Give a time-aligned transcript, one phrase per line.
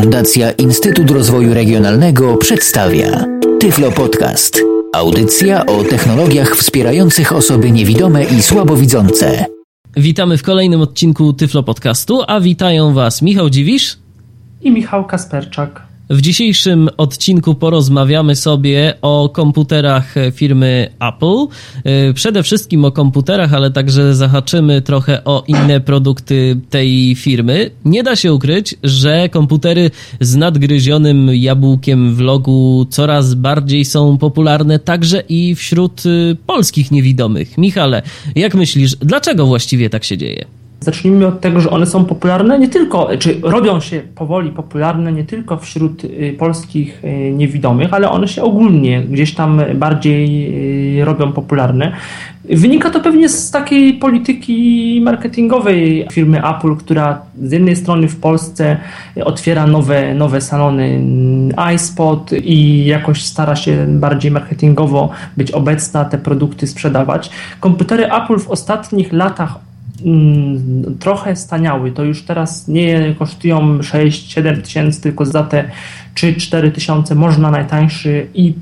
[0.00, 3.24] Fundacja Instytut Rozwoju Regionalnego przedstawia
[3.60, 4.60] Tyflo Podcast.
[4.92, 9.46] Audycja o technologiach wspierających osoby niewidome i słabowidzące.
[9.96, 13.98] Witamy w kolejnym odcinku Tyflo Podcastu, a witają Was Michał Dziwisz
[14.60, 15.89] i Michał Kasperczak.
[16.10, 21.46] W dzisiejszym odcinku porozmawiamy sobie o komputerach firmy Apple.
[22.10, 27.70] Y, przede wszystkim o komputerach, ale także zahaczymy trochę o inne produkty tej firmy.
[27.84, 34.78] Nie da się ukryć, że komputery z nadgryzionym jabłkiem w logu coraz bardziej są popularne
[34.78, 37.58] także i wśród y, polskich niewidomych.
[37.58, 38.02] Michale,
[38.34, 40.59] jak myślisz, dlaczego właściwie tak się dzieje?
[40.80, 45.24] Zacznijmy od tego, że one są popularne nie tylko, czy robią się powoli popularne nie
[45.24, 51.32] tylko wśród y, polskich y, niewidomych, ale one się ogólnie gdzieś tam bardziej y, robią
[51.32, 51.92] popularne.
[52.44, 58.76] Wynika to pewnie z takiej polityki marketingowej firmy Apple, która z jednej strony w Polsce
[59.24, 61.00] otwiera nowe, nowe salony
[61.74, 67.30] iSpot i jakoś stara się bardziej marketingowo być obecna, te produkty sprzedawać.
[67.60, 69.69] Komputery Apple w ostatnich latach
[71.00, 71.92] trochę staniały.
[71.92, 75.70] To już teraz nie kosztują 6-7 tysięcy, tylko za te
[76.14, 78.54] 3-4 tysiące można najtańszy i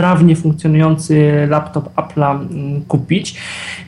[0.00, 3.34] sprawnie funkcjonujący laptop Apple'a mm, kupić.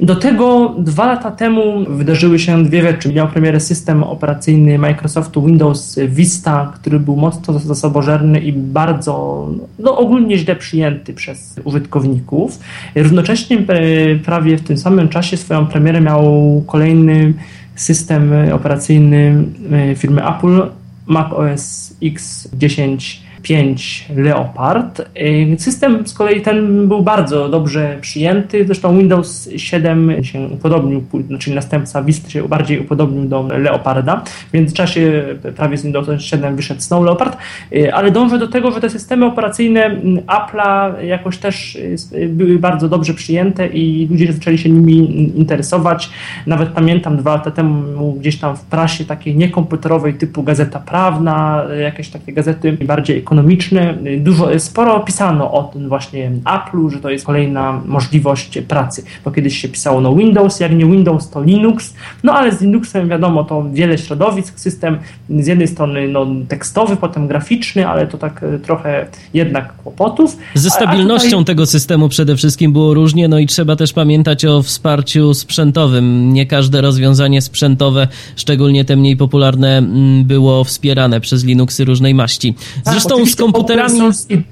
[0.00, 3.12] Do tego dwa lata temu wydarzyły się dwie rzeczy.
[3.12, 10.38] Miał premierę system operacyjny Microsoftu Windows Vista, który był mocno zasobożerny i bardzo, no ogólnie
[10.38, 12.58] źle przyjęty przez użytkowników.
[12.96, 16.24] Równocześnie e, prawie w tym samym czasie swoją premierę miał
[16.66, 17.34] kolejny
[17.74, 20.62] system operacyjny e, firmy Apple,
[21.06, 25.00] Mac OS X 10 5 Leopard.
[25.00, 31.04] Y, system z kolei ten był bardzo dobrze przyjęty, zresztą Windows 7 się upodobnił,
[31.38, 34.22] czyli następca Vista się bardziej upodobnił do Leoparda.
[34.50, 35.24] W międzyczasie
[35.56, 37.36] prawie z Windows 7 wyszedł Snow Leopard,
[37.72, 42.58] y, ale dążę do tego, że te systemy operacyjne mm, Apple'a jakoś też y, były
[42.58, 46.10] bardzo dobrze przyjęte i ludzie zaczęli się nimi interesować.
[46.46, 52.08] Nawet pamiętam dwa lata temu gdzieś tam w prasie takiej niekomputerowej typu Gazeta Prawna, jakieś
[52.08, 53.98] takie gazety bardziej ekonomiczny.
[54.18, 59.58] Dużo, sporo pisano o tym właśnie Apple'u, że to jest kolejna możliwość pracy, bo kiedyś
[59.58, 63.64] się pisało no Windows, jak nie Windows to Linux, no ale z Linuxem wiadomo to
[63.72, 64.98] wiele środowisk, system
[65.30, 70.36] z jednej strony no, tekstowy, potem graficzny, ale to tak e, trochę jednak kłopotów.
[70.54, 71.44] Ze stabilnością tutaj...
[71.44, 76.32] tego systemu przede wszystkim było różnie, no i trzeba też pamiętać o wsparciu sprzętowym.
[76.32, 82.54] Nie każde rozwiązanie sprzętowe, szczególnie te mniej popularne, mm, było wspierane przez Linuxy różnej maści.
[82.84, 83.90] Tak, Zresztą tak, z komputerami...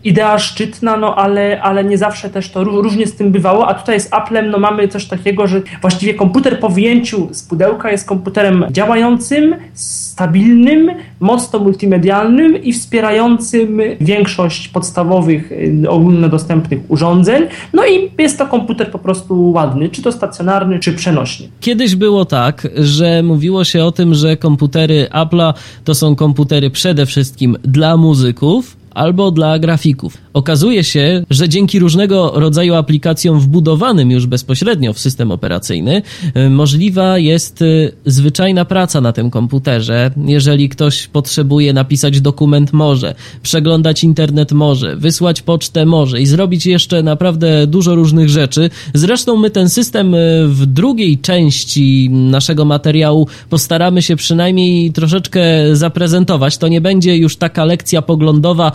[0.05, 4.01] idea szczytna, no ale, ale nie zawsze też to różnie z tym bywało, a tutaj
[4.01, 8.65] z Applem no mamy coś takiego, że właściwie komputer po wyjęciu z pudełka jest komputerem
[8.71, 17.43] działającym, stabilnym, mocno multimedialnym i wspierającym większość podstawowych y, ogólnodostępnych urządzeń.
[17.73, 21.49] No i jest to komputer po prostu ładny, czy to stacjonarny, czy przenośny.
[21.61, 25.53] Kiedyś było tak, że mówiło się o tym, że komputery Apple'a
[25.85, 28.60] to są komputery przede wszystkim dla muzyków,
[28.95, 30.19] albo dla grafików.
[30.33, 36.03] Okazuje się, że dzięki różnego rodzaju aplikacjom wbudowanym już bezpośrednio w system operacyjny
[36.37, 40.11] y, możliwa jest y, zwyczajna praca na tym komputerze.
[40.27, 47.03] Jeżeli ktoś potrzebuje napisać dokument może, przeglądać internet może, wysłać pocztę może i zrobić jeszcze
[47.03, 48.71] naprawdę dużo różnych rzeczy.
[48.95, 55.41] Zresztą my ten system y, w drugiej części naszego materiału postaramy się przynajmniej troszeczkę
[55.73, 56.59] zaprezentować.
[56.59, 58.73] To nie będzie już taka lekcja poglądowa,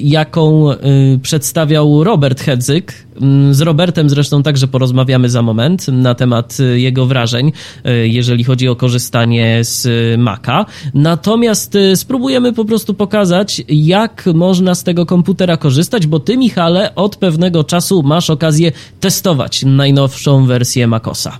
[0.00, 0.66] jaką
[1.14, 3.06] Y, przedstawiał Robert Hedzyk.
[3.20, 7.52] Mm, z Robertem zresztą także porozmawiamy za moment na temat y, jego wrażeń,
[7.86, 9.88] y, jeżeli chodzi o korzystanie z
[10.20, 10.66] Maca.
[10.94, 17.16] Natomiast spróbujemy po prostu pokazać, jak można z tego komputera korzystać, bo ty, Michale, od
[17.16, 21.38] pewnego czasu masz okazję testować najnowszą wersję Macosa.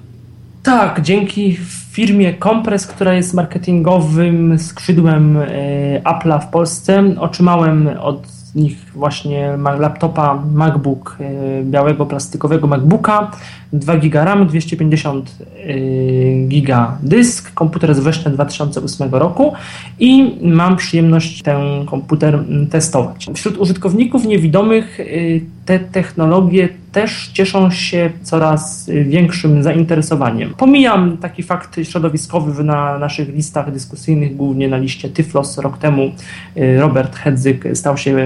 [0.63, 1.57] Tak, dzięki
[1.97, 5.39] firmie Compress, która jest marketingowym skrzydłem
[6.05, 13.31] Apple'a w Polsce, otrzymałem od nich właśnie laptopa MacBook e, białego plastikowego MacBooka,
[13.73, 15.37] 2 GB RAM, 250
[16.49, 19.53] GB dysk, komputer z września 2008 roku
[19.99, 23.27] i mam przyjemność ten komputer testować.
[23.35, 25.05] Wśród użytkowników niewidomych e,
[25.67, 30.55] te technologie też cieszą się coraz większym zainteresowaniem.
[30.59, 36.11] Pomijam taki fakt środowiskowy na naszych listach dyskusyjnych, głównie na liście Tyflos rok temu
[36.57, 38.17] y, Robert Hedzyk stał się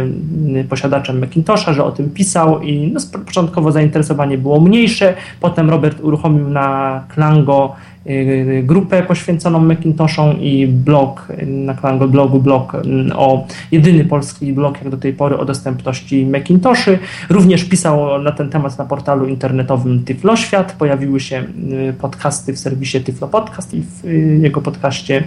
[0.56, 6.00] y, posiadaczem Macintosha, że o tym pisał i no, początkowo zainteresowanie było mniejsze, potem Robert
[6.00, 7.76] uruchomił na Klango
[8.06, 12.76] y, grupę poświęconą Macintoshom i blog, naklałem go blogu, blog
[13.16, 16.98] o jedyny polski blog jak do tej pory o dostępności Macintoshy.
[17.30, 20.72] Również pisał na ten temat na portalu internetowym Tyfloświat.
[20.72, 21.44] Pojawiły się
[22.00, 24.04] podcasty w serwisie Tyflo Podcast i w
[24.42, 25.24] jego podcaście,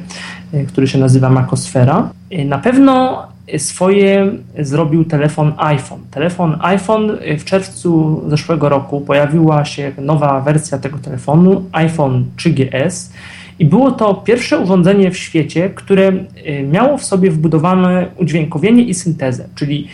[0.67, 2.09] który się nazywa Makosfera.
[2.45, 3.23] Na pewno
[3.57, 5.99] swoje zrobił telefon iPhone.
[6.11, 13.11] Telefon iPhone w czerwcu zeszłego roku pojawiła się nowa wersja tego telefonu, iPhone 3GS.
[13.59, 18.93] I było to pierwsze urządzenie w świecie, które y, miało w sobie wbudowane udźwiękowienie i
[18.93, 19.47] syntezę.
[19.55, 19.87] Czyli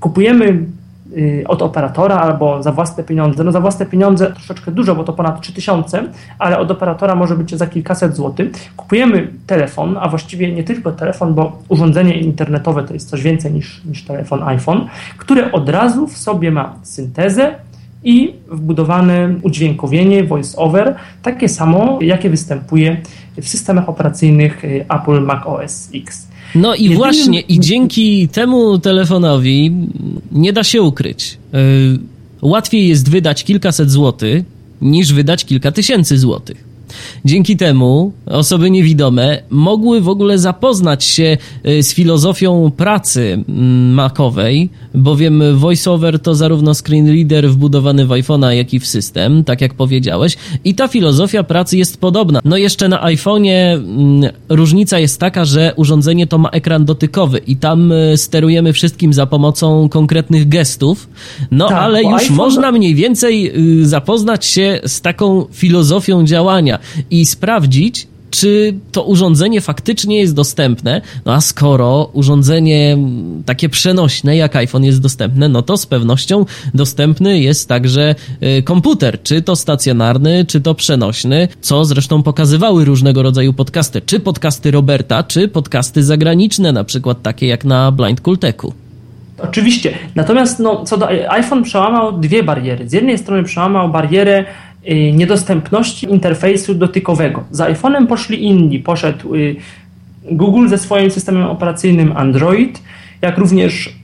[0.00, 0.75] kupujemy Y,
[1.48, 3.44] od operatora albo za własne pieniądze.
[3.44, 6.02] No za własne pieniądze troszeczkę dużo, bo to ponad 3000,
[6.38, 8.50] ale od operatora może być za kilkaset złotych.
[8.76, 13.84] Kupujemy telefon, a właściwie nie tylko telefon, bo urządzenie internetowe to jest coś więcej niż,
[13.84, 17.54] niż telefon iPhone, które od razu w sobie ma syntezę,
[18.04, 22.96] i wbudowane udźwiękowienie, voice-over, takie samo, jakie występuje
[23.36, 26.28] w systemach operacyjnych y, Apple Mac OS X.
[26.56, 26.98] No i Jedynym...
[26.98, 29.72] właśnie, i dzięki temu telefonowi
[30.32, 31.38] nie da się ukryć.
[31.52, 31.58] Yy,
[32.42, 34.44] łatwiej jest wydać kilkaset złotych
[34.80, 36.64] niż wydać kilka tysięcy złotych.
[37.24, 41.36] Dzięki temu osoby niewidome mogły w ogóle zapoznać się
[41.68, 48.50] y, z filozofią pracy mm, makowej, bowiem VoiceOver to zarówno screen reader wbudowany w iPhone'a,
[48.50, 52.40] jak i w system, tak jak powiedziałeś, i ta filozofia pracy jest podobna.
[52.44, 57.56] No jeszcze na iPhone'ie mm, różnica jest taka, że urządzenie to ma ekran dotykowy i
[57.56, 61.08] tam y, sterujemy wszystkim za pomocą konkretnych gestów,
[61.50, 62.36] no tak, ale już iPhone...
[62.36, 66.78] można mniej więcej y, zapoznać się z taką filozofią działania
[67.10, 71.00] i sprawdzić, czy to urządzenie faktycznie jest dostępne.
[71.24, 72.98] No a skoro urządzenie
[73.46, 76.44] takie przenośne jak iPhone jest dostępne, no to z pewnością
[76.74, 78.14] dostępny jest także
[78.58, 84.20] y, komputer, czy to stacjonarny, czy to przenośny, co zresztą pokazywały różnego rodzaju podcasty, czy
[84.20, 88.74] podcasty Roberta, czy podcasty zagraniczne, na przykład takie jak na Blind Kulteku.
[89.38, 89.94] Oczywiście.
[90.14, 92.88] Natomiast no, co do iPhone przełamał dwie bariery.
[92.88, 94.44] Z jednej strony przełamał barierę
[94.94, 97.44] niedostępności interfejsu dotykowego.
[97.50, 98.78] Za iPhone'em poszli inni.
[98.78, 99.56] Poszedł y,
[100.30, 102.82] Google ze swoim systemem operacyjnym Android,
[103.22, 103.96] jak również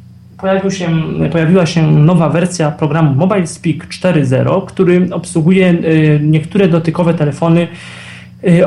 [0.68, 0.88] się,
[1.32, 7.68] pojawiła się nowa wersja programu Mobile Speak 4.0, który obsługuje y, niektóre dotykowe telefony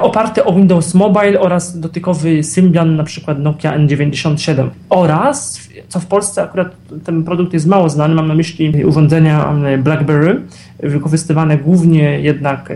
[0.02, 4.70] oparte o Windows Mobile oraz dotykowy Symbian, na przykład Nokia N97.
[4.90, 10.42] Oraz, co w Polsce akurat ten produkt jest mało znany, mam na myśli urządzenia BlackBerry,
[10.80, 12.74] wykorzystywane głównie jednak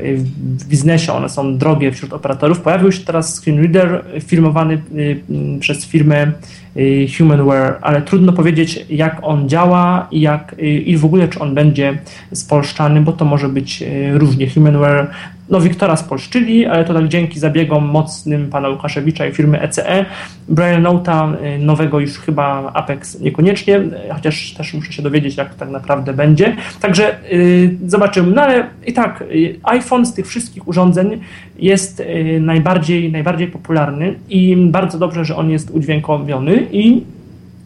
[0.57, 2.62] w biznesie, one są drogie wśród operatorów.
[2.62, 5.24] Pojawił się teraz screen reader firmowany y,
[5.60, 6.31] przez firmę
[6.78, 11.40] y, Humanware, ale trudno powiedzieć jak on działa i, jak, y, i w ogóle czy
[11.40, 11.98] on będzie
[12.34, 14.50] spolszczany, bo to może być różnie.
[14.50, 15.07] Humanware
[15.50, 20.06] no, Wiktora spolszczyli, ale to tak dzięki zabiegom mocnym pana Łukaszewicza i firmy ECE.
[20.48, 23.81] Brian Nota nowego już chyba Apex niekoniecznie,
[24.13, 26.56] chociaż też muszę się dowiedzieć, jak tak naprawdę będzie.
[26.81, 28.31] Także yy, zobaczymy.
[28.31, 31.19] No ale i tak, y, iPhone z tych wszystkich urządzeń
[31.60, 37.04] jest y, najbardziej, najbardziej popularny i bardzo dobrze, że on jest udźwiękowiony i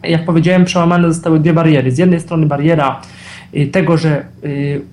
[0.04, 1.92] jak powiedziałem, przełamane zostały dwie bariery.
[1.92, 3.23] Z jednej strony bariera y,
[3.72, 4.26] tego, że,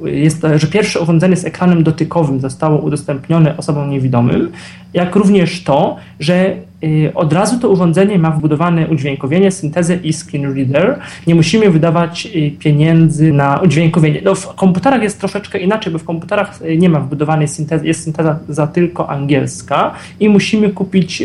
[0.05, 4.53] jest, że pierwsze urządzenie z ekranem dotykowym zostało udostępnione osobom niewidomym,
[4.95, 6.70] jak również to, że Y,
[7.15, 10.99] od razu to urządzenie ma wbudowane udźwiękowienie, syntezę i screen reader.
[11.27, 14.21] Nie musimy wydawać y, pieniędzy na udźwiękowienie.
[14.25, 18.05] No, w komputerach jest troszeczkę inaczej, bo w komputerach y, nie ma wbudowanej syntezy, jest
[18.05, 21.23] synteza za tylko angielska i musimy kupić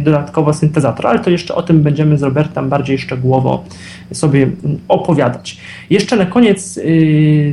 [0.00, 3.64] dodatkowo syntezator, ale to jeszcze o tym będziemy z Robertem bardziej szczegółowo
[4.12, 5.58] sobie mm, opowiadać.
[5.90, 6.80] Jeszcze na koniec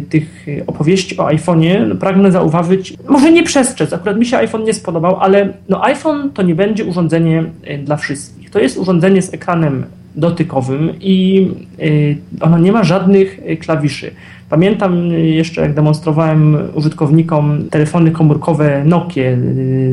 [0.10, 5.18] tych opowieści o iPhone'ie pragnę zauważyć, może nie przestrzec, akurat mi się iPhone nie spodobał,
[5.20, 8.50] ale no iPhone to nie będzie urządzenie urządzenie y, dla wszystkich.
[8.50, 11.48] To jest urządzenie z ekranem dotykowym i
[11.80, 14.12] y, ono nie ma żadnych y, klawiszy.
[14.50, 19.32] Pamiętam jeszcze, jak demonstrowałem użytkownikom telefony komórkowe Nokia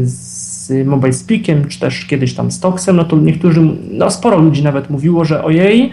[0.03, 3.61] z Mobile Speakiem, czy też kiedyś tam z Toxem, no to niektórzy,
[3.91, 5.91] no sporo ludzi nawet mówiło, że ojej,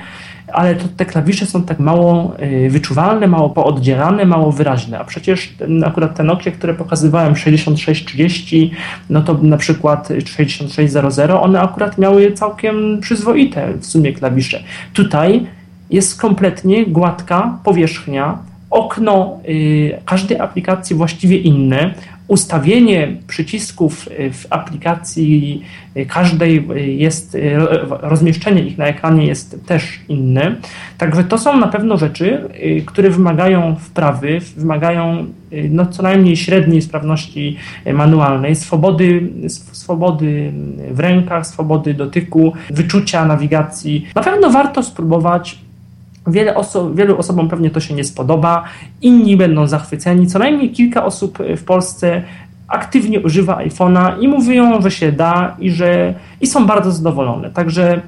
[0.53, 4.99] ale to te klawisze są tak mało y, wyczuwalne, mało pooddzielane, mało wyraźne.
[4.99, 8.71] A przecież ten, akurat te Nokia, które pokazywałem 6630,
[9.09, 14.63] no to na przykład 6600, one akurat miały całkiem przyzwoite w sumie klawisze.
[14.93, 15.47] Tutaj
[15.89, 18.37] jest kompletnie gładka powierzchnia,
[18.69, 21.93] okno y, każdej aplikacji właściwie inne,
[22.27, 25.61] ustawienie przycisków w aplikacji
[26.07, 26.67] każdej
[26.97, 27.37] jest,
[27.89, 30.55] rozmieszczenie ich na ekranie jest też inne.
[30.97, 32.49] Także to są na pewno rzeczy,
[32.85, 35.25] które wymagają wprawy, wymagają
[35.69, 37.57] no, co najmniej średniej sprawności
[37.93, 39.29] manualnej, swobody,
[39.71, 40.51] swobody
[40.91, 44.07] w rękach, swobody dotyku, wyczucia nawigacji.
[44.15, 45.59] Na pewno warto spróbować
[46.27, 48.63] Wiele oso wielu osobom pewnie to się nie spodoba,
[49.01, 50.27] inni będą zachwyceni.
[50.27, 52.23] Co najmniej kilka osób w Polsce
[52.67, 57.49] aktywnie używa iPhone'a i mówią, że się da i że i są bardzo zadowolone.
[57.49, 58.01] Także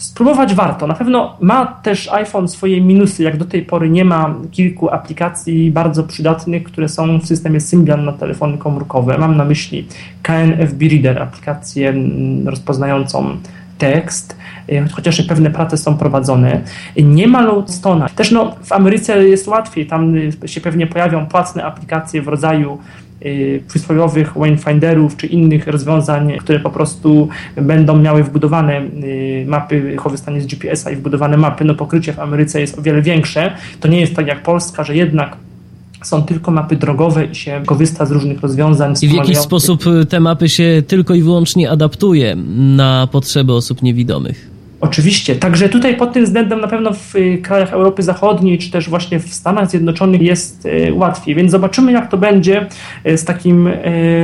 [0.00, 0.86] spróbować warto.
[0.86, 5.70] Na pewno ma też iPhone swoje minusy, jak do tej pory nie ma kilku aplikacji
[5.70, 9.18] bardzo przydatnych, które są w systemie Symbian na telefony komórkowe.
[9.18, 9.86] Mam na myśli
[10.22, 13.36] KNFB Reader, aplikację mm, rozpoznającą
[13.80, 14.36] tekst,
[14.72, 16.60] y, chociaż pewne prace są prowadzone.
[16.96, 18.10] Nie ma Loadstone'a.
[18.10, 22.78] Też no, w Ameryce jest łatwiej, tam y, się pewnie pojawią płatne aplikacje w rodzaju
[23.26, 28.80] y, przysłowiowych Wayfinderów czy innych rozwiązań, które po prostu będą miały wbudowane
[29.46, 31.64] mapy, korzystanie z GPS-a i wbudowane mapy.
[31.64, 33.52] No pokrycie w Ameryce jest o wiele większe.
[33.80, 35.36] To nie jest tak jak Polska, że jednak
[36.02, 38.94] są tylko mapy drogowe i się korzysta z różnych rozwiązań.
[39.02, 43.82] I w jakiś sposób y, te mapy się tylko i wyłącznie adaptuje na potrzeby osób
[43.82, 44.50] niewidomych.
[44.80, 48.88] Oczywiście, także tutaj pod tym względem na pewno w y, krajach Europy Zachodniej, czy też
[48.88, 52.66] właśnie w Stanach Zjednoczonych jest y, łatwiej, więc zobaczymy jak to będzie
[53.16, 53.68] z takim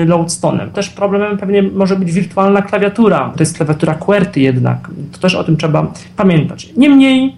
[0.06, 0.70] loadstone'em.
[0.70, 5.44] Też problemem pewnie może być wirtualna klawiatura, to jest klawiatura QWERTY jednak, to też o
[5.44, 6.72] tym trzeba pamiętać.
[6.76, 7.36] Niemniej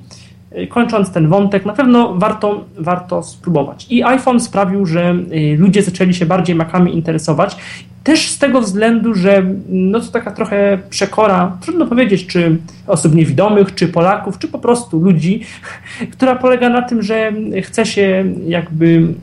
[0.69, 3.87] kończąc ten wątek, na pewno warto, warto spróbować.
[3.91, 7.57] I iPhone sprawił, że y, ludzie zaczęli się bardziej Macami interesować.
[8.05, 13.75] Też z tego względu, że no to taka trochę przekora, trudno powiedzieć, czy osób niewidomych,
[13.75, 15.43] czy Polaków, czy po prostu ludzi,
[16.13, 19.15] która polega na tym, że chce się jakby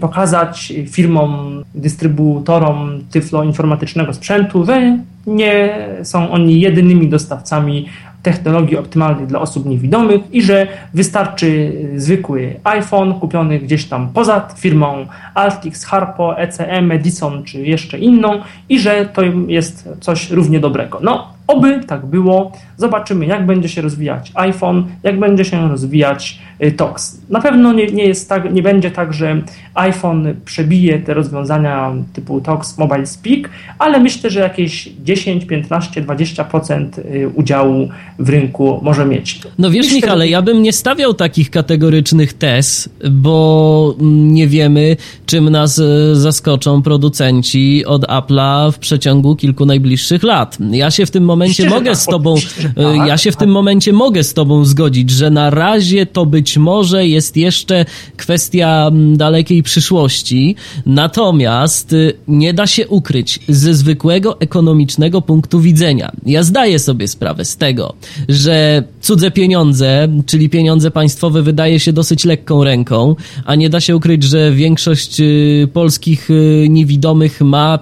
[0.00, 7.88] pokazać firmom, dystrybutorom tyfloinformatycznego sprzętu, że nie są oni jedynymi dostawcami
[8.26, 15.06] technologii optymalnej dla osób niewidomych i że wystarczy zwykły iPhone kupiony gdzieś tam poza firmą
[15.34, 20.98] Altix, Harpo, ECM, Edison czy jeszcze inną i że to jest coś równie dobrego.
[21.02, 22.52] No, Oby tak było.
[22.76, 27.20] Zobaczymy, jak będzie się rozwijać iPhone, jak będzie się rozwijać y, TOX.
[27.30, 29.42] Na pewno nie, nie, jest tak, nie będzie tak, że
[29.74, 36.88] iPhone przebije te rozwiązania typu TOX Mobile Speak, ale myślę, że jakieś 10, 15, 20%
[37.34, 37.88] udziału
[38.18, 39.40] w rynku może mieć.
[39.58, 45.50] No wiesz, myślę, Michale, ja bym nie stawiał takich kategorycznych tez, bo nie wiemy, czym
[45.50, 50.58] nas y, zaskoczą producenci od Apple'a w przeciągu kilku najbliższych lat.
[50.70, 52.34] Ja się w tym momencie momencie mogę z tobą,
[52.76, 56.58] e, ja się w tym momencie mogę z tobą zgodzić, że na razie to być
[56.58, 57.84] może jest jeszcze
[58.16, 66.12] kwestia dalekiej przyszłości, natomiast y, nie da się ukryć ze zwykłego ekonomicznego punktu widzenia.
[66.26, 67.94] Ja zdaję sobie sprawę z tego,
[68.28, 73.96] że cudze pieniądze, czyli pieniądze państwowe wydaje się dosyć lekką ręką, a nie da się
[73.96, 77.78] ukryć, że większość y, polskich y, niewidomych ma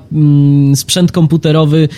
[0.74, 1.88] sprzęt komputerowy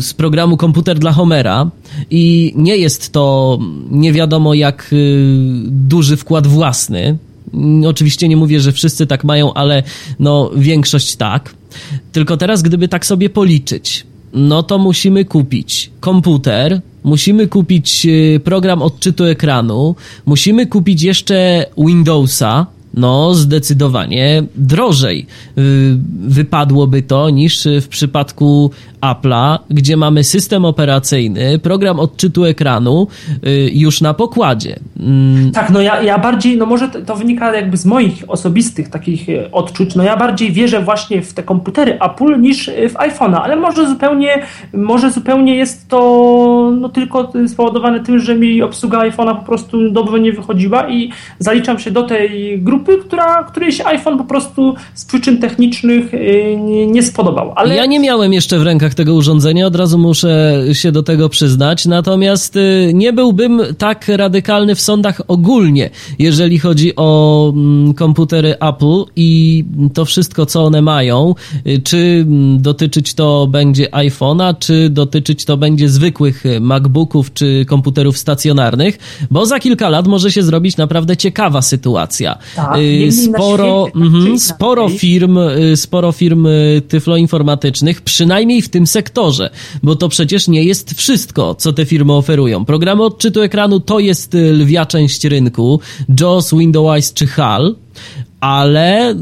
[0.00, 1.70] z programu komputerowego komputer dla Homera
[2.10, 3.58] i nie jest to
[3.90, 5.24] nie wiadomo jak y,
[5.66, 7.18] duży wkład własny.
[7.86, 9.82] Oczywiście nie mówię, że wszyscy tak mają, ale
[10.18, 11.54] no większość tak.
[12.12, 18.82] Tylko teraz, gdyby tak sobie policzyć, no to musimy kupić komputer, musimy kupić y, program
[18.82, 19.94] odczytu ekranu,
[20.26, 25.26] musimy kupić jeszcze Windowsa, no zdecydowanie drożej
[25.58, 25.62] y,
[26.20, 33.06] wypadłoby to niż w przypadku Apple'a, gdzie mamy system operacyjny, program odczytu ekranu
[33.46, 34.78] y, już na pokładzie.
[35.00, 35.52] Mm.
[35.52, 39.50] Tak, no ja, ja bardziej, no może to wynika jakby z moich osobistych takich y,
[39.52, 43.88] odczuć, no ja bardziej wierzę właśnie w te komputery Apple niż w iPhone'a, ale może
[43.88, 44.42] zupełnie,
[44.72, 45.98] może zupełnie jest to
[46.80, 51.78] no tylko spowodowane tym, że mi obsługa iPhone'a po prostu dobrze nie wychodziła i zaliczam
[51.78, 56.86] się do tej grupy, która, której się iPhone po prostu z przyczyn technicznych y, nie,
[56.86, 57.52] nie spodobał.
[57.56, 57.76] Ale...
[57.76, 61.86] Ja nie miałem jeszcze w rękach tego urządzenia, od razu muszę się do tego przyznać.
[61.86, 69.04] Natomiast y, nie byłbym tak radykalny w sądach ogólnie, jeżeli chodzi o mm, komputery Apple
[69.16, 71.34] i to wszystko, co one mają.
[71.66, 78.18] Y, czy mm, dotyczyć to będzie iPhone'a, czy dotyczyć to będzie zwykłych MacBooków, czy komputerów
[78.18, 78.98] stacjonarnych,
[79.30, 82.38] bo za kilka lat może się zrobić naprawdę ciekawa sytuacja.
[82.56, 85.38] Tak, y, sporo, mm, sporo firm,
[85.74, 86.48] sporo firm
[86.88, 89.50] tyfloinformatycznych, przynajmniej w tym sektorze,
[89.82, 92.64] bo to przecież nie jest wszystko, co te firmy oferują.
[92.64, 95.80] Programy odczytu ekranu to jest y, lwia część rynku,
[96.20, 97.74] JAWS, Windows czy HAL,
[98.40, 99.14] ale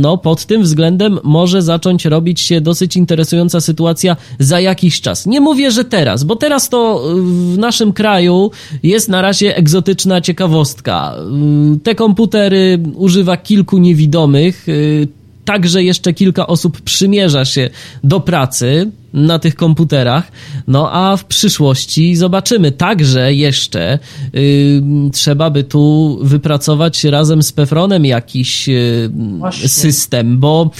[0.00, 5.26] no, pod tym względem może zacząć robić się dosyć interesująca sytuacja za jakiś czas.
[5.26, 7.02] Nie mówię, że teraz, bo teraz to
[7.52, 8.50] w naszym kraju
[8.82, 11.14] jest na razie egzotyczna ciekawostka.
[11.82, 14.66] Te komputery używa kilku niewidomych
[15.44, 17.70] także jeszcze kilka osób przymierza się
[18.04, 20.32] do pracy na tych komputerach,
[20.66, 22.72] no a w przyszłości zobaczymy.
[22.72, 23.98] Także jeszcze
[24.32, 24.82] yy,
[25.12, 29.10] trzeba by tu wypracować razem z Pefronem jakiś yy,
[29.66, 30.70] system, bo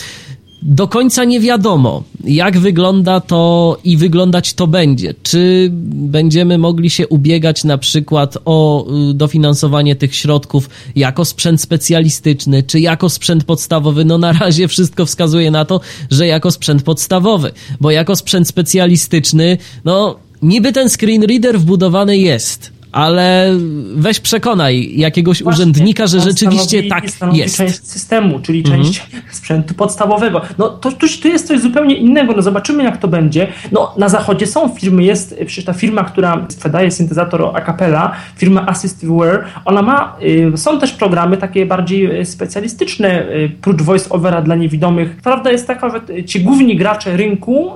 [0.62, 5.14] do końca nie wiadomo, jak wygląda to i wyglądać to będzie.
[5.23, 12.62] Czy będziemy mogli się ubiegać na przykład o y, dofinansowanie tych środków jako sprzęt specjalistyczny,
[12.62, 14.04] czy jako sprzęt podstawowy?
[14.04, 19.59] No na razie wszystko wskazuje na to, że jako sprzęt podstawowy, bo jako sprzęt specjalistyczny,
[19.85, 23.50] no niby ten screen reader wbudowany jest ale
[23.94, 27.56] weź przekonaj jakiegoś Właśnie, urzędnika, że rzeczywiście tak jest.
[27.56, 28.82] część systemu, czyli mhm.
[28.82, 30.40] część sprzętu podstawowego.
[30.58, 33.49] No to tu, tu jest coś zupełnie innego, no zobaczymy jak to będzie.
[33.72, 38.66] No na zachodzie są firmy, jest przecież ta firma, która sprzedaje syntezator a cappella, firma
[38.66, 40.16] AssistiveWare, ona ma,
[40.54, 45.16] y, są też programy takie bardziej y, specjalistyczne, y, prócz voice-overa dla niewidomych.
[45.16, 47.70] Prawda jest taka, że ci główni gracze rynku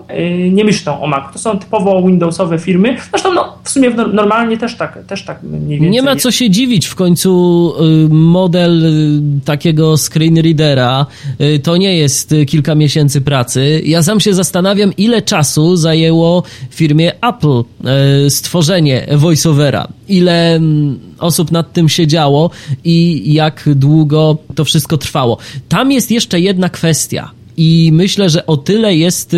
[0.53, 1.33] nie myślą o Mac.
[1.33, 2.97] To są typowo Windowsowe firmy.
[3.11, 5.91] Zresztą no, w sumie normalnie też tak też tak mniej więcej.
[5.91, 11.07] Nie ma co się dziwić, w końcu y, model y, takiego screen readera
[11.41, 13.83] y, to nie jest kilka miesięcy pracy.
[13.85, 17.63] Ja sam się zastanawiam, ile czasu zajęło firmie Apple
[18.29, 19.89] stworzenie voiceovera.
[20.09, 22.51] Ile mm, osób nad tym siedziało
[22.85, 25.39] i jak długo to wszystko trwało.
[25.69, 27.31] Tam jest jeszcze jedna kwestia.
[27.57, 29.37] I myślę, że o tyle jest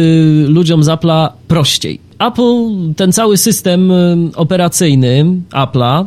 [0.49, 3.93] ludziom z Apple'a prościej Apple, ten cały system
[4.35, 6.05] operacyjny Apple'a,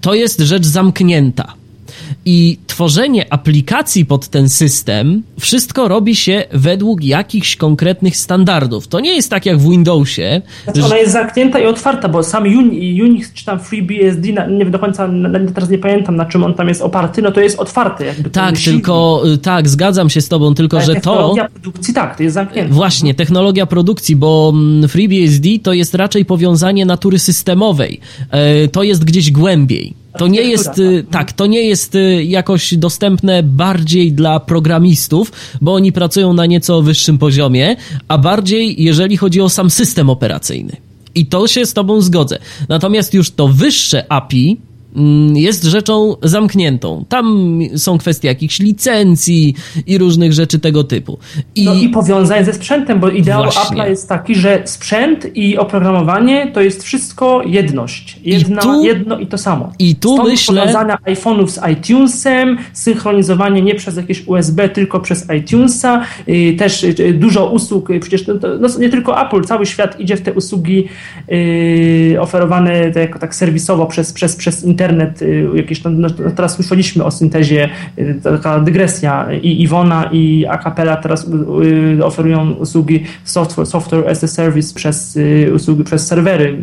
[0.00, 1.57] to jest rzecz zamknięta.
[2.24, 8.88] I tworzenie aplikacji pod ten system, wszystko robi się według jakichś konkretnych standardów.
[8.88, 10.42] To nie jest tak jak w Windowsie.
[10.64, 12.44] Znaczy ona jest zamknięta i otwarta, bo sam
[13.04, 15.08] Unix czy tam FreeBSD, nie wiem do końca,
[15.54, 18.04] teraz nie pamiętam na czym on tam jest oparty, no to jest otwarty.
[18.04, 21.00] Jakby tak, tylko, y, tak, zgadzam się z tobą, tylko Ale że to...
[21.00, 22.74] Technologia produkcji, tak, to jest zamknięte.
[22.74, 28.00] Właśnie, technologia produkcji, bo mm, FreeBSD to jest raczej powiązanie natury systemowej.
[28.30, 29.94] E, to jest gdzieś głębiej.
[30.18, 35.74] To nie jest, y, tak, to nie jest y, jakoś dostępne bardziej dla programistów, bo
[35.74, 37.76] oni pracują na nieco wyższym poziomie,
[38.08, 40.76] a bardziej jeżeli chodzi o sam system operacyjny.
[41.14, 42.38] I to się z Tobą zgodzę.
[42.68, 44.56] Natomiast już to wyższe API,
[45.34, 47.04] jest rzeczą zamkniętą.
[47.08, 49.54] Tam są kwestie jakichś licencji
[49.86, 51.18] i różnych rzeczy tego typu.
[51.54, 56.50] I, no i powiązanie ze sprzętem, bo ideał Apple jest taki, że sprzęt i oprogramowanie
[56.52, 58.20] to jest wszystko jedność.
[58.24, 59.72] Jedna, I tu, jedno i to samo.
[59.78, 60.60] I tu Stąd myślę...
[60.60, 67.14] powiązania iPhone'ów z iTunesem, synchronizowanie nie przez jakieś USB, tylko przez iTunesa, y, też y,
[67.18, 70.88] dużo usług, y, przecież to, no nie tylko Apple, cały świat idzie w te usługi
[72.20, 77.04] oferowane tak, tak serwisowo przez, przez, przez internet internet, y, jakieś tam, no, teraz słyszeliśmy
[77.04, 81.26] o syntezie, y, taka dygresja i Iwona i Acapella teraz
[81.98, 85.18] y, oferują usługi software, software as a service przez
[85.54, 86.58] usługi, przez serwery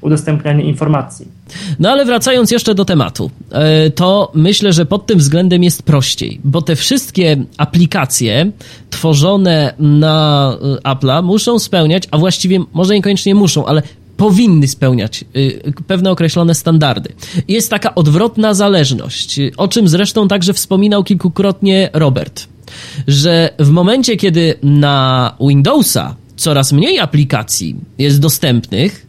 [0.00, 1.28] udostępniania informacji.
[1.78, 3.30] No ale wracając jeszcze do tematu,
[3.94, 8.50] to myślę, że pod tym względem jest prościej, bo te wszystkie aplikacje
[8.90, 13.82] tworzone na Apple'a muszą spełniać, a właściwie może niekoniecznie muszą, ale
[14.16, 17.12] powinny spełniać y, pewne określone standardy.
[17.48, 22.46] Jest taka odwrotna zależność, o czym zresztą także wspominał kilkukrotnie Robert,
[23.08, 29.06] że w momencie, kiedy na Windowsa coraz mniej aplikacji jest dostępnych,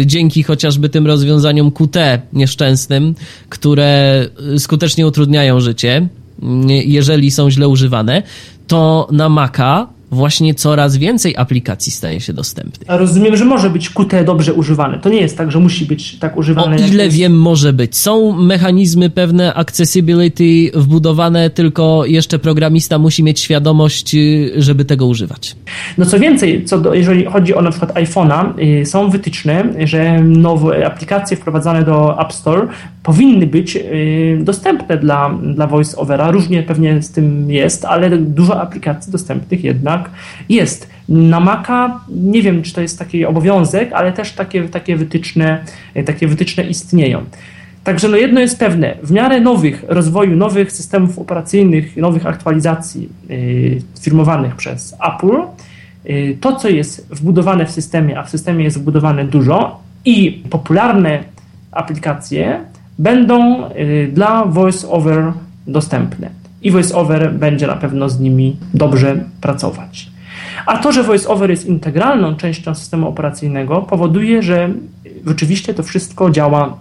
[0.00, 1.96] y, dzięki chociażby tym rozwiązaniom QT
[2.32, 3.14] nieszczęsnym,
[3.48, 4.26] które
[4.58, 6.08] skutecznie utrudniają życie,
[6.42, 8.22] y, jeżeli są źle używane,
[8.66, 12.90] to na Maca właśnie coraz więcej aplikacji staje się dostępnych.
[12.90, 14.98] A rozumiem, że może być Qt dobrze używane.
[14.98, 16.76] To nie jest tak, że musi być tak używane.
[16.76, 17.16] O ile jest...
[17.16, 17.96] wiem, może być.
[17.96, 25.56] Są mechanizmy pewne accessibility wbudowane, tylko jeszcze programista musi mieć świadomość, y, żeby tego używać.
[25.98, 30.22] No co więcej, co do, jeżeli chodzi o na przykład iPhone'a, yy, są wytyczne, że
[30.22, 32.66] nowe aplikacje wprowadzane do App Store
[33.02, 36.30] powinny być yy, dostępne dla, dla VoiceOvera.
[36.30, 40.10] Różnie pewnie z tym jest, ale dużo aplikacji dostępnych jednak tak,
[40.48, 40.90] jest.
[41.08, 45.64] Na Maca nie wiem, czy to jest taki obowiązek, ale też takie, takie, wytyczne,
[46.06, 47.24] takie wytyczne istnieją.
[47.84, 53.78] Także no jedno jest pewne, w miarę nowych rozwoju, nowych systemów operacyjnych, nowych aktualizacji yy,
[54.00, 55.32] firmowanych przez Apple,
[56.04, 61.24] yy, to co jest wbudowane w systemie, a w systemie jest wbudowane dużo i popularne
[61.72, 62.60] aplikacje
[62.98, 65.32] będą yy, dla VoiceOver
[65.66, 66.41] dostępne.
[66.62, 70.08] I VoiceOver będzie na pewno z nimi dobrze pracować.
[70.66, 74.70] A to, że VoiceOver jest integralną częścią systemu operacyjnego, powoduje, że
[75.26, 76.78] rzeczywiście to wszystko działa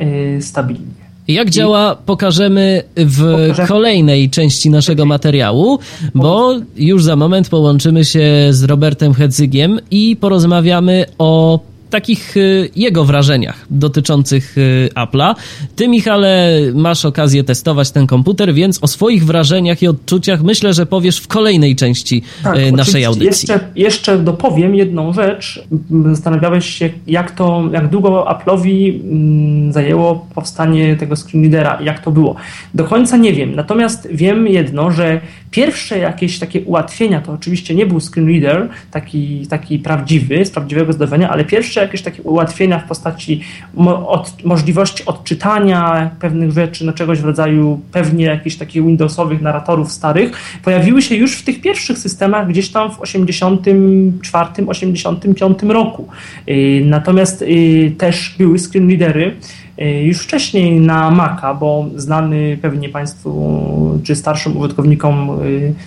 [0.00, 1.04] yy, stabilnie.
[1.28, 5.78] Jak działa, pokażemy w kolejnej części naszego materiału,
[6.14, 11.60] bo już za moment połączymy się z Robertem Hedzygiem i porozmawiamy o
[11.94, 15.34] takich y, jego wrażeniach dotyczących y, Apple'a.
[15.76, 20.86] Ty, Michale, masz okazję testować ten komputer, więc o swoich wrażeniach i odczuciach myślę, że
[20.86, 23.26] powiesz w kolejnej części tak, y, naszej audycji.
[23.26, 25.64] Jeszcze, jeszcze dopowiem jedną rzecz.
[26.04, 32.10] Zastanawiałeś się, jak to, jak długo Apple'owi mm, zajęło powstanie tego screenreadera i jak to
[32.10, 32.34] było.
[32.74, 37.86] Do końca nie wiem, natomiast wiem jedno, że pierwsze jakieś takie ułatwienia, to oczywiście nie
[37.86, 43.40] był screenreader taki, taki prawdziwy, z prawdziwego zdarzenia, ale pierwsze jakieś takie ułatwienia w postaci
[43.74, 49.92] mo od, możliwości odczytania pewnych rzeczy, no czegoś w rodzaju pewnie jakichś takich Windowsowych narratorów
[49.92, 50.32] starych,
[50.64, 56.08] pojawiły się już w tych pierwszych systemach gdzieś tam w 84-85 roku.
[56.48, 59.36] Y, natomiast y, też były screenreadery,
[59.78, 65.30] już wcześniej na Maca, bo znany pewnie Państwu czy starszym użytkownikom,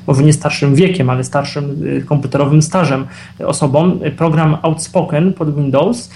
[0.08, 3.06] może nie starszym wiekiem, ale starszym komputerowym stażem
[3.45, 6.12] osobom, program Outspoken pod Windows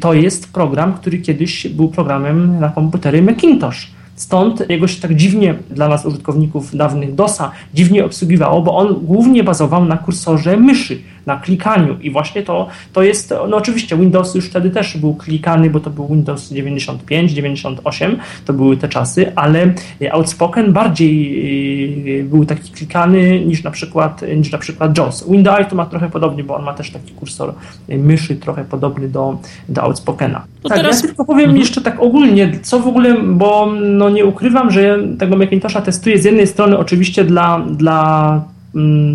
[0.00, 3.90] to jest program, który kiedyś był programem na komputery Macintosh.
[4.14, 9.44] Stąd jego się tak dziwnie dla nas, użytkowników dawnych DOSa, dziwnie obsługiwało, bo on głównie
[9.44, 14.46] bazował na kursorze myszy na klikaniu i właśnie to, to jest, no oczywiście Windows już
[14.46, 19.74] wtedy też był klikany, bo to był Windows 95, 98, to były te czasy, ale
[20.10, 25.30] Outspoken bardziej y, był taki klikany niż na przykład, niż na przykład JAWS.
[25.30, 27.54] Windows to ma trochę podobnie, bo on ma też taki kursor
[27.88, 30.44] myszy trochę podobny do, do Outspokena.
[30.62, 31.02] To tak, teraz...
[31.02, 31.58] ja tylko powiem mhm.
[31.58, 36.24] jeszcze tak ogólnie, co w ogóle, bo no nie ukrywam, że tego Macintosha testuję z
[36.24, 38.42] jednej strony oczywiście dla, dla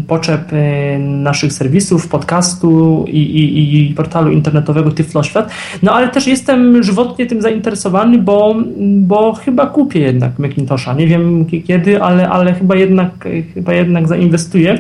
[0.08, 5.52] potrzeb y, naszych serwisów, podcastu i, i, i portalu internetowego Tyfloświat.
[5.84, 8.56] No ale też jestem żywotnie tym zainteresowany, bo,
[8.98, 10.94] bo chyba kupię jednak Macintosha.
[10.94, 14.80] Nie wiem kiedy, ale, ale chyba, jednak, chyba jednak zainwestuję.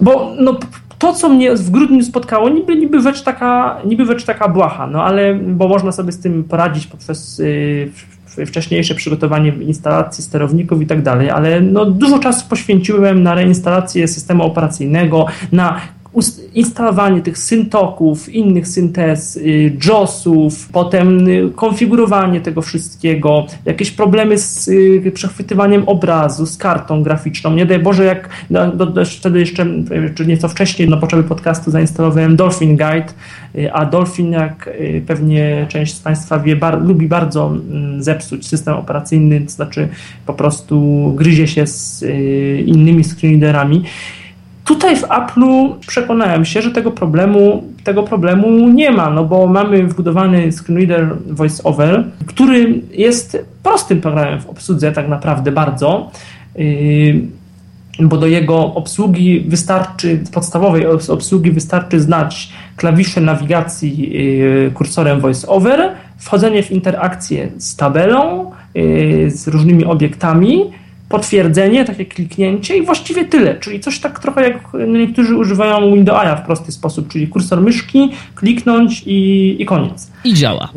[0.00, 0.58] Bo no,
[0.98, 5.04] to, co mnie w grudniu spotkało, niby, niby, rzecz taka, niby rzecz taka błaha, no
[5.04, 7.90] ale bo można sobie z tym poradzić poprzez yy,
[8.46, 14.44] wcześniejsze przygotowanie instalacji sterowników i tak dalej, ale no, dużo czasu poświęciłem na reinstalację systemu
[14.44, 15.80] operacyjnego, na
[16.54, 24.68] instalowanie tych syntoków, innych syntez, y, JOSów, potem y, konfigurowanie tego wszystkiego, jakieś problemy z
[24.68, 27.54] y, przechwytywaniem obrazu, z kartą graficzną.
[27.54, 29.66] Nie daj Boże, jak no, do, do, wtedy jeszcze,
[30.14, 33.12] czy nieco wcześniej, na potrzeby podcastu zainstalowałem Dolphin Guide,
[33.72, 34.70] a Dolphin, jak
[35.06, 39.88] pewnie część z Państwa wie, bar, lubi bardzo mm, zepsuć system operacyjny, to znaczy
[40.26, 42.04] po prostu gryzie się z
[42.66, 43.84] innymi screenreaderami.
[44.70, 49.86] Tutaj w Apple'u przekonałem się, że tego problemu, tego problemu nie ma, no bo mamy
[49.86, 56.10] wbudowany screenreader VoiceOver, który jest prostym programem w obsłudze tak naprawdę bardzo,
[56.56, 57.14] yy,
[58.00, 66.62] bo do jego obsługi wystarczy, podstawowej obsługi wystarczy znać klawisze nawigacji yy, kursorem VoiceOver, wchodzenie
[66.62, 70.70] w interakcję z tabelą, yy, z różnymi obiektami,
[71.10, 73.54] potwierdzenie, takie kliknięcie i właściwie tyle.
[73.54, 79.02] Czyli coś tak trochę jak niektórzy używają Windowsa w prosty sposób, czyli kursor myszki, kliknąć
[79.06, 80.10] i, i koniec.
[80.24, 80.68] I działa.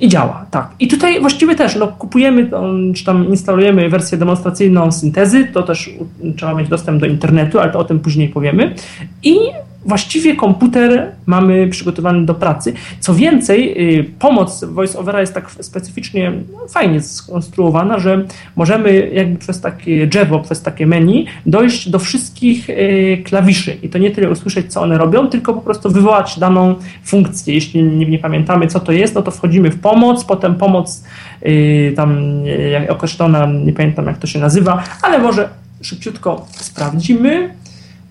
[0.00, 0.70] I działa, tak.
[0.80, 2.50] I tutaj właściwie też no, kupujemy,
[2.94, 5.90] czy tam instalujemy wersję demonstracyjną syntezy, to też
[6.36, 8.74] trzeba mieć dostęp do internetu, ale to o tym później powiemy.
[9.22, 9.36] I
[9.84, 12.72] właściwie komputer mamy przygotowany do pracy.
[13.00, 16.32] Co więcej, y, pomoc VoiceOvera jest tak specyficznie
[16.68, 18.24] fajnie skonstruowana, że
[18.56, 23.98] możemy jakby przez takie drzewo, przez takie menu dojść do wszystkich y, klawiszy i to
[23.98, 27.54] nie tyle usłyszeć, co one robią, tylko po prostu wywołać daną funkcję.
[27.54, 31.04] Jeśli nie, nie pamiętamy, co to jest, no to wchodzimy w pomoc, potem pomoc
[31.46, 32.42] y, tam
[32.88, 35.48] określona, nie pamiętam jak to się nazywa, ale może
[35.82, 37.61] szybciutko sprawdzimy.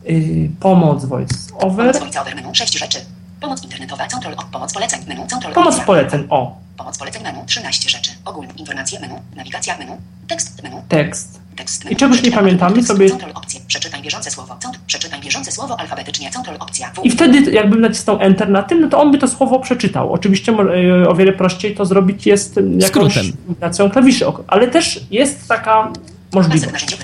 [0.10, 1.86] Y, pomoc voice-over.
[1.86, 2.98] Pomoc voice-over, menu, 6 rzeczy.
[3.42, 5.54] Pomoc internetowa, control, pomoc poleceń, menu, control.
[5.54, 6.58] Pomoc poleceń, o.
[6.78, 8.12] Pomoc poleceń menu, 13 rzeczy.
[8.26, 10.82] Ogólne informacje menu, nawigacja menu, tekst menu.
[10.90, 11.40] Tekst.
[11.56, 11.94] Tekst menu.
[11.94, 13.10] I czegoś nie pamiętamy sobie.
[13.10, 13.60] Control opcje.
[13.68, 14.58] Przeczytaj bieżące słowo.
[14.88, 16.32] Przeczytaj bieżące słowo alfabetycznie.
[16.32, 16.92] Control opcja.
[16.92, 17.06] W.
[17.06, 20.14] I wtedy jakbym nacisnął Enter na tym, no to on by to słowo przeczytał.
[20.14, 20.52] Oczywiście
[21.04, 25.92] y, o wiele prościej to zrobić jest jakąś kombinacją klawiszy, ale też jest taka
[26.34, 26.98] możliwość.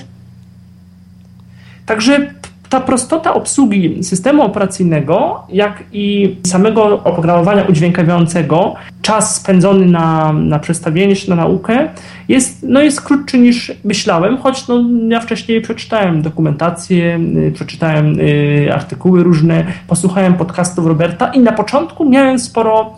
[1.86, 2.34] Także
[2.68, 11.14] ta prostota obsługi systemu operacyjnego, jak i samego oprogramowania udźwiękawiającego, czas spędzony na, na przestawienie
[11.28, 11.88] na naukę
[12.28, 18.70] jest, no jest krótszy niż myślałem, choć no, ja wcześniej przeczytałem dokumentację, y, przeczytałem y,
[18.74, 22.96] artykuły różne, posłuchałem podcastów Roberta i na początku miałem sporo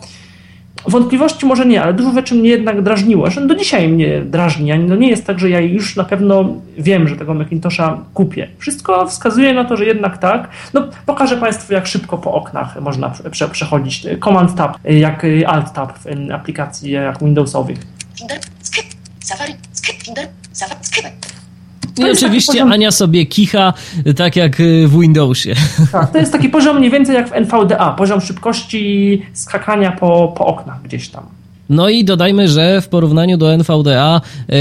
[0.87, 3.25] Wątpliwości może nie, ale dużo rzeczy mnie jednak drażniło.
[3.25, 4.79] Zresztą do dzisiaj mnie drażni.
[4.79, 8.47] No nie jest tak, że ja już na pewno wiem, że tego Macintosha kupię.
[8.57, 10.49] Wszystko wskazuje na to, że jednak tak.
[10.73, 14.07] No, pokażę Państwu, jak szybko po oknach można prze przechodzić.
[14.23, 17.79] Command Tab, jak Alt Tab w aplikacji jak Windowsowych.
[22.07, 22.71] I oczywiście poziom...
[22.71, 23.73] Ania sobie kicha,
[24.15, 25.53] tak jak y, w Windowsie.
[25.91, 30.45] Tak, to jest taki poziom mniej więcej jak w NVDA, poziom szybkości skakania po, po
[30.45, 31.23] oknach gdzieś tam.
[31.69, 34.57] No i dodajmy, że w porównaniu do NVDA yy,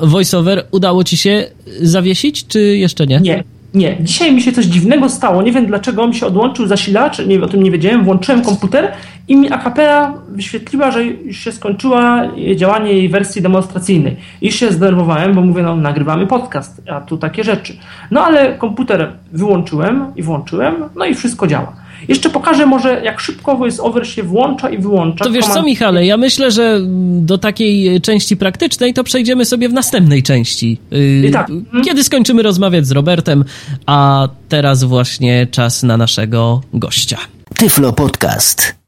[0.00, 1.44] VoiceOver udało ci się
[1.82, 3.20] zawiesić, czy jeszcze nie?
[3.20, 5.42] Nie, nie, dzisiaj mi się coś dziwnego stało.
[5.42, 8.04] Nie wiem dlaczego mi się odłączył zasilacz, nie, o tym nie wiedziałem.
[8.04, 8.92] Włączyłem komputer
[9.28, 12.22] i mi akapela wyświetliła, że już się skończyła
[12.56, 14.16] działanie jej wersji demonstracyjnej.
[14.40, 17.76] I się zdenerwowałem, bo mówię, no nagrywamy podcast, a tu takie rzeczy.
[18.10, 21.76] No ale komputer wyłączyłem i włączyłem, no i wszystko działa.
[22.08, 25.24] Jeszcze pokażę może, jak szybko VoiceOver się włącza i wyłącza.
[25.24, 26.80] To wiesz co, Michale, ja myślę, że
[27.20, 30.80] do takiej części praktycznej to przejdziemy sobie w następnej części.
[31.28, 31.50] I tak.
[31.50, 31.84] Mhm.
[31.84, 33.44] Kiedy skończymy rozmawiać z Robertem,
[33.86, 37.18] a teraz właśnie czas na naszego gościa.
[37.58, 38.83] Tyflo Podcast.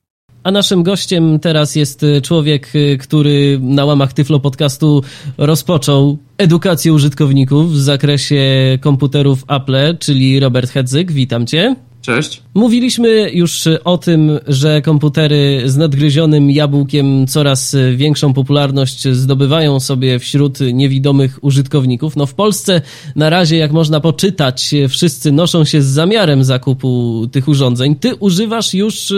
[0.46, 5.02] A naszym gościem teraz jest człowiek, który na łamach Tyflo Podcastu
[5.38, 8.44] rozpoczął edukację użytkowników w zakresie
[8.80, 11.12] komputerów Apple, czyli Robert Hedzyk.
[11.12, 11.76] Witam cię.
[12.06, 12.42] Cześć.
[12.54, 20.58] Mówiliśmy już o tym, że komputery z nadgryzionym jabłkiem coraz większą popularność zdobywają sobie wśród
[20.72, 22.16] niewidomych użytkowników.
[22.16, 22.80] No w Polsce
[23.16, 27.96] na razie, jak można poczytać, wszyscy noszą się z zamiarem zakupu tych urządzeń.
[27.96, 29.12] Ty używasz już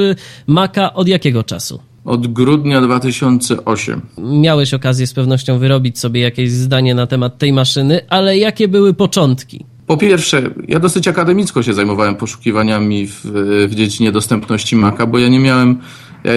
[0.47, 1.81] Maca od jakiego czasu?
[2.05, 4.01] Od grudnia 2008.
[4.19, 8.95] Miałeś okazję z pewnością wyrobić sobie jakieś zdanie na temat tej maszyny, ale jakie były
[8.95, 9.65] początki?
[9.89, 13.21] Po pierwsze, ja dosyć akademicko się zajmowałem poszukiwaniami w,
[13.69, 15.79] w dziedzinie dostępności Maca, bo ja nie miałem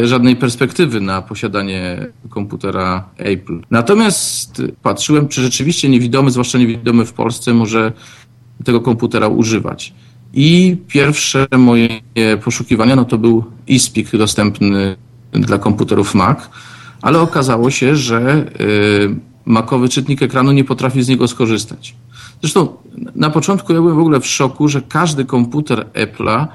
[0.03, 3.61] żadnej perspektywy na posiadanie komputera Apple.
[3.71, 7.91] Natomiast patrzyłem, czy rzeczywiście niewidomy, zwłaszcza niewidomy w Polsce, może
[8.63, 9.93] tego komputera używać.
[10.33, 11.89] I pierwsze moje
[12.43, 14.95] poszukiwania no to był eSpeak dostępny
[15.31, 16.39] dla komputerów Mac,
[17.01, 21.95] ale okazało się, że y, makowy czytnik ekranu nie potrafi z niego skorzystać.
[22.41, 22.67] Zresztą
[23.15, 26.47] na początku ja byłem w ogóle w szoku, że każdy komputer Apple'a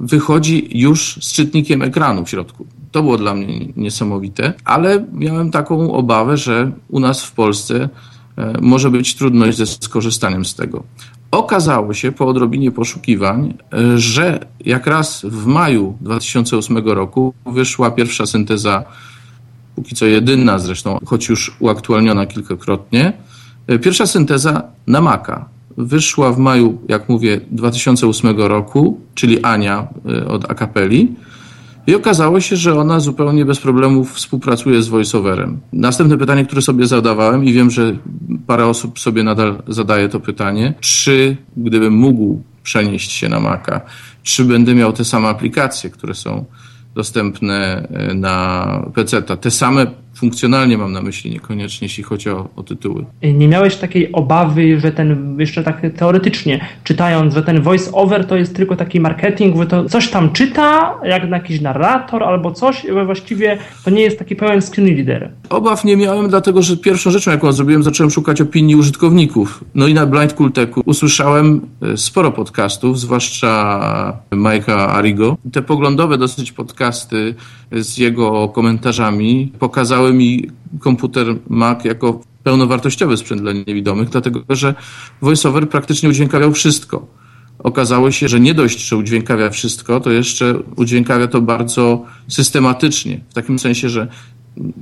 [0.00, 2.66] wychodzi już z czytnikiem ekranu w środku.
[2.92, 7.88] To było dla mnie niesamowite, ale miałem taką obawę, że u nas w Polsce
[8.36, 10.82] e, może być trudność ze skorzystaniem z tego.
[11.30, 18.26] Okazało się po odrobinie poszukiwań, e, że jak raz w maju 2008 roku wyszła pierwsza
[18.26, 18.84] synteza,
[19.76, 23.12] póki co jedyna zresztą, choć już uaktualniona kilkakrotnie,
[23.82, 25.44] pierwsza synteza na Maca
[25.76, 31.14] wyszła w maju, jak mówię, 2008 roku, czyli Ania e, od Akapeli.
[31.86, 35.60] I okazało się, że ona zupełnie bez problemów współpracuje z voiceoverem.
[35.72, 37.96] Następne pytanie, które sobie zadawałem i wiem, że
[38.46, 43.80] parę osób sobie nadal zadaje to pytanie, czy gdybym mógł przenieść się na Maca,
[44.22, 46.44] czy będę miał te same aplikacje, które są
[46.94, 49.22] dostępne e, na PC.
[49.22, 49.86] Te same
[50.22, 53.04] funkcjonalnie mam na myśli, niekoniecznie jeśli chodzi o, o, tytuły.
[53.22, 58.36] Nie miałeś takiej obawy, że ten, jeszcze tak teoretycznie czytając, że ten voice over to
[58.36, 63.58] jest tylko taki marketing, że to coś tam czyta, jak jakiś narrator albo coś, właściwie
[63.84, 65.30] to nie jest taki pełen screen reader.
[65.48, 69.64] Obaw nie miałem, dlatego że pierwszą rzeczą, jaką zrobiłem, zacząłem szukać opinii użytkowników.
[69.74, 75.36] No i na Blind Kulteku usłyszałem e, sporo podcastów, zwłaszcza Majka Arigo.
[75.52, 77.34] Te poglądowe dosyć podcasty
[77.72, 84.74] z jego komentarzami pokazały mi komputer Mac jako pełnowartościowy sprzęt dla niewidomych, dlatego że
[85.22, 87.06] VoiceOver praktycznie udźwiękawiał wszystko.
[87.58, 93.20] Okazało się, że nie dość, że udźwiękawia wszystko, to jeszcze udźwiękawia to bardzo systematycznie.
[93.30, 94.08] W takim sensie, że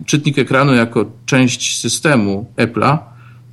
[0.07, 2.99] czytnik ekranu jako część systemu Apple'a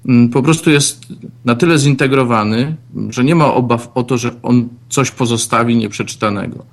[0.06, 1.06] mm, po prostu jest
[1.46, 2.76] na tyle zintegrowany,
[3.10, 6.66] że nie ma obaw o to, że on coś pozostawi nieprzeczytanego.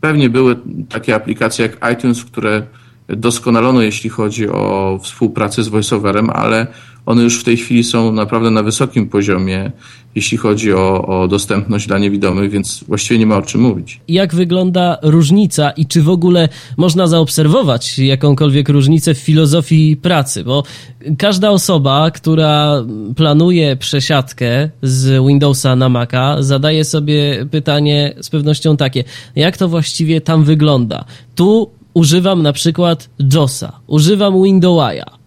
[0.00, 0.56] Pewnie były
[0.88, 2.62] takie aplikacje jak iTunes, które
[3.08, 6.66] doskonalono, jeśli chodzi o współpracę z VoiceOverem, ale
[7.06, 9.72] one już w tej chwili są naprawdę na wysokim poziomie,
[10.14, 14.00] jeśli chodzi o, o dostępność dla niewidomych, więc właściwie nie ma o czym mówić.
[14.08, 20.44] Jak wygląda różnica i czy w ogóle można zaobserwować jakąkolwiek różnicę w filozofii pracy?
[20.44, 20.62] Bo
[21.18, 22.84] każda osoba, która
[23.16, 29.04] planuje przesiadkę z Windowsa na Maca, zadaje sobie pytanie z pewnością takie,
[29.36, 31.04] jak to właściwie tam wygląda?
[31.34, 35.18] Tu używam na przykład JOSa, używam Windowsa,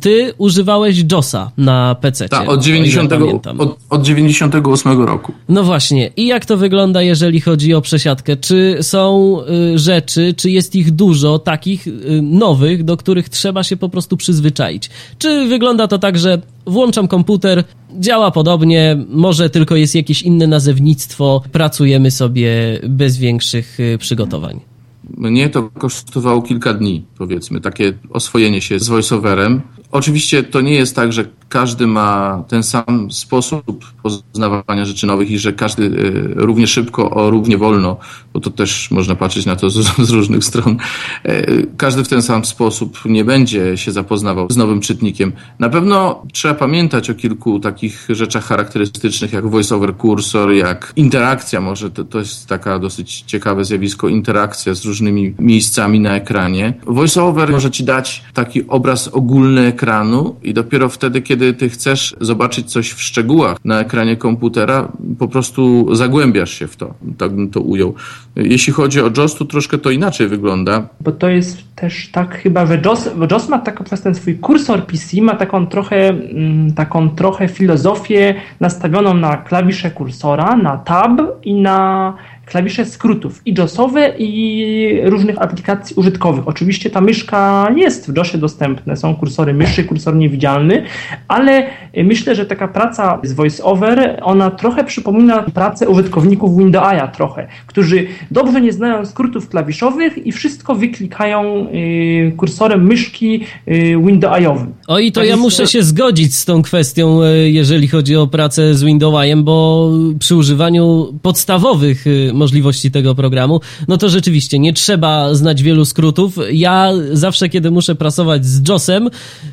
[0.00, 2.28] ty używałeś JOSa na PC.
[2.28, 3.12] Tak, od, 90,
[3.58, 5.32] od, od 98 roku.
[5.48, 6.10] No właśnie.
[6.16, 8.36] I jak to wygląda, jeżeli chodzi o przesiadkę?
[8.36, 9.36] Czy są
[9.74, 14.16] y, rzeczy, czy jest ich dużo takich y, nowych, do których trzeba się po prostu
[14.16, 14.90] przyzwyczaić?
[15.18, 17.64] Czy wygląda to tak, że włączam komputer,
[17.98, 24.75] działa podobnie, może tylko jest jakieś inne nazewnictwo, pracujemy sobie bez większych y, przygotowań?
[25.10, 29.62] Mnie to kosztowało kilka dni, powiedzmy, takie oswojenie się z voiceoverem.
[29.92, 35.38] Oczywiście to nie jest tak, że każdy ma ten sam sposób poznawania rzeczy nowych i
[35.38, 35.90] że każdy e,
[36.34, 37.96] równie szybko, o równie wolno,
[38.32, 39.74] bo to też można patrzeć na to z,
[40.08, 40.76] z, różnych stron,
[41.24, 45.32] e, każdy w ten sam sposób nie będzie się zapoznawał z nowym czytnikiem.
[45.58, 51.90] Na pewno trzeba pamiętać o kilku takich rzeczach charakterystycznych, jak voiceover cursor, jak interakcja, może
[51.90, 56.74] to, to jest taka dosyć ciekawe zjawisko, interakcja z różnymi miejscami na ekranie.
[56.86, 62.16] Voiceover może ci dać taki obraz ogólny ekranu i dopiero wtedy, kiedy kiedy ty chcesz
[62.20, 67.50] zobaczyć coś w szczegółach na ekranie komputera, po prostu zagłębiasz się w to, tak bym
[67.50, 67.94] to ujął.
[68.36, 70.88] Jeśli chodzi o JOS, to troszkę to inaczej wygląda.
[71.00, 74.86] Bo to jest też tak chyba, że JOS, JOS ma taką, przez ten swój kursor
[74.86, 81.54] PC, ma taką trochę, mm, taką trochę filozofię nastawioną na klawisze kursora, na tab i
[81.54, 82.14] na
[82.46, 86.48] klawisze skrótów i JOSowe i różnych aplikacji użytkowych.
[86.48, 90.82] Oczywiście ta myszka jest w JOSie dostępne, są kursory myszy, kursor niewidzialny,
[91.28, 91.66] ale
[92.04, 98.60] myślę, że taka praca z VoiceOver, ona trochę przypomina pracę użytkowników Windowsa trochę, którzy dobrze
[98.60, 103.72] nie znają skrótów klawiszowych i wszystko wyklikają y, kursorem myszki y,
[104.06, 104.74] Windowsowym.
[104.88, 108.26] O i to tak ja muszę się zgodzić z tą kwestią, y, jeżeli chodzi o
[108.26, 112.04] pracę z Windowsem, bo przy używaniu podstawowych
[112.36, 116.38] możliwości tego programu, no to rzeczywiście nie trzeba znać wielu skrótów.
[116.52, 119.10] Ja zawsze, kiedy muszę prasować z JOSem,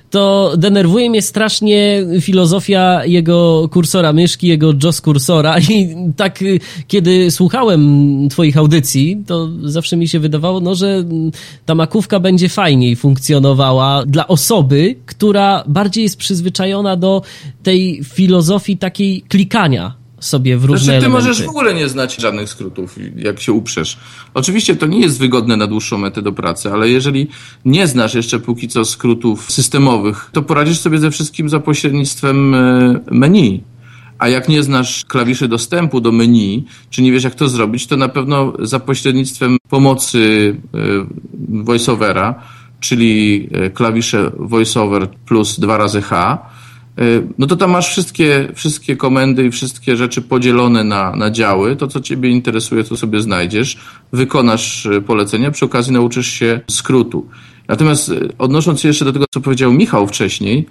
[0.10, 5.60] to denerwuje mnie strasznie filozofia jego kursora myszki, jego JOS kursora.
[5.70, 6.40] I tak
[6.88, 7.84] kiedy słuchałem
[8.30, 11.04] twoich audycji, to zawsze mi się wydawało, no, że
[11.66, 17.22] ta makówka będzie fajniej funkcjonowała dla osoby, która bardziej jest przyzwyczajona do
[17.64, 21.28] tej filozofii takiej klikania sobie w różne znaczy, ty elementy.
[21.28, 23.98] możesz w ogóle nie znać żadnych skrótów, jak się uprzesz.
[24.34, 27.28] Oczywiście to nie jest wygodne na dłuższą metę do pracy, ale jeżeli
[27.66, 33.00] nie znasz jeszcze póki co skrótów systemowych, to poradzisz sobie ze wszystkim za pośrednictwem e,
[33.12, 33.64] menu.
[34.20, 37.98] A jak nie znasz klawiszy dostępu do menu, czy nie wiesz jak to zrobić, to
[37.98, 40.78] na pewno za pośrednictwem pomocy e,
[41.50, 42.36] voiceovera,
[42.80, 46.50] czyli e, klawisze voiceover plus dwa razy H,
[47.38, 51.76] no to tam masz wszystkie, wszystkie komendy i wszystkie rzeczy podzielone na, na działy.
[51.76, 53.78] To, co Ciebie interesuje, to sobie znajdziesz,
[54.14, 57.28] wykonasz y, polecenia, przy okazji nauczysz się skrótu.
[57.68, 60.66] Natomiast y, odnosząc się jeszcze do tego, co powiedział Michał wcześniej,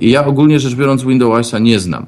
[0.00, 2.06] ja ogólnie rzecz biorąc Windowsa nie znam,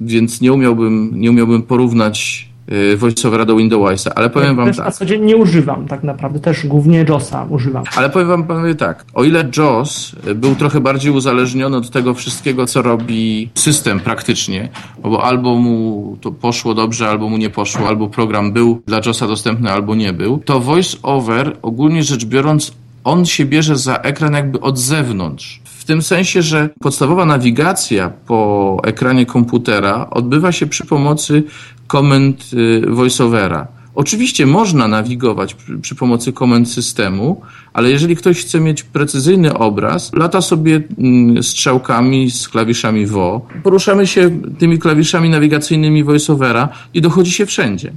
[0.00, 2.53] więc nie umiałbym, nie umiałbym porównać Y,
[2.96, 4.86] voiceovera do Windowsa, ale powiem ja wam też tak.
[4.86, 7.84] na co dzień nie używam tak naprawdę, też głównie JOSa używam.
[7.96, 12.66] Ale powiem wam panowie tak, o ile JOS był trochę bardziej uzależniony od tego wszystkiego,
[12.66, 14.68] co robi system praktycznie,
[15.02, 19.26] bo albo mu to poszło dobrze, albo mu nie poszło, albo program był dla JOSa
[19.26, 22.72] dostępny, albo nie był, to VoiceOver ogólnie rzecz biorąc,
[23.04, 25.60] on się bierze za ekran jakby od zewnątrz.
[25.64, 31.42] W tym sensie, że podstawowa nawigacja po ekranie komputera odbywa się przy pomocy
[31.86, 33.66] komend y, voiceovera.
[33.94, 37.40] Oczywiście można nawigować przy, pomocy komend systemu,
[37.72, 43.46] ale jeżeli ktoś chce mieć precyzyjny obraz, lata sobie mm, strzałkami z klawiszami VO.
[43.62, 47.92] Poruszamy się tymi klawiszami nawigacyjnymi voiceovera i dochodzi się wszędzie.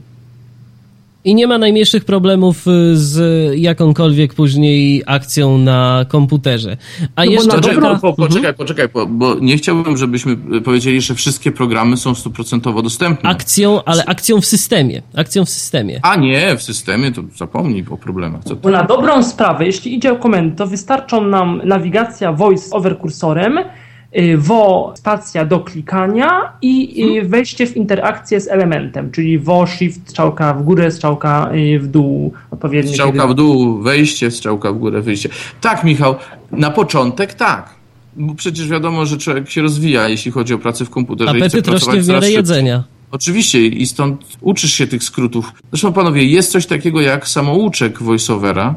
[1.23, 3.19] I nie ma najmniejszych problemów y, z
[3.59, 6.77] jakąkolwiek później akcją na komputerze.
[7.15, 7.99] A no jeszcze poczekaj, taka...
[7.99, 13.29] po, poczekaj, poczekaj, bo, bo nie chciałbym, żebyśmy powiedzieli, że wszystkie programy są stuprocentowo dostępne.
[13.29, 15.01] Akcją, ale akcją w systemie.
[15.15, 15.99] Akcją w systemie.
[16.03, 18.43] A nie, w systemie to zapomnij o problemach.
[18.43, 22.97] Co bo na dobrą sprawę, jeśli idzie o komendy, to wystarczą nam nawigacja voice over
[22.97, 23.86] kursorem, Y,
[24.37, 30.53] wo spacja do klikania i y, wejście w interakcję z elementem, czyli wo shift strzałka
[30.53, 32.91] w górę, strzałka y, w dół odpowiednio.
[32.91, 33.33] Strzałka kiedy...
[33.33, 35.29] w dół, wejście, strzałka w górę, wyjście.
[35.61, 36.15] Tak, Michał,
[36.51, 37.75] na początek tak.
[38.15, 41.31] bo przecież wiadomo, że człowiek się rozwija, jeśli chodzi o pracę w komputerze.
[41.31, 42.83] Apetyt rośnie w miarę jedzenia.
[43.11, 45.51] Oczywiście i stąd uczysz się tych skrótów.
[45.71, 48.75] Zresztą panowie, jest coś takiego jak samouczek voiceovera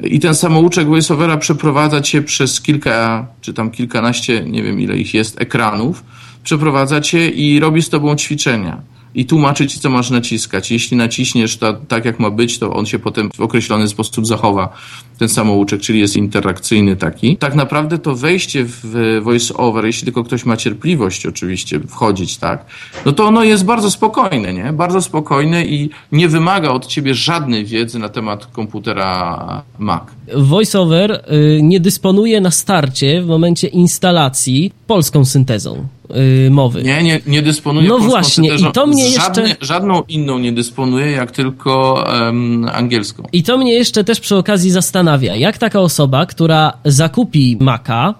[0.00, 5.14] i ten samouczek voiceovera przeprowadza cię przez kilka, czy tam kilkanaście, nie wiem ile ich
[5.14, 6.04] jest, ekranów,
[6.44, 8.82] przeprowadza cię i robi z tobą ćwiczenia
[9.14, 10.70] i tłumaczy ci, co masz naciskać.
[10.70, 14.72] Jeśli naciśniesz tak, jak ma być, to on się potem w określony sposób zachowa,
[15.18, 17.36] ten samouczek, czyli jest interakcyjny taki.
[17.36, 22.64] Tak naprawdę to wejście w voice-over, jeśli tylko ktoś ma cierpliwość oczywiście wchodzić, tak,
[23.06, 24.72] no to ono jest bardzo spokojne, nie?
[24.72, 30.02] Bardzo spokojne i nie wymaga od ciebie żadnej wiedzy na temat komputera Mac.
[30.36, 36.82] VoiceOver y, nie dysponuje na starcie w momencie instalacji polską syntezą y, mowy.
[36.82, 39.66] Nie, nie, nie dysponuje No właśnie, i to mnie Żadne, jeszcze...
[39.66, 43.24] Żadną inną nie dysponuje, jak tylko um, angielską.
[43.32, 48.14] I to mnie jeszcze też przy okazji zastanawia, jak taka osoba, która zakupi Maca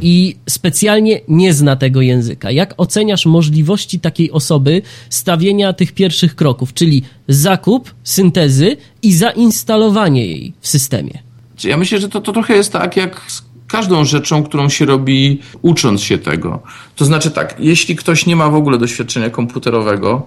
[0.00, 6.74] i specjalnie nie zna tego języka, jak oceniasz możliwości takiej osoby stawienia tych pierwszych kroków,
[6.74, 11.22] czyli zakup syntezy i zainstalowanie jej w systemie?
[11.64, 13.42] Ja myślę, że to, to trochę jest tak, jak z
[13.74, 16.62] każdą rzeczą, którą się robi ucząc się tego.
[16.96, 20.26] To znaczy tak, jeśli ktoś nie ma w ogóle doświadczenia komputerowego,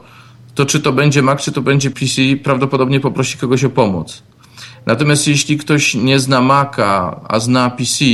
[0.55, 4.23] to czy to będzie Mac, czy to będzie PC, prawdopodobnie poprosi kogoś o pomoc.
[4.85, 8.05] Natomiast jeśli ktoś nie zna Maca, a zna PC,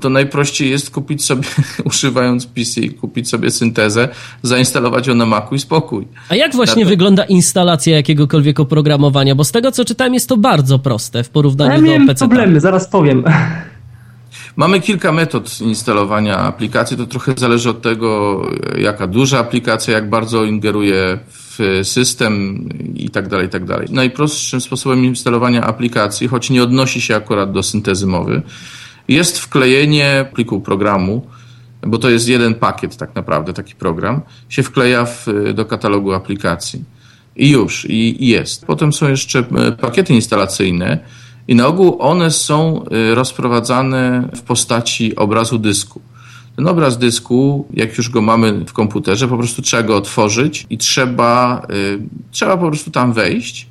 [0.00, 1.48] to najprościej jest kupić sobie,
[1.90, 4.08] używając PC, kupić sobie syntezę,
[4.42, 6.06] zainstalować ją na Macu i spokój.
[6.28, 6.88] A jak właśnie to...
[6.88, 9.34] wygląda instalacja jakiegokolwiek oprogramowania?
[9.34, 12.28] Bo z tego co czytałem jest to bardzo proste w porównaniu ja do PC.
[12.28, 13.24] problemy, zaraz powiem.
[14.56, 16.96] Mamy kilka metod instalowania aplikacji.
[16.96, 18.40] To trochę zależy od tego,
[18.78, 21.18] jaka duża aplikacja, jak bardzo ingeruje
[21.58, 23.88] w system i tak dalej, i tak dalej.
[23.90, 28.42] Najprostszym sposobem instalowania aplikacji, choć nie odnosi się akurat do syntezy mowy,
[29.08, 31.26] jest wklejenie pliku programu,
[31.82, 36.84] bo to jest jeden pakiet tak naprawdę, taki program, się wkleja w, do katalogu aplikacji.
[37.36, 38.66] I już, i, i jest.
[38.66, 40.98] Potem są jeszcze e, pakiety instalacyjne,
[41.48, 46.00] i na ogół one są y, rozprowadzane w postaci obrazu dysku.
[46.56, 50.78] Ten obraz dysku, jak już go mamy w komputerze, po prostu trzeba go otworzyć i
[50.78, 51.98] trzeba, y,
[52.30, 53.66] trzeba po prostu tam wejść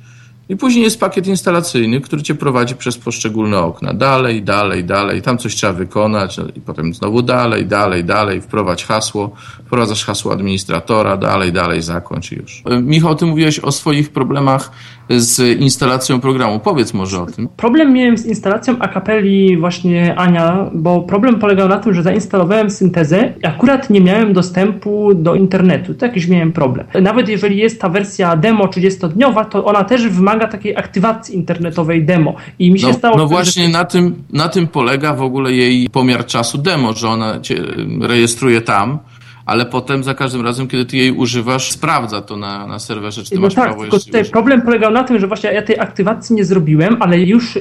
[0.48, 3.94] i później jest pakiet instalacyjny, który cię prowadzi przez poszczególne okna.
[3.94, 5.22] Dalej, dalej, dalej.
[5.22, 8.40] Tam coś trzeba wykonać no i potem znowu dalej, dalej, dalej.
[8.40, 9.30] Wprowadź hasło.
[9.66, 11.16] Wprowadzasz hasło administratora.
[11.16, 12.62] Dalej, dalej, zakończ już.
[12.82, 14.70] Michał, ty mówiłeś o swoich problemach
[15.10, 16.60] z instalacją programu.
[16.60, 17.48] Powiedz może o tym.
[17.56, 23.32] Problem miałem z instalacją akapeli właśnie Ania, bo problem polegał na tym, że zainstalowałem syntezę
[23.42, 25.94] i akurat nie miałem dostępu do internetu.
[25.94, 26.86] To jakiś miałem problem.
[27.02, 32.34] Nawet jeżeli jest ta wersja demo 30-dniowa, to ona też wymaga takiej aktywacji internetowej demo.
[32.58, 33.16] I mi się no, stało...
[33.16, 33.68] No właśnie że...
[33.68, 37.56] na, tym, na tym polega w ogóle jej pomiar czasu demo, że ona cię
[38.00, 38.98] rejestruje tam,
[39.46, 43.30] ale potem za każdym razem, kiedy ty jej używasz, sprawdza to na, na serwerze, czy
[43.30, 45.80] ty no masz tak, prawo tylko tutaj problem polegał na tym, że właśnie ja tej
[45.80, 47.60] aktywacji nie zrobiłem, ale już y,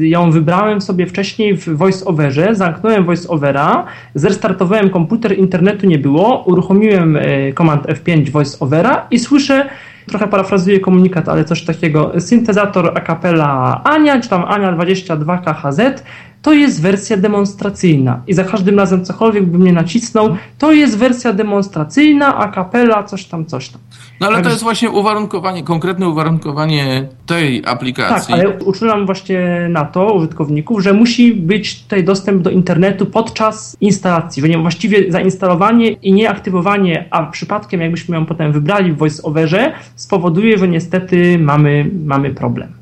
[0.00, 7.52] ją wybrałem sobie wcześniej w VoiceOverze, zamknąłem VoiceOvera, zrestartowałem komputer, internetu nie było, uruchomiłem y,
[7.58, 9.68] Command F5 VoiceOvera i słyszę
[10.06, 12.12] trochę parafrazuję komunikat, ale coś takiego.
[12.20, 16.04] Syntezator a cappella Ania, czy tam Ania 22 KHZ
[16.42, 18.22] to jest wersja demonstracyjna.
[18.26, 23.24] I za każdym razem cokolwiek bym nie nacisnął, to jest wersja demonstracyjna, a kapela, coś
[23.24, 23.80] tam, coś tam.
[24.20, 28.34] No ale to jest właśnie uwarunkowanie, konkretne uwarunkowanie tej aplikacji.
[28.34, 33.76] Tak, ale uczulam właśnie na to użytkowników, że musi być tutaj dostęp do internetu podczas
[33.80, 40.58] instalacji, że właściwie zainstalowanie i nieaktywowanie, a przypadkiem jakbyśmy ją potem wybrali w VoiceOverze, spowoduje,
[40.58, 42.79] że niestety mamy, mamy problem.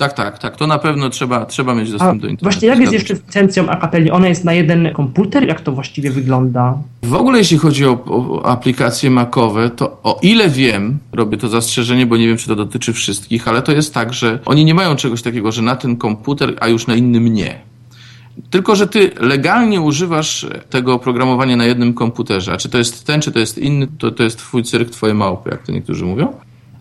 [0.00, 0.56] Tak, tak, tak.
[0.56, 2.44] To na pewno trzeba, trzeba mieć dostęp A do internetu.
[2.44, 4.10] Właśnie jak jest jeszcze z licencją Akapeli?
[4.10, 5.48] Ona jest na jeden komputer?
[5.48, 6.78] Jak to właściwie wygląda?
[7.02, 12.06] W ogóle jeśli chodzi o, o, aplikacje makowe, to o ile wiem, robię to zastrzeżenie,
[12.06, 14.96] bo nie wiem, czy to dotyczy wszystkich, ale to jest tak, że oni nie mają
[14.96, 17.60] czegoś takiego, że na ten komputer, a już na innym nie.
[18.50, 22.52] Tylko, że ty legalnie używasz tego oprogramowania na jednym komputerze.
[22.52, 25.14] A czy to jest ten, czy to jest inny, to, to jest twój cyrk, twoje
[25.14, 26.32] małpy, jak to niektórzy mówią.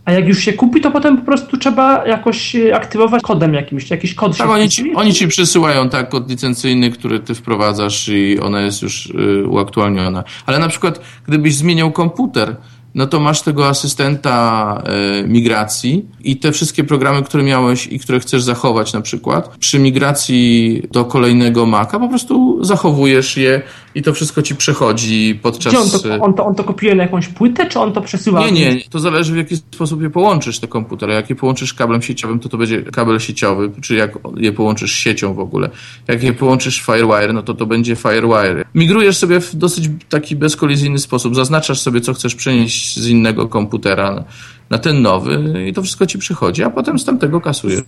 [0.10, 3.90] A jak już się kupi, to potem po prostu trzeba jakoś e, aktywować kodem jakimś,
[3.90, 8.40] jakiś kod tak, oni ci, oni ci przysyłają tak kod licencyjny, który ty wprowadzasz i
[8.40, 10.24] ona jest już y, uaktualniona.
[10.46, 12.56] Ale na przykład, gdybyś zmieniał komputer,
[12.96, 18.20] no to masz tego asystenta e, migracji i te wszystkie programy, które miałeś i które
[18.20, 23.62] chcesz zachować na przykład, przy migracji do kolejnego Maca po prostu zachowujesz je
[23.96, 25.74] i to wszystko ci przechodzi podczas...
[25.74, 28.46] Gdzie on to, on, to, on to kopiuje na jakąś płytę, czy on to przesyła?
[28.46, 31.14] Nie, nie, to zależy w jaki sposób je połączysz, te komputery.
[31.14, 35.34] Jak je połączysz kablem sieciowym, to to będzie kabel sieciowy, czy jak je połączysz siecią
[35.34, 35.70] w ogóle.
[36.08, 38.66] Jak je połączysz Firewire, no to to będzie Firewire.
[38.76, 44.24] Migrujesz sobie w dosyć taki bezkolizyjny sposób, zaznaczasz sobie, co chcesz przenieść z innego komputera
[44.70, 47.82] na ten nowy i to wszystko ci przychodzi, a potem z tamtego kasujesz.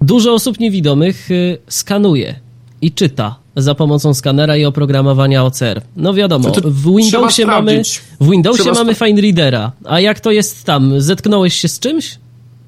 [0.00, 2.45] Dużo osób niewidomych y, skanuje
[2.82, 5.80] i czyta za pomocą skanera i oprogramowania OCR.
[5.96, 7.82] No wiadomo, w Windowsie mamy
[8.20, 11.00] w Windowsie trzeba mamy Find Readera, a jak to jest tam?
[11.00, 12.18] Zetknąłeś się z czymś?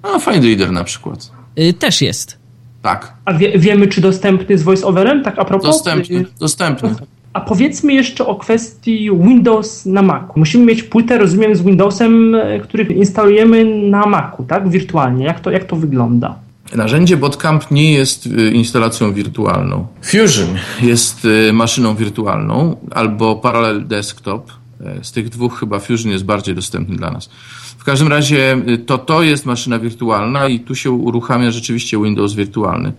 [0.03, 1.31] A Find Reader na przykład.
[1.59, 2.39] Y, też jest.
[2.83, 3.13] Tak.
[3.25, 5.23] A wie, wiemy, czy dostępny z voiceoverem?
[5.23, 5.67] Tak a propos?
[5.67, 6.95] Dostępny, dostępny.
[7.33, 10.33] A powiedzmy jeszcze o kwestii Windows na Macu.
[10.37, 14.69] Musimy mieć płytę, rozumiem, z Windowsem, e, który instalujemy na Macu, tak?
[14.69, 15.25] Wirtualnie.
[15.25, 16.35] Jak to, jak to wygląda?
[16.75, 19.87] Narzędzie Botcamp nie jest y, instalacją wirtualną.
[20.03, 20.49] Fusion
[20.83, 24.53] jest y, maszyną wirtualną albo Parallel Desktop.
[24.81, 27.31] E, z tych dwóch chyba Fusion jest bardziej dostępny dla nas.
[27.79, 32.35] W każdym razie y, to to jest maszyna wirtualna i tu się uruchamia rzeczywiście Windows
[32.35, 32.93] wirtualny.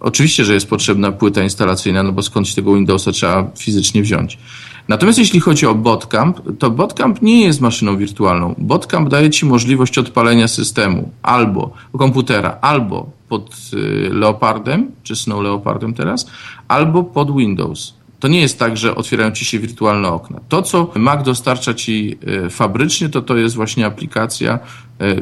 [0.00, 4.38] Oczywiście, że jest potrzebna płyta instalacyjna, no bo skądś tego Windowsa trzeba fizycznie wziąć.
[4.88, 8.54] Natomiast jeśli chodzi o Botcamp, to Botcamp nie jest maszyną wirtualną.
[8.58, 15.94] Botcamp daje Ci możliwość odpalenia systemu albo komputera, albo pod y, Leopardem, czy Snow Leopardem
[15.94, 16.30] teraz,
[16.68, 17.94] albo pod Windows.
[18.20, 20.40] To nie jest tak, że otwierają ci się wirtualne okna.
[20.48, 24.58] To, co Mac dostarcza ci y, fabrycznie, to to jest właśnie aplikacja,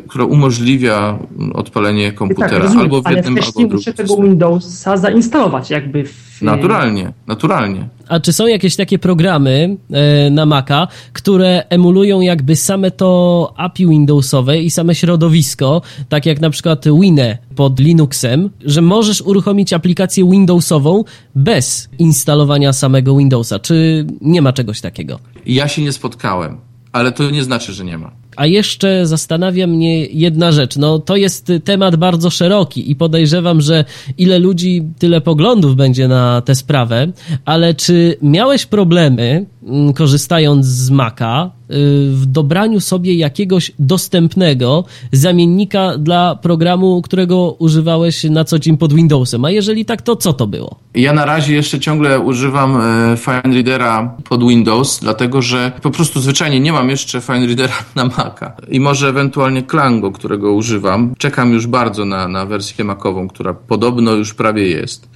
[0.09, 1.18] która umożliwia
[1.55, 3.72] odpalenie komputera tak, albo w jednym, albo w drugim.
[3.72, 6.43] muszę tego Windowsa zainstalować jakby w...
[6.43, 7.89] Naturalnie, naturalnie.
[8.09, 13.87] A czy są jakieś takie programy e, na Maca, które emulują jakby same to API
[13.87, 20.31] Windowsowe i same środowisko, tak jak na przykład Wine pod Linuxem, że możesz uruchomić aplikację
[20.31, 21.05] Windowsową
[21.35, 23.59] bez instalowania samego Windowsa?
[23.59, 25.18] Czy nie ma czegoś takiego?
[25.47, 26.57] Ja się nie spotkałem,
[26.93, 28.24] ale to nie znaczy, że nie ma.
[28.37, 30.76] A jeszcze zastanawia mnie jedna rzecz.
[30.76, 33.85] No, to jest temat bardzo szeroki i podejrzewam, że
[34.18, 37.12] ile ludzi, tyle poglądów będzie na tę sprawę,
[37.45, 41.74] ale czy miałeś problemy, mm, korzystając z Maca, y,
[42.11, 49.45] w dobraniu sobie jakiegoś dostępnego zamiennika dla programu, którego używałeś na co dzień pod Windowsem?
[49.45, 50.76] A jeżeli tak, to co to było?
[50.95, 56.61] Ja na razie jeszcze ciągle używam e, FineReadera pod Windows, dlatego że po prostu zwyczajnie
[56.61, 58.24] nie mam jeszcze FineReadera na Mac.
[58.25, 58.53] Maca.
[58.68, 61.14] I może ewentualnie Klango, którego używam.
[61.18, 65.09] Czekam już bardzo na, na wersję Macową, która podobno już prawie jest.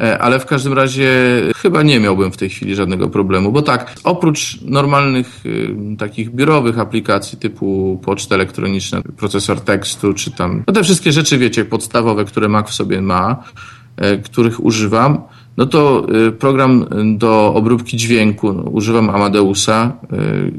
[0.00, 1.10] E, ale w każdym razie
[1.56, 6.78] chyba nie miałbym w tej chwili żadnego problemu, bo tak, oprócz normalnych y, takich biurowych
[6.78, 12.48] aplikacji typu poczta elektroniczna, procesor tekstu, czy tam, no te wszystkie rzeczy, wiecie, podstawowe, które
[12.48, 13.44] Mac w sobie ma,
[13.96, 15.22] e, których używam,
[15.56, 16.86] no to y, program
[17.18, 19.92] do obróbki dźwięku, no, używam Amadeusa,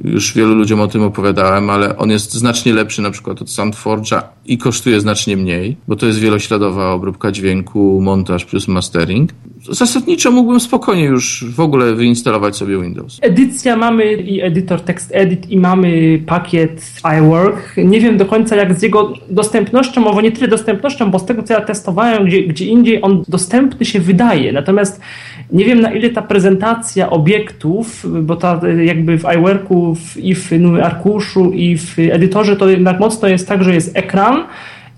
[0.06, 3.48] y, już wielu ludziom o tym opowiadałem, ale on jest znacznie lepszy na przykład od
[3.48, 9.32] SoundForge'a i kosztuje znacznie mniej, bo to jest wielośladowa obróbka dźwięku, montaż plus mastering.
[9.70, 13.18] Zasadniczo mógłbym spokojnie już w ogóle wyinstalować sobie Windows.
[13.22, 17.78] Edycja mamy i edytor Text Edit i mamy pakiet iWork.
[17.78, 21.43] Nie wiem do końca jak z jego dostępnością, może nie tyle dostępnością, bo z tego
[21.43, 24.54] co ja testowałem, gdzie, gdzie indziej on dostępny się wydaje.
[24.54, 24.87] Natomiast
[25.52, 30.52] nie wiem na ile ta prezentacja obiektów, bo ta jakby w iWorku i w
[30.84, 34.44] arkuszu i w edytorze to jednak mocno jest tak, że jest ekran,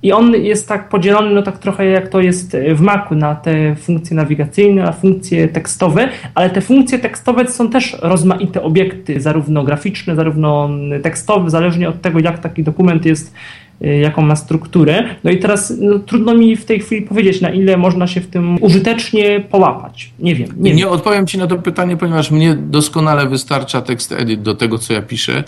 [0.03, 3.75] i on jest tak podzielony, no tak trochę jak to jest w Macu, na te
[3.75, 10.15] funkcje nawigacyjne, na funkcje tekstowe, ale te funkcje tekstowe są też rozmaite obiekty, zarówno graficzne,
[10.15, 10.69] zarówno
[11.03, 13.33] tekstowe, zależnie od tego, jak taki dokument jest
[13.81, 15.03] jaką ma strukturę.
[15.23, 18.27] No i teraz no, trudno mi w tej chwili powiedzieć, na ile można się w
[18.27, 20.11] tym użytecznie połapać.
[20.19, 20.49] Nie wiem.
[20.57, 20.91] Nie, nie wiem.
[20.91, 25.01] odpowiem Ci na to pytanie, ponieważ mnie doskonale wystarcza tekst edit do tego, co ja
[25.01, 25.43] piszę.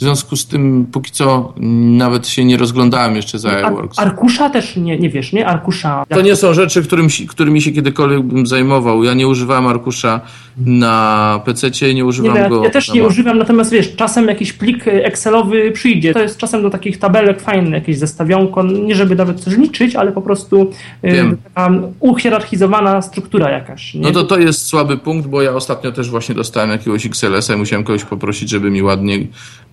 [0.00, 3.98] W związku z tym póki co nawet się nie rozglądałem jeszcze za AirWorks.
[3.98, 5.46] Arkusza też nie, nie wiesz, nie?
[5.46, 6.04] Arkusza.
[6.08, 9.04] To nie są rzeczy, którym, którymi się kiedykolwiek bym zajmował.
[9.04, 10.20] Ja nie używałem arkusza
[10.56, 12.64] na PC, nie używam nie, go.
[12.64, 16.12] Ja też nie używam, natomiast wiesz, czasem jakiś plik Excelowy przyjdzie.
[16.12, 18.62] To jest czasem do takich tabelek fajne, jakieś zestawionko.
[18.62, 20.70] Nie żeby nawet coś liczyć, ale po prostu
[21.04, 21.70] y, taka
[22.00, 23.94] uhierarchizowana struktura jakaś.
[23.94, 24.00] Nie?
[24.00, 27.56] No to to jest słaby punkt, bo ja ostatnio też właśnie dostałem jakiegoś XLS-a i
[27.56, 29.18] musiałem kogoś poprosić, żeby mi ładnie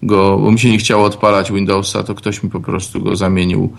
[0.04, 3.16] go go, bo mi się nie chciało odpalać Windowsa, to ktoś mi po prostu go
[3.16, 3.74] zamienił.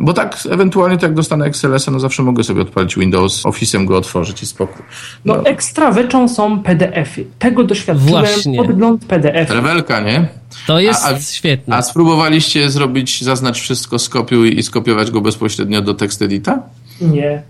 [0.00, 4.42] Bo tak, ewentualnie tak dostanę XLS-a, no zawsze mogę sobie odpalić Windows, Office'em go otworzyć
[4.42, 4.84] i spokój.
[5.24, 7.24] No, no ekstra rzeczą są PDF-y.
[7.38, 8.56] Tego doświadczyłem, Właśnie.
[8.56, 9.50] podgląd PDF.
[9.50, 10.28] Rewelka, nie?
[10.66, 11.76] To jest a, a, świetne.
[11.76, 16.62] A spróbowaliście zrobić, zaznacz wszystko, skopiuj i skopiować go bezpośrednio do TextEdita?
[17.00, 17.42] Nie.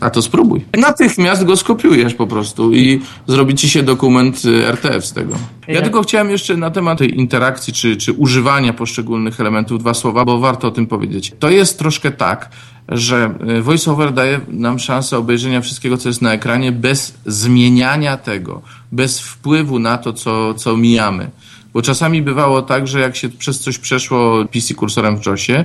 [0.00, 0.64] A to spróbuj.
[0.78, 5.34] Natychmiast go skopiujesz po prostu i zrobi ci się dokument y, RTF z tego.
[5.68, 10.24] Ja tylko chciałem jeszcze na temat tej interakcji czy, czy używania poszczególnych elementów dwa słowa,
[10.24, 11.32] bo warto o tym powiedzieć.
[11.38, 12.50] To jest troszkę tak,
[12.88, 18.62] że y, VoiceOver daje nam szansę obejrzenia wszystkiego, co jest na ekranie bez zmieniania tego,
[18.92, 21.30] bez wpływu na to, co, co mijamy.
[21.72, 25.64] Bo czasami bywało tak, że jak się przez coś przeszło PC kursorem w JOSie,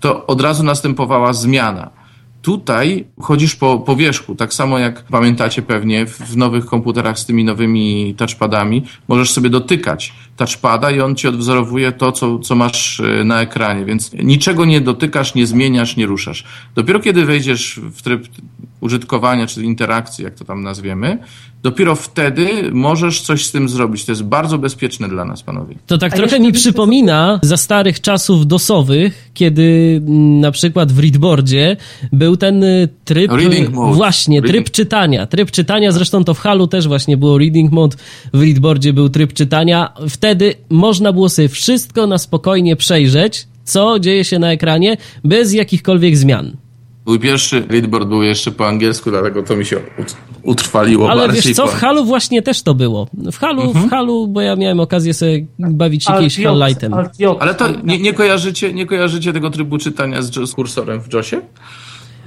[0.00, 1.90] to od razu następowała zmiana.
[2.46, 7.44] Tutaj chodzisz po, po wierzchu, tak samo jak pamiętacie pewnie w nowych komputerach z tymi
[7.44, 13.24] nowymi touchpadami, możesz sobie dotykać touchpada i on ci odwzorowuje to, co, co masz e,
[13.24, 16.44] na ekranie, więc niczego nie dotykasz, nie zmieniasz, nie ruszasz.
[16.74, 18.28] Dopiero kiedy wejdziesz w tryb
[18.86, 21.18] użytkowania, czy interakcji, jak to tam nazwiemy,
[21.62, 24.04] dopiero wtedy możesz coś z tym zrobić.
[24.04, 25.74] To jest bardzo bezpieczne dla nas, panowie.
[25.86, 30.98] To tak A trochę mi przypomina za starych czasów dosowych, kiedy mm, na przykład w
[30.98, 31.76] readboardzie
[32.12, 33.32] był ten y, tryb...
[33.32, 33.96] Reading mode.
[33.96, 34.54] Właśnie, reading.
[34.54, 35.26] tryb czytania.
[35.26, 37.96] Tryb czytania, zresztą to w Halu też właśnie było reading mode,
[38.32, 39.92] w readboardzie był tryb czytania.
[40.08, 46.16] Wtedy można było sobie wszystko na spokojnie przejrzeć, co dzieje się na ekranie, bez jakichkolwiek
[46.16, 46.65] zmian.
[47.06, 49.76] Mój pierwszy readboard był jeszcze po angielsku, dlatego to mi się
[50.42, 53.06] utrwaliło Ale wiesz co, w Halu właśnie też to było.
[53.32, 53.86] W Halu, mhm.
[53.86, 56.94] w Halu, bo ja miałem okazję sobie bawić się jakimś Hallightem.
[57.40, 61.40] Ale to nie, nie, kojarzycie, nie kojarzycie tego trybu czytania z, z kursorem w JOSie?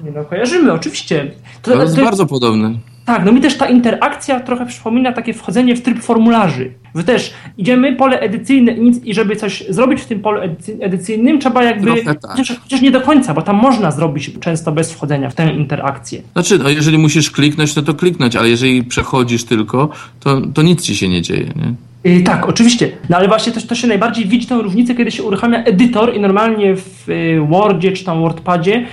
[0.03, 1.31] Nie no, kojarzymy, oczywiście.
[1.61, 2.79] To, to jest to, bardzo podobny.
[3.09, 6.71] Tak, no mi też ta interakcja trochę przypomina takie wchodzenie w tryb formularzy.
[6.95, 8.71] Wy też idziemy pole edycyjne
[9.03, 10.41] i żeby coś zrobić w tym polu
[10.79, 12.19] edycyjnym, trzeba jakby, tak.
[12.21, 16.21] chociaż, chociaż, nie do końca, bo tam można zrobić często bez wchodzenia w tę interakcję.
[16.33, 19.89] Znaczy, no jeżeli musisz kliknąć, to to kliknąć, ale jeżeli przechodzisz tylko,
[20.19, 21.73] to, to nic ci się nie dzieje, nie?
[22.11, 22.91] Yy, tak, oczywiście.
[23.09, 26.19] No ale właśnie to, to się najbardziej widzi tę różnicę, kiedy się uruchamia edytor i
[26.19, 28.85] normalnie w y, Wordzie czy tam WordPadzie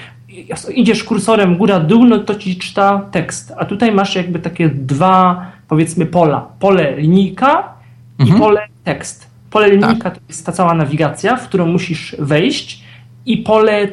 [0.74, 3.52] idziesz kursorem góra-dół, no to ci czyta tekst.
[3.58, 6.48] A tutaj masz jakby takie dwa, powiedzmy, pola.
[6.58, 7.74] Pole linijka
[8.18, 8.36] mhm.
[8.36, 9.26] i pole tekst.
[9.50, 10.14] Pole linijka tak.
[10.14, 12.82] to jest ta cała nawigacja, w którą musisz wejść
[13.26, 13.88] i pole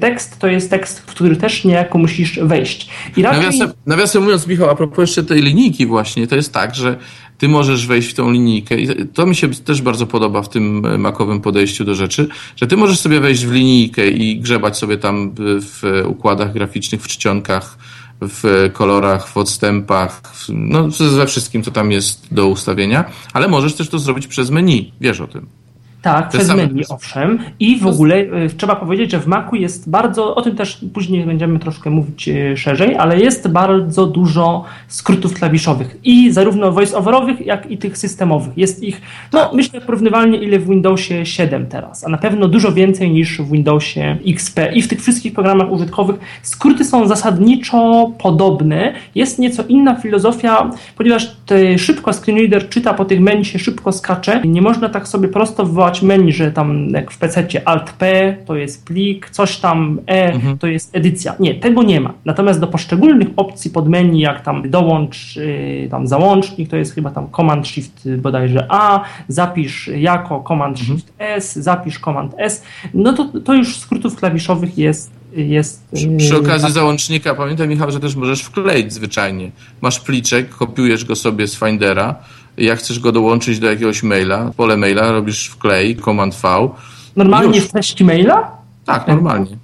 [0.00, 2.88] tekst to jest tekst, w który też niejako musisz wejść.
[3.16, 3.40] I raczej...
[3.40, 6.96] nawiasem, nawiasem mówiąc, Michał, a propos jeszcze tej linijki właśnie, to jest tak, że
[7.38, 11.00] ty możesz wejść w tą linijkę i to mi się też bardzo podoba w tym
[11.00, 15.34] makowym podejściu do rzeczy, że ty możesz sobie wejść w linijkę i grzebać sobie tam
[15.38, 17.78] w układach graficznych, w czcionkach,
[18.20, 23.88] w kolorach, w odstępach, no ze wszystkim, co tam jest do ustawienia, ale możesz też
[23.88, 25.61] to zrobić przez menu, wiesz o tym.
[26.02, 27.38] Tak, Te przez menu, owszem.
[27.60, 31.24] I w ogóle y, trzeba powiedzieć, że w Macu jest bardzo, o tym też później
[31.24, 37.70] będziemy troszkę mówić y, szerzej, ale jest bardzo dużo skrótów klawiszowych i zarówno voice-overowych, jak
[37.70, 38.58] i tych systemowych.
[38.58, 39.00] Jest ich,
[39.32, 39.52] no tak.
[39.52, 44.16] myślę, porównywalnie ile w Windowsie 7 teraz, a na pewno dużo więcej niż w Windowsie
[44.26, 44.58] XP.
[44.74, 48.92] I w tych wszystkich programach użytkowych skróty są zasadniczo podobne.
[49.14, 51.36] Jest nieco inna filozofia, ponieważ
[51.78, 54.42] szybko screenreader czyta po tych menu, się szybko skacze.
[54.44, 58.84] Nie można tak sobie prosto wywołać menu, że tam jak w PC Alt-P to jest
[58.84, 60.58] plik, coś tam E mhm.
[60.58, 61.34] to jest edycja.
[61.40, 62.14] Nie, tego nie ma.
[62.24, 67.10] Natomiast do poszczególnych opcji pod menu, jak tam dołącz yy, tam załącznik, to jest chyba
[67.10, 70.98] tam Command Shift bodajże A, zapisz jako Command mhm.
[70.98, 72.62] Shift S, zapisz Command S,
[72.94, 75.88] no to, to już skrótów klawiszowych jest jest.
[75.94, 76.72] Przy, przy, okazji tak.
[76.72, 79.50] załącznika pamiętaj Michał, że też możesz wkleić zwyczajnie.
[79.80, 82.14] Masz pliczek, kopiujesz go sobie z Findera,
[82.58, 86.68] jak chcesz go dołączyć do jakiegoś maila, pole maila robisz wklej, Command V.
[87.16, 88.50] Normalnie w treści maila?
[88.84, 89.56] Tak, normalnie.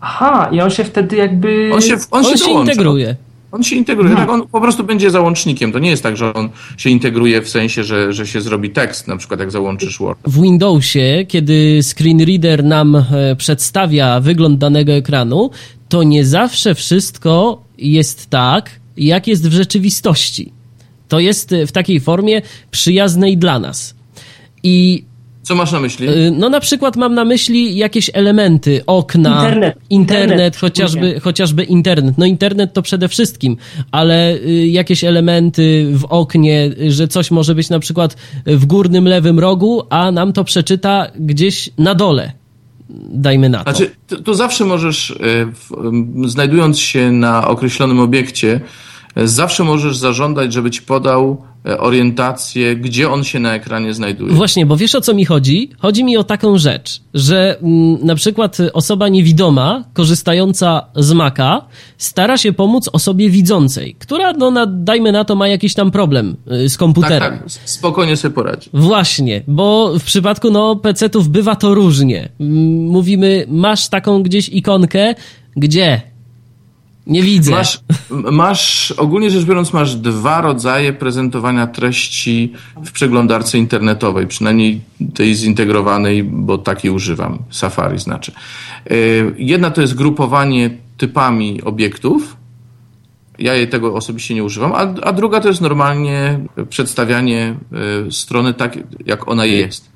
[0.00, 1.70] Aha, i on się wtedy jakby...
[1.74, 3.16] On się, on, on się, się integruje.
[3.52, 5.72] On się integruje, tak on po prostu będzie załącznikiem.
[5.72, 9.08] To nie jest tak, że on się integruje w sensie, że, że się zrobi tekst,
[9.08, 10.18] na przykład jak załączysz Word.
[10.24, 15.50] W Windowsie, kiedy screen reader nam e, przedstawia wygląd danego ekranu,
[15.88, 20.52] to nie zawsze wszystko jest tak, jak jest w rzeczywistości
[21.08, 23.94] to jest y, w takiej formie przyjaznej dla nas.
[24.62, 25.04] I
[25.44, 26.08] co masz na myśli?
[26.08, 31.64] Y, no na przykład mam na myśli jakieś elementy, okna, internet, internet, internet chociażby, chociażby
[31.64, 32.18] internet.
[32.18, 33.56] No internet to przede wszystkim,
[33.92, 39.38] ale y, jakieś elementy w oknie, że coś może być na przykład w górnym lewym
[39.38, 42.32] rogu, a nam to przeczyta gdzieś na dole.
[43.08, 43.70] Dajmy na to.
[43.70, 45.18] Znaczy, to, to zawsze możesz,
[46.26, 48.60] znajdując się na określonym obiekcie,
[49.16, 54.32] zawsze możesz zażądać, żeby ci podał e, orientację, gdzie on się na ekranie znajduje.
[54.32, 55.70] Właśnie, bo wiesz o co mi chodzi?
[55.78, 61.64] Chodzi mi o taką rzecz, że m, mm, na przykład osoba niewidoma, korzystająca z Maca,
[61.98, 66.36] stara się pomóc osobie widzącej, która, no na, dajmy na to, ma jakiś tam problem
[66.52, 67.32] y, z komputerem.
[67.32, 68.70] Tak, tak, spokojnie sobie poradzi.
[68.72, 72.28] Właśnie, bo w przypadku no, PC-ów bywa to różnie.
[72.88, 75.14] Mówimy, masz taką gdzieś ikonkę,
[75.56, 76.13] gdzie?
[77.06, 77.50] Nie widzę.
[77.50, 77.80] Masz,
[78.32, 82.52] masz, ogólnie rzecz biorąc, masz dwa rodzaje prezentowania treści
[82.84, 84.80] w przeglądarce internetowej, przynajmniej
[85.14, 88.32] tej zintegrowanej, bo takiej używam, Safari znaczy.
[88.90, 92.36] Y, jedna to jest grupowanie typami obiektów,
[93.38, 97.56] ja jej tego osobiście nie używam, a, a druga to jest normalnie przedstawianie
[98.06, 99.92] y, strony tak, jak ona jest.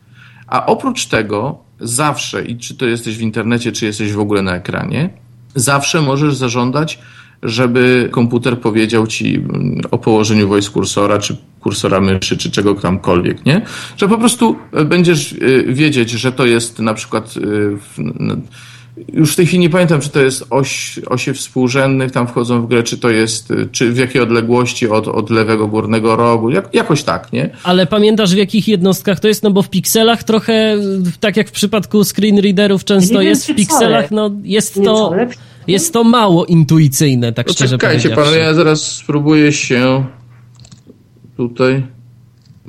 [0.47, 4.57] A oprócz tego zawsze, i czy to jesteś w internecie, czy jesteś w ogóle na
[4.57, 5.11] ekranie,
[5.59, 6.99] zawsze możesz zażądać,
[7.43, 13.47] żeby komputer powiedział ci mm, o położeniu voice kursora, czy kursora myszy, czy czego tamkolwiek,
[13.47, 13.63] nie?
[13.97, 17.77] Że po prostu będziesz y, wiedzieć, że to jest na przykład y,
[19.13, 22.69] już w tej chwili nie pamiętam, czy to jest oś, osie współrzędnych tam wchodzą w
[22.69, 26.75] grę, czy to jest, y, czy w jakiej odległości od, od lewego górnego rogu, jak,
[26.75, 27.51] jakoś tak, nie?
[27.63, 29.43] Ale pamiętasz w jakich jednostkach to jest?
[29.43, 30.77] No bo w pikselach trochę,
[31.21, 35.15] tak jak w przypadku screenreaderów często jest w pikselach, no jest to,
[35.67, 40.05] jest to mało intuicyjne, tak szczerze Czekajcie panowie, ja zaraz spróbuję się
[41.37, 41.98] tutaj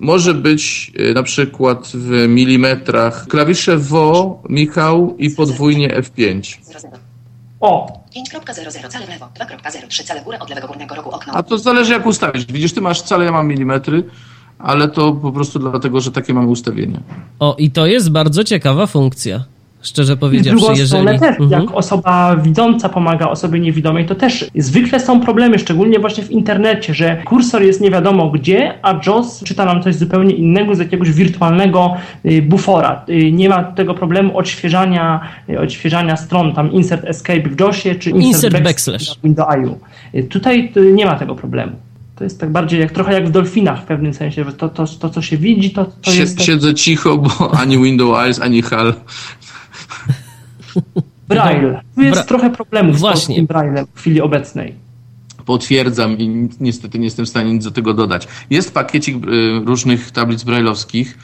[0.02, 6.58] może być y, na przykład w milimetrach klawisze WO, Michał i podwójnie F5.
[7.60, 8.00] O!
[8.16, 11.34] 5.00 cale w lewo, 2.03 cale górę od lewego górnego rogu okno.
[11.34, 12.46] A to zależy jak ustawisz.
[12.46, 14.04] Widzisz, ty masz cale, ja mam milimetry,
[14.60, 17.00] ale to po prostu dlatego, że takie mamy ustawienia.
[17.40, 19.44] O, i to jest bardzo ciekawa funkcja.
[19.82, 21.20] Szczerze powiedziawszy, drugą jeżeli...
[21.20, 21.50] też, mhm.
[21.52, 26.94] jak osoba widząca pomaga osobie niewidomej, to też zwykle są problemy, szczególnie właśnie w internecie,
[26.94, 31.12] że kursor jest nie wiadomo gdzie, a JOS czyta nam coś zupełnie innego z jakiegoś
[31.12, 33.06] wirtualnego y, bufora.
[33.10, 35.20] Y, nie ma tego problemu odświeżania,
[35.50, 39.48] y, odświeżania stron, tam insert escape w JOSie, czy insert, insert backslash w Windows
[40.30, 41.72] Tutaj nie ma tego problemu.
[42.16, 44.86] To jest tak bardziej jak trochę jak w Dolfinach w pewnym sensie, że to, to,
[45.00, 46.42] to co się widzi, to, to jest...
[46.42, 48.94] Siedzę cicho, bo ani Windows Eyes, ani HAL
[51.28, 51.82] Braille.
[51.96, 53.36] Tu jest Bra trochę problemów Właśnie.
[53.36, 54.76] z tym Braillem w chwili obecnej.
[55.46, 58.28] Potwierdzam i niestety nie jestem w stanie nic do tego dodać.
[58.50, 61.18] Jest pakiecik y, różnych tablic brailleowskich.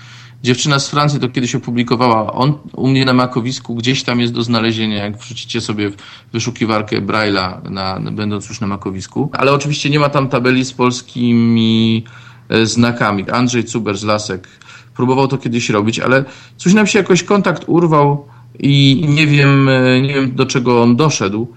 [0.43, 2.33] Dziewczyna z Francji to kiedyś opublikowała.
[2.33, 5.95] On u mnie na makowisku gdzieś tam jest do znalezienia, jak wrzucicie sobie w
[6.33, 9.29] wyszukiwarkę Braille'a, na, będąc już na makowisku.
[9.33, 12.03] Ale oczywiście nie ma tam tabeli z polskimi
[12.49, 13.29] e, znakami.
[13.29, 14.47] Andrzej Cuber z Lasek
[14.95, 16.25] próbował to kiedyś robić, ale
[16.57, 18.25] coś nam się jakoś kontakt urwał
[18.59, 21.47] i nie wiem, e, nie wiem do czego on doszedł.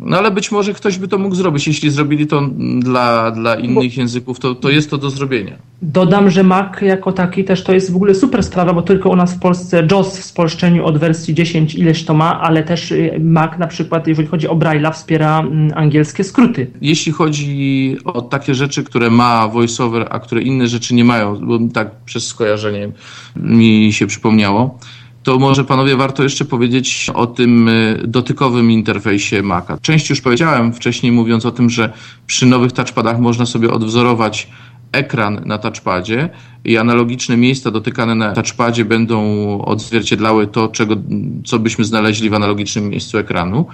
[0.00, 1.66] No ale być może ktoś by to mógł zrobić.
[1.66, 5.52] Jeśli zrobili to dla, dla innych języków, to, to jest to do zrobienia.
[5.82, 9.16] Dodam, że Mac jako taki też to jest w ogóle super sprawa, bo tylko u
[9.16, 13.20] nas w Polsce JOS w spolszczeniu od wersji 10 ileś to ma, ale też y,
[13.20, 16.66] Mac na przykład, jeżeli chodzi o Braille'a, wspiera mm, angielskie skróty.
[16.80, 21.58] Jeśli chodzi o takie rzeczy, które ma VoiceOver, a które inne rzeczy nie mają, bo
[21.74, 22.88] tak przez skojarzenie
[23.36, 24.78] mi się przypomniało,
[25.22, 29.78] to może panowie warto jeszcze powiedzieć o tym y, dotykowym interfejsie Maca.
[29.82, 31.92] Część już powiedziałem wcześniej mówiąc o tym, że
[32.26, 34.48] przy nowych touchpadach można sobie odwzorować
[34.92, 36.28] ekran na touchpadzie
[36.64, 39.18] i analogiczne miejsca dotykane na touchpadzie będą
[39.62, 40.96] odzwierciedlały to, czego,
[41.44, 43.66] co byśmy znaleźli w analogicznym miejscu ekranu,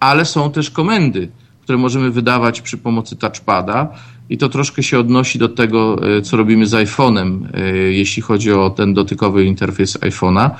[0.00, 1.28] ale są też komendy,
[1.62, 3.88] które możemy wydawać przy pomocy touchpada
[4.30, 8.52] i to troszkę się odnosi do tego, y, co robimy z iPhone'em, y, jeśli chodzi
[8.52, 10.50] o ten dotykowy interfejs iPhone'a.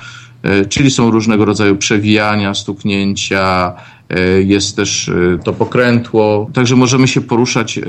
[0.45, 3.73] E, czyli są różnego rodzaju przewijania, stuknięcia,
[4.09, 7.79] e, jest też e, to pokrętło, także możemy się poruszać,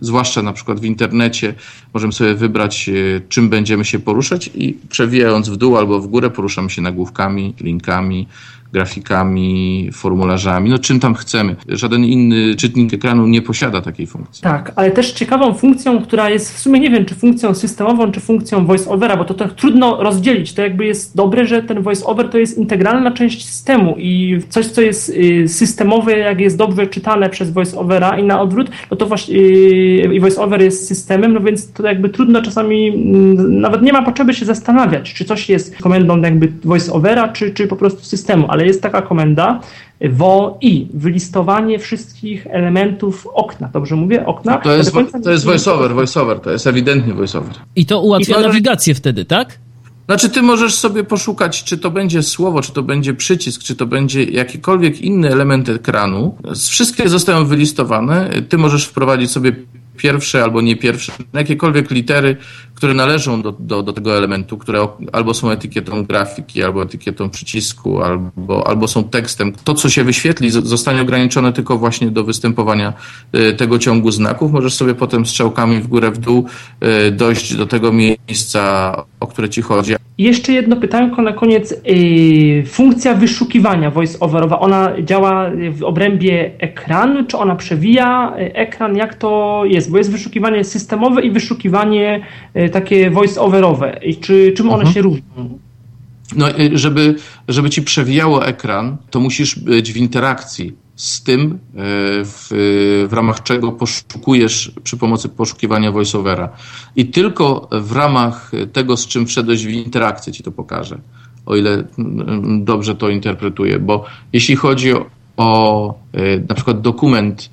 [0.00, 1.54] zwłaszcza na przykład w internecie,
[1.94, 2.90] możemy sobie wybrać,
[3.28, 8.28] czym będziemy się poruszać i przewijając w dół albo w górę poruszamy się nagłówkami, linkami,
[8.72, 11.56] grafikami, formularzami, no czym tam chcemy.
[11.68, 14.42] Żaden inny czytnik ekranu nie posiada takiej funkcji.
[14.42, 18.20] Tak, ale też ciekawą funkcją, która jest w sumie nie wiem, czy funkcją systemową, czy
[18.20, 20.52] funkcją voice-overa, bo to tak trudno rozdzielić.
[20.54, 24.80] To jakby jest dobre, że ten voice-over to jest integralna część systemu i coś, co
[24.80, 29.36] jest y, systemowe, jak jest dobrze czytane przez voice-overa i na odwrót, no to właśnie
[29.36, 34.02] y, i voice-over jest systemem, no więc to jakby trudno czasami, mm, nawet nie ma
[34.02, 38.61] potrzeby się zastanawiać, czy coś jest komendą jakby voice-overa, czy, czy po prostu systemu, ale
[38.62, 39.60] ale jest taka komenda
[40.10, 43.68] WOI, wylistowanie wszystkich elementów okna.
[43.72, 44.26] Dobrze mówię?
[44.26, 44.58] Okna?
[44.58, 44.92] To jest,
[45.24, 47.52] to jest voiceover, voiceover, to jest ewidentnie voiceover.
[47.76, 48.48] I to ułatwia I to...
[48.48, 49.58] nawigację wtedy, tak?
[50.06, 53.86] Znaczy, ty możesz sobie poszukać, czy to będzie słowo, czy to będzie przycisk, czy to
[53.86, 56.36] będzie jakikolwiek inny element ekranu.
[56.70, 58.30] Wszystkie zostają wylistowane.
[58.48, 59.52] Ty możesz wprowadzić sobie
[59.96, 62.36] pierwsze albo nie pierwsze, jakiekolwiek litery,
[62.82, 68.02] które należą do, do, do tego elementu, które albo są etykietą grafiki, albo etykietą przycisku,
[68.02, 69.52] albo, albo są tekstem.
[69.64, 72.92] To, co się wyświetli, zostanie ograniczone tylko właśnie do występowania
[73.34, 74.52] y, tego ciągu znaków.
[74.52, 76.46] Możesz sobie potem strzałkami w górę, w dół
[77.06, 79.94] y, dojść do tego miejsca, o które ci chodzi.
[80.18, 81.72] Jeszcze jedno pytanko na koniec.
[81.72, 88.96] Y, funkcja wyszukiwania voice-overowa, ona działa w obrębie ekranu, czy ona przewija ekran?
[88.96, 89.90] Jak to jest?
[89.90, 92.26] Bo jest wyszukiwanie systemowe i wyszukiwanie
[92.72, 94.16] takie voice-overowe.
[94.20, 94.94] Czy, czym one mhm.
[94.94, 95.58] się różnią?
[96.36, 97.14] No, żeby,
[97.48, 101.58] żeby ci przewijało ekran, to musisz być w interakcji z tym, e,
[102.24, 102.46] w,
[103.08, 106.48] w ramach czego poszukujesz przy pomocy poszukiwania voiceovera.
[106.96, 110.98] I tylko w ramach tego, z czym wszedłeś w interakcję, ci to pokażę,
[111.46, 113.78] o ile mm, dobrze to interpretuję.
[113.78, 115.06] Bo jeśli chodzi o,
[115.36, 117.50] o e, na przykład dokument,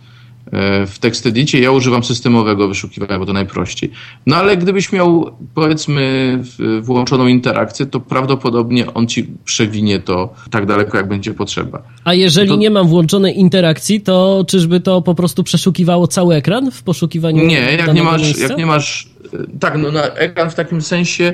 [0.87, 3.91] w TextEdicie ja używam systemowego wyszukiwania, bo to najprościej.
[4.25, 6.39] No ale gdybyś miał, powiedzmy,
[6.81, 11.81] włączoną interakcję, to prawdopodobnie on ci przewinie to tak daleko, jak będzie potrzeba.
[12.03, 12.55] A jeżeli to...
[12.55, 17.75] nie mam włączonej interakcji, to czyżby to po prostu przeszukiwało cały ekran w poszukiwaniu Nie,
[17.77, 19.09] jak nie masz, jak nie masz,
[19.59, 21.33] tak, no na ekran w takim sensie,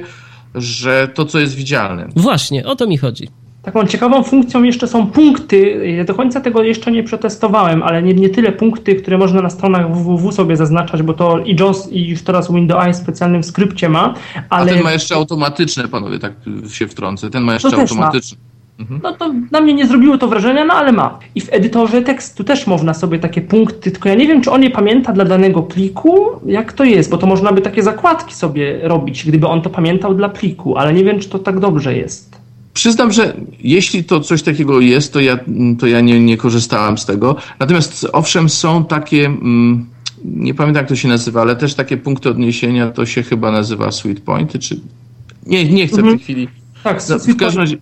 [0.56, 2.08] że to, co jest widzialne.
[2.16, 3.28] Właśnie, o to mi chodzi.
[3.66, 5.88] Taką ciekawą funkcją jeszcze są punkty.
[5.98, 9.50] Ja do końca tego jeszcze nie przetestowałem, ale nie, nie tyle punkty, które można na
[9.50, 13.90] stronach www sobie zaznaczać, bo to i JOS i już teraz Windows w specjalnym skrypcie
[13.90, 14.14] ma.
[14.50, 14.72] Ale...
[14.72, 16.34] A ten ma jeszcze automatyczne, panowie, tak
[16.70, 17.30] się wtrącę.
[17.30, 18.38] Ten ma jeszcze automatyczne.
[18.80, 19.00] Mhm.
[19.04, 21.20] No to na mnie nie zrobiło to wrażenia, no ale ma.
[21.36, 24.64] I w edytorze tekstu też można sobie takie punkty, tylko ja nie wiem, czy on
[24.64, 28.80] je pamięta dla danego pliku, jak to jest, bo to można by takie zakładki sobie
[28.84, 32.45] robić, gdyby on to pamiętał dla pliku, ale nie wiem, czy to tak dobrze jest.
[32.76, 35.40] Przyznam, że jeśli to coś takiego jest, to ja,
[35.80, 37.36] to ja nie, nie korzystałam z tego.
[37.60, 39.86] Natomiast owszem, są takie, mm,
[40.26, 43.92] nie pamiętam jak to się nazywa, ale też takie punkty odniesienia, to się chyba nazywa
[43.92, 44.80] sweet pointy, czy
[45.46, 46.18] nie, nie chcę mhm.
[46.18, 46.48] w tej chwili.
[46.84, 47.78] Tak, no, w każdym razie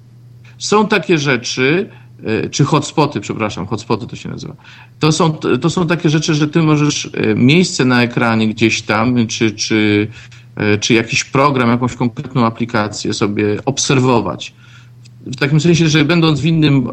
[0.57, 1.89] są takie rzeczy,
[2.23, 4.55] e, czy hotspoty, przepraszam, hotspoty to się nazywa.
[4.99, 9.27] To są, to są takie rzeczy, że ty możesz e, miejsce na ekranie gdzieś tam,
[9.27, 10.07] czy, czy,
[10.55, 14.53] e, czy jakiś program, jakąś konkretną aplikację sobie obserwować
[15.25, 16.89] w takim sensie, że będąc w innym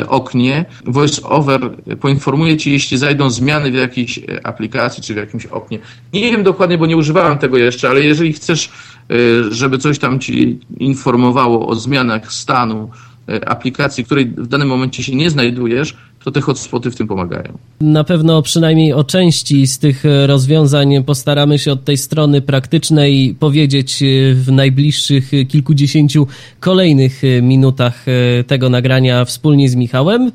[0.00, 1.60] e, oknie, VoiceOver
[2.00, 5.78] poinformuje ci, jeśli zajdą zmiany w jakiejś e, aplikacji czy w jakimś oknie.
[6.12, 8.70] Nie wiem dokładnie, bo nie używałem tego jeszcze, ale jeżeli chcesz,
[9.10, 9.14] e,
[9.50, 12.90] żeby coś tam ci informowało o zmianach stanu
[13.28, 17.58] e, aplikacji, której w danym momencie się nie znajdujesz, to te hotspoty w tym pomagają.
[17.80, 24.02] Na pewno przynajmniej o części z tych rozwiązań postaramy się od tej strony praktycznej powiedzieć
[24.02, 26.26] e, w najbliższych kilkudziesięciu
[26.60, 30.32] kolejnych e, minutach e, tego nagrania wspólnie z Michałem.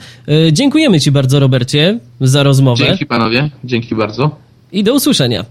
[0.51, 2.85] Dziękujemy Ci bardzo, Robercie, za rozmowę.
[2.85, 4.35] Dzięki panowie, dzięki bardzo.
[4.71, 5.45] I do usłyszenia.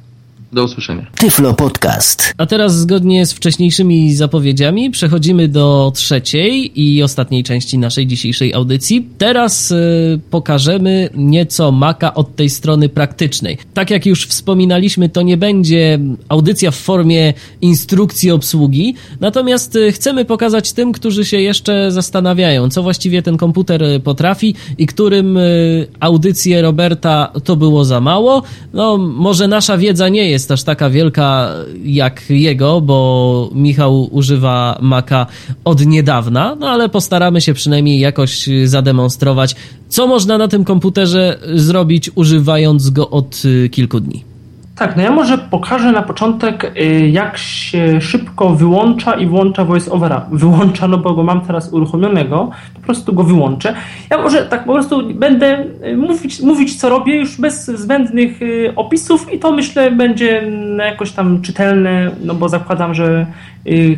[0.53, 1.07] Do usłyszenia.
[1.19, 2.35] Tyflo Podcast.
[2.39, 9.09] A teraz zgodnie z wcześniejszymi zapowiedziami przechodzimy do trzeciej i ostatniej części naszej dzisiejszej audycji.
[9.19, 13.59] Teraz y, pokażemy nieco Maka od tej strony praktycznej.
[13.75, 20.25] Tak jak już wspominaliśmy, to nie będzie audycja w formie instrukcji obsługi, natomiast y, chcemy
[20.25, 25.87] pokazać tym, którzy się jeszcze zastanawiają, co właściwie ten komputer y, potrafi i którym y,
[26.01, 28.43] audycje Roberta to było za mało.
[28.73, 31.51] No, może nasza wiedza nie jest jest aż taka wielka
[31.85, 35.27] jak jego, bo Michał używa Maca
[35.65, 39.57] od niedawna, no ale postaramy się przynajmniej jakoś zademonstrować,
[39.89, 44.34] co można na tym komputerze zrobić, używając go od kilku dni.
[44.77, 50.21] Tak, no ja może pokażę na początek, y, jak się szybko wyłącza i włącza voice-overa.
[50.33, 53.75] Wyłącza, no bo go mam teraz uruchomionego, po prostu go wyłączę.
[54.11, 58.73] Ja może tak po prostu będę y, mówić, mówić co robię już bez zbędnych y,
[58.77, 63.27] opisów i to myślę będzie jakoś tam czytelne, no bo zakładam, że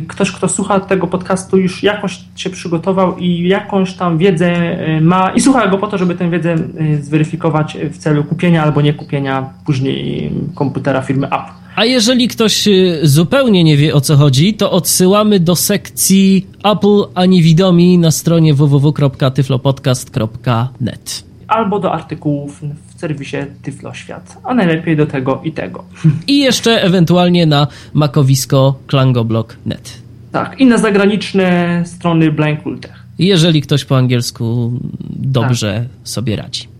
[0.07, 5.41] ktoś, kto słucha tego podcastu, już jakoś się przygotował i jakąś tam wiedzę ma i
[5.41, 6.55] słucha go po to, żeby tę wiedzę
[6.99, 10.31] zweryfikować w celu kupienia albo nie kupienia później
[10.67, 11.51] komputera firmy Apple.
[11.75, 12.69] A jeżeli ktoś
[13.03, 18.53] zupełnie nie wie o co chodzi, to odsyłamy do sekcji Apple ani widomi na stronie
[18.53, 21.23] www.tyflopodcast.net.
[21.47, 22.61] Albo do artykułów
[22.95, 25.83] w serwisie Tyfloświat, a najlepiej do tego i tego.
[26.27, 30.01] I jeszcze ewentualnie na makowisko klangoblog.net.
[30.31, 33.03] Tak, i na zagraniczne strony Blindkultech.
[33.19, 34.73] Jeżeli ktoś po angielsku
[35.09, 35.87] dobrze tak.
[36.07, 36.76] sobie radzi.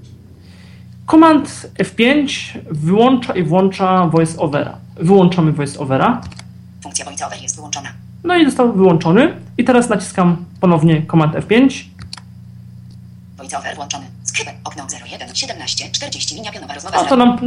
[1.07, 2.27] Komand F5
[2.71, 4.77] wyłącza i włącza voiceovera.
[4.95, 6.21] Wyłączamy voiceovera.
[6.83, 7.89] Funkcja voiceover jest wyłączona.
[8.23, 9.33] No i został wyłączony.
[9.57, 11.83] I teraz naciskam ponownie Command F5.
[13.37, 14.05] Voiceover włączony.
[14.37, 17.37] Chyba okno 01 17 40 linia pionowa rozmowa A z to nam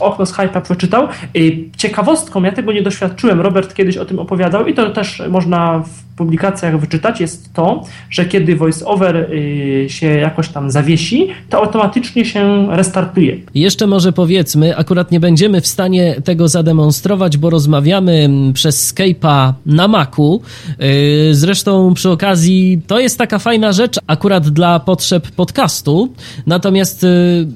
[0.00, 1.08] okno Skype'a przeczytał.
[1.36, 5.78] Y, Ciekawostką, ja tego nie doświadczyłem, Robert kiedyś o tym opowiadał i to też można
[5.78, 12.24] w publikacjach wyczytać, jest to, że kiedy voiceover y, się jakoś tam zawiesi, to automatycznie
[12.24, 13.36] się restartuje.
[13.54, 19.52] Jeszcze może powiedzmy, akurat nie będziemy w stanie tego zademonstrować, bo rozmawiamy mm, przez Skype'a
[19.66, 20.40] na Macu.
[20.78, 26.12] Yy, Zresztą przy okazji to jest taka fajna rzecz akurat dla potrzeb podcastu.
[26.46, 27.46] Natomiast yy,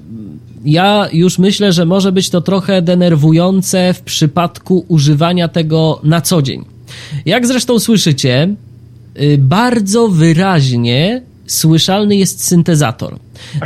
[0.65, 6.43] ja już myślę, że może być to trochę denerwujące w przypadku używania tego na co
[6.43, 6.65] dzień.
[7.27, 8.55] Jak zresztą słyszycie,
[9.15, 13.19] yy, bardzo wyraźnie słyszalny jest syntezator.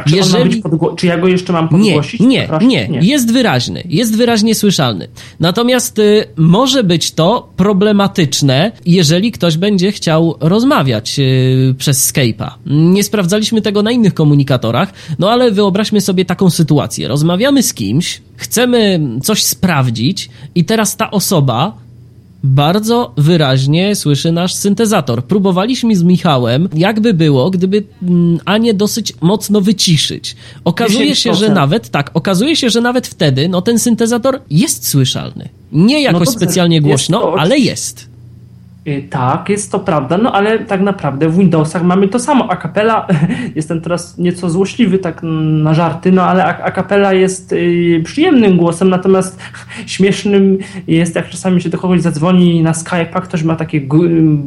[0.06, 2.20] Czy, być podgło- czy ja go jeszcze mam Nie, podgłosić?
[2.20, 2.68] nie, Przepraszam.
[2.68, 5.08] nie, jest wyraźny, jest wyraźnie słyszalny.
[5.40, 12.50] Natomiast y, może być to problematyczne, jeżeli ktoś będzie chciał rozmawiać y, przez Skype'a.
[12.66, 17.08] Nie sprawdzaliśmy tego na innych komunikatorach, no ale wyobraźmy sobie taką sytuację.
[17.08, 21.74] Rozmawiamy z kimś, chcemy coś sprawdzić i teraz ta osoba
[22.43, 25.24] bardzo wyraźnie słyszy nasz syntezator.
[25.24, 30.36] Próbowaliśmy z Michałem, jakby było, gdyby mm, Anię dosyć mocno wyciszyć.
[30.64, 31.55] Okazuje się, że 10%.
[31.55, 35.49] nawet, tak, okazuje się, że nawet wtedy, no ten syntezator jest słyszalny.
[35.72, 38.09] Nie jakoś dobrze, specjalnie jest głośno, to ale jest.
[38.91, 42.51] Y, Tak, jest to prawda, no ale tak naprawdę w Windowsach mamy to samo.
[42.51, 43.07] A capella,
[43.57, 45.20] jestem teraz nieco złośliwy tak
[45.62, 49.41] na żarty, no ale a a capella jest y, przyjemnym głosem, natomiast
[49.86, 53.80] śmiesznym jest jak czasami się do kogoś zadzwoni na Skype'a, ktoś ma takie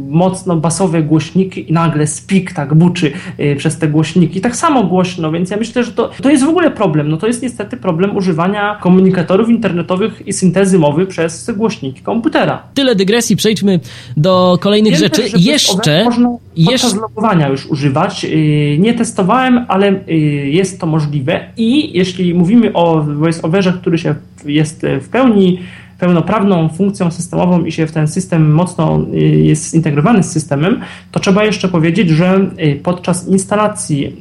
[0.09, 4.41] mocno basowe głośniki i nagle speak tak buczy y, przez te głośniki.
[4.41, 7.09] Tak samo głośno, więc ja myślę, że to, to jest w ogóle problem.
[7.09, 12.63] No to jest niestety problem używania komunikatorów internetowych i syntezy mowy przez głośniki komputera.
[12.73, 13.79] Tyle dygresji, przejdźmy
[14.17, 15.21] do kolejnych Wiem rzeczy.
[15.21, 18.23] też, Jeszcze, Można podczas jeszcze, logowania już używać.
[18.23, 20.15] Yy, Nie testowałem, ale yy,
[20.49, 21.39] jest to możliwe.
[21.57, 24.15] I jeśli mówimy o voiceoverze, który się
[24.45, 25.59] jest w pełni
[25.99, 29.05] pełnoprawną funkcją systemową i się w ten system mocno
[29.43, 30.79] jest zintegrowany z systemem,
[31.11, 32.49] to trzeba jeszcze powiedzieć, że
[32.83, 34.15] podczas instalacji,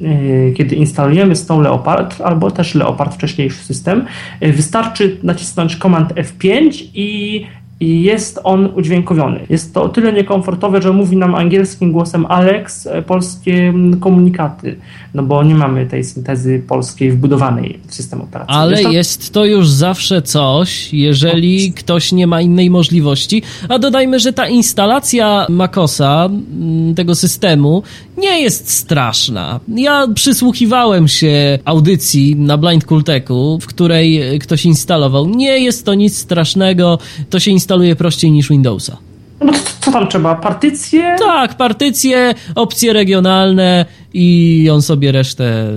[0.56, 4.04] kiedy instalujemy z tą Leopard, albo też Leopard wcześniejszy system,
[4.40, 7.46] wystarczy nacisnąć Command F5 i
[7.82, 9.40] i jest on udźwiękowiony.
[9.50, 14.76] Jest to o tyle niekomfortowe, że mówi nam angielskim głosem Alex e, polskie komunikaty,
[15.14, 18.60] no bo nie mamy tej syntezy polskiej wbudowanej w system operacyjny.
[18.60, 23.42] ale Zresztą- jest to już zawsze coś, jeżeli ktoś nie ma innej możliwości.
[23.68, 27.82] A dodajmy, że ta instalacja Macosa, mm, tego systemu,
[28.18, 29.60] nie jest straszna.
[29.68, 35.28] Ja przysłuchiwałem się audycji na Blind Kulteku, w której ktoś instalował.
[35.28, 36.98] Nie jest to nic strasznego,
[37.30, 38.96] to się instaluje prościej niż Windowsa.
[39.40, 40.34] No to, co tam trzeba?
[40.34, 41.16] Partycje?
[41.18, 45.68] Tak, partycje, opcje regionalne i on sobie resztę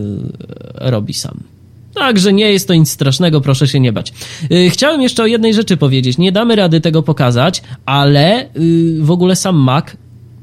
[0.76, 1.39] robi sam.
[1.93, 4.14] Także nie jest to nic strasznego, proszę się nie bać.
[4.50, 6.18] Yy, Chciałem jeszcze o jednej rzeczy powiedzieć.
[6.18, 9.86] Nie damy rady tego pokazać, ale yy, w ogóle sam Mac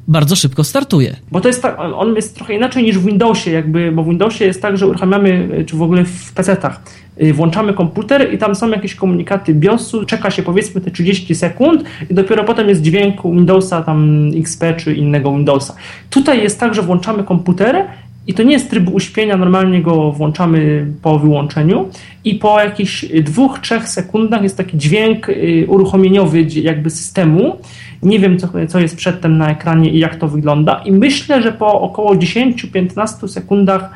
[0.09, 1.17] bardzo szybko startuje.
[1.31, 4.45] Bo to jest tak, on- jest trochę inaczej niż w Windowsie, jakby, bo w Windowsie
[4.45, 6.81] jest tak, że uruchamiamy, y, czy w ogóle w PC-tach,
[7.23, 11.85] y, włączamy komputer i tam są jakieś komunikaty BIOSu, czeka się powiedzmy te 30 sekund
[12.11, 15.75] i dopiero potem jest dźwięk Windowsa, tam XP czy innego Windowsa.
[16.11, 17.85] Tutaj jest tak, że włączamy komputer
[18.27, 21.89] i to nie jest tryb uśpienia, normalnie go włączamy po wyłączeniu
[22.25, 27.57] i po jakichś dwóch, trzech sekundach jest taki dźwięk y, uruchomieniowy jakby systemu.
[28.03, 31.53] Nie wiem, co, co jest przedtem na ekranie i jak to wygląda i myślę, że
[31.53, 33.91] po około 10-15 sekundach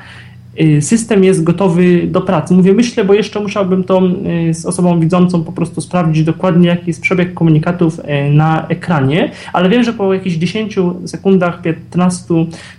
[0.81, 2.55] system jest gotowy do pracy.
[2.55, 4.03] Mówię myślę, bo jeszcze musiałbym to
[4.51, 9.31] y, z osobą widzącą po prostu sprawdzić dokładnie, jaki jest przebieg komunikatów y, na ekranie,
[9.53, 10.77] ale wiem, że po jakichś 10
[11.07, 12.25] sekundach, 15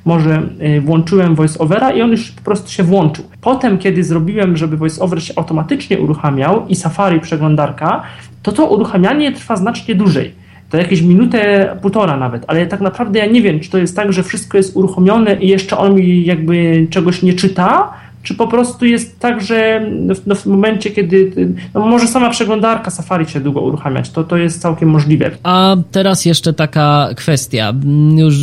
[0.05, 0.41] może
[0.77, 3.25] y, włączyłem voiceovera i on już po prostu się włączył.
[3.41, 8.03] Potem, kiedy zrobiłem, żeby voiceover się automatycznie uruchamiał i Safari przeglądarka,
[8.43, 10.31] to to uruchamianie trwa znacznie dłużej
[10.69, 14.13] to jakieś minutę, półtora nawet, ale tak naprawdę ja nie wiem, czy to jest tak,
[14.13, 17.93] że wszystko jest uruchomione i jeszcze on mi jakby czegoś nie czyta,
[18.27, 21.31] czy po prostu jest tak, że w, no w momencie, kiedy,
[21.73, 25.31] no może sama przeglądarka Safari się długo uruchamiać, to, to jest całkiem możliwe.
[25.43, 28.35] A teraz jeszcze taka kwestia, mm, już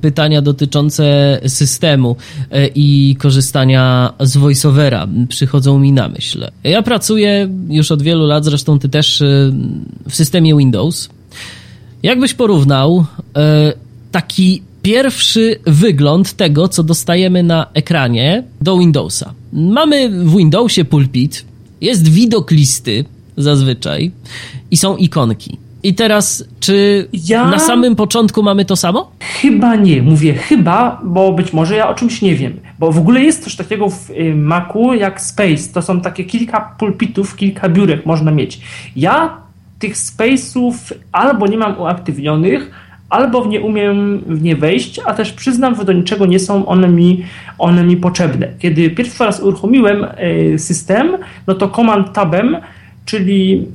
[0.00, 2.16] pytania dotyczące systemu
[2.50, 6.50] e, i korzystania z voiceovera przychodzą mi na myśl.
[6.64, 9.52] Ja pracuję już od wielu lat, zresztą ty też e,
[10.08, 11.15] w systemie Windows.
[12.02, 13.04] Jakbyś porównał
[13.36, 13.72] e,
[14.12, 19.32] taki pierwszy wygląd tego, co dostajemy na ekranie do Windowsa.
[19.52, 21.44] Mamy w Windowsie pulpit,
[21.80, 23.04] jest widok listy
[23.36, 24.10] zazwyczaj
[24.70, 25.56] i są ikonki.
[25.82, 29.10] I teraz, czy Ja- na samym początku mamy to samo?
[29.20, 30.02] Chyba nie.
[30.02, 32.60] Mówię chyba, bo być może ja o czymś nie wiem.
[32.78, 35.72] Bo w ogóle jest coś takiego w y, Macu jak Space.
[35.74, 38.60] To są takie kilka pulpitów, kilka biurek można mieć.
[38.96, 39.36] Ja
[39.78, 42.70] tych Space'ów albo nie mam uaktywnionych,
[43.10, 46.66] albo w nie umiem w nie wejść, a też przyznam, że do niczego nie są
[46.66, 47.24] one mi,
[47.58, 48.48] one mi potrzebne.
[48.58, 50.06] Kiedy pierwszy raz uruchomiłem
[50.54, 51.16] y, system,
[51.46, 52.56] no to Command Tabem
[53.06, 53.66] czyli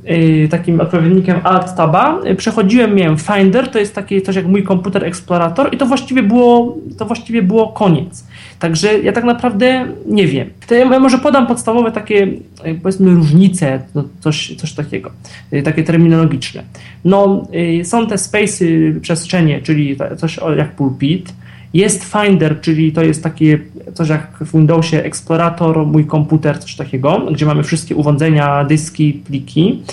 [0.45, 4.63] y, takim odpowiednikiem Alt Taba, y, przechodziłem, miałem Finder, to jest takie coś jak mój
[4.63, 8.25] komputer Explorator i to właściwie było, to właściwie było koniec.
[8.59, 10.49] Także ja tak naprawdę nie wiem.
[10.67, 15.11] To ja może podam podstawowe takie, y, powiedzmy, różnice, no, coś, coś takiego,
[15.53, 16.63] y, takie terminologiczne.
[17.05, 17.47] No,
[17.81, 21.33] y, są te space'y, przestrzenie, czyli coś jak pulpit,
[21.73, 23.59] jest Finder, czyli to jest takie
[23.93, 29.83] coś jak w Windowsie Explorator, mój komputer, coś takiego, gdzie mamy wszystkie urządzenia, dyski, pliki.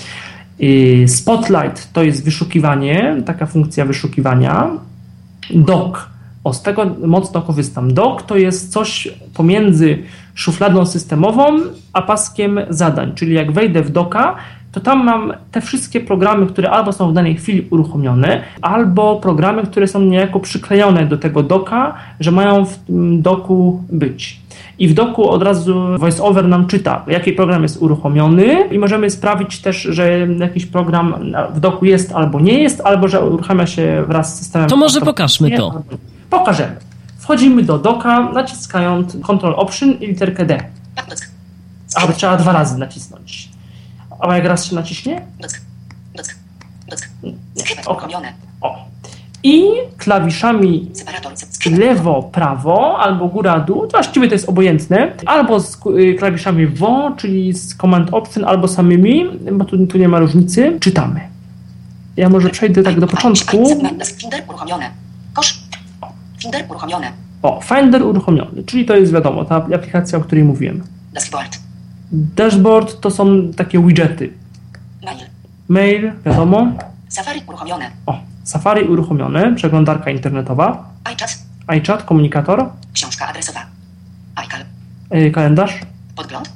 [1.07, 4.69] Spotlight to jest wyszukiwanie, taka funkcja wyszukiwania.
[5.53, 6.09] Dock,
[6.43, 7.93] o z tego mocno korzystam.
[7.93, 9.97] Dock to jest coś pomiędzy
[10.35, 11.59] szufladą systemową
[11.93, 14.35] a paskiem zadań, czyli jak wejdę w doka,
[14.71, 19.63] to tam mam te wszystkie programy, które albo są w danej chwili uruchomione, albo programy,
[19.63, 24.39] które są niejako przyklejone do tego doka, że mają w tym doku być.
[24.79, 29.61] I w doku od razu VoiceOver nam czyta, jaki program jest uruchomiony i możemy sprawdzić
[29.61, 31.15] też, że jakiś program
[31.53, 34.69] w doku jest albo nie jest, albo że uruchamia się wraz z systemem.
[34.69, 35.83] To może pokażmy to.
[36.29, 36.75] Pokażemy.
[37.17, 40.63] Wchodzimy do doka, naciskając Ctrl Option i literkę D.
[40.95, 41.17] Tak.
[41.95, 43.48] A, bo trzeba dwa razy nacisnąć.
[44.19, 45.21] A jak raz się naciśnie?
[47.87, 48.33] Uruchomione.
[48.61, 48.85] O.
[49.43, 49.63] I
[49.97, 50.91] klawiszami
[51.71, 57.11] lewo, prawo, albo góra, dół, to właściwie to jest obojętne, albo z y, klawiszami W,
[57.17, 61.21] czyli z Command Option, albo samymi, bo tu, tu nie ma różnicy, czytamy.
[62.17, 63.65] Ja może przejdę tak do początku.
[64.17, 64.89] Finder uruchomione.
[65.33, 65.59] Kosz.
[66.41, 67.11] Finder uruchomione.
[67.41, 70.83] O, Finder uruchomiony, czyli to jest wiadomo, ta aplikacja, o której mówiłem.
[71.13, 71.68] Dashboard.
[72.11, 74.33] Dashboard to są takie widgety.
[75.05, 75.17] Mail.
[75.69, 76.67] Mail, wiadomo.
[77.07, 77.91] Safari uruchomione.
[78.05, 81.37] O, Safari uruchomione, przeglądarka internetowa, iChat.
[81.77, 83.59] iChat, komunikator, Książka adresowa.
[84.45, 84.61] iCal.
[85.11, 85.81] yy, kalendarz,
[86.15, 86.51] Podgląd.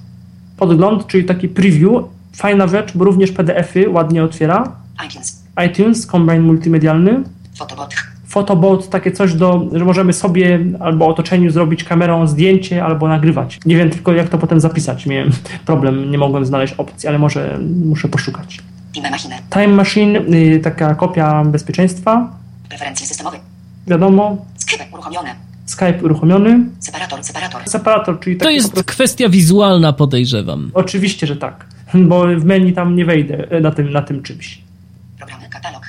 [0.57, 2.03] podgląd, czyli taki preview.
[2.35, 4.71] Fajna rzecz, bo również PDF-y ładnie otwiera.
[5.07, 5.43] iTunes.
[5.67, 7.23] iTunes, kombine multimedialny.
[7.55, 7.95] Photobot.
[8.37, 13.59] Photobot, takie coś, do, że możemy sobie albo otoczeniu zrobić kamerą zdjęcie albo nagrywać.
[13.65, 15.05] Nie wiem tylko, jak to potem zapisać.
[15.05, 15.31] Miałem
[15.65, 18.59] problem, nie mogłem znaleźć opcji, ale może muszę poszukać.
[18.93, 19.35] Time Machine.
[19.49, 22.29] Time Machine, yy, taka kopia bezpieczeństwa,
[22.69, 23.37] Preferencje systemowe.
[23.87, 24.45] wiadomo.
[24.57, 25.35] Skrypet uruchomione.
[25.65, 26.59] Skype uruchomiony.
[26.79, 27.23] Separator.
[27.23, 27.61] Separator.
[27.65, 30.71] Separator, czyli To jest prostu- kwestia wizualna, podejrzewam.
[30.73, 31.65] Oczywiście, że tak,
[32.09, 34.61] bo w menu tam nie wejdę e, na tym, na tym czymś.
[35.17, 35.49] Programy.
[35.49, 35.83] Katalog.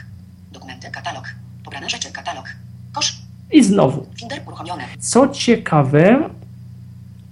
[0.52, 0.90] Dokumenty.
[0.90, 1.24] Katalog.
[1.64, 2.12] Pobrane rzeczy.
[2.12, 2.44] Katalog.
[2.92, 3.16] Kosz.
[3.54, 4.06] I znowu,
[4.98, 6.30] co ciekawe,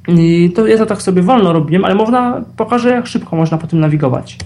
[0.09, 3.67] i to ja to tak sobie wolno robiłem, ale można, pokażę jak szybko można po
[3.67, 4.37] tym nawigować.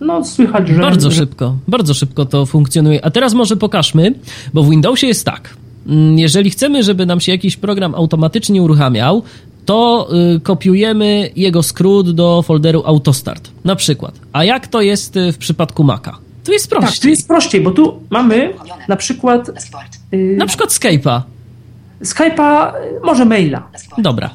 [0.00, 0.80] No słychać, że...
[0.80, 3.04] Bardzo szybko, bardzo szybko to funkcjonuje.
[3.04, 4.14] A teraz może pokażmy,
[4.54, 5.56] bo w Windowsie jest tak.
[5.86, 9.22] Mm, Jeżeli chcemy, żeby nam się jakiś program automatycznie uruchamiał,
[9.66, 14.14] to y, kopiujemy jego skrót do folderu autostart, na przykład.
[14.32, 16.18] A jak to jest y, w przypadku Maca?
[16.44, 17.02] Tu jest Tak, prościej.
[17.02, 18.52] tu jest prościej, bo tu mamy
[18.88, 19.48] na przykład
[20.14, 21.20] y, Na przykład Skype'a.
[22.02, 23.68] Skype'a, y, może maila.
[23.98, 24.30] Dobra.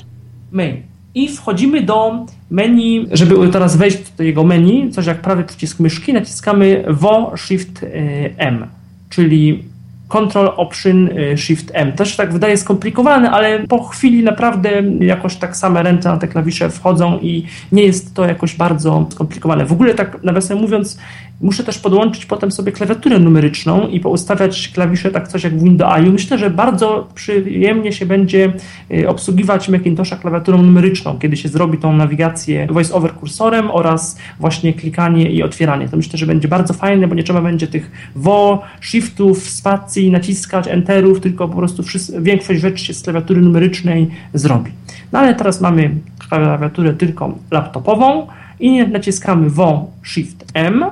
[0.52, 0.76] mail.
[1.16, 6.14] I wchodzimy do menu, żeby teraz wejść do jego menu, coś jak prawy przycisk myszki,
[6.14, 7.90] naciskamy VO Shift y,
[8.38, 8.68] M,
[9.10, 9.64] czyli
[10.12, 11.92] Control Option y, Shift M.
[11.92, 16.70] Też tak wydaje skomplikowane, ale po chwili naprawdę jakoś tak same ręce na te klawisze
[16.70, 19.66] wchodzą i nie jest to jakoś bardzo skomplikowane.
[19.66, 21.00] W ogóle tak nawiasem mówiąc,
[21.42, 26.12] muszę też podłączyć potem sobie klawiaturę numeryczną i poustawiać klawisze tak coś jak w Windowsie.
[26.12, 28.54] Myślę, że bardzo przyjemnie się będzie
[28.92, 35.32] y, obsługiwać Macintosha klawiaturą numeryczną, kiedy się zrobi tą nawigację voice-over kursorem oraz właśnie klikanie
[35.32, 35.90] i otwieranie.
[35.90, 40.68] To myślę, że będzie bardzo fajne, bo nie trzeba będzie tych WO, shiftów, spacji, naciskać,
[40.68, 44.72] enterów, tylko po prostu wszys- większość rzeczy się z klawiatury numerycznej zrobi.
[45.12, 45.96] No ale teraz mamy
[46.30, 48.28] klawiaturę tylko laptopową
[48.60, 50.86] i naciskamy WO, Shift M.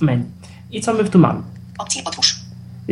[0.00, 0.24] menu.
[0.70, 1.40] I co my tu mamy?
[1.78, 2.04] Opcje.
[2.04, 2.36] Otwórz.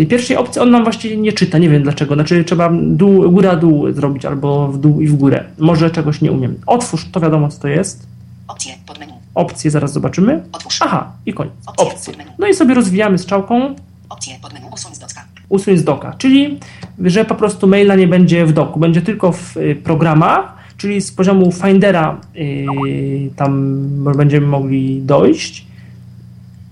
[0.09, 2.15] Pierwszej opcji on nam właściwie nie czyta, nie wiem dlaczego.
[2.15, 5.45] Znaczy trzeba dół, góra, dół zrobić albo w dół i w górę.
[5.59, 6.55] Może czegoś nie umiem.
[6.67, 8.07] Otwórz, to wiadomo co to jest.
[8.49, 8.75] Opcje.
[8.87, 9.13] Podmenu.
[9.35, 10.43] Opcje zaraz zobaczymy.
[10.53, 10.79] Otwórz.
[10.83, 11.53] Aha, i koniec.
[11.67, 11.87] Opcje.
[11.87, 12.15] Opcje.
[12.39, 13.75] No i sobie rozwijamy strzałką
[14.09, 14.37] Opcje.
[14.43, 14.67] Podmenu.
[14.73, 15.25] Usuń z docka.
[15.49, 16.59] usuń z doka, czyli
[17.05, 21.13] że po prostu maila nie będzie w doku, będzie tylko w y, programach, czyli z
[21.13, 23.75] poziomu Findera yy, tam
[24.17, 25.67] będziemy mogli dojść.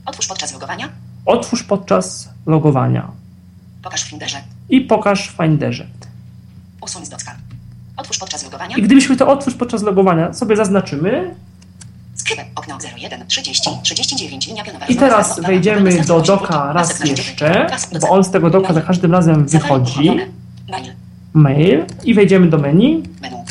[0.07, 0.89] Otwórz podczas logowania.
[1.27, 3.11] Otwórz podczas logowania
[3.83, 4.43] Pokaż w Finderze.
[4.69, 5.87] i pokaż w Finderze.
[6.81, 7.37] Usuń z docka.
[7.97, 8.77] Otwórz podczas logowania.
[8.77, 11.35] I gdybyśmy to otwórz podczas logowania sobie zaznaczymy
[12.15, 12.45] Skrypę.
[12.55, 14.87] Okno 01 30 39 linia pionowa.
[14.87, 17.67] i teraz wejdziemy do doka raz jeszcze,
[18.01, 20.11] bo on z tego doka za każdym razem wychodzi.
[20.69, 20.93] Mail.
[21.35, 23.03] Mail i wejdziemy do menu.
[23.23, 23.45] Menu.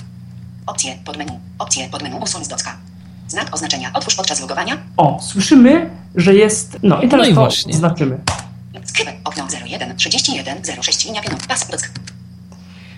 [0.66, 1.40] Opcje podmenu.
[1.60, 2.18] Opcje podmenu.
[2.18, 2.78] Usuń z docka.
[3.32, 3.92] Znak oznaczenia.
[3.94, 4.78] Otwórz podczas logowania.
[4.98, 6.78] O, słyszymy, że jest.
[6.84, 7.74] No i teraz No i to właśnie.
[7.74, 8.20] znaczymy.
[8.86, 9.14] Skrypę.
[9.24, 11.42] Okno 01 31 06 linia pionowa.
[11.48, 11.68] Pas.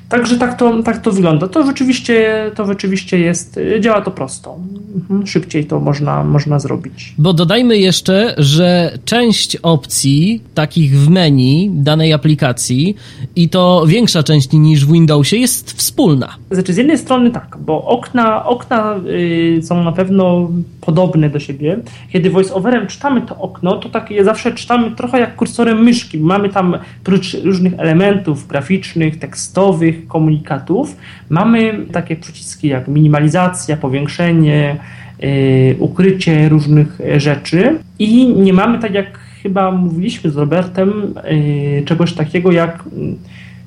[0.09, 1.47] Także tak to, tak to wygląda.
[1.47, 4.57] To rzeczywiście, to rzeczywiście jest, działa to prosto.
[4.95, 7.13] Mhm, Szybciej to można, można zrobić.
[7.17, 12.95] Bo dodajmy jeszcze, że część opcji takich w menu danej aplikacji
[13.35, 16.30] i to większa część niż w Windowsie jest wspólna.
[16.51, 20.49] Znaczy z jednej strony tak, bo okna, okna y, są na pewno
[20.81, 21.80] podobne do siebie.
[22.11, 26.19] Kiedy voiceoverem czytamy to okno, to tak je zawsze czytamy trochę jak kursorem myszki.
[26.19, 30.98] Mamy tam prócz różnych elementów graficznych, tekstowych, komunikatów,
[31.30, 34.78] mamy takie przyciski jak minimalizacja, powiększenie,
[35.24, 42.14] y, ukrycie różnych rzeczy i nie mamy tak jak chyba mówiliśmy z Robertem y, czegoś
[42.14, 43.15] takiego jak mm,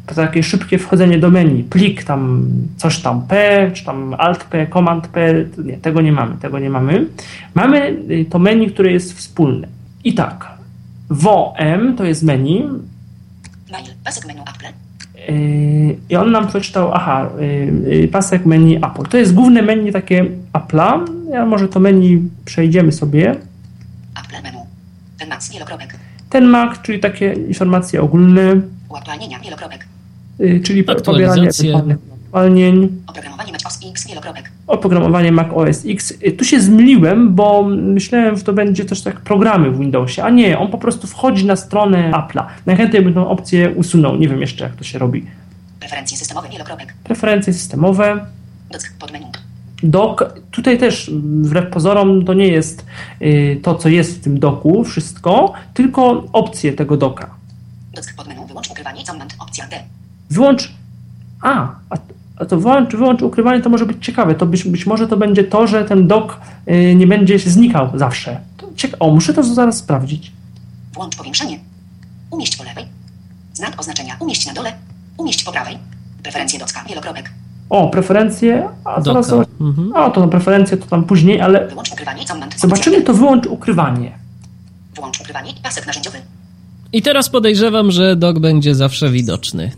[0.07, 4.66] to takie szybkie wchodzenie do menu, plik tam, coś tam P, czy tam Alt P,
[4.66, 5.35] Command P,
[5.65, 7.07] nie, tego nie mamy, tego nie mamy.
[7.55, 9.69] Mamy y, to menu, które jest wspólne.
[10.05, 10.51] I tak,
[11.11, 12.69] WOM to jest menu
[13.70, 13.94] Mail.
[14.05, 14.85] Pasek menu Apple.
[15.28, 19.03] Yy, i on nam przeczytał, aha, yy, yy, pasek menu Apple.
[19.11, 21.01] To jest główne menu takie Apple'a.
[21.32, 23.31] Ja może to menu przejdziemy sobie.
[24.24, 24.59] Apple menu.
[25.19, 25.53] Ten max.
[25.53, 25.97] Wielokropek.
[26.31, 29.39] Ten Mac, czyli takie informacje ogólne, Uaktualnienia.
[29.40, 29.86] Wielokropek.
[30.65, 31.48] czyli po- pobieranie
[32.11, 32.89] uaktualnień.
[33.07, 34.09] Oprogramowanie Mac OS X.
[34.09, 34.51] Wielokropek.
[34.66, 36.10] Oprogramowanie Mac OS X.
[36.10, 40.30] Y, Tu się zmyliłem, bo myślałem, że to będzie też tak programy w Windowsie, a
[40.30, 42.44] nie, on po prostu wchodzi na stronę Apple'a.
[42.66, 45.26] Najchętniej bym tą opcję usunął, nie wiem jeszcze jak to się robi.
[45.80, 46.48] Preferencje systemowe.
[46.48, 46.94] Wielokropek.
[47.05, 48.26] Preferencje systemowe,
[48.70, 48.93] Dock.
[48.98, 49.26] Podmenu.
[49.82, 52.84] dock, tutaj też wbrew pozorom to nie jest
[53.22, 57.30] y, to, co jest w tym doku, wszystko, tylko opcje tego doka.
[57.94, 58.14] Dock.
[58.16, 58.47] Podmenu.
[58.47, 59.05] Wyłącz ukrywanie.
[59.05, 59.36] Command.
[59.38, 59.76] Opcja D.
[60.30, 60.72] Wyłącz,
[61.43, 61.97] a, a,
[62.36, 65.44] a to wyłącz, wyłącz ukrywanie, to może być ciekawe, to być, być może to będzie
[65.44, 68.40] to, że ten dok y, nie będzie się znikał zawsze.
[68.56, 70.32] To cieka- o, muszę to zaraz sprawdzić.
[70.94, 71.58] Włącz powiększenie.
[72.30, 72.84] Umieść po lewej.
[73.54, 74.16] Znak oznaczenia.
[74.20, 74.72] Umieść na dole.
[75.16, 75.78] Umieść po prawej.
[76.22, 76.84] Preferencje docka.
[76.88, 77.30] Wielokropek.
[77.70, 78.68] O, preferencje.
[78.84, 79.92] A zaraz zobacz- Mhm.
[79.96, 82.24] A, to na preferencje to tam później, ale Wyłącz ukrywanie.
[82.24, 82.60] Command.
[82.60, 84.10] zobaczymy to wyłącz ukrywanie.
[84.10, 85.00] D.
[85.00, 86.18] Włącz ukrywanie i pasek narzędziowy.
[86.92, 89.72] I teraz podejrzewam, że dok będzie zawsze widoczny.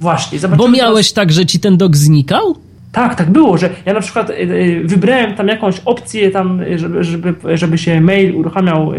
[0.00, 0.38] Właśnie.
[0.56, 2.56] Bo miałeś tak, że ci ten dok znikał?
[2.92, 6.78] Tak, tak było, że ja na przykład y, y, wybrałem tam jakąś opcję tam, y,
[6.78, 8.92] żeby, żeby, żeby się mail uruchamiał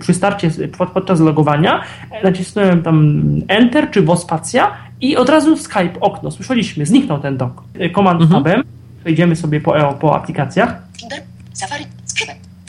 [0.00, 0.50] przy starcie
[0.94, 1.82] podczas logowania.
[2.24, 4.70] Nacisnąłem tam Enter czy Wospacja
[5.00, 6.30] i od razu Skype okno.
[6.30, 7.62] Słyszeliśmy, zniknął ten dok.
[7.94, 8.44] Command Mhm.
[8.44, 8.62] Tabem.
[9.00, 10.82] Przejdziemy sobie po, po aplikacjach.
[11.00, 11.18] Finder.
[11.52, 11.84] Safari.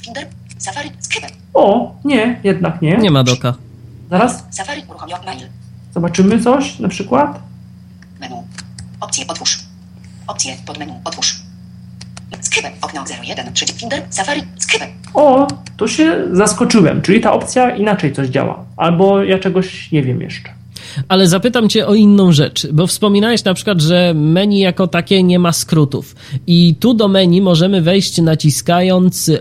[0.06, 0.26] Finder.
[0.58, 0.90] Safari.
[1.00, 1.28] Skrypę.
[1.54, 2.98] O, nie, jednak nie.
[2.98, 3.54] Nie ma doka.
[4.10, 4.82] Zaraz Safari.
[4.90, 5.59] Uruchomił mail.
[6.00, 7.40] Zobaczymy coś na przykład.
[8.20, 8.36] Menu.
[9.02, 9.60] Opcje otwórz.
[10.28, 11.36] Opcje podmenu otwórz.
[12.42, 12.72] Skrypę.
[12.82, 13.54] Okno 01.
[13.54, 14.02] Przycisk Finder.
[14.10, 14.42] Safari.
[14.58, 14.88] Skrypę.
[15.14, 15.48] O,
[15.78, 18.66] to się zaskoczyłem, czyli ta opcja inaczej coś działa.
[18.78, 20.50] Albo ja czegoś nie wiem jeszcze.
[21.08, 25.40] Ale zapytam cię o inną rzecz, bo wspominałeś na przykład, że menu jako takie nie
[25.40, 26.16] ma skrótów.
[26.48, 29.32] I tu do menu możemy wejść naciskając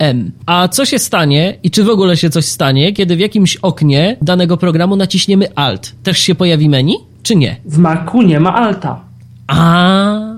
[0.00, 0.30] WOM.
[0.46, 4.16] A co się stanie i czy w ogóle się coś stanie, kiedy w jakimś oknie
[4.22, 5.94] danego programu naciśniemy Alt?
[6.02, 7.56] Też się pojawi menu, czy nie?
[7.64, 9.00] W Macu nie ma alta.
[9.46, 10.34] A,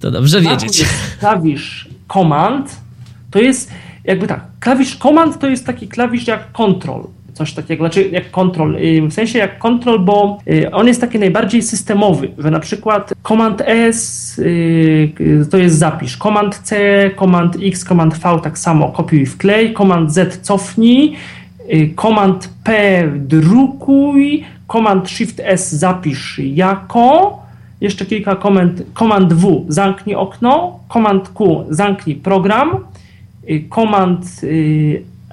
[0.00, 0.84] to dobrze wiedzieć.
[1.20, 2.76] klawisz Command.
[3.30, 3.70] To jest
[4.04, 4.44] jakby tak.
[4.60, 7.04] Klawisz Command to jest taki klawisz jak Control.
[7.40, 8.76] Coś takiego, znaczy jak Control.
[8.76, 13.12] y, W sensie jak Control, bo y, on jest taki najbardziej systemowy, że na przykład
[13.28, 16.76] Command S y, to jest zapisz, Command C,
[17.18, 21.16] Command X, Command V tak samo kopiuj wklej, Command Z cofnij,
[21.96, 27.38] Command P drukuj, Command Shift S zapisz jako,
[27.80, 28.82] jeszcze kilka komend.
[28.98, 32.70] Command W zamknij okno, Command Q zamknij program,
[33.74, 34.24] Command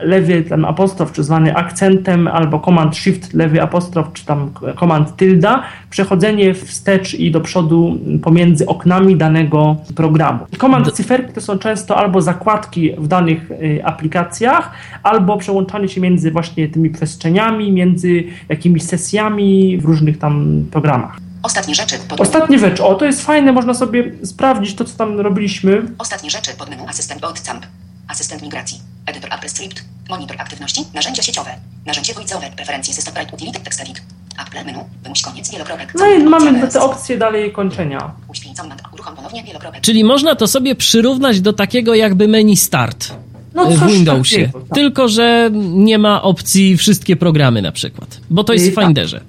[0.02, 5.64] lewy tam apostrof, czy zwany akcentem, albo Command Shift lewy apostrof, czy tam Command tilda,
[5.90, 10.46] przechodzenie wstecz i do przodu pomiędzy oknami danego programu.
[10.58, 14.72] Command cyferki to są często albo zakładki w danych y, aplikacjach,
[15.04, 21.18] albo przełączanie się między właśnie tymi przestrzeniami, między jakimiś sesjami w różnych tam programach.
[21.44, 21.96] Ostatnie rzeczy.
[22.10, 22.22] Pod...
[22.22, 22.84] Ostatnie rzeczy.
[22.84, 25.82] O, to jest fajne, można sobie sprawdzić to, co tam robiliśmy.
[25.98, 27.66] Ostatnie rzeczy pod menu asystent bootcamp.
[28.08, 28.87] Asystent migracji.
[29.08, 29.84] Edytor AppleScript.
[30.10, 30.82] Monitor aktywności.
[30.94, 31.50] Narzędzia sieciowe.
[31.86, 32.52] Narzędzie voiceover.
[32.52, 34.02] Preferencje system right utility text edit.
[34.42, 34.80] Apple menu.
[35.04, 35.94] Wymuś koniec wielokropek.
[36.00, 38.12] No i mamy te opcje dalej kończenia.
[38.28, 38.82] Uśpij command.
[38.94, 39.82] Uruchom ponownie wielokropek.
[39.82, 43.14] Czyli można to sobie przyrównać do takiego jakby meni start
[43.54, 44.36] No w coś Windowsie.
[44.38, 44.76] takiego, tak.
[44.76, 48.20] Tylko, że nie ma opcji wszystkie programy na przykład.
[48.30, 48.86] Bo to jest I w tak.
[48.86, 49.22] Finderze.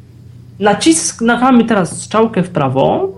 [0.60, 3.17] Naciskamy teraz strzałkę w prawo menu.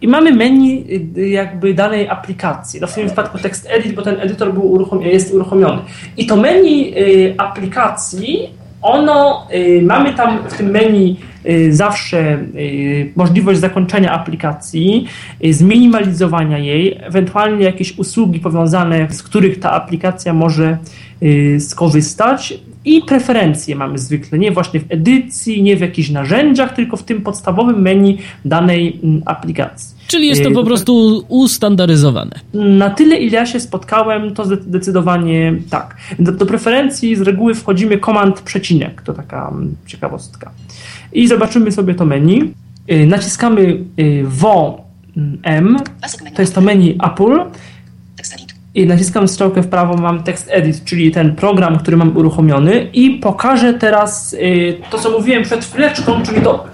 [0.00, 0.84] I mamy menu
[1.16, 2.80] y, jakby danej aplikacji.
[2.80, 5.82] No w tym wypadku tekst edit, bo ten edytor był uruchom- jest uruchomiony.
[6.16, 8.50] I to menu y, aplikacji,
[8.82, 11.16] ono, y, mamy tam w tym menu
[11.70, 12.38] zawsze
[13.16, 15.06] możliwość zakończenia aplikacji,
[15.50, 20.78] zminimalizowania jej, ewentualnie jakieś usługi powiązane, z których ta aplikacja może
[21.58, 22.54] skorzystać
[22.88, 27.20] i preferencje mamy zwykle, nie właśnie w edycji, nie w jakichś narzędziach, tylko w tym
[27.22, 29.98] podstawowym menu danej mm, aplikacji.
[30.06, 32.40] Czyli jest to Y, po prostu ustandaryzowane.
[32.54, 35.96] na tyle, ile ja się spotkałem, to zdecydowanie tak.
[36.18, 40.50] Do, do preferencji z reguły wchodzimy komand przecinek, to taka mm, ciekawostka.
[41.12, 42.54] I zobaczymy sobie to menu.
[42.90, 44.84] Y, Naciskamy y, WO
[45.16, 45.76] mm,
[46.34, 47.44] to jest to menu Apple.
[48.74, 53.10] I naciskam strzałkę w prawo, mam text edit, czyli ten program, który mam uruchomiony i
[53.10, 56.66] pokażę teraz y, to, co mówiłem przed chwileczką, czyli to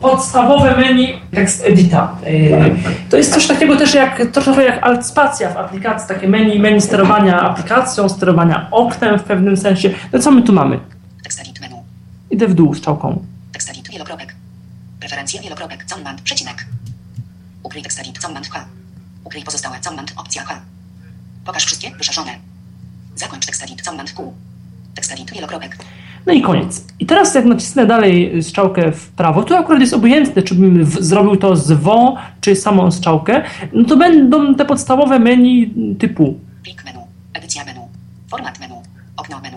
[0.00, 2.16] podstawowe menu text edita.
[2.26, 6.58] Y, to jest coś takiego też jak, trochę jak alt spacja w aplikacji, takie menu,
[6.58, 9.90] menu sterowania aplikacją, sterowania oknem w pewnym sensie.
[10.12, 10.80] No co my tu mamy?
[11.22, 11.76] Text edit menu.
[12.30, 13.24] Idę w dół strzałką.
[13.52, 14.34] Text edit wielokropek.
[15.00, 15.84] Preferencje wielokropek.
[15.84, 16.66] Command przecinek.
[17.62, 18.64] Ukryj text edit command H.
[19.24, 20.71] Ukryj pozostałe command opcja H.
[21.44, 22.30] Pokaż wszystkie wyszarzone.
[23.14, 24.32] Zakończ text edit command Q.
[24.94, 25.76] Text edit wielokropek.
[26.26, 26.84] No i koniec.
[26.98, 31.04] I teraz jak nacisnę dalej strzałkę w prawo, to akurat jest obojętne, czy bym w,
[31.04, 33.42] zrobił to z WO, czy samą strzałkę,
[33.72, 36.98] no to będą te podstawowe menu typu Plik menu.
[37.34, 37.80] Edycja menu.
[38.30, 38.74] Format menu.
[39.16, 39.56] Okno menu.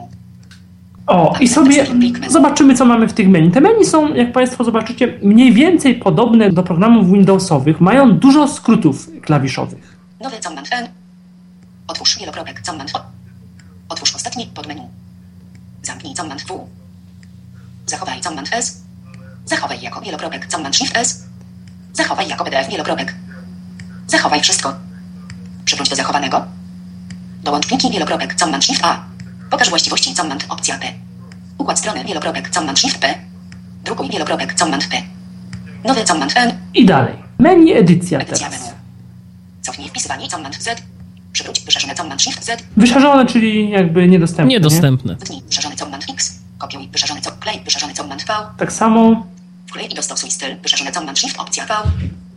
[1.08, 1.86] O, i sobie
[2.28, 3.52] zobaczymy, co mamy w tych menu.
[3.52, 7.82] Te menu są, jak Państwo zobaczycie, mniej więcej podobne do programów Windowsowych.
[7.82, 9.98] Mają dużo skrótów klawiszowych.
[10.24, 10.88] Nowy command N.
[11.96, 12.92] Otwórz wielokropek command.
[13.90, 14.90] Otwórz ostatni podmenu.
[15.84, 16.68] Zamknij command W.
[17.86, 18.78] Zachowaj command S.
[19.46, 21.24] Zachowaj jako wielokropek command Shift S.
[21.94, 23.16] Zachowaj jako PDF wielokropek.
[24.08, 24.76] Zachowaj wszystko.
[25.66, 26.46] Przywróć do zachowanego.
[27.44, 29.04] Dołącz pliki wielokropek command Shift A.
[29.50, 30.94] Pokaż właściwości command opcja P.
[31.58, 33.14] Układ strony wielokropek command Shift P.
[33.84, 35.02] Drukuj wielokropek command P.
[35.84, 36.58] Nowy command N.
[36.74, 37.16] I dalej.
[37.40, 38.64] Menu edycja Edycja menu.
[38.64, 38.76] teraz.
[39.62, 40.95] Cofnij wpisywanie command Z.
[41.36, 42.64] Przywróć wyszarzone command Shift Z.
[42.78, 44.46] Wyszarzone, czyli jakby niedostępne.
[44.46, 44.56] Nie?
[44.56, 45.16] Niedostępne.
[45.16, 46.40] Wytnij wyszarzony command X.
[46.58, 48.34] Kopiuj wyszarzony co klej wyszarzony command V.
[48.58, 49.26] Tak samo
[49.68, 51.74] Wklej i dostosuj styl wyszarzony command Shift opcja V.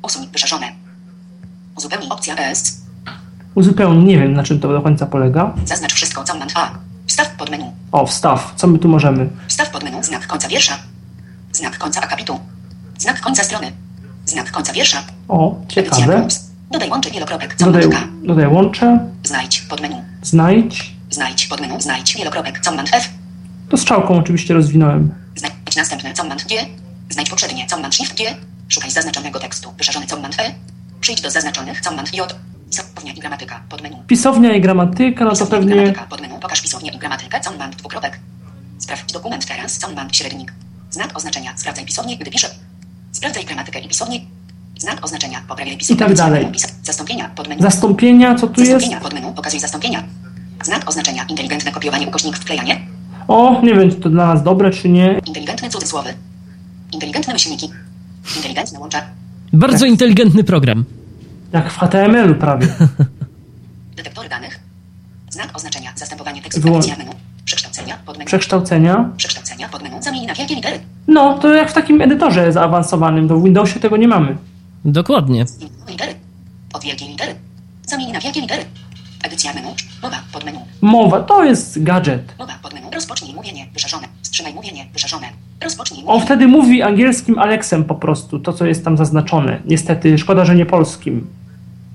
[0.03, 0.73] Usuń wyszarzone.
[1.77, 2.81] Uzupełnij opcja S.
[3.55, 5.55] uzupełnię, nie wiem na czym to do końca polega.
[5.65, 6.71] Zaznacz wszystko command A.
[7.07, 7.73] Wstaw pod menu.
[7.93, 8.53] O, wstaw.
[8.57, 9.29] Co my tu możemy?
[9.49, 10.79] Wstaw pod menu znak końca wiersza.
[11.53, 12.41] Znak końca akapitu.
[12.99, 13.73] Znak końca strony.
[14.27, 15.03] Znak końca wiersza.
[15.29, 16.21] O, Edycja ciekawe.
[16.21, 16.48] plus.
[16.71, 17.83] Dodaj łączy wielokropek Dodaj,
[18.23, 19.97] dodaj łącze, Znajdź pod menu.
[20.23, 20.95] znajdź.
[21.11, 21.81] Znajdź pod menu.
[21.81, 23.09] Znajdź wielokropek command F.
[23.69, 25.15] To strzałką oczywiście rozwinąłem.
[25.37, 26.57] Znajdź następne command G.
[27.11, 28.25] Znajdź poprzednie command Shift G.
[28.69, 29.73] Szukaj zaznaczonego tekstu.
[29.79, 30.55] Wyszarzony command E.
[31.01, 32.35] Przyjdź do zaznaczonych command J.
[32.71, 33.97] Pisownia i gramatyka pod menu.
[34.07, 35.75] Pisownia i gramatyka, no to Pisownia pewnie...
[35.75, 36.39] gramatyka pod menu.
[36.41, 38.21] Pokaż pisownię i gramatykę command dwukropek.
[38.79, 40.53] Sprawdź dokument teraz command średnik.
[40.91, 41.53] Znak oznaczenia.
[41.57, 42.51] Sprawdzaj pisownię, gdy piszę.
[43.13, 44.21] Sprawdzaj gramatykę i pisownię.
[44.79, 45.41] Znak oznaczenia.
[45.49, 46.07] Poprawiaj pisownię.
[46.07, 46.49] tak dalej.
[46.83, 47.63] Zastąpienia pod menu.
[47.63, 48.73] Zastąpienia, co tu jest?
[48.73, 49.33] Zastąpienia pod menu.
[49.37, 50.03] Pokazuj zastąpienia.
[50.65, 51.25] Znak oznaczenia.
[51.29, 52.81] Inteligentne kopiowanie ukośnik wklejanie.
[53.29, 55.21] O, nie wiem, czy to dla nas dobre, czy nie.
[55.27, 56.15] Inteligentne cudzysłowy.
[56.93, 57.71] Inteligentne myślniki.
[58.37, 59.03] Inteligentne łącza.
[59.53, 59.89] Bardzo Tak.
[59.89, 60.85] inteligentny program.
[61.53, 62.67] Jak w HTML-u prawie.
[63.97, 64.61] Detektory danych.
[65.31, 65.91] Znak oznaczenia.
[65.97, 66.71] Zastępowanie tekstu.
[66.71, 66.81] Menu.
[67.45, 68.27] Przekształcenia pod menu.
[68.27, 69.11] Przekształcenia.
[69.17, 70.03] Przekształcenia pod menu.
[70.03, 70.79] Zamień na wielkie litery.
[71.09, 74.37] No, to jak w takim edytorze zaawansowanym, to w Windowsie tego nie mamy.
[74.85, 75.45] Dokładnie.
[75.89, 76.15] Litery.
[76.73, 77.35] Od wielkiej litery.
[77.87, 78.65] Zamień na wielkie litery.
[79.25, 79.69] Edycja menu.
[80.03, 80.59] Mowa pod menu.
[80.81, 82.35] Mowa, to jest gadżet.
[82.39, 82.91] Mowa pod menu.
[82.95, 83.67] Rozpocznij mówienie.
[83.73, 84.09] Wyszarzone.
[84.23, 84.87] Wstrzymaj mówienie.
[84.93, 85.27] Wyszarzone.
[85.65, 86.25] Rozpocznij On mówienie.
[86.27, 89.61] wtedy mówi angielskim Alexem po prostu, to co jest tam zaznaczone.
[89.65, 91.27] Niestety, szkoda, że nie polskim.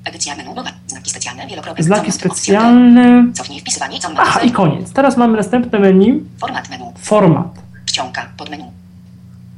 [0.06, 0.54] Edycja menu.
[0.56, 0.70] Mowa.
[0.88, 1.48] Znaki specjalne.
[1.48, 1.86] Wielokropek.
[1.86, 3.26] Znaki specjalne.
[3.34, 4.00] Cofnij wpisywanie.
[4.00, 4.94] Command Aha, i koniec.
[4.94, 6.24] Teraz mamy następne menu.
[6.40, 6.86] Format menu.
[6.98, 7.48] Format.
[7.86, 8.66] Czcionka pod menu.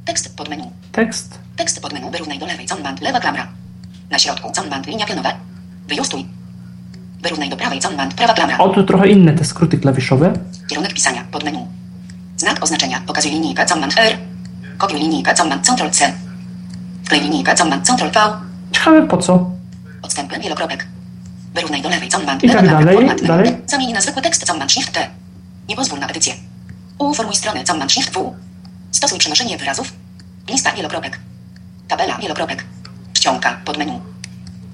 [0.05, 0.63] Tekst pod menu.
[0.91, 1.44] Tekst.
[1.55, 3.47] Tekst pod menu wyrównaj do lewej command lewa klamra.
[4.09, 5.31] Na środku command linia pionowa.
[5.87, 6.25] Wyjustuj.
[7.21, 8.57] Wyrównaj do prawej command prawa klamra.
[8.57, 10.33] O, tu trochę inne te skróty klawiszowe.
[10.69, 11.67] Kierunek pisania pod menu.
[12.37, 13.01] Znak oznaczenia.
[13.07, 14.17] Pokazuj linijkę command R.
[14.77, 16.13] Kopiuj linijkę command Ctrl C.
[17.05, 18.19] Wklej linijkę command Ctrl V.
[18.71, 19.51] Ciekawe po co.
[20.01, 20.87] Odstępy wielokropek.
[21.53, 23.27] Wyrównaj do lewej command I tak lewa klawisz, dalej, format menu.
[23.27, 23.57] dalej.
[23.67, 25.07] Zamień na zwykły tekst command Shift T.
[25.69, 26.33] Nie pozwól na edycję.
[26.99, 28.33] Uformuj stronę command Shift W.
[28.91, 29.93] Stosuj przenoszenie wyrazów.
[30.49, 31.19] Lista wielokropek.
[31.87, 32.65] Tabela wielokropek.
[33.13, 34.01] Czcionka pod menu.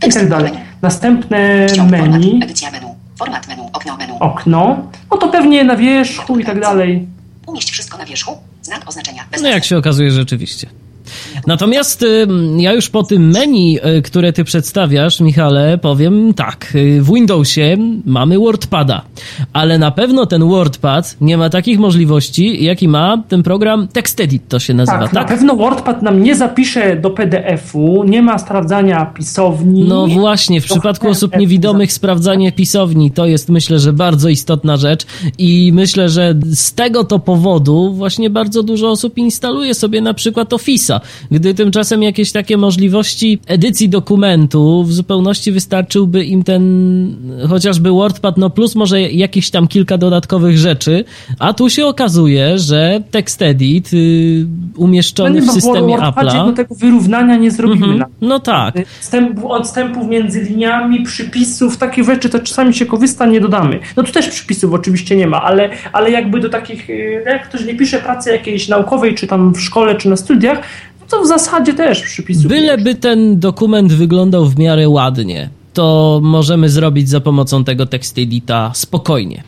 [0.08, 0.52] I tak dalej.
[0.82, 2.96] Następne menu, Format, edycja menu.
[3.18, 3.70] Format menu.
[3.74, 4.18] Okno menu.
[4.20, 4.90] okno.
[5.12, 7.08] No to pewnie na wierzchu i tak dalej.
[7.48, 8.38] Umieść wszystko na wierzchu.
[8.62, 9.24] Znak oznaczenia.
[9.32, 10.68] Bez No jak się okazuje, rzeczywiście.
[11.48, 16.72] Natomiast ym, ja już po tym menu, y, które ty przedstawiasz, Michale, powiem tak.
[16.76, 19.02] y, W Windowsie mamy WordPada,
[19.54, 24.60] ale na pewno ten WordPad nie ma takich możliwości, jaki ma ten program TextEdit, to
[24.60, 25.14] się nazywa, Tak, tak?
[25.14, 29.84] na pewno WordPad nam nie zapisze do PDF-u, nie ma sprawdzania pisowni.
[29.84, 35.06] No właśnie, w przypadku osób niewidomych sprawdzanie pisowni to jest myślę, że bardzo istotna rzecz
[35.38, 40.50] i myślę, że z tego to powodu właśnie bardzo dużo osób instaluje sobie na przykład
[40.50, 41.00] Office'a,
[41.32, 46.62] gdy tymczasem jakieś takie możliwości edycji dokumentu w zupełności wystarczyłby im ten
[47.50, 51.04] chociażby WordPad, no plus może jakieś tam kilka dodatkowych rzeczy,
[51.40, 54.46] a tu się okazuje, że TextEdit y,
[54.78, 56.46] no umieszczony nie w systemie Apple'a.
[56.46, 57.86] do tego wyrównania nie zrobimy.
[57.86, 58.00] Mhm.
[58.00, 58.76] na- No tak.
[59.44, 63.80] Odstępów między liniami, przypisów, takich rzeczy, to czasami się korzysta, nie dodamy.
[63.98, 67.66] No tu też przypisów oczywiście nie ma, ale, ale jakby do takich, y, jak ktoś
[67.66, 71.28] nie pisze pracy jakiejś naukowej, czy tam w szkole, czy na studiach, no to w
[71.28, 72.50] zasadzie też ma.
[72.50, 79.44] Byleby ten dokument wyglądał w miarę ładnie, to możemy zrobić za pomocą tego TextEdita spokojnie.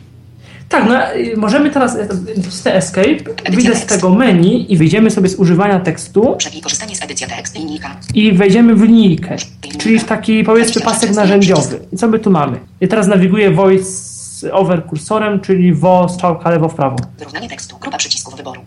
[0.68, 0.94] Tak, no
[1.36, 1.96] możemy teraz
[2.42, 3.16] wcisnę escape,
[3.50, 7.58] wyjdę z tego menu i wyjdziemy sobie z używania tekstu Przebij korzystanie z edycja tekst.
[7.58, 7.96] Linijka.
[8.14, 9.36] i wejdziemy w linijkę,
[9.78, 11.80] czyli w taki powiedzmy pasek narzędziowy.
[11.92, 12.60] I co my tu mamy?
[12.80, 16.96] I teraz nawiguję voice over kursorem, czyli vo strzałka lewo w prawo.
[17.18, 17.76] Wyrównanie tekstu.
[17.80, 18.60] Grupa przycisków wyboru.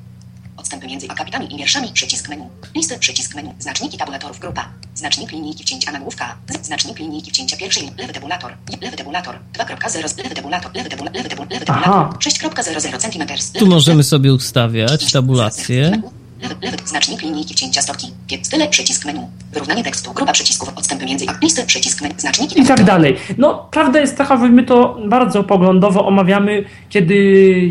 [0.87, 1.89] Między akapitami i wierszami.
[1.93, 2.49] Przycisk menu.
[2.75, 2.99] Listy.
[2.99, 3.53] Przycisk menu.
[3.59, 4.39] Znaczniki tabulatorów.
[4.39, 4.69] Grupa.
[4.95, 6.37] Znacznik linijki wcięcia nagłówka.
[6.61, 7.91] Znacznik linijki wcięcia pierwszej.
[7.97, 8.53] Lewy tabulator.
[8.81, 9.39] Lewy tabulator.
[9.53, 10.17] 2.0.
[10.23, 10.71] Lewy tabulator.
[10.75, 11.17] Lewy tabulator.
[11.17, 11.59] Lewy tabulator.
[11.59, 12.09] Lewy Aha.
[12.13, 12.31] tabulator.
[12.31, 13.59] 6.00 cm.
[13.59, 16.01] Tu możemy sobie ustawiać tabulację.
[16.41, 18.07] Lewy, lewy, znacznik linijki wcięcia stopki.
[18.41, 19.19] Style, przycisk menu.
[19.53, 20.13] Wyrównanie tekstu.
[20.13, 20.69] Grupa przycisków.
[20.75, 21.65] Odstępy między listy.
[21.65, 22.13] Przycisk menu.
[22.17, 23.15] Znaczniki I tak dalej.
[23.37, 27.15] No, prawda jest taka, że my to bardzo poglądowo omawiamy, kiedy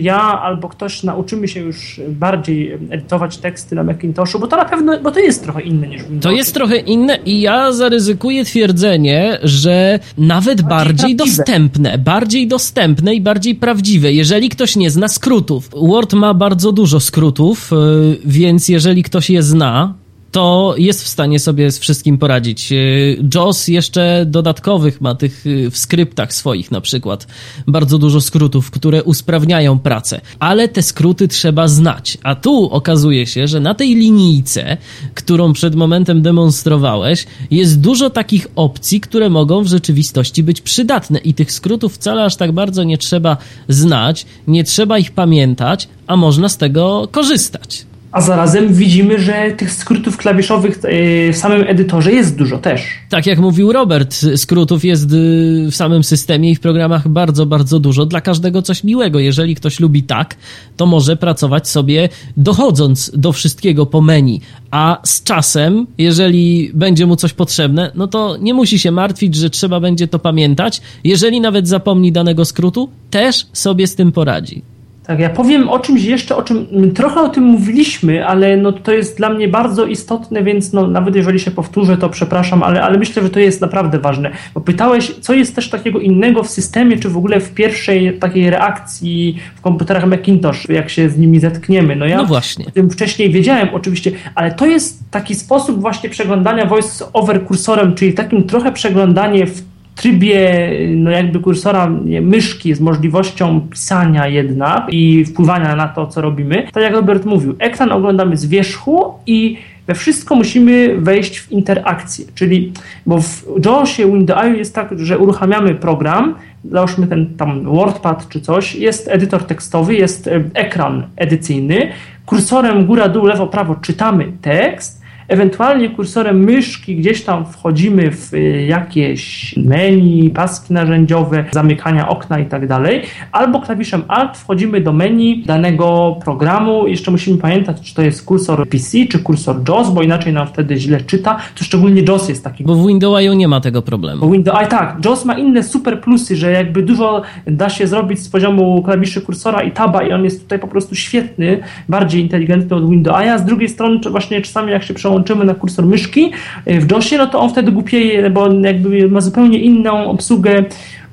[0.01, 5.01] ja albo ktoś nauczymy się już bardziej edytować teksty na Macintoshu, bo to na pewno,
[5.01, 9.39] bo to jest trochę inne niż w To jest trochę inne i ja zaryzykuję twierdzenie,
[9.43, 11.37] że nawet bardziej prawdziwe.
[11.37, 15.71] dostępne, bardziej dostępne i bardziej prawdziwe, jeżeli ktoś nie zna skrótów.
[15.83, 18.19] Word ma bardzo dużo skrótów, yy,
[18.57, 19.95] więc jeżeli ktoś je zna,
[20.33, 22.71] to jest w stanie sobie z wszystkim poradzić.
[22.71, 27.27] Yy, JOS jeszcze dodatkowych ma tych yy, w skryptach swoich na przykład
[27.67, 32.19] bardzo dużo skrótów, które usprawniają pracę, ale te skróty trzeba znać.
[32.23, 34.77] A tu okazuje się, że na tej linijce,
[35.15, 41.35] którą przed momentem demonstrowałeś, jest dużo takich opcji, które mogą w rzeczywistości być przydatne i
[41.35, 43.37] tych skrótów wcale aż tak bardzo nie trzeba
[43.69, 47.87] znać, nie trzeba ich pamiętać, a można z tego korzystać.
[48.17, 52.83] A zarazem widzimy, że tych skrótów klawiszowych e, w samym edytorze jest dużo też.
[53.09, 57.79] Tak jak mówił Robert, skrótów jest y, w samym systemie i w programach bardzo, bardzo
[57.79, 58.07] dużo.
[58.07, 59.19] Dla każdego coś miłego.
[59.19, 60.37] Jeżeli ktoś lubi tak,
[60.77, 64.41] to może pracować sobie dochodząc do wszystkiego po menu.
[64.71, 69.51] A z czasem, jeżeli będzie mu coś potrzebne, no to nie musi się martwić, że
[69.51, 70.81] trzeba będzie to pamiętać.
[71.05, 74.76] Jeżeli nawet zapomni danego skrótu, też sobie z tym poradzi.
[75.07, 78.93] Tak, ja powiem o czymś jeszcze, o czym trochę o tym mówiliśmy, ale no to
[78.93, 82.99] jest dla mnie bardzo istotne, więc no nawet jeżeli się powtórzę, to przepraszam, ale, ale
[82.99, 84.31] myślę, że to jest naprawdę ważne.
[84.55, 88.51] Bo pytałeś, co jest też takiego innego w systemie, czy w ogóle w pierwszej takiej
[88.51, 91.97] reakcji w komputerach Macintosh, jak się z nimi zetkniemy.
[91.97, 92.67] No ja No właśnie.
[92.67, 97.95] o tym wcześniej wiedziałem oczywiście, ale to jest taki sposób właśnie przeglądania voice over kursorem,
[97.95, 101.91] czyli takim trochę przeglądanie w trybie no jakby kursora
[102.23, 106.67] myszki z możliwością pisania jednak i wpływania na to, co robimy.
[106.73, 112.25] Tak jak Robert mówił, ekran oglądamy z wierzchu i we wszystko musimy wejść w interakcję,
[112.35, 112.73] czyli
[113.07, 116.35] bo w JAWSie, WindowsIO jest tak, że uruchamiamy program,
[116.71, 121.89] załóżmy ten tam WordPad czy coś, jest edytor tekstowy, jest e, ekran edycyjny,
[122.27, 128.67] kursorem góra, dół, lewo, prawo czytamy tekst, Ewentualnie kursorem myszki gdzieś tam wchodzimy w y,
[128.69, 135.43] jakieś menu, paski narzędziowe, zamykania okna i tak dalej, albo klawiszem Alt wchodzimy do menu
[135.47, 136.87] danego programu.
[136.87, 140.77] Jeszcze musimy pamiętać, czy to jest kursor PC, czy kursor JAWS, bo inaczej nam wtedy
[140.77, 141.37] źle czyta.
[141.55, 144.21] To szczególnie JAWS jest taki Bo w Windows'u nie ma tego problemu.
[144.21, 148.21] bo Windows, a tak, JAWS ma inne super plusy, że jakby dużo da się zrobić
[148.21, 151.59] z poziomu klawiszy kursora i taba i on jest tutaj po prostu świetny,
[151.89, 155.55] bardziej inteligentny od Windows, a z drugiej strony właśnie czasami jak się przełączy załączymy na
[155.55, 156.33] kursor myszki
[156.67, 160.65] w JOSie, no to on wtedy głupieje, bo jakby ma zupełnie inną obsługę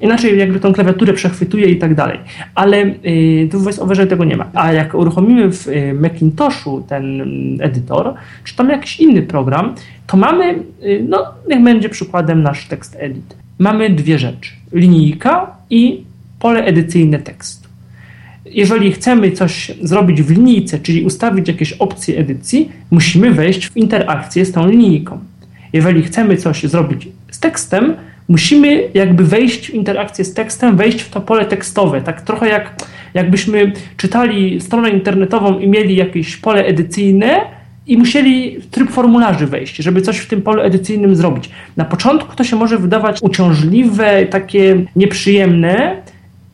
[0.01, 2.19] inaczej jakby tą klawiaturę przechwytuje i tak dalej.
[2.55, 4.45] Ale y, tu w VoiceOverze tego nie ma.
[4.53, 7.21] A jak uruchomimy w y, Macintoshu ten
[7.61, 8.13] edytor,
[8.43, 9.75] czy tam jakiś inny program,
[10.07, 13.35] to mamy, y, no niech będzie przykładem nasz tekst edit.
[13.59, 14.51] Mamy dwie rzeczy.
[14.71, 16.03] Linijka i
[16.39, 17.62] pole edycyjne tekstu.
[18.53, 24.45] Jeżeli chcemy coś zrobić w linijce, czyli ustawić jakieś opcje edycji, musimy wejść w interakcję
[24.45, 25.19] z tą linijką.
[25.73, 27.93] Jeżeli chcemy coś zrobić z tekstem,
[28.27, 32.01] musimy jakby wejść w interakcję z tekstem, wejść w to pole tekstowe.
[32.01, 32.75] Tak trochę jak
[33.13, 37.41] jakbyśmy czytali stronę internetową i mieli jakieś pole edycyjne
[37.87, 41.49] i musieli w tryb formularzy wejść, żeby coś w tym polu edycyjnym zrobić.
[41.77, 46.01] Na początku to się może wydawać uciążliwe, takie nieprzyjemne,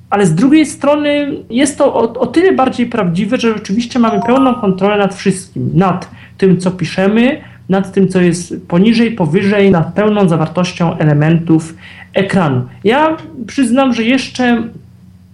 [0.09, 4.55] ale z drugiej strony jest to o, o tyle bardziej prawdziwe, że rzeczywiście mamy pełną
[4.55, 10.29] kontrolę nad wszystkim, nad tym, co piszemy, nad tym, co jest poniżej, powyżej, nad pełną
[10.29, 11.75] zawartością elementów
[12.13, 12.65] ekranu.
[12.83, 13.17] Ja
[13.47, 14.63] przyznam, że jeszcze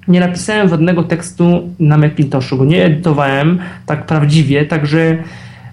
[0.07, 5.18] nie napisałem żadnego tekstu na Macintoshu, go nie edytowałem tak prawdziwie, także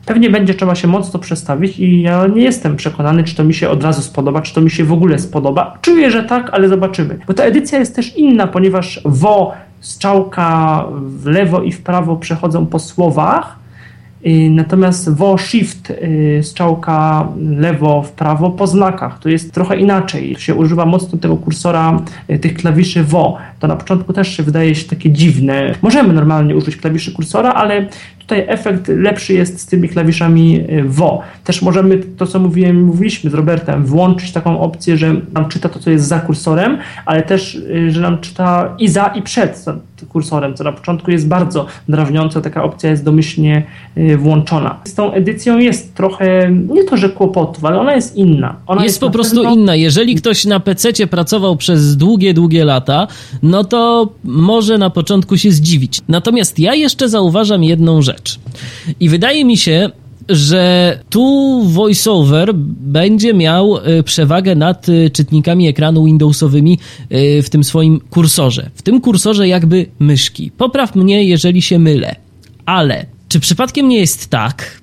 [0.07, 3.69] pewnie będzie trzeba się mocno przestawić i ja nie jestem przekonany, czy to mi się
[3.69, 5.79] od razu spodoba, czy to mi się w ogóle spodoba.
[5.83, 7.19] Czuję, że tak, ale zobaczymy.
[7.27, 12.67] Bo ta edycja jest też inna, ponieważ wo, strzałka w lewo i w prawo przechodzą
[12.67, 13.63] po słowach,
[14.51, 15.93] Natomiast wo shift
[16.43, 19.19] strzałka lewo w prawo po znakach.
[19.19, 20.37] To jest trochę inaczej.
[20.39, 22.01] się używa mocno tego kursora
[22.31, 23.39] y, tych klawiszy wo.
[23.63, 25.75] To na początku też się wydaje się takie dziwne.
[25.83, 27.87] Możemy normalnie użyć klawiszy kursora, ale
[28.23, 31.21] Tutaj efekt lepszy jest z tymi klawiszami y, WO.
[31.45, 35.79] Też możemy, to co mówiłem, mówiliśmy z Robertem, włączyć taką opcję, że nam czyta to,
[35.79, 39.65] co jest za kursorem, ale też, y, że nam czyta i za, i przed
[40.09, 42.43] kursorem, co na początku jest bardzo drażniące.
[42.43, 43.63] Taka opcja jest domyślnie
[43.97, 44.81] y, włączona.
[44.85, 48.57] Z tą edycją jest trochę, nie to, że kłopotów, ale ona jest inna.
[48.67, 49.55] Ona jest, jest po prostu pewno...
[49.55, 49.75] inna.
[49.75, 53.07] Jeżeli ktoś na PC pracował przez długie, długie lata,
[53.53, 56.01] no to może na początku się zdziwić.
[56.09, 58.39] Natomiast ja jeszcze zauważam jedną rzecz.
[59.01, 59.91] I wydaje mi się,
[60.29, 66.79] że tu voiceover będzie miał e, przewagę nad e, czytnikami ekranu Windowsowymi
[67.11, 68.71] e, w tym swoim kursorze.
[68.75, 70.51] W tym kursorze jakby myszki.
[70.51, 72.17] Popraw mnie, jeżeli się mylę.
[72.67, 74.83] Ale czy przypadkiem nie jest tak,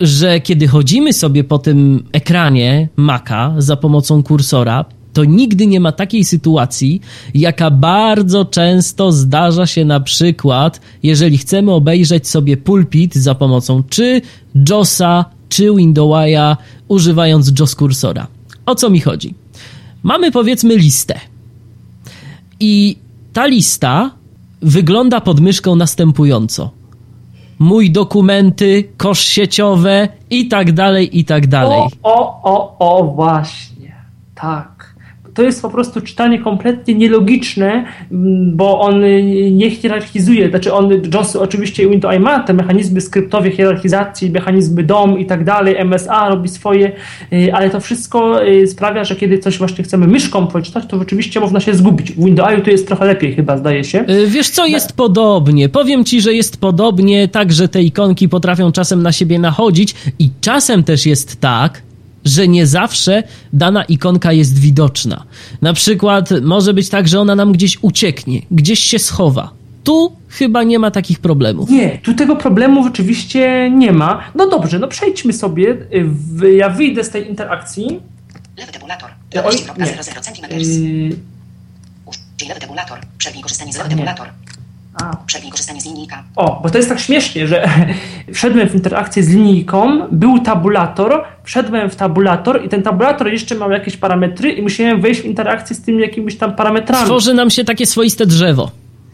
[0.00, 4.84] że kiedy chodzimy sobie po tym ekranie Maca za pomocą kursora,
[5.16, 7.00] to nigdy nie ma takiej sytuacji,
[7.34, 14.20] jaka bardzo często zdarza się na przykład, jeżeli chcemy obejrzeć sobie pulpit za pomocą czy
[14.68, 16.56] JOSa, czy Windowsa,
[16.88, 18.26] używając JOS kursora.
[18.66, 19.34] O co mi chodzi?
[20.02, 21.20] Mamy powiedzmy listę.
[22.60, 22.96] I
[23.32, 24.10] ta lista
[24.62, 26.70] wygląda pod myszką następująco.
[27.58, 31.80] Mój dokumenty, kosz sieciowe i tak dalej, i tak dalej.
[32.02, 33.94] O, o, o, o, właśnie.
[34.34, 34.75] Tak
[35.36, 40.90] to jest po prostu czytanie kompletnie nielogiczne, mm, bo on y, nie hierarchizuje, znaczy on,
[41.14, 46.48] JOS oczywiście Windows ma te mechanizmy skryptowe hierarchizacji, mechanizmy DOM i tak dalej, MSA robi
[46.48, 46.92] swoje,
[47.32, 51.40] y, ale to wszystko y, sprawia, że kiedy coś właśnie chcemy myszką przeczytać, to rzeczywiście
[51.40, 52.12] można się zgubić.
[52.12, 54.04] W Windows to jest trochę lepiej chyba, zdaje się.
[54.26, 54.94] Wiesz co, jest no.
[54.96, 55.68] podobnie.
[55.68, 60.30] Powiem ci, że jest podobnie, tak, że te ikonki potrafią czasem na siebie nachodzić i
[60.40, 61.82] czasem też jest tak,
[62.26, 63.22] że nie zawsze
[63.52, 65.24] dana ikonka jest widoczna.
[65.62, 69.50] Na przykład może być tak, że ona nam gdzieś ucieknie, gdzieś się schowa.
[69.84, 71.70] Tu chyba nie ma takich problemów.
[71.70, 74.24] Nie, tu tego problemu rzeczywiście nie ma.
[74.34, 75.76] No dobrze, no przejdźmy sobie.
[76.56, 78.00] Ja wyjdę z tej interakcji.
[78.58, 79.10] Lewy tabulator.
[79.44, 79.86] Oj, nie.
[80.58, 81.16] Yy...
[82.48, 82.98] Lewy tabulator.
[83.18, 84.28] Przerwij korzystanie z lewy tabulator.
[85.02, 85.16] A.
[85.26, 86.24] Przerwij korzystanie z linijka.
[86.36, 87.68] O, bo to jest tak śmiesznie, że
[88.34, 93.70] wszedłem w interakcję z linijką, był tabulator, wszedłem w tabulator i ten tabulator jeszcze miał
[93.70, 97.04] jakieś parametry i musiałem wejść w interakcję z tymi jakimiś tam parametrami.
[97.04, 98.70] Tworzy nam się takie swoiste drzewo.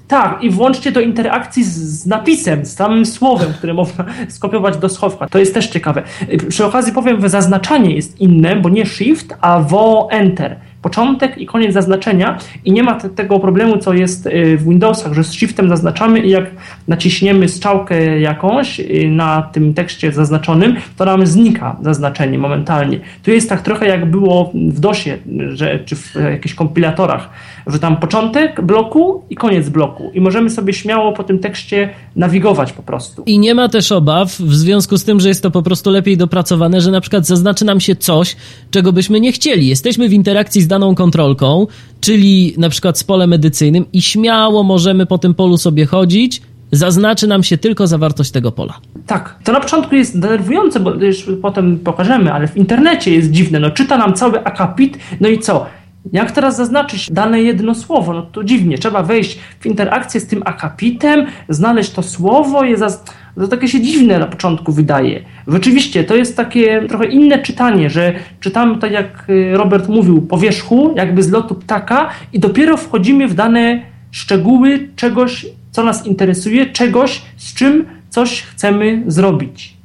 [0.08, 4.88] Tak, i włączcie do interakcji z, z, napisem, z samym słowem, które można skopiować do
[4.88, 5.28] schowka.
[5.28, 6.02] To jest też ciekawe.
[6.48, 11.46] Przy okazji powiem, że zaznaczanie jest inne, bo nie shift, a wo enter początek i
[11.46, 15.68] koniec zaznaczenia i nie ma tego problemu, co jest y, w Windowsach, że z shiftem
[15.68, 16.44] zaznaczamy i jak
[16.88, 23.00] naciśniemy strzałkę jakąś y, na tym tekście zaznaczonym, to nam znika zaznaczenie momentalnie.
[23.22, 25.18] Tu jest tak trochę jak było w DOSie,
[25.48, 27.30] że, czy w jakichś kompilatorach,
[27.66, 32.72] że tam początek bloku i koniec bloku i możemy sobie śmiało po tym tekście nawigować
[32.72, 33.22] po prostu.
[33.26, 36.16] I nie ma też obaw w związku z tym, że jest to po prostu lepiej
[36.16, 38.36] dopracowane, że na przykład zaznaczy nam się coś,
[38.70, 39.66] czego byśmy nie chcieli.
[39.66, 41.66] Jesteśmy w interakcji z daną kontrolką,
[42.00, 47.26] czyli na przykład z polem edycyjnym i śmiało możemy po tym polu sobie chodzić zaznaczy
[47.26, 48.74] nam się tylko zawartość tego pola.
[49.06, 53.60] Tak, to na początku jest denerwujące, bo już potem pokażemy, ale w internecie jest dziwne.
[53.60, 55.66] No czyta nam cały akapit, no i co?
[56.12, 58.12] Jak teraz zaznaczyć dane jedno słowo?
[58.12, 58.78] No to dziwnie.
[58.78, 63.04] Trzeba wejść w interakcję z tym akapitem, znaleźć to słowo, je zaz...
[63.36, 65.24] To takie się dziwne na początku wydaje.
[65.48, 70.38] Rzeczywiście, to jest takie trochę inne czytanie, że czytamy tak jak y, Robert mówił, po
[70.38, 76.66] wierzchu, jakby z lotu ptaka i dopiero wchodzimy w dane szczegóły czegoś, co nas interesuje,
[76.66, 79.76] czegoś, z czym coś chcemy zrobić.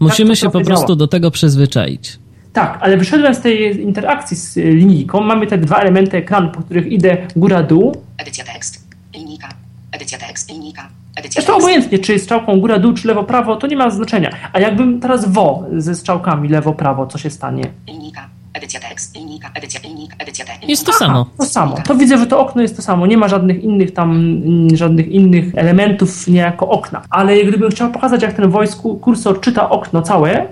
[0.00, 2.18] Musimy Tak się po prostu do tego przyzwyczaić.
[2.56, 5.20] Tak, ale wyszedłem z tej interakcji z y, linijką.
[5.20, 7.96] Mamy te dwa elementy ekranu, po których idę góra-dół.
[8.18, 8.86] Edycja tekst.
[9.14, 9.48] Linijka.
[9.92, 10.50] Edycja tekst.
[10.50, 10.82] Linijka.
[11.16, 11.64] Edycja Zresztą tekst.
[11.64, 14.30] obojętnie, czy strzałką góra-dół, czy lewo-prawo, to nie ma znaczenia.
[14.52, 17.64] A jakbym teraz wo ze strzałkami lewo-prawo, co się stanie?
[17.86, 18.20] Linijka.
[18.54, 19.14] Edycja tekst.
[19.16, 19.50] Linijka.
[19.54, 20.16] Edycja linijka.
[20.18, 20.68] Edycja tekst.
[20.68, 21.26] Jest to samo.
[21.38, 21.76] To samo.
[21.86, 23.06] To widzę, że to okno jest to samo.
[23.06, 27.02] Nie ma żadnych innych tam, mm, żadnych innych elementów niejako okna.
[27.10, 30.46] Ale gdybym chciał pokazać, jak ten voice ku- kursor czyta okno całe.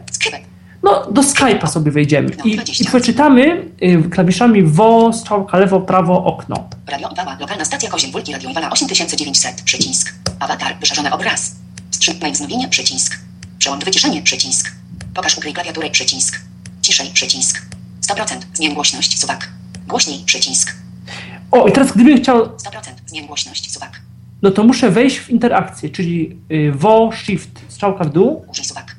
[0.85, 6.69] No do Skype'a sobie wejdziemy i, i przeczytamy y, klawiszami wo, strzałka lewo, prawo, okno.
[6.87, 7.37] Radio Iwała.
[7.41, 8.33] Lokalna stacja Koziem Wólki.
[8.33, 9.63] Radio Iwała 8900.
[9.63, 10.15] Przycisk.
[10.41, 10.77] Awatar.
[10.81, 11.55] Wyszarzony obraz.
[11.91, 12.69] Wstrzymaj wznowienie.
[12.69, 13.19] Przycisk.
[13.59, 14.23] Przełącz wyciszenie.
[14.23, 14.73] Przycisk.
[15.15, 15.91] Pokaż ukryj klawiaturę.
[15.91, 16.41] Przycisk.
[16.83, 17.11] Ciszej.
[17.11, 17.63] Przycisk.
[18.09, 18.25] 100%.
[18.55, 19.21] Zmień głośność.
[19.21, 19.49] Suwak.
[19.89, 20.19] Głośniej.
[20.27, 20.75] Przycisk.
[21.51, 22.57] O, i teraz gdybym chciał 100%.
[23.07, 23.73] Zmień głośność.
[23.73, 24.01] Suwak.
[24.43, 28.45] no to muszę wejść w interakcję, czyli y, wo, shift, strzałka w dół.
[28.49, 28.94] Użyj suwak.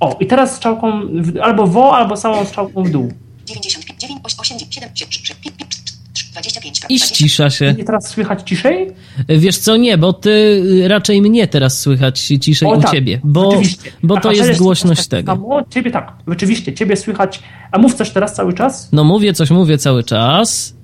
[0.00, 3.12] O, i teraz strzałką w, albo wo, albo samą strzałką w dół.
[3.46, 5.86] 95, 9, 8, 7, 3, 3, 5, 5,
[6.32, 7.74] 25, I ścisza się.
[7.78, 8.92] I teraz słychać ciszej?
[9.28, 13.48] Wiesz co, nie, bo ty raczej mnie teraz słychać ciszej O, u tak, ciebie, bo,
[13.48, 13.92] Oczywiście.
[14.02, 15.32] bo to jest głośność tak tego.
[15.32, 15.62] Samo.
[15.70, 17.42] Ciebie tak, rzeczywiście, ciebie słychać.
[17.72, 18.88] A mów coś teraz cały czas?
[18.92, 20.74] No mówię coś, mówię cały czas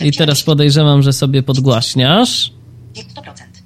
[0.00, 2.52] i teraz podejrzewam, że sobie podgłaśniasz.
[2.94, 3.02] 100%.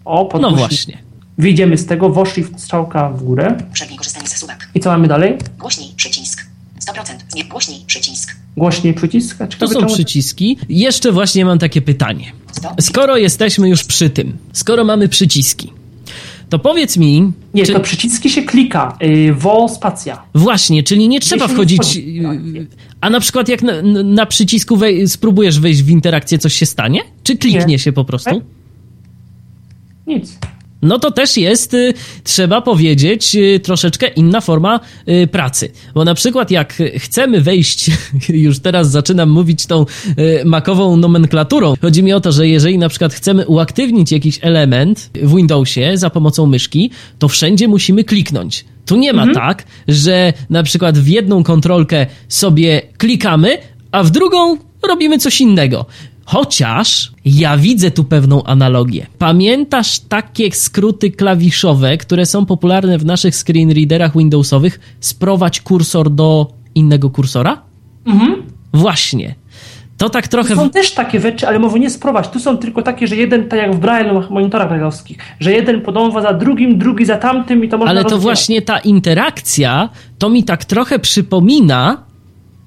[0.04, 0.98] O, No właśnie.
[1.38, 3.56] Wyjdziemy z tego, wo, shift, strzałka w górę.
[3.70, 4.68] Uprzednie korzystanie ze suwak.
[4.74, 5.36] I co mamy dalej?
[5.58, 5.92] Głośniej.
[5.96, 6.46] Przycisk.
[6.80, 7.02] 100%.
[7.28, 7.80] Zmień głośniej.
[7.86, 8.36] Przycisk.
[8.56, 9.42] Głośniej przycisk.
[9.42, 10.58] A To są czemu- przyciski.
[10.68, 12.32] Jeszcze właśnie mam takie pytanie.
[12.52, 12.74] 100.
[12.80, 15.72] Skoro jesteśmy już przy tym, skoro mamy przyciski,
[16.50, 17.72] to powiedz mi, Nie, czy...
[17.72, 18.96] to przyciski się klika.
[19.02, 20.22] Y, wo, spacja.
[20.34, 21.82] Właśnie, czyli nie trzeba nie wchodzić.
[21.82, 22.14] wchodzi.
[22.14, 22.66] yy,
[23.00, 27.00] A na przykład jak na, na przycisku wej- spróbujesz wejść w interakcję, coś się stanie?
[27.22, 27.78] Czy kliknie Nie.
[27.78, 28.30] się po prostu?
[28.30, 28.44] Tak.
[30.06, 30.38] Nic.
[30.82, 31.94] No to też jest, y,
[32.24, 35.72] trzeba powiedzieć, y, troszeczkę inna forma y, pracy.
[35.94, 37.90] Bo na przykład jak chcemy wejść,
[38.28, 39.86] już teraz zaczynam mówić tą
[40.44, 41.74] makową nomenklaturą.
[41.80, 46.10] Chodzi mi o to, że jeżeli na przykład chcemy uaktywnić jakiś element w Windowsie za
[46.10, 48.64] pomocą myszki, to wszędzie musimy kliknąć.
[48.86, 53.58] Tu nie ma tak, że na przykład w jedną kontrolkę sobie klikamy,
[53.92, 54.56] a w drugą
[54.88, 55.86] robimy coś innego.
[56.30, 59.06] Chociaż ja widzę tu pewną analogię.
[59.18, 64.80] Pamiętasz takie skróty klawiszowe, które są popularne w naszych screenreaderach Windowsowych?
[65.00, 67.62] Sprowadź kursor do innego kursora?
[68.06, 68.42] Mhm.
[68.72, 69.34] Właśnie.
[69.98, 70.56] To tak trochę.
[70.56, 72.28] Są też takie rzeczy, ale mowy nie sprowadź.
[72.28, 76.20] Tu są tylko takie, że jeden, tak jak w Braille monitorach brailleowskich, że jeden podąża
[76.20, 78.22] za drugim, drugi za tamtym i to można Ale to rozdzielać.
[78.22, 79.88] właśnie ta interakcja
[80.18, 82.02] to mi tak trochę przypomina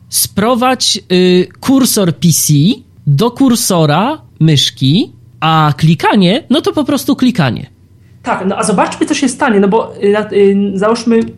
[0.09, 2.53] sprowadź y, kursor PC
[3.11, 7.69] do kursora myszki, a klikanie, no to po prostu klikanie.
[8.23, 11.29] Tak, no a zobaczmy, co się stanie, no bo y, y, załóżmy 100%.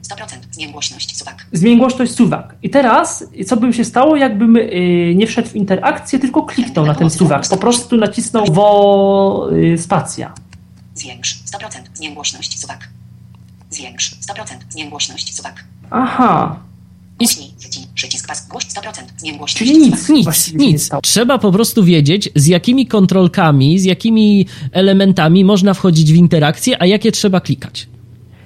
[0.51, 1.17] Zmień głośność.
[1.17, 1.45] Suwak.
[1.51, 2.55] zmień głośność suwak.
[2.63, 6.95] I teraz, co by się stało, jakbym y, nie wszedł w interakcję, tylko kliknął na
[6.95, 7.47] ten suwak.
[7.49, 10.33] Po prostu nacisnął wo spacja.
[10.95, 11.35] Zwiększ.
[11.35, 11.67] 100%.
[11.93, 12.59] Zmień głośność.
[12.61, 12.89] Suwak.
[13.69, 14.15] Zwiększ.
[14.15, 14.45] 100%.
[14.69, 15.35] Zmień głośność.
[15.35, 15.63] Suwak.
[15.91, 16.59] Aha,
[17.23, 17.51] Głośniej.
[17.59, 17.87] Przycisk.
[17.93, 18.47] Przycisk pas.
[18.47, 18.91] Głoś 100%.
[19.17, 19.71] Zmień głośność.
[19.71, 20.09] czyli nic.
[20.09, 20.89] Nic, nic.
[21.03, 26.85] Trzeba po prostu wiedzieć, z jakimi kontrolkami, z jakimi elementami można wchodzić w interakcję, a
[26.85, 27.87] jakie trzeba klikać.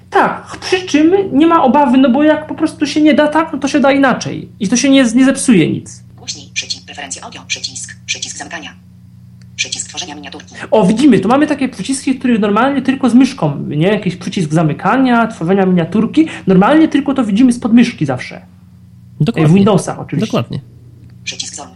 [0.10, 3.50] Tak, przy czym nie ma obawy, no bo jak po prostu się nie da tak,
[3.54, 4.50] no to się da inaczej.
[4.60, 6.04] I to się nie, nie zepsuje nic.
[6.18, 6.50] Głośniej.
[6.54, 6.86] Przycisk.
[6.86, 7.42] Preferencje audio.
[7.48, 7.96] Przycisk.
[8.06, 8.74] Przycisk zamykania.
[9.56, 10.56] Przycisk tworzenia miniaturki.
[10.72, 13.88] O, widzimy, tu mamy takie przyciski, których normalnie tylko z myszką, nie?
[13.88, 16.28] Jakiś przycisk zamykania, tworzenia miniaturki.
[16.48, 18.42] Normalnie tylko to widzimy spod myszki zawsze.
[19.20, 19.56] W Dokładnie.
[19.56, 20.28] Windowsach oczywiście.
[20.28, 20.60] Dokładnie.
[21.24, 21.68] Przycisk zoom.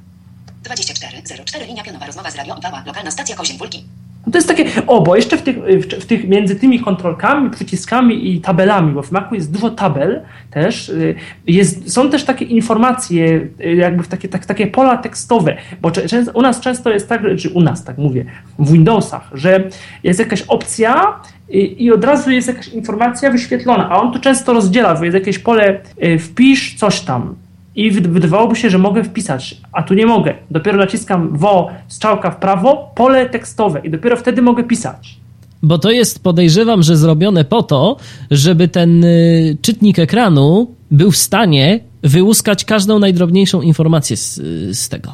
[0.63, 2.83] 2404 linia pionowa rozmowa z radio Iwała.
[2.85, 3.83] Lokalna stacja Koziem Wólki.
[4.25, 5.57] No to jest takie, o, bo jeszcze w tych,
[6.01, 10.21] w, tych między tymi kontrolkami, przyciskami i tabelami, bo w Macu jest dużo tabel
[10.51, 11.15] też, y,
[11.47, 15.91] jest, są też takie informacje, y, jakby takie, tak, takie pola tekstowe, bo
[16.33, 18.25] u nas często jest tak, czy u nas, tak mówię,
[18.59, 19.63] w Windowsach, że
[20.03, 21.19] jest jakaś opcja
[21.49, 25.15] i, i od razu jest jakaś informacja wyświetlona, a on tu często rozdziela, bo jest
[25.15, 27.35] jakieś pole y, wpisz coś tam,
[27.75, 30.33] i wyd- wydawałoby się, że mogę wpisać, a tu nie mogę.
[30.51, 35.17] Dopiero naciskam wo, strzałka w prawo, pole tekstowe i dopiero wtedy mogę pisać.
[35.63, 37.97] Bo to jest, podejrzewam, że zrobione po to,
[38.31, 44.35] żeby ten y, czytnik ekranu był w stanie wyłuskać każdą najdrobniejszą informację z,
[44.77, 45.13] z tego.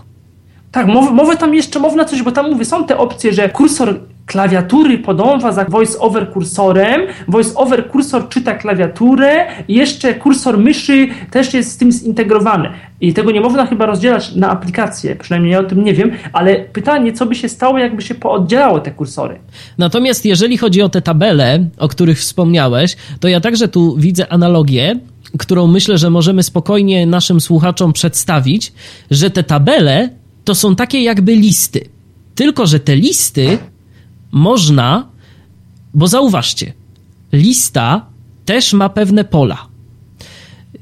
[0.72, 4.00] Tak, mowy, mowy tam jeszcze można coś, bo tam mówię, są te opcje, że kursor
[4.28, 11.78] klawiatury podąża za voice-over kursorem, voice-over kursor czyta klawiaturę, jeszcze kursor myszy też jest z
[11.78, 12.70] tym zintegrowany.
[13.02, 16.56] I tego nie można chyba rozdzielać na aplikacje, przynajmniej ja o tym nie wiem, ale
[16.56, 19.40] pytanie, co by się stało, jakby się pooddzielało te kursory?
[19.78, 24.99] Natomiast jeżeli chodzi o te tabele, o których wspomniałeś, to ja także tu widzę analogię,
[25.38, 28.74] którą myślę, że możemy spokojnie naszym słuchaczom przedstawić,
[29.12, 30.10] że te tabele
[30.44, 31.82] to są takie jakby listy.
[32.36, 33.58] Tylko, że te listy
[34.32, 35.08] można,
[35.94, 36.74] bo zauważcie,
[37.34, 38.06] lista
[38.45, 39.68] też ma pewne pola.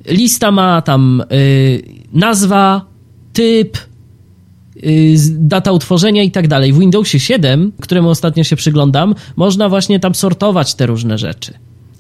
[0.08, 2.86] Lista ma tam y, nazwa,
[3.34, 3.78] typ,
[4.78, 6.74] y, data utworzenia i tak dalej.
[6.74, 11.54] W Windowsie 7, któremu ostatnio się przyglądam, można właśnie tam sortować te różne rzeczy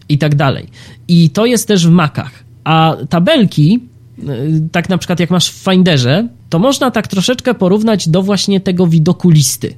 [0.10, 0.68] i tak dalej.
[1.08, 2.44] I to jest też w Macach.
[2.64, 3.80] A tabelki,
[4.20, 8.60] y, tak na przykład jak masz w Finderze, to można tak troszeczkę porównać do właśnie
[8.60, 9.74] tego widoku listy.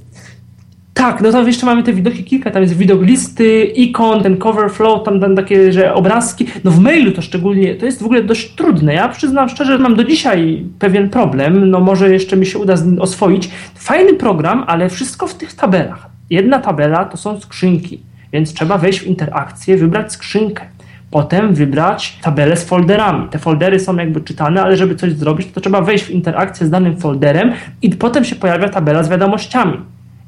[0.98, 4.70] Tak, no tam jeszcze mamy te widoki kilka, tam jest widok listy, ikon, ten cover
[4.70, 6.46] flow, tam, tam takie, że obrazki.
[6.64, 8.94] No w mailu to szczególnie, to jest w ogóle dość trudne.
[8.94, 12.76] Ja przyznam szczerze, że mam do dzisiaj pewien problem, no może jeszcze mi się uda
[12.76, 13.50] z nim oswoić.
[13.74, 16.06] Fajny program, ale wszystko w tych tabelach.
[16.30, 18.00] Jedna tabela to są skrzynki,
[18.32, 20.64] więc trzeba wejść w interakcję, wybrać skrzynkę.
[21.10, 23.28] Potem wybrać tabelę z folderami.
[23.28, 26.70] Te foldery są jakby czytane, ale żeby coś zrobić, to trzeba wejść w interakcję z
[26.70, 27.52] danym folderem
[27.82, 29.78] i potem się pojawia tabela z wiadomościami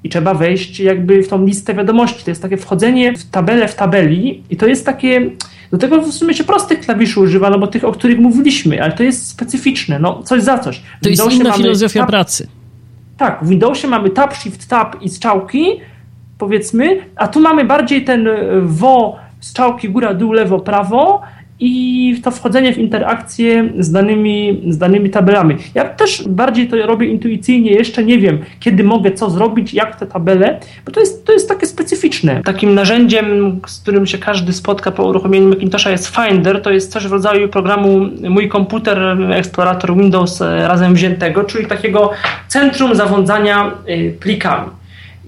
[0.04, 2.24] i trzeba wejść jakby w tą listę wiadomości.
[2.24, 5.30] To jest takie wchodzenie w tabelę w tabeli i to jest takie,
[5.72, 8.92] do tego w sumie się prostych klawiszy używa, no bo tych, o których mówiliśmy, ale
[8.92, 10.82] to jest specyficzne, no coś za coś.
[11.00, 12.48] W to jest inna filozofia tab, pracy.
[13.16, 15.66] Tak, w Windowsie mamy tab, shift, tab i strzałki,
[16.38, 18.28] powiedzmy, a tu mamy bardziej ten
[18.62, 21.22] wo, strzałki góra, dół, lewo, prawo,
[21.60, 25.56] i to wchodzenie w interakcję z danymi, z danymi tabelami.
[25.74, 30.06] Ja też bardziej to robię intuicyjnie, jeszcze nie wiem, kiedy mogę co zrobić, jak te
[30.06, 32.42] tabele, bo to jest, to jest takie specyficzne.
[32.44, 37.06] Takim narzędziem, z którym się każdy spotka po uruchomieniu Macintosha jest Finder, to jest coś
[37.06, 38.98] w rodzaju programu Mój komputer,
[39.32, 42.10] eksplorator Windows e, razem wziętego, czyli takiego
[42.48, 44.79] centrum zarządzania e, plikami.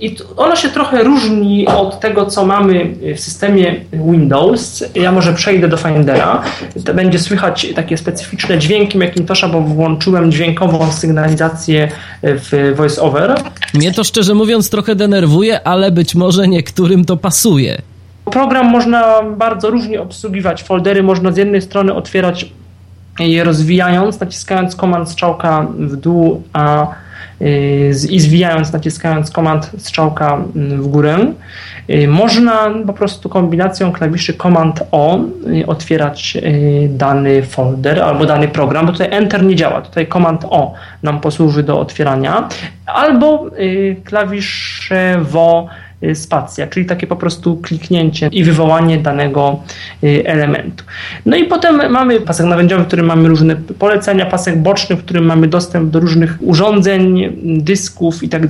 [0.03, 4.85] I ono się trochę różni od tego, co mamy w systemie Windows.
[4.95, 6.43] Ja może przejdę do Findera.
[6.85, 11.89] To będzie słychać takie specyficzne dźwięki Macintosha, bo włączyłem dźwiękową sygnalizację
[12.23, 13.35] w VoiceOver.
[13.75, 17.83] Mnie to szczerze mówiąc trochę denerwuje, ale być może niektórym to pasuje.
[18.25, 20.63] Program można bardzo różnie obsługiwać.
[20.63, 22.47] Foldery można z jednej strony otwierać
[23.19, 26.87] je rozwijając, naciskając komand strzałka w dół, a
[28.11, 31.19] i zwijając, naciskając komand strzałka mm, w górę.
[31.91, 38.49] Y, można po prostu kombinacją klawiszy Command O y, otwierać y, dany folder albo dany
[38.49, 42.49] program, bo tutaj Enter nie działa, tutaj Command O nam posłuży do otwierania,
[42.87, 43.51] albo
[44.05, 49.61] klawisze WO Y, spacja, czyli takie po prostu kliknięcie i wywołanie danego
[50.05, 50.85] y, elementu.
[51.27, 55.25] No i potem mamy pasek narzędziowy, w którym mamy różne polecenia, pasek boczny, w którym
[55.25, 58.43] mamy dostęp do różnych urządzeń, dysków i tak.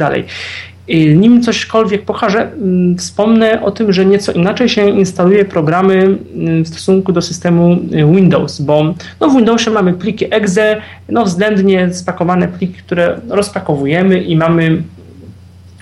[0.91, 6.19] Y, nim cośkolwiek pokażę, mm, wspomnę o tym, że nieco inaczej się instaluje programy
[6.65, 7.79] w stosunku do systemu
[8.15, 10.77] Windows, bo no w Windowsie mamy pliki exe,
[11.09, 14.83] no względnie spakowane pliki, które rozpakowujemy i mamy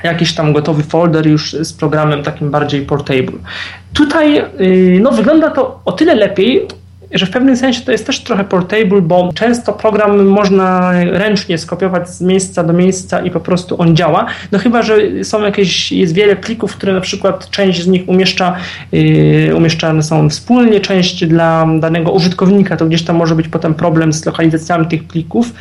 [0.04, 3.38] jakiś tam gotowy folder już z programem takim bardziej portable.
[3.94, 6.66] Tutaj y, no, wygląda to o tyle lepiej,
[7.12, 12.10] że w pewnym sensie to jest też trochę portable, bo często program można ręcznie skopiować
[12.10, 14.26] z miejsca do miejsca i po prostu on działa.
[14.52, 18.56] No chyba, że są jakieś, jest wiele plików, które na przykład część z nich umieszcza,
[18.92, 24.12] yy, umieszczane są wspólnie, część dla danego użytkownika, to gdzieś tam może być potem problem
[24.12, 25.52] z lokalizacjami tych plików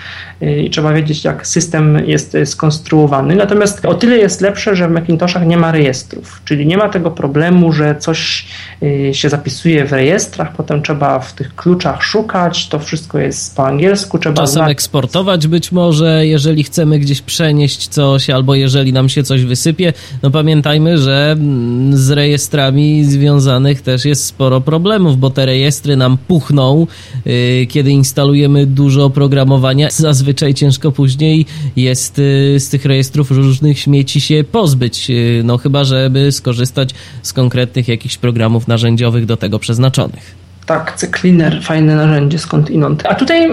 [0.41, 3.36] i trzeba wiedzieć, jak system jest skonstruowany.
[3.36, 7.11] Natomiast o tyle jest lepsze, że w Macintoshach nie ma rejestrów, czyli nie ma tego
[7.11, 8.48] problemu, że coś
[8.82, 13.68] yy, się zapisuje w rejestrach, potem trzeba w tych kluczach szukać, to wszystko jest po
[13.68, 14.20] angielsku.
[14.20, 14.72] Trzeba Czasem znać...
[14.72, 19.94] eksportować być może, jeżeli chcemy gdzieś przenieść coś, albo jeżeli nam się coś wysypie.
[20.24, 26.18] No pamiętajmy, że mm, z rejestrami związanych też jest sporo problemów, bo te rejestry nam
[26.28, 26.88] puchną,
[27.26, 29.90] yy, kiedy instalujemy dużo oprogramowania.
[29.91, 31.46] Zazwyczaj ciężko później
[31.76, 36.90] jest yy, z tych rejestrów różnych śmieci się pozbyć, yy, no chyba żeby skorzystać
[37.22, 40.40] z konkretnych jakichś programów narzędziowych do tego przeznaczonych.
[40.66, 43.04] tak, CCleaner, fajne narzędzie, skąd inąd.
[43.06, 43.50] A tutaj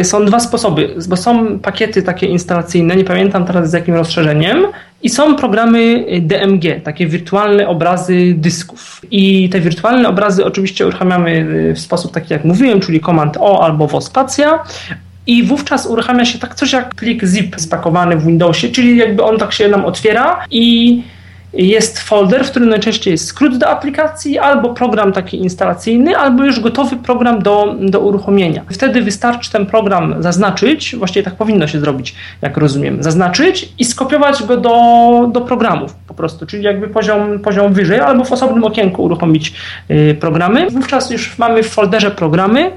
[0.00, 4.66] y, są dwa sposoby, bo są pakiety takie instalacyjne, nie pamiętam teraz z jakim rozszerzeniem,
[5.02, 9.00] i są programy DMG, takie wirtualne obrazy dysków.
[9.10, 13.86] I te wirtualne obrazy oczywiście uruchamiamy w sposób taki, jak mówiłem, czyli Command O albo
[13.86, 14.64] WO spacja.
[15.26, 19.38] I wówczas uruchamia się tak coś jak plik zip spakowany w Windowsie, czyli jakby on
[19.38, 21.02] tak się nam otwiera i
[21.52, 26.60] jest folder, w którym najczęściej jest skrót do aplikacji, albo program taki instalacyjny, albo już
[26.60, 28.62] gotowy program do, do uruchomienia.
[28.70, 34.42] Wtedy wystarczy ten program zaznaczyć, właściwie tak powinno się zrobić, jak rozumiem, zaznaczyć i skopiować
[34.42, 39.02] go do, do programów po prostu, czyli jakby poziom, poziom wyżej, albo w osobnym okienku
[39.02, 39.52] uruchomić
[39.90, 40.70] y, programy.
[40.70, 42.70] Wówczas już mamy w folderze programy,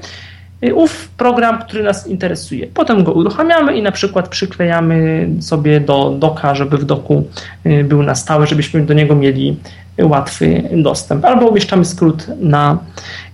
[0.72, 2.66] ów program, który nas interesuje.
[2.66, 7.28] Potem go uruchamiamy i na przykład przyklejamy sobie do doka, żeby w doku
[7.66, 9.56] y, był na stałe, żebyśmy do niego mieli
[9.98, 11.24] łatwy dostęp.
[11.24, 12.78] Albo umieszczamy skrót na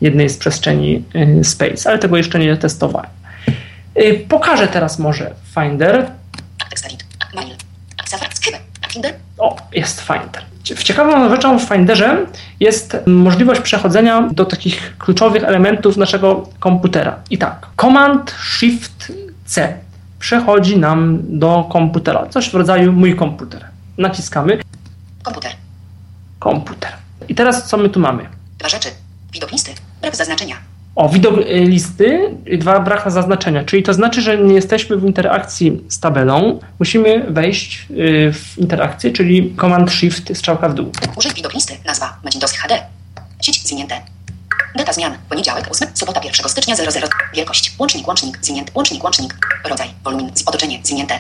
[0.01, 1.05] jednej z przestrzeni
[1.41, 3.11] y, Space, ale tego jeszcze nie testowałem.
[4.29, 6.07] Pokażę teraz może Finder.
[9.41, 10.45] O, jest Finder.
[10.63, 12.27] Ciekawą rzeczą w Finderze
[12.61, 17.17] jest możliwość przechodzenia do takich kluczowych elementów naszego komputera.
[17.31, 19.13] I tak, Command Shift
[19.45, 19.75] C
[20.19, 23.65] przechodzi nam do komputera, coś w rodzaju mój komputer.
[23.99, 24.61] Naciskamy.
[25.23, 25.53] Komputer.
[26.39, 26.93] Komputer.
[27.29, 28.27] I teraz co my tu mamy?
[28.59, 28.89] Dwa rzeczy.
[29.33, 29.71] Widok listy.
[30.01, 30.70] Brak zaznaczenia.
[30.95, 35.85] O, widok y, listy, dwa brak zaznaczenia, czyli to znaczy, że nie jesteśmy w interakcji
[35.89, 40.93] z tabelą, musimy wejść y, w interakcję, czyli Command Shift strzałka w dół.
[41.17, 42.17] Użyj widok listy, nazwa.
[42.25, 42.83] Macintosh HD.
[43.43, 44.01] Sieć zwinięte.
[44.77, 47.09] Data zmian, poniedziałek, 8, sobota 1 stycznia 00.
[47.35, 49.35] Wielkość, łącznik, łącznik, zwinięty, łącznik, łącznik,
[49.65, 51.19] rodzaj, wolumin, otoczenie, zwinięte.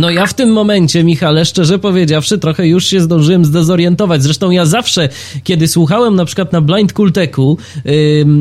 [0.00, 4.22] No ja w tym momencie, Michale, szczerze powiedziawszy, trochę już się zdążyłem zdezorientować.
[4.22, 5.08] Zresztą ja zawsze,
[5.44, 7.92] kiedy słuchałem na przykład na Blind Kulteku yy,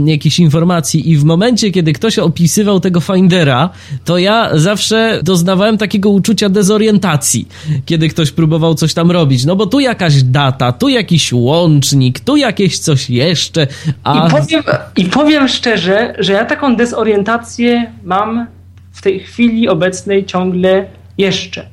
[0.05, 3.69] jakichś informacji i w momencie, kiedy ktoś opisywał tego Findera,
[4.05, 7.47] to ja zawsze doznawałem takiego uczucia dezorientacji,
[7.85, 9.45] kiedy ktoś próbował coś tam robić.
[9.45, 13.67] No bo tu jakaś data, tu jakiś łącznik, tu jakieś coś jeszcze,
[14.03, 14.27] a...
[14.27, 14.63] I powiem,
[14.97, 18.47] i powiem szczerze, że ja taką dezorientację mam
[18.91, 21.65] w tej chwili obecnej ciągle jeszcze.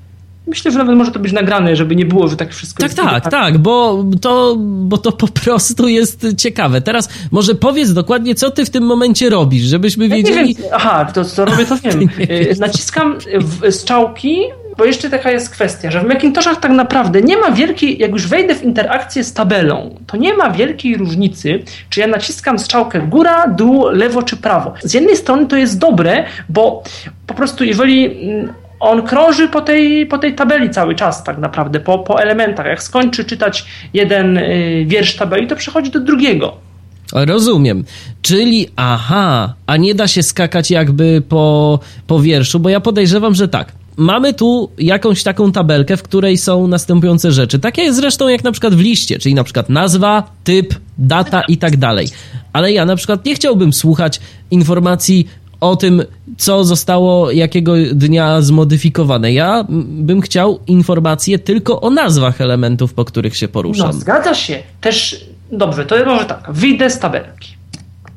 [0.46, 2.96] Myślę, że nawet może to być nagrane, żeby nie było, że tak wszystko tak, jest...
[2.96, 6.80] Tak, tak, tak, bo to, bo to po prostu jest ciekawe.
[6.80, 10.56] Teraz może powiedz dokładnie, co ty w tym momencie robisz, żebyśmy wiedzieli...
[10.62, 12.08] Ja Aha, to co robię, to wiem.
[12.30, 14.38] Y, naciskam w strzałki,
[14.78, 18.26] bo jeszcze taka jest kwestia, że w Macintoshach tak naprawdę nie ma wielkiej, jak już
[18.26, 23.48] wejdę w interakcję z tabelą, to nie ma wielkiej różnicy, czy ja naciskam strzałkę góra,
[23.48, 24.74] dół, lewo czy prawo.
[24.82, 26.82] Z jednej strony to jest dobre, bo
[27.26, 31.80] po prostu jeżeli mm, on krąży po tej, po tej tabeli cały czas tak naprawdę,
[31.80, 32.66] po, po elementach.
[32.66, 36.66] Jak skończy czytać jeden y, wiersz tabeli, to przechodzi do drugiego.
[37.12, 37.84] Rozumiem.
[38.22, 43.48] Czyli aha, a nie da się skakać jakby po, po wierszu, bo ja podejrzewam, że
[43.48, 43.72] tak.
[43.96, 47.58] Mamy tu jakąś taką tabelkę, w której są następujące rzeczy.
[47.58, 51.56] Takie jest zresztą jak na przykład w liście, czyli na przykład nazwa, typ, data i
[51.56, 52.08] tak dalej.
[52.52, 54.20] Ale ja na przykład nie chciałbym słuchać
[54.50, 55.28] informacji
[55.60, 56.02] o tym,
[56.38, 59.32] co zostało jakiego dnia zmodyfikowane.
[59.32, 63.86] Ja bym chciał informacje tylko o nazwach elementów, po których się poruszam.
[63.86, 64.62] No, zgadza się.
[64.80, 66.52] Też, dobrze, to może tak.
[66.52, 67.56] Wyjdę z tabelki.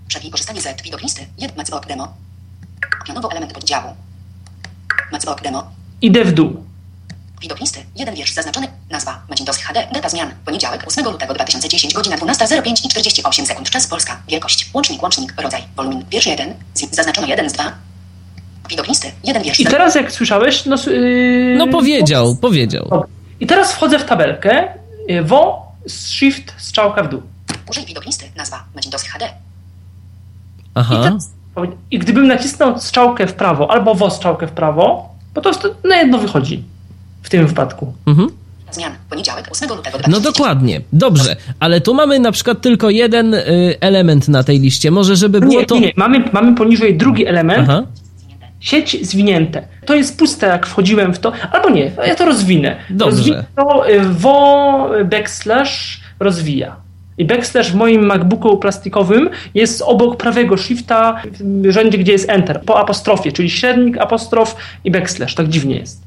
[0.07, 1.21] Przewij korzystanie z widok listy.
[1.37, 2.13] Jed Macbok demo.
[3.07, 3.93] Pionowo element poddziału.
[5.11, 5.63] Macbok demo.
[6.01, 6.68] Idę w dół.
[7.41, 7.79] Widok listy.
[7.95, 8.67] Jeden wiersz zaznaczony.
[8.89, 9.21] Nazwa.
[9.29, 9.87] Macintosh HD.
[9.93, 10.31] Data zmian.
[10.45, 11.93] Poniedziałek 8 lutego 2010.
[11.93, 13.69] Godzina 12.05 i 48 sekund.
[13.69, 14.21] Czas Polska.
[14.27, 14.69] Wielkość.
[14.73, 15.03] Łącznik.
[15.03, 15.33] Łącznik.
[15.41, 15.63] Rodzaj.
[15.75, 16.05] Wolumin.
[16.11, 16.53] Wiersz 1.
[16.91, 17.71] Zaznaczono 1 z 2.
[18.69, 19.11] Widok listy.
[19.23, 19.59] Jeden wiersz.
[19.59, 20.75] I teraz jak słyszałeś, no...
[20.87, 21.55] Yy...
[21.57, 23.05] No powiedział, powiedział.
[23.39, 24.67] I teraz wchodzę w tabelkę.
[25.07, 27.21] Yy, wo, shift, strzałka w dół.
[27.69, 28.25] Użyj widok listy.
[28.35, 28.63] Nazwa.
[28.75, 29.29] Macintosh HD.
[30.75, 30.95] Aha.
[30.99, 31.31] I, teraz,
[31.91, 36.17] I gdybym nacisnął strzałkę w prawo albo wo strzałkę w prawo, po prostu na jedno
[36.17, 36.63] wychodzi
[37.21, 37.93] w tym wypadku.
[38.05, 38.29] Mhm.
[38.71, 38.91] Zmian.
[39.09, 39.97] Poniedziałek 8 lutego.
[40.07, 40.81] No dokładnie.
[40.93, 44.91] Dobrze, ale tu mamy na przykład tylko jeden y, element na tej liście.
[44.91, 45.79] Może żeby było nie, to...
[45.79, 47.69] Nie, mamy, mamy poniżej drugi element.
[47.69, 47.83] Aha.
[48.59, 49.67] Sieć zwinięte.
[49.85, 51.31] To jest puste, jak wchodziłem w to.
[51.51, 52.75] Albo nie, ja to rozwinę.
[52.89, 53.15] Dobrze.
[53.15, 56.75] Rozwinę to y, wo backslash rozwija.
[57.17, 62.61] I backslash w moim MacBooku plastikowym jest obok prawego shifta w rzędzie, gdzie jest enter.
[62.61, 65.35] Po apostrofie, czyli średnik, apostrof i backslash.
[65.35, 66.01] Tak dziwnie jest.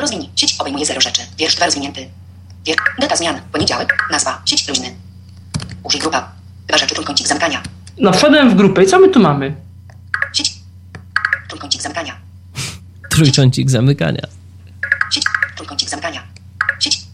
[0.00, 0.28] Rozwiń.
[0.36, 1.22] Sieć obejmuje zero rzeczy.
[1.38, 2.08] Wiersz dwa rozwinięty.
[2.66, 2.76] Wier...
[2.98, 3.40] Data zmian.
[3.52, 4.08] Poniedziałek.
[4.10, 4.42] Nazwa.
[4.44, 4.94] Sieć luźny.
[5.82, 6.32] Użyj grupa.
[6.66, 6.94] Dwa rzeczy.
[6.94, 7.62] Trójkącik zamykania.
[7.98, 9.54] No wszedłem w grupę i co my tu mamy?
[10.32, 10.54] Sieć.
[11.48, 12.16] Trójkącik zamykania.
[13.10, 14.22] Trójkącik zamykania.
[15.12, 15.24] Sieć.
[15.56, 16.22] Trójkącik zamykania.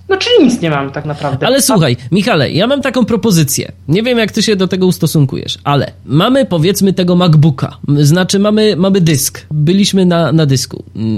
[0.09, 1.47] No czyli nic nie mam tak naprawdę.
[1.47, 3.73] Ale słuchaj, Michale, ja mam taką propozycję.
[3.89, 7.77] Nie wiem, jak ty się do tego ustosunkujesz, ale mamy powiedzmy tego MacBooka.
[7.99, 9.47] Znaczy, mamy, mamy dysk.
[9.51, 10.85] Byliśmy na, na dysku.
[10.97, 11.17] Mm,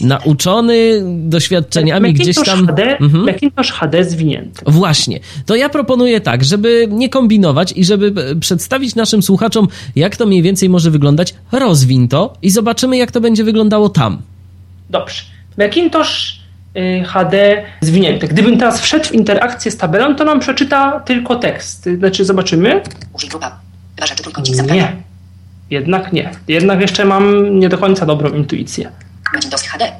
[0.00, 2.66] Nauczony doświadczeniami Macintosh gdzieś tam.
[2.66, 3.24] HD, Mhm.
[3.26, 4.62] Macintosh HD zwinięty.
[4.66, 5.20] Właśnie.
[5.46, 10.26] To ja proponuję tak, żeby nie kombinować i żeby e, przedstawić naszym słuchaczom, jak to
[10.26, 11.34] mniej więcej może wyglądać.
[11.52, 14.18] Rozwiń to i zobaczymy, jak to będzie wyglądało tam.
[14.90, 15.22] Dobrze.
[15.58, 16.37] Macintosh
[17.06, 18.28] HD zwinięty.
[18.28, 21.88] Gdybym teraz wszedł w interakcję z tabelą, to nam przeczyta tylko tekst.
[21.98, 22.82] Znaczy, zobaczymy.
[23.12, 23.58] Użyj grupa.
[24.02, 24.94] Rzeczy trójkącik zamknięty.
[24.94, 25.02] Nie.
[25.70, 26.30] Jednak nie.
[26.48, 28.92] Jednak jeszcze mam nie do końca dobrą intuicję.
[29.34, 29.92] Macintosh HD.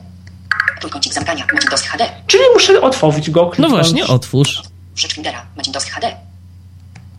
[0.80, 1.46] Trójkącik zamkania.
[1.54, 2.04] Macintosh HD.
[2.26, 3.40] Czyli muszę otworzyć go.
[3.40, 3.72] No kliknąć.
[3.72, 4.62] właśnie, otwórz.
[4.96, 5.46] Rzecz Windera.
[5.56, 6.16] Macintosh HD.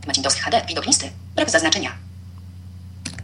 [0.08, 0.62] Macintosh HD.
[0.68, 1.10] Widok listy.
[1.36, 1.92] Brak zaznaczenia.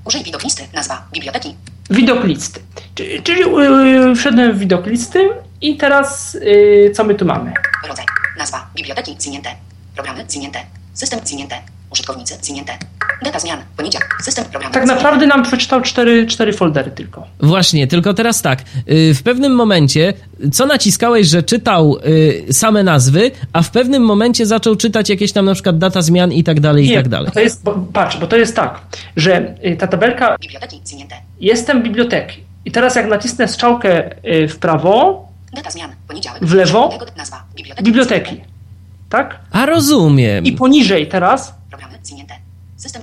[0.06, 0.64] Użyj widok listy.
[0.74, 1.08] Nazwa.
[1.14, 1.56] Biblioteki.
[1.90, 2.60] Widok listy.
[2.96, 5.30] Czyli, czyli yy, wszedłem w widok listy
[5.62, 7.54] i teraz yy, co my tu mamy?
[7.88, 8.06] Rodzaj.
[8.38, 8.70] Nazwa.
[8.76, 9.16] Biblioteki.
[9.20, 9.50] Zwinięte.
[9.96, 10.26] Programy.
[10.28, 10.60] Zwinięte.
[10.94, 11.20] System.
[11.24, 11.75] Zwinięte.
[11.92, 12.38] Użytkownicy.
[12.42, 12.74] Zwinięte.
[13.24, 13.60] Data zmian.
[13.78, 14.18] Poniedziałek.
[14.24, 14.46] System.
[14.46, 14.74] Programy.
[14.74, 17.28] Tak naprawdę nam przeczytał cztery, cztery foldery tylko.
[17.40, 18.62] Właśnie, tylko teraz tak.
[18.90, 20.14] y, W pewnym momencie,
[20.54, 21.98] co naciskałeś, że czytał
[22.48, 26.32] y, same nazwy, a w pewnym momencie zaczął czytać jakieś tam na przykład data zmian
[26.32, 27.32] i tak dalej, i tak dalej.
[27.34, 28.82] To jest, bo, patrz, bo to jest tak,
[29.18, 30.82] że y, ta tabelka Biblioteki.
[30.84, 31.16] Zwinięte.
[31.40, 32.44] jestem biblioteki.
[32.66, 34.10] I teraz jak nacisnę strzałkę
[34.50, 35.92] w prawo, Data zmian.
[36.08, 36.44] Poniedziałek.
[36.46, 37.00] W lewo?
[37.18, 37.44] Nazwa.
[37.56, 37.84] Biblioteki.
[37.86, 38.42] biblioteki.
[39.10, 39.40] Tak?
[39.52, 40.46] A rozumiem.
[40.46, 41.54] I poniżej teraz
[42.78, 43.02] System.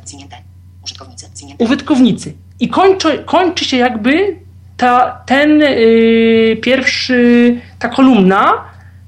[0.84, 1.26] Użytkownicy.
[1.58, 2.34] Użytkownicy.
[2.60, 4.36] I kończy, kończy się jakby
[4.76, 8.52] ta, ten y, pierwszy, ta kolumna,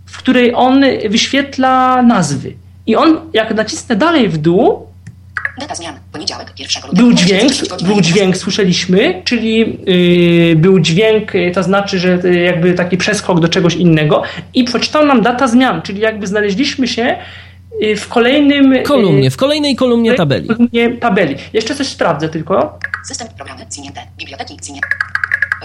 [0.06, 2.54] w której on wyświetla nazwy.
[2.86, 4.86] I on, jak nacisnę dalej w dół,
[5.58, 5.94] Data zmian.
[6.12, 6.54] Poniedziałek.
[6.54, 7.06] Pierwszego lutego.
[7.06, 8.12] był dźwięk, 2010 godzina był 11.
[8.12, 9.78] dźwięk, słyszeliśmy, czyli
[10.48, 14.22] yy, był dźwięk, yy, to znaczy, że yy, jakby taki przeskok do czegoś innego
[14.54, 17.16] i przeczytał nam data zmian, czyli jakby znaleźliśmy się yy,
[17.96, 18.72] w kolejnym...
[18.72, 20.48] yy, Kolumnie, w kolejnej kolumnie tabeli.
[20.48, 21.34] kolumnie tabeli.
[21.52, 22.78] Jeszcze coś sprawdzę tylko.
[23.06, 24.88] System, programy, zwinięte, biblioteki, zwinięte.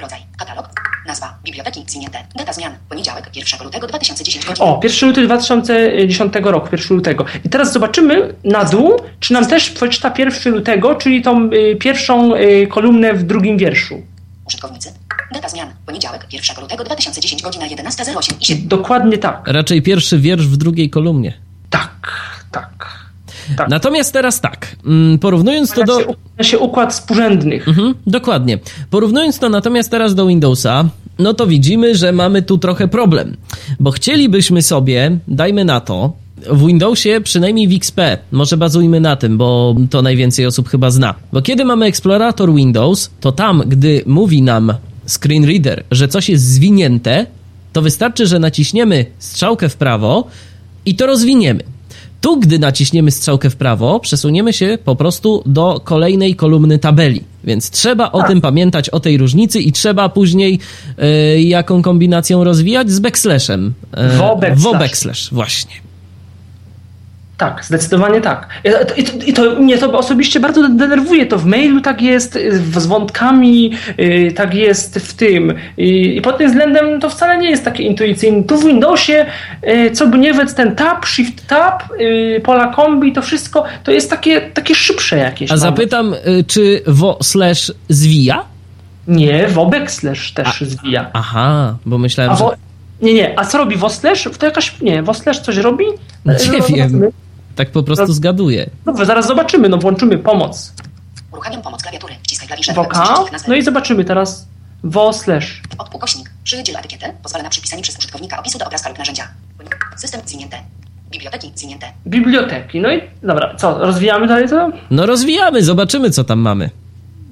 [0.02, 0.70] Rodzaj, katalog,
[1.08, 4.66] nazwa, biblioteki, zwinięte, data zmian, poniedziałek, 1 lutego 2010 godzina.
[4.68, 7.26] O, 1 luty 2010 roku, 1 lutego.
[7.46, 12.36] I teraz zobaczymy na dół, czy nam też przeczyta 1 lutego, czyli tą y, pierwszą
[12.36, 14.02] y, kolumnę w drugim wierszu.
[14.48, 14.94] Użytkownicy,
[15.34, 18.68] data zmian, poniedziałek, 1 lutego 2010 godzina 11.08 i 7.
[18.68, 19.42] Dokładnie tak.
[19.48, 21.49] Raczej pierwszy wiersz w drugiej kolumnie.
[21.70, 22.12] Tak,
[22.52, 22.88] tak.
[23.58, 23.70] tak.
[23.70, 26.00] Natomiast teraz tak, mm, porównując to do...
[26.00, 27.68] się, się układ współrzędnych.
[27.68, 28.60] Mhm, dokładnie.
[28.90, 30.86] Porównując to natomiast teraz do Windowsa,
[31.20, 33.38] no to widzimy, że mamy tu trochę problem.
[33.80, 36.14] Bo chcielibyśmy sobie, dajmy na to,
[36.48, 38.02] w Windowsie, przynajmniej w XP,
[38.32, 41.16] może bazujmy na tym, bo to najwięcej osób chyba zna.
[41.34, 44.74] Bo kiedy mamy eksplorator Windows, to tam, gdy mówi nam
[45.08, 47.26] screen reader, że coś jest zwinięte,
[47.74, 50.28] to wystarczy, że naciśniemy strzałkę w prawo
[50.86, 51.64] i to rozwiniemy.
[52.22, 57.24] Tu, gdy naciśniemy strzałkę w prawo, przesuniemy się po prostu do kolejnej kolumny tabeli.
[57.44, 60.60] Więc trzeba o tym pamiętać, o tej różnicy i trzeba później
[60.98, 63.74] e, jaką kombinacją rozwijać z backslashem.
[64.18, 64.60] Wo backslash.
[64.60, 65.89] wo backslash, właśnie.
[67.40, 68.48] Tak, zdecydowanie tak.
[68.98, 71.26] I to, I to mnie to osobiście bardzo denerwuje.
[71.26, 75.54] To w mailu tak jest, y, z wątkami, y, tak jest w tym.
[75.78, 78.44] I, I pod tym względem to wcale nie jest takie intuicyjne.
[78.44, 79.26] Tu w Windowsie,
[79.68, 83.92] y, co by nie wiedz, ten tab, shift tab, y, pola kombi, to wszystko to
[83.92, 85.52] jest takie, takie szybsze jakieś.
[85.52, 88.46] A zapytam, e, czy wo slash zwija?
[89.08, 91.10] Nie, wobek slash też zwija.
[91.14, 92.46] Aha, bo myślałem, A że...
[93.02, 94.28] Nie, nie, a co robi Woslash?
[94.40, 95.86] To jakaś, nie, Woslash coś robi?
[96.26, 97.12] Nie No, wiem.
[97.60, 98.70] Tak po prostu zgaduję.
[98.86, 100.74] Dobrze, zaraz zobaczymy, no włączymy pomoc.
[101.32, 103.16] Uruchamiam pomoc klawiatury, wciskaj klawisze, Woka.
[103.48, 104.48] No i zobaczymy teraz.
[104.84, 105.62] Wo slash.
[105.78, 109.28] Od ukośnik, przydziel etykietę, pozwala na przypisanie przez użytkownika opisu do obrazka lub narzędzia.
[109.98, 110.58] System zwinięte,
[111.12, 112.80] biblioteki zwinięte, Biblioteki.
[112.82, 114.72] No i dobra, co, rozwijamy dalej to?
[114.92, 116.70] No rozwijamy, zobaczymy co tam mamy.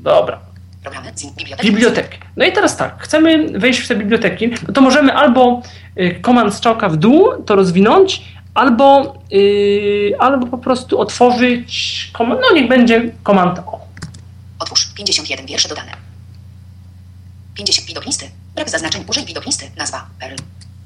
[0.03, 0.39] Dobra.
[0.83, 1.71] programy, biblioteki.
[1.71, 2.17] Biblioteki.
[2.37, 5.61] No i teraz tak, chcemy wejść w te biblioteki, no to możemy albo
[5.99, 12.55] y, komand strzałka w dół to rozwinąć, albo, y, albo po prostu otworzyć komand, no
[12.55, 13.79] niech będzie komand O.
[14.59, 15.91] Otwórz 51 wiersze dodane.
[17.55, 18.25] 50 widok listy.
[18.55, 19.03] Brak zaznaczeń.
[19.07, 19.65] Użyj widok listy.
[19.77, 20.05] Nazwa.
[20.19, 20.35] Perl.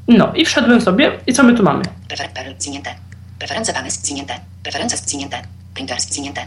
[0.08, 1.84] No i wszedłem sobie i co my tu mamy?
[2.08, 2.52] Prefer Perl.
[2.60, 2.96] Zwinięte.
[3.40, 3.92] Preferencje dane.
[3.92, 4.34] Zwinięte.
[4.64, 5.42] Preferencje zwinięte.
[5.74, 6.08] Printers.
[6.14, 6.42] Zwinięte.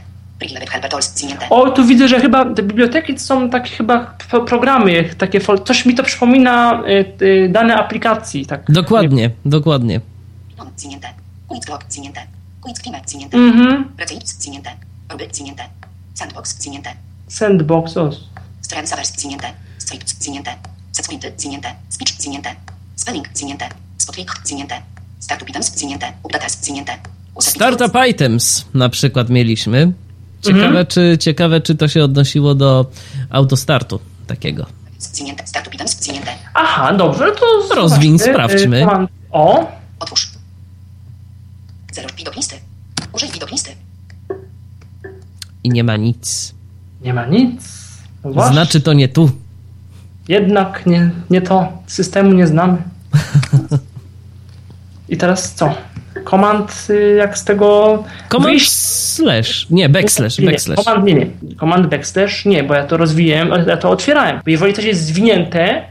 [1.50, 5.86] O, tu widzę, że chyba te biblioteki to są takie chyba pro- programy, takie coś
[5.86, 6.82] mi to przypomina
[7.20, 8.46] y, y, dane aplikacji.
[8.46, 8.62] Tak.
[8.68, 10.00] Dokładnie, dokładnie.
[10.76, 11.08] Zwinięte.
[11.48, 11.84] Queen's Clock.
[11.88, 12.20] Zwinięte.
[12.62, 13.04] Queen's Climate.
[13.08, 13.36] Zwinięte.
[13.36, 13.88] Mhm.
[13.98, 14.28] Receipt.
[14.28, 14.70] Zwinięte.
[15.10, 15.28] Ruby.
[15.32, 15.62] Zwinięte.
[16.14, 16.58] Sandbox.
[16.58, 16.90] Zwinięte.
[17.28, 18.10] Sandbox, o.
[18.62, 19.12] Strand Savers.
[19.16, 19.46] Zwinięte.
[19.78, 20.22] Strict.
[20.22, 20.50] Zwinięte.
[20.92, 21.32] Setsprinty.
[21.36, 21.74] Zwinięte.
[21.88, 22.12] Speech.
[22.18, 22.54] Zwinięte.
[22.96, 23.28] Spelling.
[23.34, 23.68] Zwinięte.
[23.98, 24.40] Spotlick.
[24.44, 24.74] Zwinięte.
[25.20, 26.12] Startup items zwinięte.
[26.22, 26.70] Updates.
[27.34, 29.92] User Startup items na przykład mieliśmy.
[30.42, 30.86] Ciekawe, Mhm.
[30.86, 32.86] czy, ciekawe, czy to się odnosiło do
[33.30, 34.66] autostartu takiego.
[36.54, 38.82] Aha, dobrze, to Rozwiń, sprawdźmy.
[38.82, 39.66] Y, komand- O,
[40.00, 40.30] Otwórz.
[41.94, 42.56] Zero widok listy.
[43.12, 43.70] Użyj widok listy.
[45.64, 46.54] I nie ma nic.
[47.00, 47.62] nie ma nic.
[48.24, 48.52] No właśnie.
[48.52, 49.30] Znaczy to nie tu.
[50.28, 51.72] Jednak nie, nie to.
[51.86, 52.76] Systemu nie znamy.
[55.08, 55.74] I teraz co?
[56.24, 58.72] Komand y, jak z tego Command wyjść?
[58.72, 59.70] slash.
[59.70, 60.84] Nie, backslash, Nie, backslash.
[60.84, 61.26] Komand nie, nie.
[61.56, 64.40] Komand backslash nie, bo ja to rozwijałem, ale ja to otwierałem.
[64.44, 65.84] Bo jeżeli coś jest zwinięte,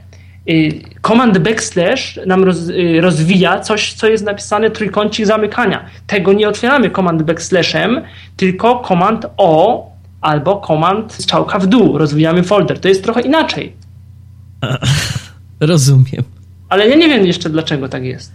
[0.50, 5.86] y, komand backslash nam roz, y, rozwija coś, co jest napisane trójkącik zamykania.
[6.08, 8.02] Tego nie otwieramy komand backslashem,
[8.38, 11.98] tylko komand O albo komand strzałka w dół.
[11.98, 12.80] Rozwijamy folder.
[12.80, 13.74] To jest trochę inaczej.
[15.60, 16.24] Rozumiem.
[16.70, 18.32] Ale ja nie wiem jeszcze dlaczego tak jest.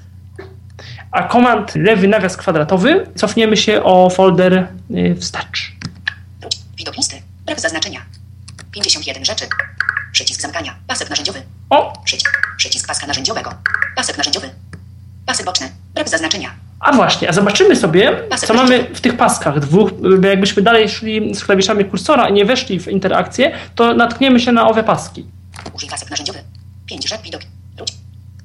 [1.10, 5.72] A komand lewy nawias kwadratowy cofniemy się o folder y, wstecz.
[6.76, 7.16] Widok listy.
[7.46, 8.00] Brak zaznaczenia.
[8.72, 9.44] 51 rzeczy.
[10.12, 10.74] Przycisk zamykania.
[10.86, 11.42] Pasek narzędziowy.
[11.70, 12.38] O, Przycisk.
[12.56, 13.54] Przycisk paska narzędziowego.
[13.96, 14.50] Pasek narzędziowy.
[15.26, 15.70] Pasek boczny.
[15.94, 16.50] Brak zaznaczenia.
[16.80, 19.90] a właśnie, a zobaczymy sobie, co mamy w tych paskach dwóch.
[20.22, 24.68] Jakbyśmy dalej szli z klawiszami kursora i nie weszli w interakcję, to natkniemy się na
[24.68, 25.26] owe paski.
[25.74, 26.38] Użyj pasek narzędziowy.
[26.86, 27.22] 5 rzeczy.
[27.22, 27.40] Widok.
[27.76, 27.92] Wróć.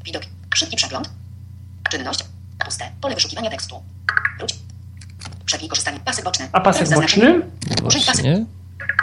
[0.05, 0.23] Widok.
[0.55, 1.09] Szybki przegląd.
[1.89, 2.19] Czynność.
[2.65, 2.91] Puste.
[3.01, 3.83] Pole wyszukiwania tekstu.
[4.37, 4.53] Wróć.
[5.45, 5.99] Przewij korzystanie.
[6.05, 6.49] Pasek boczny.
[6.51, 7.41] A pasek boczny?
[7.85, 8.25] Użyj pasek.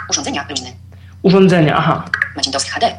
[0.09, 0.73] Urządzenia luźny.
[1.21, 2.03] Urządzenia, aha.
[2.35, 2.95] Macintosh HD.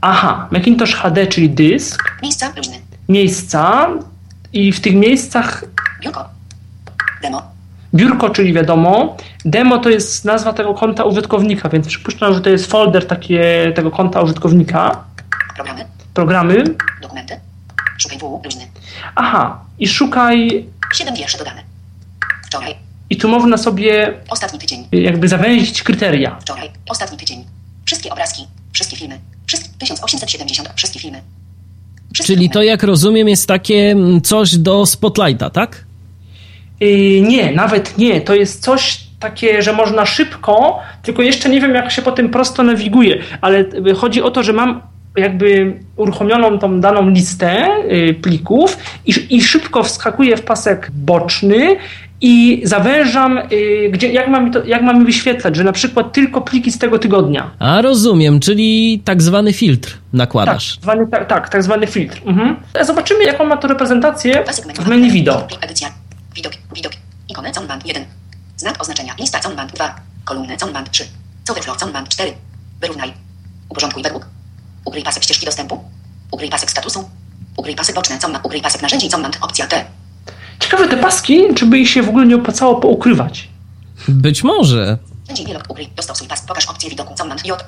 [0.00, 2.80] Aha, Macintosh HD, czyli dysk, Miejsca luźny.
[3.08, 3.88] miejsca
[4.52, 5.64] i w tych miejscach
[6.02, 6.28] Biurko.
[7.22, 7.42] Demo.
[7.94, 12.70] biurko, czyli wiadomo, demo to jest nazwa tego konta użytkownika, więc przypuszczam, że to jest
[12.70, 15.04] folder takie, tego konta użytkownika,
[15.54, 15.84] Programy.
[16.14, 16.64] programy.
[17.02, 17.40] Dokumenty.
[17.98, 18.66] Szukaj w luźny.
[19.14, 21.62] Aha, i szukaj, 7 wierszy dodane.
[22.46, 22.76] Wczoraj.
[23.10, 24.88] i tu można sobie Ostatni tydzień.
[24.92, 26.36] jakby zawęzić kryteria.
[26.40, 26.70] Wczoraj.
[26.88, 27.44] Ostatni tydzień.
[27.84, 28.46] Wszystkie obrazki.
[28.72, 29.18] Wszystkie filmy.
[29.56, 30.68] Wszystkie 1870.
[30.76, 31.22] Wszystkie filmy.
[32.14, 32.66] Wszystkie Czyli to, dokumenty.
[32.66, 35.84] jak rozumiem, jest takie mm, coś do Spotlighta, tak?
[36.80, 38.20] Yy, nie, nawet nie.
[38.20, 42.28] To jest coś takie, że można szybko, tylko jeszcze nie wiem, jak się po tym
[42.28, 44.82] prosto nawiguje, ale y, chodzi o to, że mam
[45.16, 51.76] jakby uruchomioną tą daną listę y, plików i, i szybko wskakuję w pasek boczny
[52.20, 56.12] i zawężam, y, gdzie, jak, mam mi to, jak mam mi wyświetlać, że na przykład
[56.12, 57.50] tylko pliki z tego tygodnia.
[57.58, 60.78] A rozumiem, czyli tak zwany filtr Tak, nakładasz.
[60.82, 62.20] zwany, tak, tak, tak zwany filtr.
[62.26, 62.56] Mhm.
[62.82, 64.44] Zobaczymy, jaką ma to reprezentację
[64.78, 65.40] w menu wideo.
[65.40, 65.88] Plik edycja.
[66.34, 66.52] Widok.
[66.74, 66.92] Widok.
[67.28, 68.04] Ikony Zonband 1.
[68.56, 69.14] Znak oznaczenia.
[69.20, 69.94] Lista Zonband 2.
[70.24, 71.04] Kolumny Zonband 3.
[71.48, 72.32] Coverflow Zonband 4.
[72.80, 73.12] Wyrównaj.
[73.68, 74.26] Uporządkuj według.
[74.84, 75.84] Ukryj pasek ścieżki dostępu.
[76.30, 77.08] Ukryj pasek statusu.
[77.56, 78.46] Ukryj pasek boczny Zonband.
[78.46, 79.38] Ukryj pasek narzędzi Zonband.
[79.40, 79.84] Opcja T.
[80.58, 83.48] Ciekawe te paski, czy by ich się w ogóle nie opłacało poukrywać.
[84.08, 84.98] Być może.
[85.68, 85.88] Ukryj.
[85.96, 86.42] Dostosuj pas.
[86.46, 87.14] Pokaż opcję widoku
[87.44, 87.66] J.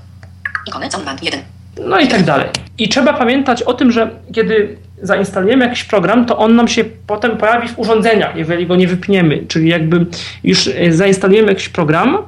[0.93, 1.41] Zonband 1.
[1.87, 2.49] No i tak dalej.
[2.79, 7.37] I trzeba pamiętać o tym, że kiedy zainstalujemy jakiś program, to on nam się potem
[7.37, 9.45] pojawi w urządzeniach, jeżeli go nie wypniemy.
[9.49, 10.07] Czyli jakby
[10.45, 12.19] już e, zainstalujemy jakiś program,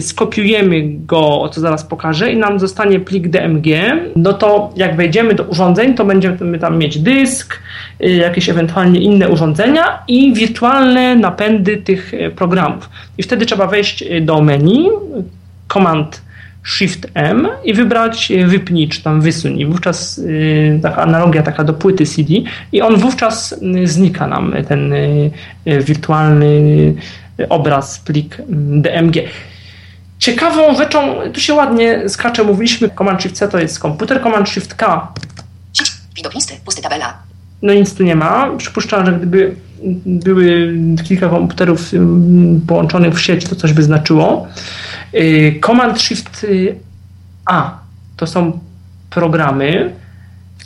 [0.00, 3.66] skopiujemy go, co zaraz pokażę, i nam zostanie plik DMG,
[4.16, 7.58] no to jak wejdziemy do urządzeń, to będziemy tam mieć dysk,
[8.00, 12.90] e, jakieś ewentualnie inne urządzenia i wirtualne napędy tych e, programów.
[13.18, 14.88] I wtedy trzeba wejść e, do menu,
[15.72, 16.22] Command
[16.64, 19.60] Shift M i wybrać y, wypnij czy tam wysuń.
[19.60, 22.34] I wówczas y, taka analogia taka do płyty CD
[22.72, 25.30] i on wówczas y, znika nam y, ten y,
[25.66, 26.46] y, wirtualny
[27.40, 28.44] y, obraz, plik y,
[28.80, 29.16] DMG.
[30.20, 34.74] Ciekawą rzeczą, tu się ładnie skacze, mówiliśmy, Command Shift C to jest komputer, Command Shift
[34.74, 35.12] K.
[36.16, 36.54] Widok listy.
[36.64, 37.18] Pusty tabela.
[37.62, 38.50] no nic tu nie ma.
[38.56, 39.56] Przypuszczam, że gdyby
[40.06, 40.74] były
[41.08, 41.90] kilka komputerów
[42.66, 44.48] połączonych w sieć, to coś by znaczyło.
[45.14, 46.76] Y, Command Shift y,
[47.44, 47.78] A
[48.16, 48.60] to są
[49.10, 49.94] programy.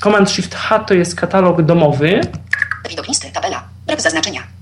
[0.00, 2.20] Command Shift H to jest katalog domowy.
[2.88, 3.30] Widok listy.
[3.32, 3.62] Tabela.
[3.86, 4.53] Brak zaznaczenia.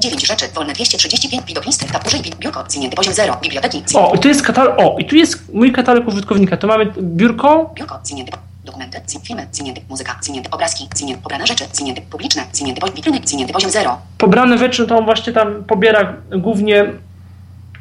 [0.00, 0.48] 9 rzeczy.
[0.54, 1.46] Wolne 235.
[1.46, 1.86] Widok listy.
[1.92, 2.06] Tab.
[2.06, 2.20] Użyj.
[2.38, 2.64] Biurko.
[2.68, 3.36] Zwinięty poziom 0.
[3.42, 3.82] Biblioteki.
[3.94, 4.74] O, i tu jest katalog.
[4.78, 6.56] O, i tu jest mój katalog użytkownika.
[6.56, 7.70] To mamy biurko.
[7.74, 7.98] Biurko.
[8.02, 8.32] Zwinięty.
[8.64, 9.00] Dokumenty.
[9.24, 9.46] Filmy.
[9.52, 9.80] Zwinięty.
[9.88, 10.18] Muzyka.
[10.20, 10.50] Zwinięty.
[10.50, 10.88] Obrazki.
[10.94, 11.22] Zwinięty.
[11.22, 11.64] Pobrane rzeczy.
[11.72, 12.02] Zwinięty.
[12.02, 12.44] Publiczne.
[12.52, 12.92] Zwinięty.
[12.94, 13.20] Witryny.
[13.24, 13.98] Zwinięty poziom 0.
[14.18, 16.84] Pobrane rzeczy to on właśnie tam pobiera głównie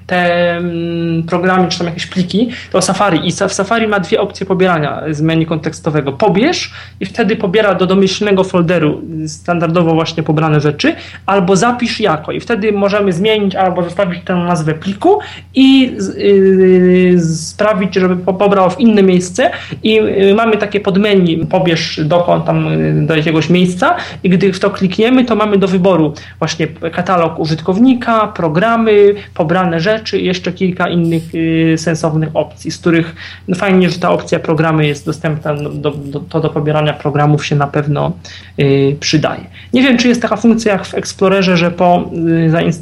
[0.09, 3.27] te mm, programy, czy tam jakieś pliki, to Safari.
[3.27, 6.11] I w Safari ma dwie opcje pobierania z menu kontekstowego.
[6.11, 10.95] Pobierz i wtedy pobiera do domyślnego folderu standardowo właśnie pobrane rzeczy,
[11.25, 12.31] albo zapisz jako.
[12.31, 15.19] I wtedy możemy zmienić albo zostawić tę nazwę pliku
[15.55, 19.51] i yy, sprawić, żeby pobrał w inne miejsce.
[19.83, 22.67] I yy, mamy takie podmenu, pobierz dokąd tam
[23.05, 28.27] do jakiegoś miejsca i gdy w to klikniemy, to mamy do wyboru właśnie katalog użytkownika,
[28.27, 33.15] programy, pobrane rzeczy i jeszcze kilka innych y, sensownych opcji, z których
[33.47, 37.45] no fajnie, że ta opcja programy jest dostępna, no, do, do, to do pobierania programów
[37.45, 38.11] się na pewno
[38.59, 39.43] y, przydaje.
[39.73, 42.09] Nie wiem, czy jest taka funkcja jak w Explorerze, że po,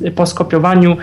[0.06, 0.98] y, po skopiowaniu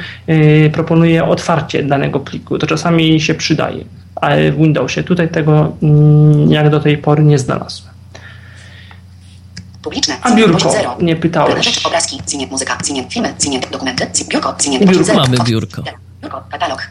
[0.73, 2.59] proponuje otwarcie danego pliku.
[2.59, 3.85] To czasami się przydaje,
[4.17, 7.95] ale w Windowsie tutaj tego mm, jak do tej pory nie znalazłem.
[9.85, 10.17] Publiczne.
[10.23, 11.87] A biurko, nie pytałeś.
[11.87, 12.21] Obrazki,
[12.51, 12.79] muzyka,
[13.11, 13.35] filmy,
[13.73, 15.15] dokumenty, biurko, biurko.
[15.15, 15.83] Mamy biurko.
[16.25, 16.87] Biurko, katalog.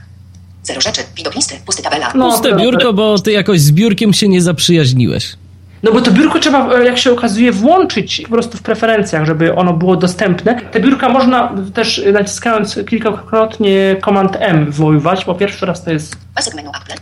[0.64, 2.12] Zero rzeczy, widok listy, pusty tabela.
[2.16, 5.36] No, Puste biurko, bo ty jakoś z biurkiem się nie zaprzyjaźniłeś.
[5.84, 9.56] No bo to biurko trzeba, e, jak się okazuje, włączyć po prostu w preferencjach, żeby
[9.56, 10.62] ono było dostępne.
[10.62, 16.16] Te biurka można też naciskając kilkakrotnie Command M wywoływać, bo pierwszy raz to jest...
[16.36, 17.02] Pasek menu Apple.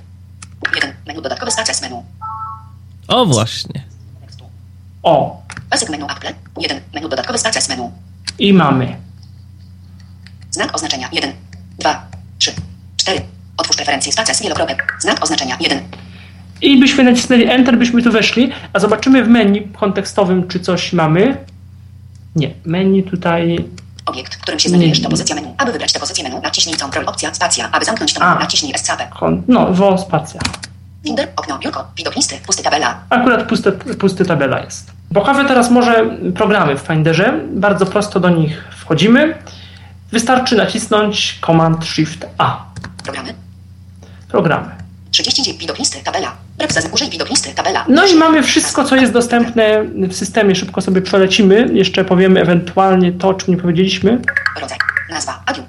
[0.76, 0.94] Jeden.
[1.08, 2.04] Menu dodatkowe z menu.
[3.08, 3.84] O właśnie.
[5.04, 5.42] O.
[5.70, 6.34] Pasek menu Apple.
[6.58, 6.82] 1.
[6.94, 7.92] Menu dodatkowy z menu.
[8.40, 8.98] I mamy.
[10.52, 11.32] Znak oznaczenia 1,
[11.80, 12.11] 2,
[12.42, 12.52] 3,
[12.98, 13.22] 4.
[13.58, 14.98] Otwórz preferencje z access wielokropek.
[15.00, 15.80] Znak oznaczenia 1.
[16.62, 21.38] I byśmy nacisnęli Enter, byśmy tu weszli, a zobaczymy w menu kontekstowym, czy coś mamy.
[22.36, 23.66] Nie, menu tutaj
[24.06, 25.54] Obiekt, którym się znajdujesz, to pozycja menu.
[25.58, 27.70] Aby wybrać tę pozycję menu, naciśnij Ctrl Opcja Spacja.
[27.72, 29.08] Aby zamknąć to menu, naciśnij Escape.
[29.48, 30.42] No, wo spacja.
[31.04, 33.00] Finder, okno, biurko, widok listy, pusty tabela.
[33.10, 34.92] Akurat pusty, pusty tabela jest.
[35.14, 36.06] Pokażę teraz może
[36.36, 37.40] programy w Finderze.
[37.54, 39.36] Bardzo prosto do nich wchodzimy.
[40.12, 42.66] Wystarczy nacisnąć Command Shift A.
[43.04, 43.34] Programy.
[44.28, 44.68] Programy.
[45.12, 46.34] 39 widok listy, tabela.
[46.94, 47.86] Użyj widok listy, tabela.
[47.90, 50.56] No i mamy wszystko, co jest dostępne w systemie.
[50.56, 51.70] Szybko sobie przelecimy.
[51.74, 54.20] Jeszcze powiemy ewentualnie to, o czym nie powiedzieliśmy.
[54.62, 54.78] Rodzaj,
[55.10, 55.66] nazwa, adium,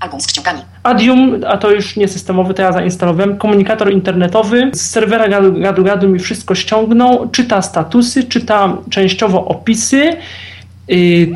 [0.00, 0.60] Album z ściągami.
[0.82, 3.38] Adium, a to już nie systemowy, to ja zainstalowałem.
[3.38, 4.70] Komunikator internetowy.
[4.72, 7.30] Z serwera gadu, gadu mi wszystko ściągnął.
[7.30, 10.16] Czyta statusy, czyta częściowo opisy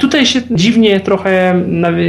[0.01, 1.63] tutaj się dziwnie trochę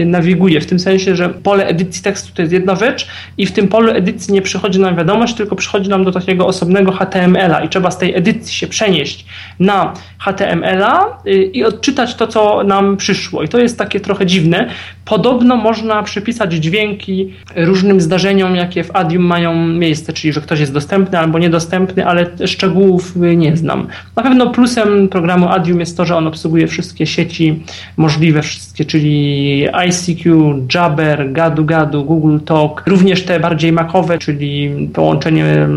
[0.05, 3.07] nawiguje, w tym sensie, że pole edycji tekstu to jest jedna rzecz
[3.37, 6.91] i w tym polu edycji nie przychodzi nam wiadomość, tylko przychodzi nam do takiego osobnego
[6.91, 9.25] HTML-a i trzeba z tej edycji się przenieść
[9.59, 13.43] na HTML-a y, i odczytać to, co nam przyszło.
[13.43, 14.69] I to jest takie trochę dziwne.
[15.11, 20.73] Podobno można przypisać dźwięki różnym zdarzeniom, jakie w Adium mają miejsce, czyli że ktoś jest
[20.73, 23.87] dostępny albo niedostępny, ale szczegółów nie znam.
[24.15, 27.63] Na pewno plusem programu Adium jest to, że on obsługuje wszystkie sieci
[27.97, 35.67] możliwe wszystkie, czyli ICQ, Jabber, Gadu Gadu, Google Talk, również te bardziej macowe, czyli połączenie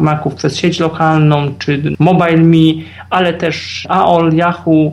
[0.00, 4.92] Maców przez sieć lokalną, czy MobileMe, ale też AOL, Yahoo,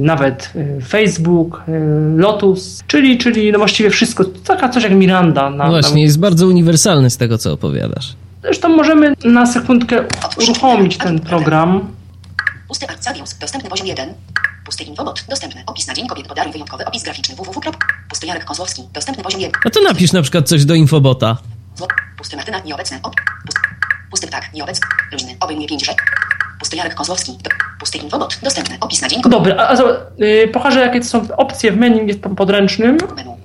[0.00, 1.72] nawet y, Facebook, y,
[2.16, 5.50] Lotus, czyli, czyli no właściwie wszystko, taka coś jak Miranda.
[5.50, 6.00] Na, no właśnie, na...
[6.00, 8.14] jest bardzo uniwersalny z tego, co opowiadasz.
[8.42, 10.04] Zresztą możemy na sekundkę
[10.42, 11.88] uruchomić ten program.
[12.68, 14.14] Pusty Arcadius, dostępny poziom 1.
[14.64, 15.62] Pusty infobot, dostępny.
[15.66, 17.60] Opis na dzień kobiet podaruj wyjątkowy opis graficzny www.
[18.08, 19.60] Pusty Jarek Kozłowski, dostępny poziom 1.
[19.64, 21.36] No to napisz na przykład coś do infobota.
[22.18, 22.98] Pusty Martyna, nieobecny.
[23.02, 23.14] Op.
[23.46, 23.60] Pusty,
[24.10, 24.86] pusty ptak, nieobecny.
[25.12, 26.02] Luźny, obejmuje 5 rzek.
[26.58, 28.76] Pusty Jarek Kozłowski, do, pusty infobot, dostępny.
[28.80, 29.22] Opis na dzień.
[29.22, 29.76] Dobra, a, a
[30.18, 32.98] yy, pokażę jakie to są opcje w menu, jest podręcznym.
[33.16, 33.36] Menu.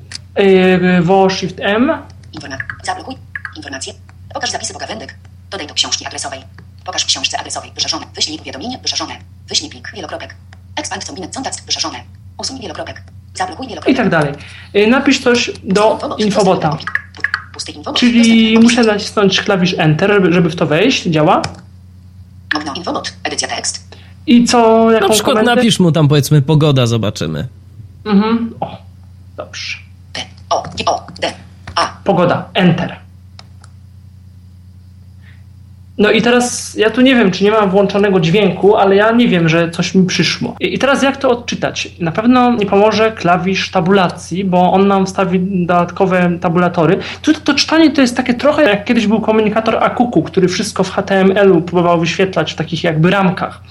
[1.02, 1.92] Wo Shift M.
[2.34, 3.16] Informa zablokuj.
[3.58, 3.94] Informacje.
[4.34, 5.16] Pokaż zapisy pogawędek.
[5.50, 6.42] Dodaj do książki adresowej.
[6.86, 7.72] Pokaż w książce adresowej.
[7.76, 8.06] Wyszerzone.
[8.16, 8.80] Wyślij powiadomienie.
[8.82, 9.14] Wyszerzone.
[9.50, 9.92] Wyślij plik.
[9.96, 10.36] Wielokropek.
[10.76, 11.66] Expand kombinet kontakt.
[11.66, 12.04] Wyszerzone.
[12.38, 13.02] Usuń wielokropek.
[13.36, 13.96] Zablokuj wielokropek.
[13.96, 14.34] I tak dalej.
[14.76, 16.78] Y, napisz coś do infobota.
[17.96, 21.04] Czyli muszę nacisnąć klawisz Enter, żeby w to wejść.
[21.04, 21.42] Działa?
[22.56, 23.14] Okno infobot.
[23.24, 23.98] Edycja tekst.
[24.28, 24.92] I co?
[24.92, 25.56] Jaką Na przykład komendę?
[25.56, 27.48] napisz mu tam powiedzmy pogoda, zobaczymy.
[28.06, 28.54] Mhm.
[28.60, 28.78] O,
[29.38, 29.78] dobrze.
[30.14, 31.34] P, O, O, D,
[31.76, 31.98] A.
[32.04, 32.50] Pogoda.
[32.54, 32.96] Enter.
[35.98, 39.28] No i teraz ja tu nie wiem, czy nie mam włączonego dźwięku, ale ja nie
[39.28, 40.56] wiem, że coś mi przyszło.
[40.60, 41.90] I teraz jak to odczytać?
[42.00, 47.00] Na pewno nie pomoże klawisz tabulacji, bo on nam wstawi dodatkowe tabulatory.
[47.22, 50.92] Tu to czytanie to jest takie trochę jak kiedyś był komunikator Akuku, który wszystko w
[50.92, 53.62] HTML-u próbował wyświetlać w takich jakby ramkach.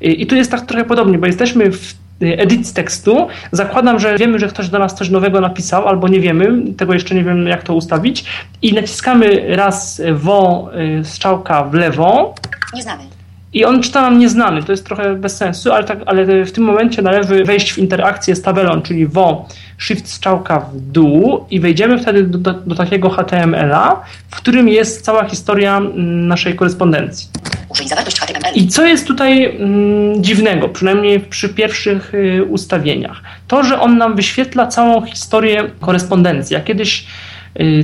[0.00, 3.28] I tu jest tak trochę podobnie, bo jesteśmy w edycji tekstu.
[3.52, 7.14] Zakładam, że wiemy, że ktoś do nas coś nowego napisał, albo nie wiemy, tego jeszcze
[7.14, 8.24] nie wiem, jak to ustawić.
[8.62, 10.70] I naciskamy raz wo
[11.00, 12.34] y, strzałka w lewo.
[12.74, 13.19] Nieznany.
[13.52, 16.64] I on czyta nam nieznany, to jest trochę bez sensu, ale, tak, ale w tym
[16.64, 19.48] momencie należy wejść w interakcję z tabelą, czyli wo
[19.78, 25.04] shift strzałka w dół i wejdziemy wtedy do, do, do takiego HTML-a, w którym jest
[25.04, 27.28] cała historia mm, naszej korespondencji.
[27.68, 28.54] Użyj zawartość HTML.
[28.54, 33.22] I co jest tutaj mm, dziwnego, przynajmniej przy pierwszych y, ustawieniach?
[33.48, 36.54] To, że on nam wyświetla całą historię korespondencji.
[36.54, 37.06] Ja kiedyś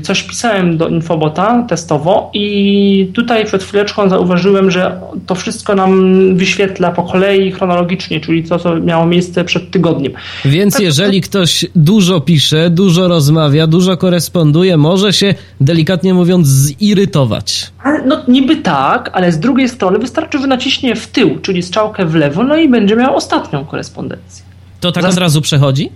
[0.03, 6.01] coś pisałem do Infobota testowo i tutaj przed chwileczką zauważyłem, że to wszystko nam
[6.37, 10.13] wyświetla po kolei chronologicznie, czyli to, co miało miejsce przed tygodniem.
[10.45, 17.71] Więc Tak, jeżeli ktoś dużo pisze, dużo rozmawia, dużo koresponduje, może się delikatnie mówiąc zirytować.
[18.07, 22.15] No niby tak, ale z drugiej strony wystarczy, że naciśnie w tył, czyli strzałkę w
[22.15, 24.45] lewo, no i będzie miał ostatnią korespondencję.
[24.81, 25.91] To tak Zas- od razu przechodzi?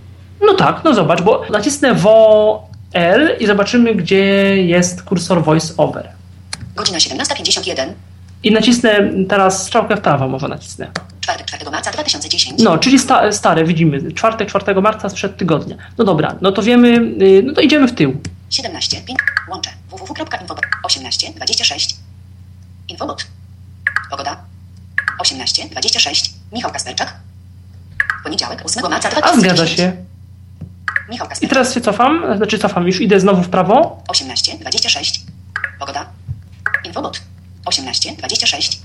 [0.47, 4.17] No tak, no zobacz, bo nacisnę wo L i zobaczymy, gdzie
[4.65, 6.09] jest kursor voice over.
[6.75, 7.85] Godzina 17.51.
[8.43, 10.91] I nacisnę teraz strzałkę w prawo, może nacisnę.
[11.21, 12.61] Czwartek 4 marca 2010.
[12.63, 14.11] No, czyli sta, stare, widzimy.
[14.11, 15.75] Czwartek 4 marca sprzed tygodnia.
[15.97, 16.87] No dobra, no to wiemy,
[17.21, 18.21] y, no to idziemy w tył.
[18.49, 19.01] 17.
[19.01, 19.19] Ping.
[19.49, 19.69] Łącze.
[19.89, 20.65] www.infobot.
[20.83, 21.33] 18.
[21.35, 21.95] 26.
[22.89, 23.25] Infobot.
[24.11, 24.37] Pogoda.
[25.19, 25.69] 18.
[25.69, 26.33] 26.
[26.53, 27.13] Michał Kasperczak.
[28.23, 29.41] Poniedziałek 8 marca A 2010.
[29.43, 29.93] zgadza się.
[31.11, 34.03] Michał I teraz się cofam, znaczy cofam, już idę znowu w prawo.
[34.07, 34.57] 18.
[34.57, 35.21] 26.
[35.79, 36.05] Pogoda.
[36.85, 37.21] Infobot.
[37.65, 38.15] 18.
[38.17, 38.81] 26.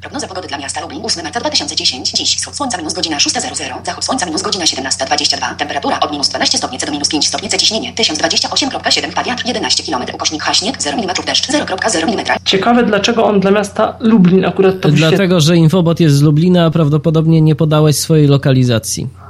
[0.00, 2.10] Prognoza pogody dla miasta Lublin 8 marca 2010.
[2.10, 5.56] Dziś wschód słońca minus godzina 6.00, zachód słońca minus godzina 17.22.
[5.56, 7.58] Temperatura od minus 12 stopni C do minus 5 stopni C.
[7.58, 10.04] Ciśnienie 1028,7 Pa wiatr 11 km.
[10.14, 12.24] Ukośnik H śnieg 0 mm deszcz 0,0 mm.
[12.44, 14.88] Ciekawe, dlaczego on dla miasta Lublin akurat to.
[14.88, 19.23] Dlatego, że Infobot jest z Lublina, a prawdopodobnie nie podałeś swojej lokalizacji.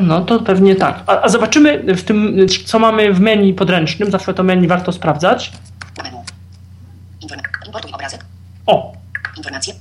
[0.00, 1.02] No to pewnie tak.
[1.06, 2.36] A, a zobaczymy w tym,
[2.66, 4.10] co mamy w menu podręcznym.
[4.10, 5.52] Zawsze to menu warto sprawdzać.
[7.66, 8.24] Importuj obrazek.
[8.66, 8.92] O,
[9.36, 9.74] Informacje.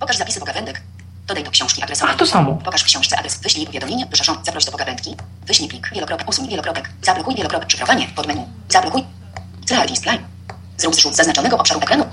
[0.00, 0.82] Pokaż zapisy pogawędek.
[1.26, 2.14] Dodaj do książki adresowej.
[2.14, 2.58] A, to samo.
[2.64, 3.40] Pokaż w książce adres.
[3.42, 4.06] Wyślij powiadomienie.
[4.06, 4.34] Wyszaszą.
[4.44, 5.16] Zaproś do pogawędki.
[5.46, 5.90] Wyślij plik.
[5.94, 6.28] Wielokropek.
[6.28, 6.90] Usuń wielokropek.
[7.02, 7.70] Zablokuj wielokropek.
[7.70, 8.06] Szyfrowanie.
[8.16, 8.46] Pod menu.
[8.68, 9.04] Zablokuj.
[9.66, 10.18] Clear display.
[10.76, 12.04] Zrób zrzut zaznaczonego obszaru ekranu.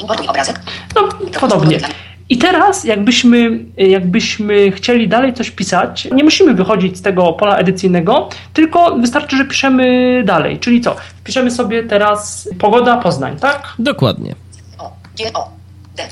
[0.00, 0.60] Importuj obrazek.
[0.94, 1.80] no podobnie.
[2.28, 8.28] I teraz, jakbyśmy, jakbyśmy chcieli dalej coś pisać, nie musimy wychodzić z tego pola edycyjnego,
[8.52, 10.58] tylko wystarczy, że piszemy dalej.
[10.58, 10.96] Czyli co?
[11.24, 13.68] Piszemy sobie teraz pogoda Poznań, tak?
[13.78, 14.34] Dokładnie.
[14.78, 14.92] O.
[15.18, 15.32] G.
[15.34, 15.50] O.
[15.96, 16.02] D.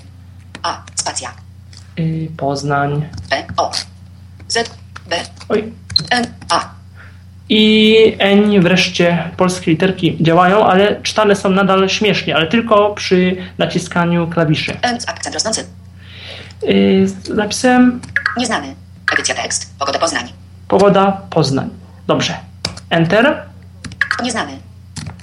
[0.63, 0.83] A.
[0.95, 1.33] Spacja.
[1.97, 3.05] Yy, Poznań.
[3.31, 3.45] P.
[3.57, 3.71] O.
[4.49, 4.71] Z.
[5.11, 5.17] B.
[5.49, 5.73] Oj.
[6.11, 6.27] N.
[6.51, 6.71] A.
[7.49, 14.27] I N wreszcie polskie literki działają, ale czytane są nadal śmiesznie, ale tylko przy naciskaniu
[14.27, 14.77] klawiszy.
[14.83, 14.99] N.
[15.07, 15.65] Akcent rosnący.
[16.63, 18.01] Yy, napisałem
[18.37, 18.75] Nieznany.
[19.15, 19.71] Edycja tekst.
[19.79, 20.33] Pogoda Poznań.
[20.69, 21.71] pogoda Poznań.
[22.07, 22.37] Dobrze.
[22.91, 23.43] Enter.
[24.23, 24.59] Nieznany.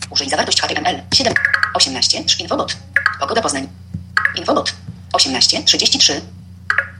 [0.09, 1.01] Użyj zawartość HTML.
[1.13, 1.33] 7.
[1.73, 2.23] 18.
[2.23, 2.77] Trz- Infobot.
[3.19, 3.67] Pogoda Poznań.
[4.35, 4.73] Infobot.
[5.13, 5.63] 18.
[5.63, 6.21] 33.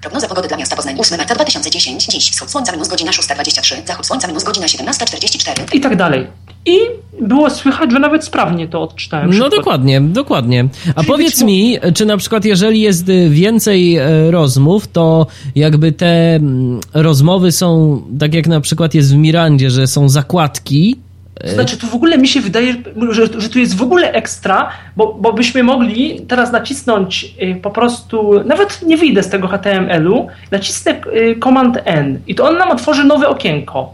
[0.02, 2.06] Prognoza pogody dla miasta Poznań 8 marca 2010.
[2.06, 3.88] Dziś wschód słońca minus godzina 6.23.
[3.88, 5.76] Zachód słońca minus godzina 17.44.
[5.76, 6.28] I tak dalej.
[6.66, 6.78] I
[7.22, 9.28] było słychać, że nawet sprawnie to odczytałem.
[9.28, 9.50] No szybko.
[9.50, 10.68] dokładnie, dokładnie.
[10.90, 15.92] A Czyli powiedz mi, czy na przykład jeżeli jest y, więcej e, rozmów, to jakby
[15.92, 20.98] te mm, rozmowy są, tak jak na przykład jest w Mirandzie, że są zakładki,
[21.42, 22.76] To znaczy, tu w ogóle mi się wydaje,
[23.10, 27.72] że, że tu jest w ogóle ekstra, bo, bo byśmy mogli teraz nacisnąć y, po
[27.72, 32.72] prostu, nawet nie wyjdę z tego HTML-u, nacisnę y, Command N i to on nam
[32.72, 33.94] otworzy nowe okienko.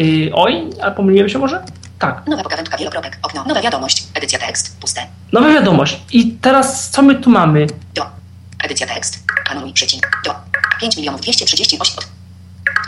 [0.00, 1.64] Y, oj, a pomyliłem się może?
[1.98, 3.18] Tak, Nowa pogawędka wielokropek.
[3.22, 3.44] Okno.
[3.44, 4.04] Nowa wiadomość.
[4.14, 4.76] Edycja tekst.
[4.80, 5.06] Puste.
[5.32, 6.00] nowa wiadomość.
[6.12, 7.66] I teraz co my tu mamy?
[7.94, 8.06] Do.
[8.64, 9.18] Edycja tekst.
[9.50, 10.08] Anuluj przycisk.
[10.24, 10.34] Do.
[10.80, 12.08] 5 milionów 238 od.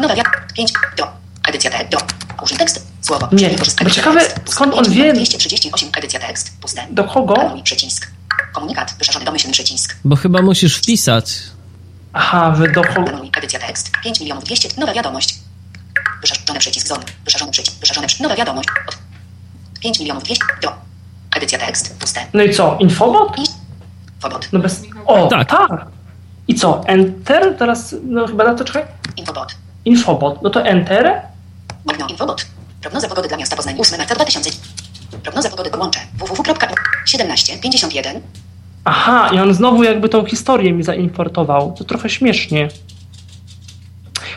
[0.00, 0.42] Nowa wiadomość.
[0.56, 0.72] 5.
[0.96, 1.06] Do.
[1.48, 1.88] Edycja tekst.
[1.88, 1.98] Do.
[2.44, 2.86] Użyj tekst.
[3.00, 3.28] Słowo.
[3.32, 3.50] Nie,
[3.84, 5.88] bo ciekawe, skąd on 5 milionów wie- 238.
[5.98, 6.52] Edycja tekst.
[6.60, 6.86] Puste.
[6.90, 7.40] Do kogo?
[7.40, 8.10] Anuluj przycisk.
[8.52, 8.94] Komunikat.
[8.98, 9.96] Wyszarzony domyślny przycisk.
[10.04, 11.38] bo chyba musisz wpisać.
[12.12, 13.08] Aha, wy do kogo?
[13.08, 13.30] Anuluj.
[13.38, 13.90] Edycja tekst.
[14.04, 14.68] 5 milionów 200.
[14.80, 15.34] Nowa wiadomość.
[16.20, 16.86] Wyszarzony przycisk.
[16.88, 16.98] Zon.
[17.24, 17.80] Wyszarzony przycisk.
[17.80, 18.22] Wyszarzony przycisk.
[18.22, 18.68] Nowa wiadomość.
[18.88, 18.98] Od.
[19.80, 20.44] 5 milionów 200.
[20.62, 20.72] Do.
[21.36, 21.96] Edycja tekst.
[21.98, 22.20] Puste.
[22.34, 23.38] No i co, infobot?
[23.38, 23.42] I.
[24.22, 24.48] Wobot.
[24.52, 24.82] No bez...
[25.06, 25.48] O, Tak.
[25.48, 25.86] tak.
[26.48, 27.56] I co, enter?
[27.58, 28.82] Teraz, no chyba na to czekaj.
[29.16, 29.54] Infobot.
[29.84, 30.42] Infobot.
[30.42, 31.22] No to enter.
[31.86, 32.46] Okno Infobot.
[32.80, 34.50] Prognoza pogody dla miasta Poznań 8 marca 2000.
[35.22, 38.20] Prognoza pogody podłącze www.1751
[38.84, 41.74] Aha, i on znowu jakby tą historię mi zaimportował.
[41.78, 42.68] To trochę śmiesznie.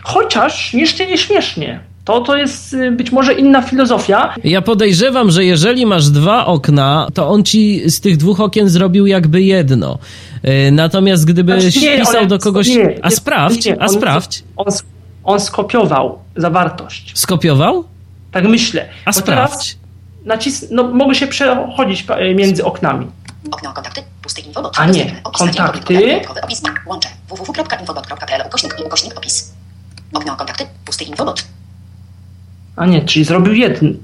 [0.03, 1.79] Chociaż jeszcze nie śmiesznie.
[2.05, 4.35] To, to jest y, być może inna filozofia.
[4.43, 9.05] Ja podejrzewam, że jeżeli masz dwa okna, to on ci z tych dwóch okien zrobił
[9.07, 9.97] jakby jedno.
[10.67, 12.67] Y, Natomiast gdybyś Znaczy, nie, pisał ale- do kogoś...
[12.67, 14.43] nie, a sprawdź, nie, a on- sprawdź.
[14.57, 14.65] On,
[15.23, 17.11] on skopiował zawartość.
[17.15, 17.83] Skopiował?
[18.31, 18.85] Tak myślę.
[19.05, 19.77] A Bo sprawdź.
[20.25, 20.65] Nacis...
[20.71, 22.05] No, mogę się przechodzić
[22.35, 23.07] między oknami.
[23.51, 24.01] Okno kontakty.
[24.21, 24.73] Pusty infobot.
[24.79, 26.21] A nie, kontakty.
[26.43, 26.61] Opis.
[26.87, 27.09] Łącze.
[27.29, 29.52] www.infobot.pl ukośnik ukośnik opis.
[30.13, 30.65] Okno kontakty.
[30.85, 31.43] Pusty infobot.
[32.75, 33.97] A nie, czyli zrobił jeden.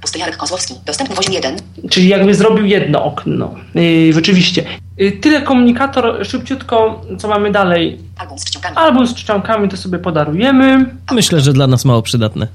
[0.00, 0.74] Pusty Jarek Kozłowski.
[0.86, 1.56] Dostępny poziom 1.
[1.90, 3.54] Czyli jakby zrobił jedno okno.
[3.74, 4.64] Yy, rzeczywiście.
[4.96, 7.98] Yy, tyle komunikator, szybciutko, co mamy dalej.
[8.16, 8.76] Album z czcionkami.
[8.76, 10.94] Album z czcionkami to sobie podarujemy.
[11.12, 12.48] Myślę, że dla nas mało przydatne.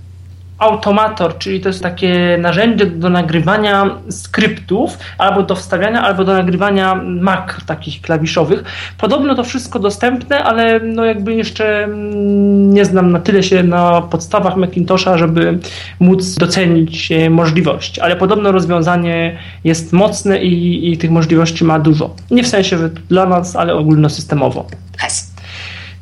[0.60, 6.96] Automator, czyli to jest takie narzędzie do nagrywania skryptów, albo do wstawiania, albo do nagrywania
[6.96, 8.64] makr takich klawiszowych.
[8.98, 14.02] Podobno to wszystko dostępne, ale no jakby jeszcze mm, nie znam na tyle się na
[14.02, 15.60] podstawach Macintosha, żeby
[16.00, 18.02] móc docenić e, możliwości.
[18.02, 22.16] Ale podobno rozwiązanie jest mocne i, i tych możliwości ma dużo.
[22.32, 22.78] Nie w sensie
[23.10, 24.68] dla nas, ale ogólnosystemowo.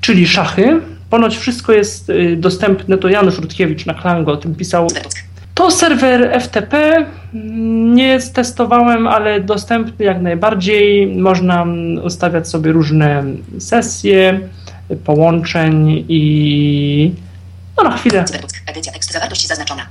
[0.02, 0.82] Czyli szachy.
[1.10, 4.88] Ponoć wszystko jest y, dostępne, to Janusz Rutkiewicz na Klango o tym pisał.
[4.88, 5.28] Cyberduck.
[5.58, 11.16] To serwer FTP, mm, nie testowałem, ale dostępny jak najbardziej.
[11.18, 13.24] Można mm, ustawiać sobie różne
[13.60, 14.40] sesje,
[15.06, 17.12] połączeń i
[17.78, 18.26] no na chwilę.
[18.66, 19.14] Edycja tekstu.
[19.14, 19.86] Zawartość zaznaczona.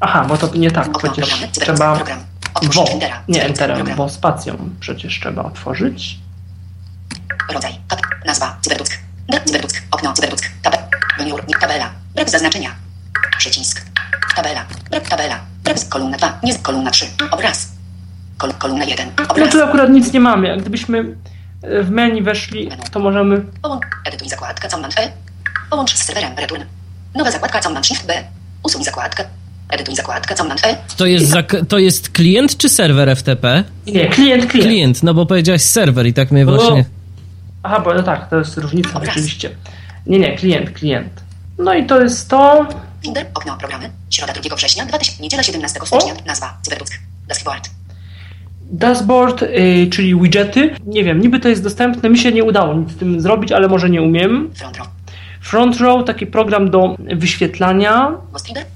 [0.00, 1.94] Aha, bo to nie tak, przecież trzeba
[2.74, 3.22] wo, Entera.
[3.28, 3.96] nie Program.
[3.96, 6.18] bo spacją przecież trzeba otworzyć.
[7.52, 7.72] Rodzaj.
[7.88, 8.00] Tab.
[8.26, 8.56] Nazwa.
[8.62, 8.90] Cyberduck.
[9.46, 9.74] Cyberduck.
[9.90, 10.12] Okno.
[10.12, 10.44] Cyberduck.
[10.62, 10.74] Tab.
[11.18, 11.34] Menu.
[11.60, 11.90] Tabela.
[12.14, 12.70] Brak zaznaczenia.
[13.38, 13.82] Przycisk.
[14.36, 14.64] Tabela.
[14.90, 15.40] Brak tabela.
[15.64, 16.38] Brak z- kolumna 2.
[16.42, 17.06] Nie z- kolumna 3.
[17.30, 17.68] Obraz.
[18.38, 19.08] Kol, kolumna 1.
[19.18, 19.52] No Obraz.
[19.52, 20.48] tu akurat nic nie mamy.
[20.48, 23.82] Jak gdybyśmy y, w menu weszli, to możemy Połącz.
[24.04, 25.12] Edytuj zakładkę Command E.
[25.70, 26.62] Połącz z serwerem Return.
[27.14, 28.24] Nowa zakładka Command Shift B.
[28.62, 29.24] Usuń zakładkę.
[29.70, 30.76] Edytuj zakładkę Command E.
[30.96, 33.64] To jest, zak- to jest klient czy serwer FTP?
[33.86, 34.68] Nie, klient, klient.
[34.68, 36.84] Klient, no bo powiedziałeś serwer i tak mnie właśnie...
[37.62, 39.14] Aha, bo no tak, to jest różnica Obraz.
[39.14, 39.50] rzeczywiście.
[40.06, 41.24] Nie, nie, klient, klient.
[41.58, 42.66] No i to jest to.
[43.02, 43.26] Finder.
[43.34, 43.56] Okno.
[43.58, 43.90] Programy.
[44.10, 45.22] Środa 2 września 2000.
[45.22, 46.14] Niedziela 17 stycznia.
[46.26, 46.58] Nazwa.
[46.62, 46.92] Cyberduck.
[47.28, 47.70] Dashboard.
[48.72, 50.76] Dashboard, y, czyli widgety.
[50.86, 53.68] Nie wiem, niby to jest dostępne, mi się nie udało nic z tym zrobić, ale
[53.68, 54.50] może nie umiem.
[54.54, 54.88] Front row.
[55.40, 58.12] Front Row, taki program do wyświetlania.
[58.32, 58.66] Ghost Reader.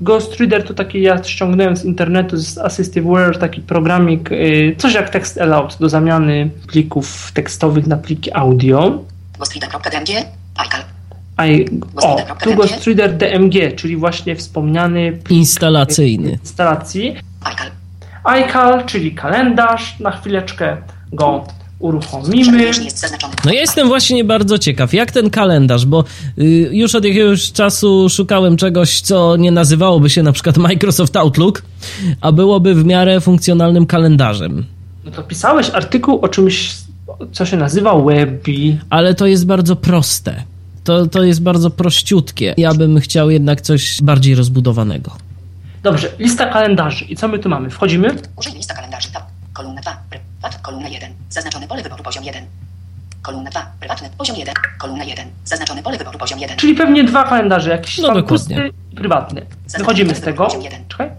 [0.00, 5.10] Ghost Reader to taki, ja ściągnąłem z internetu, z Assistiveware, taki programik, y, coś jak
[5.10, 9.04] Text Aloud do zamiany plików tekstowych na pliki audio.
[9.38, 10.10] Ghostreader.dmg.
[10.66, 10.82] iCal.
[11.48, 11.66] I,
[11.96, 16.30] o, tu Ghost Reader DMG, czyli właśnie wspomniany plik Instalacyjny.
[16.30, 17.16] instalacji.
[17.52, 17.70] iCal.
[18.40, 20.00] iCal, czyli kalendarz.
[20.00, 20.76] Na chwileczkę
[21.12, 21.44] go
[21.80, 22.70] uruchomimy.
[23.44, 26.04] No ja jestem właśnie bardzo ciekaw, jak ten kalendarz, bo
[26.38, 31.62] y, już od jakiegoś czasu szukałem czegoś, co nie nazywałoby się na przykład Microsoft Outlook,
[32.20, 34.64] a byłoby w miarę funkcjonalnym kalendarzem.
[35.04, 36.74] No to pisałeś artykuł o czymś,
[37.32, 38.78] co się nazywa Webby.
[38.90, 40.42] Ale to jest bardzo proste.
[40.84, 42.54] To, to jest bardzo prościutkie.
[42.56, 45.10] Ja bym chciał jednak coś bardziej rozbudowanego.
[45.82, 47.04] Dobrze, lista kalendarzy.
[47.04, 47.70] I co my tu mamy?
[47.70, 48.16] Wchodzimy.
[48.36, 49.08] Użyj lista kalendarzy.
[49.52, 50.29] Kolumna 2.
[50.40, 50.60] Prywat.
[50.62, 51.12] Kolumna 1.
[51.30, 52.44] Zaznaczone pole wyboru poziom 1.
[53.22, 53.66] Kolumna 2.
[53.80, 54.10] Prywatny.
[54.18, 54.54] Poziom 1.
[54.78, 55.28] Kolumna 1.
[55.44, 56.56] Zaznaczone pole wyboru poziom 1.
[56.56, 58.38] Czyli pewnie dwa kalendarze, jakiś No tam dokładnie.
[58.38, 59.46] pusty i prywatny.
[59.78, 60.48] Wychodzimy z tego.
[60.88, 61.10] Czekaj.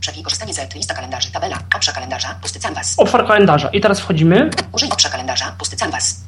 [0.00, 1.32] Przewij korzystanie z lista kalendarzy.
[1.32, 1.58] Tabela.
[1.76, 2.34] Obsza kalendarza.
[2.42, 2.94] Pusty canvas.
[2.98, 3.68] Otwór kalendarza.
[3.68, 4.50] I teraz wchodzimy.
[4.72, 5.54] Użyj obsza kalendarza.
[5.58, 6.20] Pusty canvas.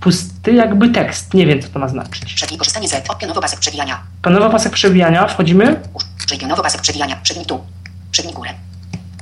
[0.00, 1.34] Pusty jakby tekst.
[1.34, 2.34] Nie wiem, co to ma znaczyć.
[2.34, 4.02] Przewij korzystanie z pionowo pasek przewijania.
[4.22, 5.26] Panowa pasek przewijania.
[5.26, 5.80] Wchodzimy.
[6.26, 7.16] Użyj pionowo pasek przewijania.
[7.22, 7.64] Przegnij tu.
[8.10, 8.50] Przegnij górę.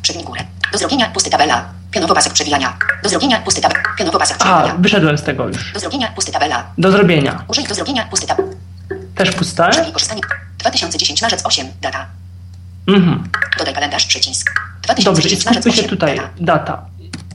[0.02, 0.40] Przegnij górę.
[0.72, 1.68] Do zrobienia pusty tabela.
[1.90, 2.76] Pionowo pasek przewijania.
[3.02, 3.80] Do zrobienia pusty tabela.
[3.98, 4.74] Pionowo pasek A, przewijania.
[4.78, 5.72] wyszedłem z tego już.
[5.72, 6.66] Do zrobienia pusty tabela.
[6.78, 7.44] Do zrobienia.
[7.48, 8.38] Użyj do zrobienia pusty tab.
[9.14, 9.70] Też puste.
[9.70, 10.20] Przewij korzystanie.
[10.58, 11.66] 2010 marzec 8.
[11.80, 12.06] Data.
[12.86, 13.28] Mhm.
[13.58, 14.06] Dodaj kalendarz.
[14.06, 14.50] Przycisk.
[14.86, 15.90] Dobrze, i 2010 marzec skupmy się 8.
[15.90, 16.16] tutaj.
[16.16, 16.30] Data.
[16.40, 16.84] Data.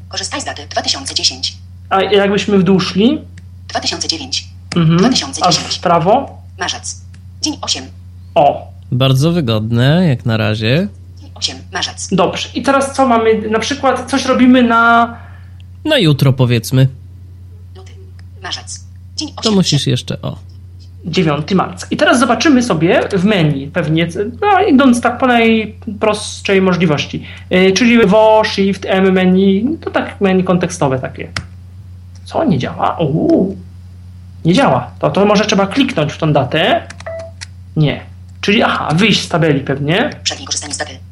[0.10, 1.57] Korzystaj z daty 2010.
[1.90, 3.22] A jakbyśmy w dół szli.
[3.68, 4.48] 2009.
[4.76, 4.98] Mhm.
[4.98, 5.48] 2010.
[5.48, 6.41] Aż w prawo.
[6.60, 6.95] Marzec.
[7.41, 7.86] Dzień 8.
[8.36, 10.88] O, Bardzo wygodne, jak na razie.
[11.41, 11.66] Dzień 8.
[11.74, 12.07] Marzec.
[12.12, 12.49] dobrze.
[12.53, 13.49] I teraz co mamy?
[13.49, 15.16] Na przykład coś robimy na
[15.86, 16.88] Na jutro powiedzmy.
[17.76, 17.91] Luty.
[18.44, 18.86] Marzec.
[19.16, 19.44] Dzień 8.
[19.44, 20.38] To musisz jeszcze, o.
[21.06, 21.88] 9 marca.
[21.91, 24.07] I teraz zobaczymy sobie w menu, pewnie,
[24.41, 30.44] no, idąc tak po najprostszej możliwości, yy, czyli WO, Shift, M menu, to tak menu
[30.44, 31.32] kontekstowe takie.
[32.24, 32.98] Co, nie działa?
[32.98, 33.57] Uuu,
[34.45, 34.91] nie działa.
[34.99, 36.88] To, to może trzeba kliknąć w tą datę.
[37.76, 38.02] Nie.
[38.41, 40.10] Czyli aha, wyjść z tabeli pewnie.
[40.24, 41.05] Przewij korzystanie z daty.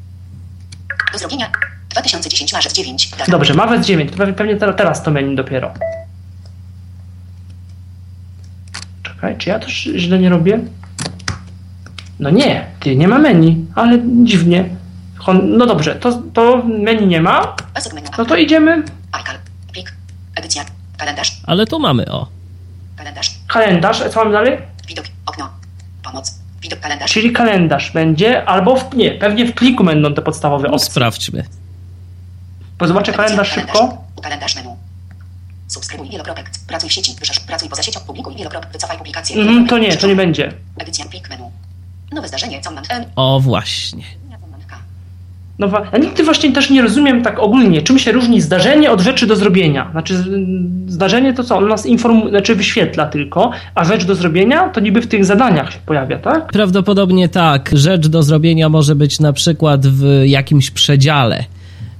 [1.14, 1.50] Do zrobienia.
[1.90, 3.10] 2010 marzec 9.
[3.10, 3.30] Data.
[3.32, 5.72] Dobrze, marzec 9, to pewnie- teraz, to menu dopiero.
[9.02, 10.60] Czekaj, czy ja to źle nie robię?
[12.20, 14.64] No nie, ty, nie ma menu, ale dziwnie.
[15.42, 17.56] No dobrze, to, to menu nie ma,
[18.18, 18.82] no to idziemy.
[20.36, 20.64] Edycja.
[20.98, 21.40] Kalendarz.
[21.46, 22.26] Ale tu mamy, o.
[22.96, 23.30] Kalendarz.
[23.48, 24.58] Kalendarz, co mamy dalej?
[24.88, 25.04] Widok.
[25.26, 25.50] Okno.
[26.02, 26.43] Pomoc.
[26.64, 27.12] Widok kalendarz.
[27.12, 30.90] Czyli kalendarz będzie, albo w, nie, pewnie w pliku będą te podstawowe No, opcje.
[30.90, 31.44] sprawdźmy.
[32.78, 34.04] Bo zobaczę kalendarz szybko.
[34.22, 34.76] Kalendarz menu.
[35.68, 36.50] Subskrybuj wielokropek.
[36.66, 37.12] Pracuj w sieci.
[37.20, 37.40] Wyszerz.
[37.40, 38.00] Pracuj poza siecią.
[38.00, 38.72] Publikuj wielokropek.
[38.72, 39.36] Wycofaj publikację.
[39.36, 40.52] Mhm, to nie, to nie będzie.
[40.78, 41.50] Edycja plik menu.
[42.12, 42.60] Nowe zdarzenie.
[42.60, 43.04] Command N.
[43.16, 44.04] O, właśnie.
[45.58, 49.26] No, ja nigdy właśnie też nie rozumiem tak ogólnie, czym się różni zdarzenie od rzeczy
[49.26, 49.88] do zrobienia.
[49.90, 50.24] Znaczy,
[50.86, 51.56] zdarzenie to co?
[51.56, 55.72] On nas informuje, znaczy wyświetla tylko, a rzecz do zrobienia to niby w tych zadaniach
[55.72, 56.52] się pojawia, tak?
[56.52, 57.70] Prawdopodobnie tak.
[57.72, 61.44] Rzecz do zrobienia może być na przykład w jakimś przedziale.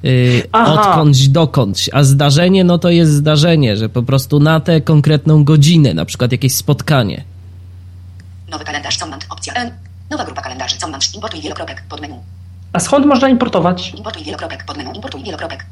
[0.03, 5.45] Yy, odkądś dokądś, a zdarzenie no to jest zdarzenie, że po prostu na tę konkretną
[5.45, 7.25] godzinę, na przykład jakieś spotkanie.
[8.51, 8.97] Nowy kalendarz.
[8.97, 9.27] Command.
[9.31, 9.71] Opcja N.
[10.11, 10.79] Nowa grupa kalendarzy.
[10.79, 11.15] Command.
[11.15, 11.83] Importuj wielokropek.
[11.89, 12.15] Pod menu.
[12.75, 13.91] A skąd można importować?
[13.91, 14.65] Importuj wielokropek.
[14.65, 14.91] Pod menu.
[14.95, 15.67] Importuj wielokropek.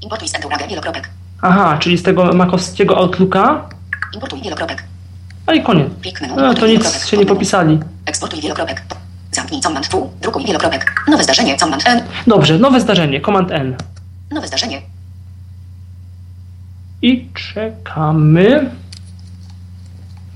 [0.00, 1.10] Importuj z Endouraga wielokropek.
[1.42, 3.68] Aha, czyli z tego makowskiego Outlooka.
[4.14, 4.84] Importuj wielokropek.
[5.46, 5.88] A i koniec.
[6.36, 7.80] No to nic się nie popisali.
[8.06, 8.82] Eksportuj wielokropek.
[9.32, 10.10] Zamknij Command W.
[10.20, 10.94] Drukuj wielokropek.
[11.08, 11.56] Nowe zdarzenie.
[11.56, 12.02] Command N.
[12.26, 13.76] Dobrze, nowe zdarzenie, Command N.
[14.30, 14.82] Nowe zdarzenie.
[17.02, 18.70] I czekamy.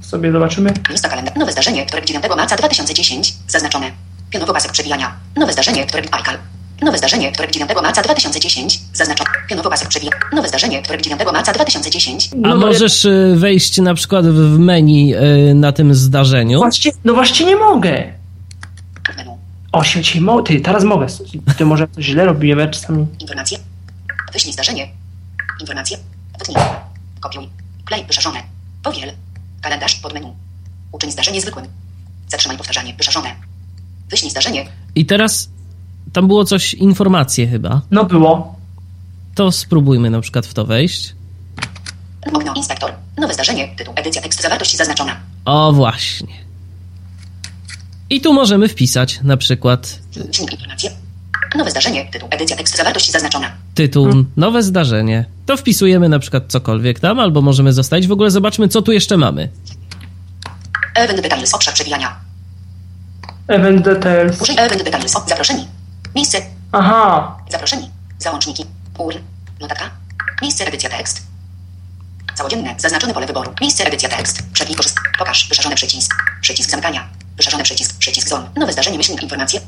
[0.00, 0.72] Sobie zobaczymy.
[0.90, 1.36] Lista kalendarz.
[1.36, 3.34] Nowe zdarzenie, które 9 marca 2010.
[3.48, 4.05] Zaznaczone.
[4.30, 5.12] Pionowo pasek przewijania.
[5.36, 6.38] Nowe zdarzenie, które iCal.
[6.82, 8.80] Nowe zdarzenie, które 9 marca 2010.
[8.92, 9.30] Zaznaczone.
[9.48, 10.20] Pionowo pasek przewijania.
[10.32, 12.30] Nowe zdarzenie, które 9 marca 2010.
[12.32, 16.58] A No, możesz y, wejść na przykład w menu y, na tym zdarzeniu?
[16.58, 18.12] Właśnie, no właśnie nie mogę.
[19.16, 19.30] Menu.
[19.72, 21.06] O, się mo- Ty, teraz mogę.
[21.58, 23.06] Ty może coś źle robiłem ja czasami.
[23.20, 23.58] Informacje.
[24.32, 24.88] Wyślij zdarzenie.
[25.60, 25.98] Informacje.
[26.38, 26.56] Wytnij.
[27.20, 27.48] Kopiuj.
[27.86, 28.42] Play wyszerzone.
[28.82, 29.12] Powiel.
[29.62, 30.32] Kalendarz pod menu.
[30.92, 31.66] Uczyń zdarzenie zwykłym.
[32.28, 32.94] Zatrzymaj powtarzanie.
[32.94, 33.34] Wyszerzone.
[34.10, 34.66] Wyślij zdarzenie.
[34.94, 35.48] I teraz
[36.12, 37.80] tam było coś, informacje chyba.
[37.90, 38.56] No było.
[39.34, 41.14] To spróbujmy na przykład w to wejść.
[42.32, 42.54] Okno.
[42.54, 42.92] Inspektor.
[43.18, 43.68] Nowe zdarzenie.
[43.76, 43.94] Tytuł.
[43.96, 44.22] Edycja.
[44.22, 44.42] Tekst.
[44.42, 45.16] Zawartość zaznaczona.
[45.44, 46.34] O, właśnie.
[48.10, 50.90] I tu możemy wpisać na przykład Wyślij informacje.
[51.56, 52.08] Nowe zdarzenie.
[52.12, 52.28] Tytuł.
[52.32, 52.56] Edycja.
[52.56, 52.76] Tekst.
[52.76, 53.52] Zawartość zaznaczona.
[53.74, 55.24] tytuł, nowe zdarzenie.
[55.46, 58.06] To wpisujemy na przykład cokolwiek tam, albo możemy zostawić.
[58.06, 59.48] W ogóle zobaczmy, co tu jeszcze mamy.
[60.94, 61.54] Event details.
[61.54, 62.25] Obszar przewijania.
[63.48, 64.40] Event details.
[64.42, 65.16] Użyj event details.
[65.16, 65.68] O, zaproszeni.
[66.14, 66.38] Miejsce.
[66.72, 67.36] Aha.
[67.50, 67.90] Zaproszeni.
[68.18, 68.64] Załączniki.
[68.98, 69.18] URL.
[69.60, 69.90] Notatka.
[70.42, 71.22] Miejsce edycja tekst.
[72.34, 72.74] Całodzienne.
[72.78, 73.52] Zaznaczone pole wyboru.
[73.60, 74.42] Miejsce edycja tekst.
[74.52, 74.96] Przewij korzyst.
[75.18, 75.48] Pokaż.
[75.48, 76.14] Wyszarzony przycisk.
[76.40, 77.08] Przycisk zamykania.
[77.36, 77.98] Wyszarzony przycisk.
[77.98, 78.50] Przycisk zone.
[78.56, 78.96] Nowe zdarzenie.
[78.96, 79.60] Myślnik informacje.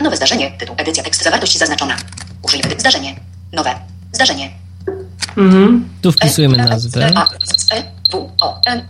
[0.00, 0.50] Nowe zdarzenie.
[0.58, 0.74] Tytuł.
[0.78, 1.22] Edycja tekst.
[1.24, 1.96] Zawartość zaznaczona.
[2.42, 2.80] Użyj edycji.
[2.80, 3.16] Zdarzenie.
[3.52, 3.74] Nowe.
[4.12, 4.50] Zdarzenie.
[5.36, 5.88] Mhm.
[6.02, 7.06] Tu wpisujemy E, nazwę.
[7.06, 7.24] E, A,
[7.74, 8.86] E, W, O, N.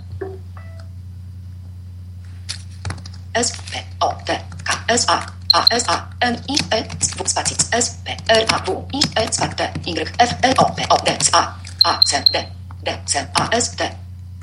[3.35, 6.85] S, P, O, T, K, S, A, A, S, A, N, I, E,
[7.17, 10.65] W, spacji, S, P, R, A, W, I, E, spac, T, Y, F, L, O,
[10.65, 11.55] P, O, D, C, A,
[11.85, 12.45] A, C, D,
[12.85, 13.91] D, C, A, S, T,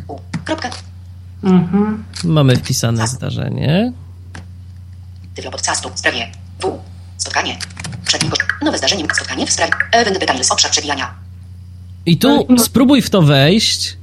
[0.07, 0.69] U, kropka.
[1.43, 2.03] Mhm.
[2.23, 3.91] Mamy wpisane zdarzenie.
[5.35, 6.79] Tyflo podcastu w sprawie W,
[7.17, 7.57] spotkanie.
[8.29, 8.43] Koszt.
[8.61, 9.05] Nowe zdarzenie.
[9.15, 9.73] Spotkanie w sprawie.
[9.91, 10.51] Event details.
[10.51, 11.15] Obszar przewijania.
[12.05, 13.97] I tu spróbuj w to wejść.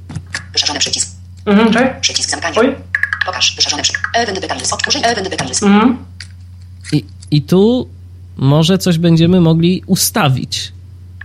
[0.53, 1.09] Wyszarzony przycisk.
[1.45, 2.01] Mhm, czekaj.
[2.01, 2.59] Przycisk zamykania.
[2.59, 2.75] Oj.
[3.27, 3.55] Pokaż.
[3.55, 4.07] Wyszarzony przycisk.
[4.87, 5.63] Użyj event details.
[5.63, 6.05] Mhm.
[6.93, 7.89] I, I tu
[8.37, 10.71] może coś będziemy mogli ustawić.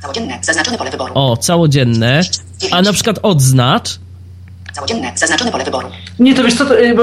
[0.02, 0.38] Całodzienne.
[0.42, 1.12] Zaznaczone pole wyboru.
[1.14, 2.20] O, całodzienne.
[2.70, 3.98] A na przykład odznacz.
[4.72, 5.12] Całodzienne.
[5.14, 5.88] Zaznaczone pole wyboru.
[6.18, 6.94] Nie, to wiesz co, to, y,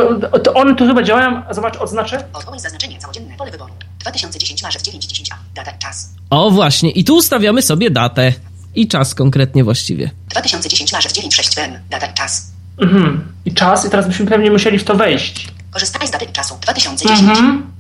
[0.43, 1.41] to one tu chyba działają.
[1.51, 2.23] Zobacz, odznaczę.
[2.33, 2.99] Odwołuj zaznaczenie.
[2.99, 3.73] Całodzienne pole wyboru.
[3.99, 5.37] 2010 marzec 9.10 a.
[5.55, 5.71] Data.
[5.77, 6.09] Czas.
[6.29, 6.91] O, właśnie.
[6.91, 8.33] I tu ustawiamy sobie datę.
[8.75, 10.11] I czas konkretnie właściwie.
[10.29, 11.79] 2010 marzec 9.6 m.
[11.89, 12.07] Data.
[12.13, 12.58] Czas.
[12.81, 13.25] Mhm.
[13.45, 15.47] I czas, i teraz byśmy pewnie musieli w to wejść.
[15.71, 16.57] Korzystaj z daty i czasu.
[16.61, 17.29] 2010.
[17.29, 17.71] Mhm.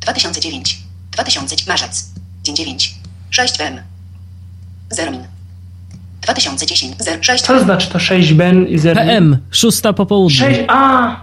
[0.00, 0.78] 2009.
[1.12, 1.56] 2000.
[1.68, 2.10] Marzec.
[2.42, 2.94] Dzień 9.
[3.30, 3.80] 6 m.
[4.90, 5.24] 0 min.
[6.20, 6.96] 2010.
[6.98, 9.00] 0, 6 Co znaczy to 6 ben i 0?
[9.02, 10.38] PM, szósta po południu.
[10.38, 11.16] 6, a,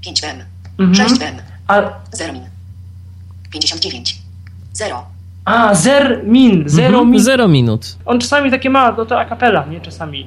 [0.00, 0.44] 5 m.
[0.78, 1.08] Mhm.
[1.08, 1.34] 6 m.
[1.68, 1.82] a,
[2.12, 2.42] 0 min.
[3.50, 4.14] 59.
[4.72, 5.04] 0.
[5.44, 7.20] a, zer min, 0 Mhm, min.
[7.20, 7.96] Zero minut.
[8.04, 10.26] On czasami takie ma, no to a capella, nie czasami.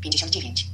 [0.00, 0.66] 59.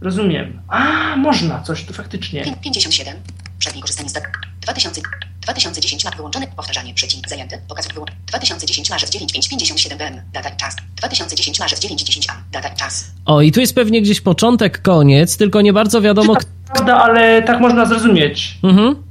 [0.00, 0.62] Rozumiem.
[0.68, 2.44] A, można coś tu faktycznie.
[2.44, 3.14] Pię- 57.
[3.58, 4.24] Przedni korzystanie z dat.
[4.60, 5.00] 2000.
[5.42, 6.46] 2010 mak wyłączony.
[6.56, 7.58] Powtarzanie przycisk zajęty.
[7.68, 8.18] Pokaz wyłączony.
[8.26, 10.20] 2010 marzec 9 5 57 bm.
[10.32, 10.76] Data i czas.
[10.96, 12.32] 2010 marzec 9 10 a.
[12.52, 13.10] Data i czas.
[13.26, 16.34] O, i tu jest pewnie gdzieś początek, koniec, tylko nie bardzo wiadomo.
[16.34, 16.40] k-
[16.74, 18.58] Prawda, ale tak można zrozumieć.
[18.62, 19.02] Mhm.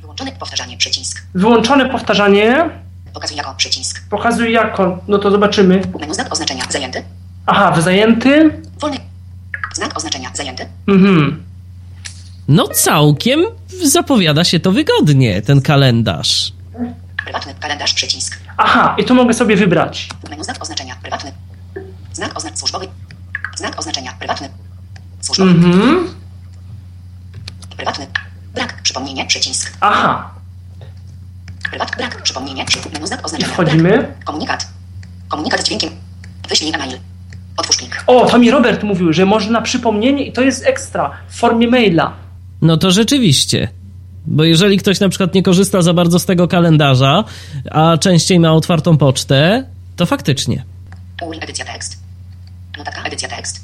[0.00, 0.32] Wyłączony.
[0.32, 1.22] Powtarzanie przycisk.
[1.34, 2.70] Wyłączone powtarzanie
[3.14, 4.08] Pokazuj jako przycisk.
[4.10, 5.82] pokazuje jako, no to zobaczymy.
[6.00, 7.02] Menu znak oznaczenia zajęty.
[7.46, 8.60] Aha, zajęty.
[8.80, 8.98] Wolny.
[9.74, 10.66] Znak oznaczenia zajęty.
[10.88, 11.42] Mhm.
[12.48, 13.40] No całkiem
[13.84, 16.52] zapowiada się to wygodnie, ten kalendarz.
[17.24, 18.38] Prywatny kalendarz przycisk.
[18.56, 20.08] Aha, i tu mogę sobie wybrać.
[20.30, 21.32] Menu znak oznaczenia prywatny.
[22.12, 22.88] Znak oznak służbowy.
[23.56, 24.48] Znak oznaczenia prywatny.
[25.20, 25.50] Służbowy.
[25.50, 26.08] Mhm.
[27.76, 28.06] Prywatny.
[28.82, 29.72] Przypomnienie, przycisk.
[29.80, 30.30] Aha,
[31.70, 33.52] Prywat, brak, przypomnienie, przy menu znak i oznaczenia.
[33.52, 33.88] wchodzimy.
[33.98, 34.24] Brak.
[34.24, 34.68] Komunikat.
[35.28, 35.90] Komunikat z dźwiękiem.
[36.48, 36.90] Wyślij e-mail.
[36.92, 37.11] Otwórz
[38.06, 42.12] O, to mi Robert mówił, że można przypomnienie i to jest ekstra w formie maila.
[42.62, 43.68] No to rzeczywiście.
[44.26, 47.24] Bo jeżeli ktoś na przykład nie korzysta za bardzo z tego kalendarza,
[47.70, 49.64] a częściej ma otwartą pocztę,
[49.96, 50.64] to faktycznie.
[51.40, 52.00] Edycja tekst.
[52.78, 53.60] Notatka, edycja tekst.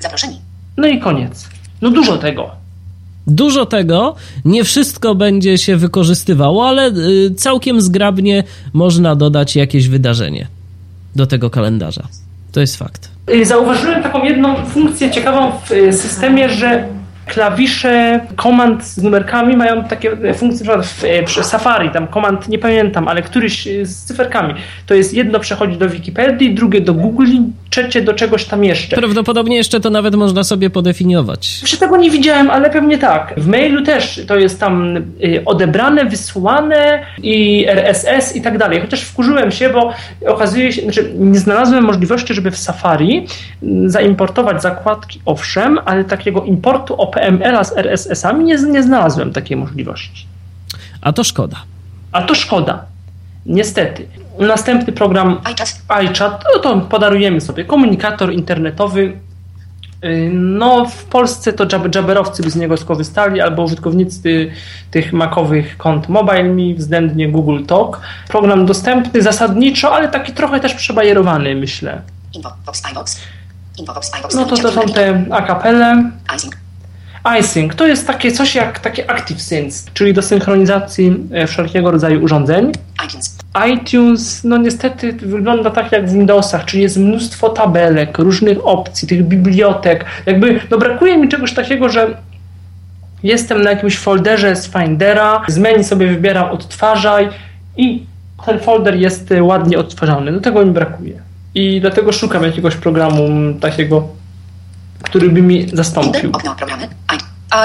[0.00, 0.40] Zaproszeni.
[0.76, 1.48] No i koniec.
[1.80, 2.50] No dużo tego.
[3.26, 10.46] Dużo tego, nie wszystko będzie się wykorzystywało, ale y, całkiem zgrabnie można dodać jakieś wydarzenie
[11.16, 12.08] do tego kalendarza.
[12.52, 13.13] To jest fakt.
[13.30, 16.88] Y, Zauważyłem taką jedną funkcję ciekawą w y, systemie, że
[17.26, 22.48] klawisze komand z numerkami mają takie y, funkcje, na przykład w, przy Safari, tam komand
[22.48, 24.54] nie pamiętam, ale któryś y, z cyferkami.
[24.86, 27.26] To jest jedno przechodzi do Wikipedii, drugie do Google,
[27.70, 28.96] trzecie do czegoś tam jeszcze.
[28.96, 31.58] Prawdopodobnie jeszcze to nawet można sobie podefiniować.
[31.62, 33.34] Jeszcze tego nie widziałem, ale pewnie tak.
[33.36, 34.94] W mailu też to jest tam
[35.44, 38.80] odebrane, wysłane i RSS i tak dalej.
[38.80, 39.92] Chociaż wkurzyłem się, bo
[40.26, 43.26] okazuje się, znaczy nie znalazłem możliwości, żeby w Safari
[43.86, 50.26] zaimportować zakładki, owszem, ale takiego importu OPML-a z RSS-ami nie, nie znalazłem takiej możliwości.
[51.00, 51.56] A to szkoda.
[52.12, 52.84] A to szkoda.
[53.46, 54.06] Niestety.
[54.38, 55.40] Następny program
[55.88, 56.44] iChat.
[56.54, 59.02] no to podarujemy sobie komunikator internetowy.
[60.02, 64.50] Yy, No, w Polsce to jab- jabberowcy by z niego skorzystali, albo użytkownicy
[64.90, 68.00] tych makowych kont MobileMe, względnie Google Talk.
[68.28, 72.02] Program dostępny zasadniczo, ale taki trochę też przebajerowany, myślę.
[74.34, 76.10] No to to są te akapele.
[77.40, 77.74] iSync.
[77.74, 82.72] to jest takie coś jak takie ActiveSync, czyli do synchronizacji e, wszelkiego rodzaju urządzeń.
[83.06, 83.38] iTunes.
[83.74, 89.24] iTunes, no niestety wygląda tak jak w Windowsach, czyli jest mnóstwo tabelek, różnych opcji, tych
[89.24, 90.04] bibliotek.
[90.26, 92.16] Jakby, no brakuje mi czegoś takiego, że
[93.22, 97.28] jestem na jakimś folderze z Findera, z menu sobie wybieram odtwarzaj
[97.76, 98.06] i
[98.46, 100.32] ten folder jest y, ładnie odtwarzany.
[100.32, 101.22] Do tego mi brakuje.
[101.54, 103.28] I dlatego szukam jakiegoś programu
[103.60, 104.08] takiego,
[105.04, 106.30] który by mi zastąpił.
[106.32, 106.88] okno, programy.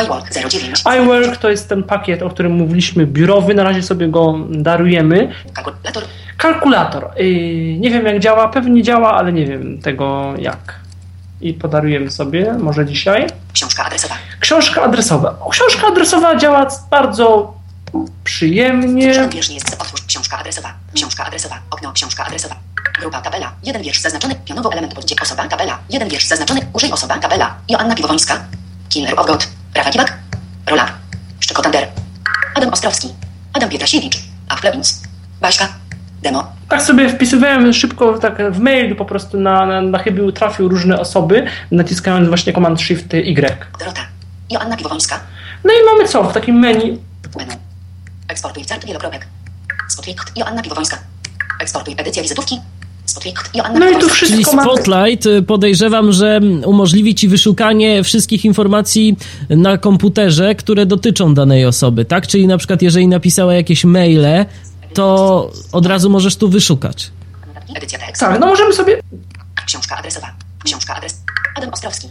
[0.04, 0.84] IWork 09.
[1.02, 3.54] iWork to jest ten pakiet, o którym mówiliśmy, biurowy.
[3.54, 5.32] Na razie sobie go darujemy.
[5.54, 6.04] Kalkulator.
[6.38, 7.10] Kalkulator.
[7.18, 10.80] Yy, nie wiem jak działa, pewnie działa, ale nie wiem tego jak.
[11.42, 13.28] I podarujemy sobie, może dzisiaj.
[13.54, 14.16] Książka adresowa.
[14.40, 15.36] Książka adresowa.
[15.52, 17.54] Książka adresowa działa bardzo
[18.24, 19.12] przyjemnie.
[20.08, 20.74] Książka adresowa.
[20.96, 21.60] Książka adresowa.
[21.72, 22.56] Okno książka adresowa.
[23.00, 23.52] Grupa tabela.
[23.64, 24.36] Jeden wiersz zaznaczony.
[24.46, 25.80] Pionowo element poddzie osoba tabela.
[25.90, 26.62] Jeden wiersz zaznaczony.
[26.74, 27.56] Użyj osoba tabela.
[27.70, 28.46] Joanna Piwowońska.
[28.90, 29.48] Killer of God.
[29.76, 30.18] Rafa Kiwak.
[30.68, 30.90] Rola.
[31.40, 31.88] Szczekotander.
[32.56, 33.08] Adam Ostrowski.
[33.54, 34.18] Adam Pietrasiewicz.
[34.50, 35.02] Aflewins.
[35.42, 35.68] Baśka.
[36.22, 36.52] Demo.
[36.70, 41.00] Tak sobie wpisywałem szybko tak w mail po prostu na, na, na chybił trafił różne
[41.00, 43.58] osoby, naciskając właśnie Command Shift Y.
[43.80, 44.02] Dorota.
[44.50, 45.20] Joanna Piwowońska.
[45.64, 46.24] No i mamy co?
[46.24, 47.00] W takim menu
[47.38, 47.52] Menu.
[48.28, 49.28] Eksportuj cart wielokropek.
[49.90, 50.98] Spotlicht Joanna Piwowońska.
[51.60, 52.62] Eksportuj edycja wizytówki.
[53.80, 53.98] No i.
[53.98, 54.72] Czyli wszystko mamy.
[54.72, 59.18] Spotlight y, podejrzewam, że umożliwi ci wyszukanie wszystkich informacji
[59.50, 62.28] na komputerze, które dotyczą danej osoby, tak?
[62.28, 64.46] Czyli na przykład jeżeli napisała jakieś maile,
[64.94, 67.12] to od razu możesz tu wyszukać.
[67.76, 68.20] Edycja tekst.
[68.20, 69.02] Tak, no możemy sobie
[69.70, 70.34] Książka adresowa.
[70.66, 71.22] Książka adres.
[71.56, 72.08] Adam Ostrowski.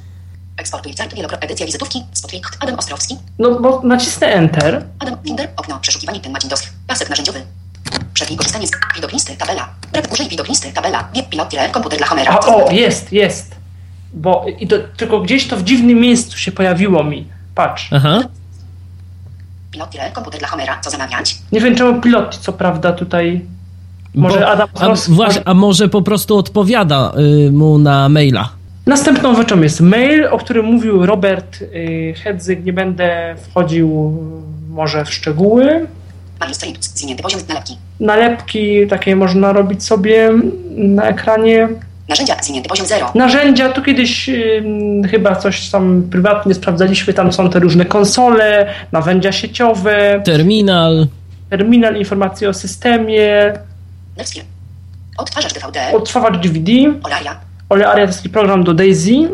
[0.56, 1.44] Eksportuj cart wielokropek.
[1.44, 2.04] Edycja wizytówki.
[2.12, 3.16] Spotlicht Adam Ostrowski.
[3.38, 4.84] No bo nacisnę Enter.
[4.98, 5.48] Adam Finder.
[5.56, 5.78] Okno.
[5.80, 6.68] Przeszukiwanie ten Macintowski.
[6.86, 7.42] Pasek narzędziowy.
[8.14, 9.36] Przewij korzystanie z widok listy.
[9.36, 9.68] Tabela.
[10.12, 10.72] Użyj widok listy.
[10.72, 11.08] Tabela.
[11.30, 11.68] Pilot tire.
[11.68, 12.32] Komputer dla Homera.
[12.32, 13.56] A, o, jest, jest.
[14.14, 17.26] Bo i to, tylko gdzieś to w dziwnym miejscu się pojawiło mi.
[17.54, 17.88] Patrz.
[17.92, 18.20] Aha.
[19.70, 20.10] Pilot tire.
[20.10, 20.80] Komputer dla Homera.
[20.80, 21.38] Co zamawiać?
[21.52, 23.44] Nie wiem czemu pilot, co prawda tutaj.
[24.14, 27.12] Może Bo- Adam a, właśnie, a może po prostu odpowiada
[27.46, 28.48] y, mu na maila.
[28.86, 32.64] Następną rzeczą jest mail, o którym mówił Robert y, Hedzyk.
[32.64, 34.12] Nie będę wchodził
[34.68, 35.86] y, może w szczegóły.
[36.80, 37.76] Zwinięty poziom nalepki.
[38.00, 40.30] Nalepki takie można robić sobie
[40.70, 41.68] na ekranie.
[42.08, 42.36] Narzędzia.
[42.42, 43.10] Zwinięty poziom 0.
[43.14, 44.62] Narzędzia, tu kiedyś y,
[45.10, 51.06] chyba coś tam prywatnie sprawdzaliśmy, tam są te różne konsole, narzędzia sieciowe, Terminal.
[51.50, 53.52] terminal informacji o systemie,
[54.16, 54.46] Nextfilm.
[55.18, 55.92] Odtwarzacz DVD.
[55.92, 57.40] odtwarzacz DVD, Olaria.
[57.68, 59.28] Olearia to jest taki program do Daisy,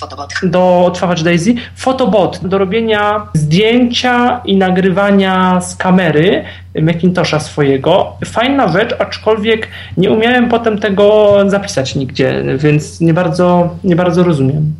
[0.00, 0.30] Fotobot.
[0.42, 6.44] do odtwarzacz Daisy, Photobot do robienia zdjęcia i nagrywania z kamery
[6.82, 8.16] Macintosha swojego.
[8.24, 14.74] Fajna rzecz, aczkolwiek nie umiałem potem tego zapisać nigdzie, więc nie bardzo, nie bardzo rozumiem.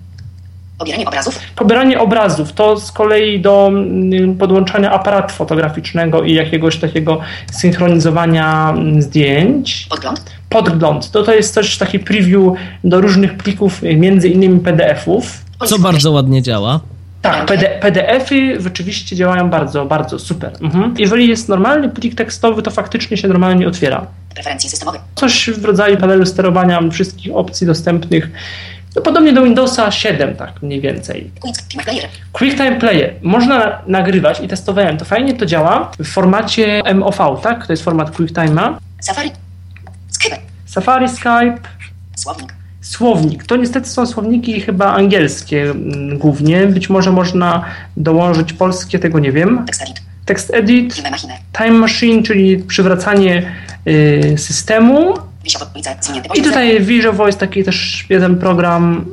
[0.78, 1.38] Pobieranie obrazów.
[1.56, 7.20] Pobieranie obrazów to z kolei do mm, podłączania aparatu fotograficznego i jakiegoś takiego
[7.52, 9.86] synchronizowania mm, zdjęć.
[9.90, 10.32] Podgląd.
[10.48, 12.52] Podgląd to, to jest też taki preview
[12.84, 15.44] do różnych plików, y, między innymi PDF-ów.
[15.66, 16.80] Co bardzo ładnie działa.
[17.22, 20.52] Tak, PD, PDF-y rzeczywiście działają bardzo, bardzo super.
[20.60, 20.94] Mhm.
[20.98, 24.06] Jeżeli jest normalny plik tekstowy, to faktycznie się normalnie otwiera.
[24.34, 24.98] Preferencje systemowe.
[25.14, 28.30] Coś w rodzaju panelu sterowania wszystkich opcji dostępnych.
[28.96, 31.30] No, podobnie do Windowsa 7, tak mniej więcej.
[31.68, 32.08] Time Player.
[32.32, 33.14] QuickTime Player.
[33.22, 35.04] Można nagrywać i testowałem to.
[35.04, 37.66] Fajnie to działa w formacie MOV, tak?
[37.66, 38.74] To jest format QuickTime'a.
[39.00, 39.30] Safari.
[40.10, 40.36] Skype.
[40.66, 41.58] Safari, Skype,
[42.16, 42.54] Słownik.
[42.80, 43.44] słownik.
[43.44, 45.74] To niestety są słowniki chyba angielskie
[46.14, 46.66] głównie.
[46.66, 47.64] Być może można
[47.96, 49.64] dołożyć polskie, tego nie wiem.
[49.66, 50.00] Text edit.
[50.24, 51.34] Text edit, Filmy machinę.
[51.58, 53.52] time machine, czyli przywracanie
[53.86, 55.14] y, systemu.
[56.34, 59.04] I tutaj Visual Voice, taki też jeden program.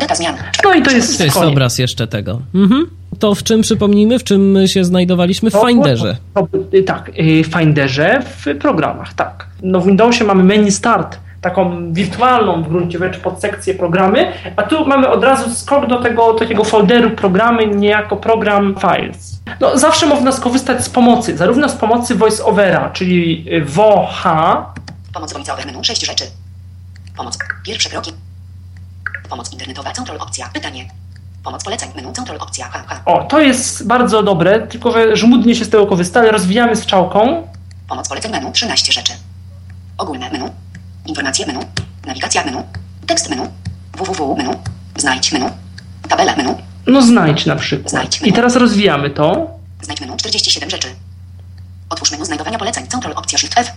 [0.00, 0.34] Data zmian.
[0.64, 1.52] No i to jest, To jest koniec.
[1.52, 2.40] obraz jeszcze tego.
[2.54, 2.86] Mhm.
[3.18, 5.50] To w czym przypomnijmy, w czym się znajdowaliśmy?
[5.50, 6.16] W To- Finderze.
[6.34, 9.46] To, to, tak, y, w Finderze, w programach, tak.
[9.62, 14.86] No w Windowsie mamy menu start, taką wirtualną w gruncie rzeczy podsekcję programy, a tu
[14.86, 19.40] mamy od razu skok do tego takiego folderu programy, niejako program files.
[19.60, 24.24] No, zawsze można skorzystać z pomocy, zarówno z pomocy voiceovera, czyli y, VH,
[25.14, 25.84] Pomoc voiceover menu.
[25.84, 26.24] Sześć rzeczy.
[27.16, 27.38] Pomoc.
[27.64, 28.12] Pierwsze kroki.
[29.28, 29.92] Pomoc internetowa.
[29.92, 30.50] Control opcja.
[30.54, 30.88] Pytanie.
[31.44, 32.12] Pomoc poleceń menu.
[32.12, 32.68] Control opcja.
[32.68, 33.02] H, H.
[33.04, 36.86] o, to jest bardzo dobre, tylko że żmudnie się z tego korzysta, ale rozwijamy z
[36.86, 37.48] czałką.
[37.88, 38.52] Pomoc poleceń menu.
[38.52, 39.12] 13 rzeczy.
[39.98, 40.50] Ogólne menu.
[41.06, 41.60] Informacje menu.
[42.06, 42.62] Nawigacja menu.
[43.06, 43.46] Tekst menu.
[43.98, 44.50] www menu.
[44.96, 45.50] Znajdź menu.
[46.08, 46.54] Tabela menu.
[46.86, 47.90] No znajdź na przykład.
[47.90, 48.32] Znajdź I menu.
[48.32, 49.50] teraz rozwijamy to.
[49.82, 50.88] Znajdź menu 47 rzeczy.
[51.90, 52.86] Otwórz menu znajdowania poleceń.
[52.86, 53.70] Control opcja Shift F.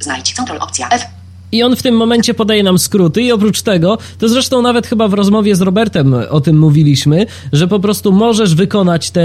[0.00, 1.04] Znajdź Control opcja F.
[1.52, 5.08] I on w tym momencie podaje nam skróty i oprócz tego, to zresztą nawet chyba
[5.08, 9.24] w rozmowie z Robertem o tym mówiliśmy, że po prostu możesz wykonać te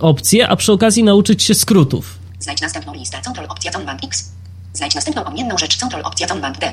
[0.00, 2.18] opcje, a przy okazji nauczyć się skrótów.
[2.40, 3.18] Znajdź następną listę.
[3.24, 4.32] Control opcja Zonband X.
[4.78, 5.78] Znajdź następną odmienną rzecz.
[5.78, 6.72] Control opcja Zonband D.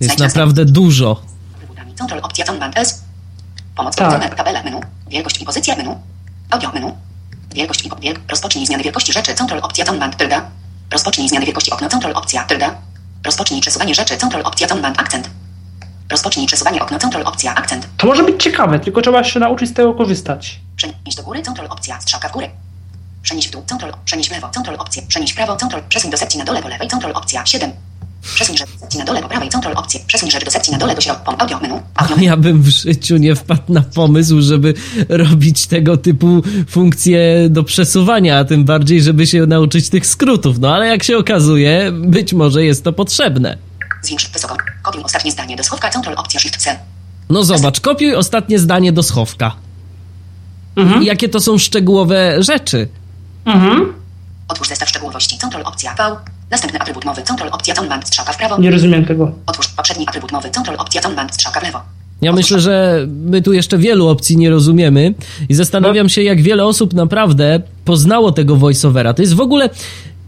[0.00, 1.22] Jest naprawdę dużo.
[1.98, 3.02] Control opcja Zonband S.
[3.76, 4.34] Pomoc Tak.
[4.34, 4.80] Tabela menu.
[5.08, 5.94] Wielkość i pozycja menu.
[6.50, 6.92] Audio menu.
[7.54, 8.20] Wielkość i wielk...
[8.28, 9.34] Rozpocznij zmiany wielkości rzeczy.
[9.34, 10.50] Control opcja Zonband tylda.
[10.90, 11.88] Rozpocznij zmiany wielkości okna.
[11.88, 12.74] Control opcja tylda.
[13.24, 14.16] Rozpocznij przesuwanie rzeczy.
[14.16, 15.30] Control opcja Zonband akcent.
[16.10, 16.98] Rozpocznij przesuwanie okna.
[16.98, 17.88] Control opcja akcent.
[17.96, 20.60] To może być ciekawe, tylko trzeba się nauczyć z tego korzystać.
[20.76, 21.42] Przenieś do góry.
[21.42, 22.48] Control opcja strzałka w górę.
[23.28, 23.62] Przenieś w dół.
[23.70, 23.92] Control.
[24.04, 24.50] Przenieś w lewo.
[24.54, 25.02] Control opcja.
[25.08, 25.56] Przenieś w prawo.
[25.56, 25.82] Control.
[25.88, 26.88] Przesuń do sekcji na dole po lewej.
[26.88, 27.70] Control opcja 7.
[28.34, 29.48] Przesuń rzecz do sekcji na dole po prawej.
[29.48, 30.00] Control opcja.
[30.06, 31.38] Przesuń rzecz do sekcji na dole do środka.
[31.38, 31.80] Audio menu.
[31.94, 32.26] Audio menu.
[32.26, 34.74] Ja bym w życiu nie wpadł na pomysł, żeby
[35.08, 40.58] robić tego typu funkcje do przesuwania, a tym bardziej, żeby się nauczyć tych skrótów.
[40.58, 43.58] No ale jak się okazuje, być może jest to potrzebne.
[44.02, 44.56] Zwiększ wysoko.
[44.82, 45.90] Kopiuj ostatnie zdanie do schowka.
[45.90, 46.78] Control opcja Shift C.
[47.30, 49.52] No zobacz, kopiuj ostatnie zdanie do schowka.
[50.76, 51.02] Mhm.
[51.02, 52.88] Jakie to są szczegółowe rzeczy.
[53.48, 53.92] Mhm.
[54.48, 55.38] Otwórz zestaw szczegółowości.
[55.38, 56.16] Control opcja V.
[56.50, 57.22] Następny atrybut mowy.
[57.22, 58.58] Control opcja Zonband strzałka w prawo.
[58.58, 59.32] Nie rozumiem tego.
[59.46, 60.50] Otwórz poprzedni atrybut mowy.
[60.50, 61.80] Control opcja Zonband strzałka w lewo.
[62.22, 65.14] Ja myślę, że my tu jeszcze wielu opcji nie rozumiemy
[65.48, 69.14] i zastanawiam się, jak wiele osób naprawdę poznało tego voiceovera.
[69.14, 69.70] To jest w ogóle.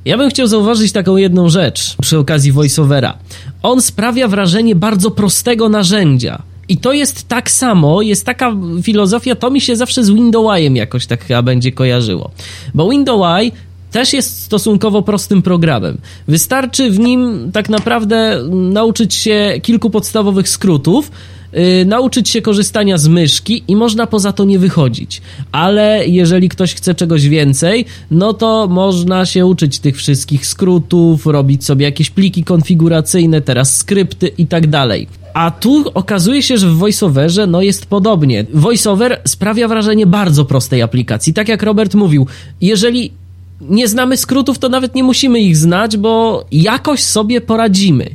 [0.05, 3.19] Ja bym chciał zauważyć taką jedną rzecz przy okazji voiceovera.
[3.63, 6.43] On sprawia wrażenie bardzo prostego narzędzia.
[6.71, 11.07] I to jest tak samo, jest taka filozofia, to mi się zawsze z Windows'em jakoś
[11.07, 12.31] tak chyba będzie kojarzyło.
[12.75, 13.53] Bo Windows
[13.91, 15.99] też jest stosunkowo prostym programem.
[16.29, 21.11] Wystarczy w nim tak naprawdę nauczyć się kilku podstawowych skrótów,
[21.53, 25.23] yy, nauczyć się korzystania z myszki i można poza to nie wychodzić.
[25.53, 31.65] Ale jeżeli ktoś chce czegoś więcej, no to można się uczyć tych wszystkich skrótów, robić
[31.65, 35.20] sobie jakieś pliki konfiguracyjne, teraz skrypty i tak dalej.
[35.35, 38.47] A tu okazuje się, że w VoiceOverze no jest podobnie.
[38.55, 41.35] VoiceOver sprawia wrażenie bardzo prostej aplikacji.
[41.35, 42.27] Tak jak Robert mówił,
[42.61, 43.13] jeżeli
[43.61, 48.11] nie znamy skrótów, to nawet nie musimy ich znać, bo jakoś sobie poradzimy.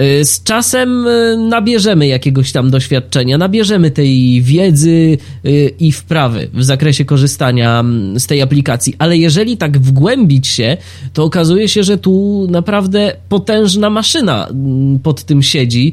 [0.00, 6.64] Y, Z czasem y, nabierzemy jakiegoś tam doświadczenia, nabierzemy tej wiedzy y, i wprawy w
[6.64, 7.84] zakresie korzystania
[8.16, 10.76] z tej aplikacji, ale jeżeli tak wgłębić się,
[11.12, 14.48] to okazuje się, że tu naprawdę potężna maszyna
[15.02, 15.92] pod tym siedzi,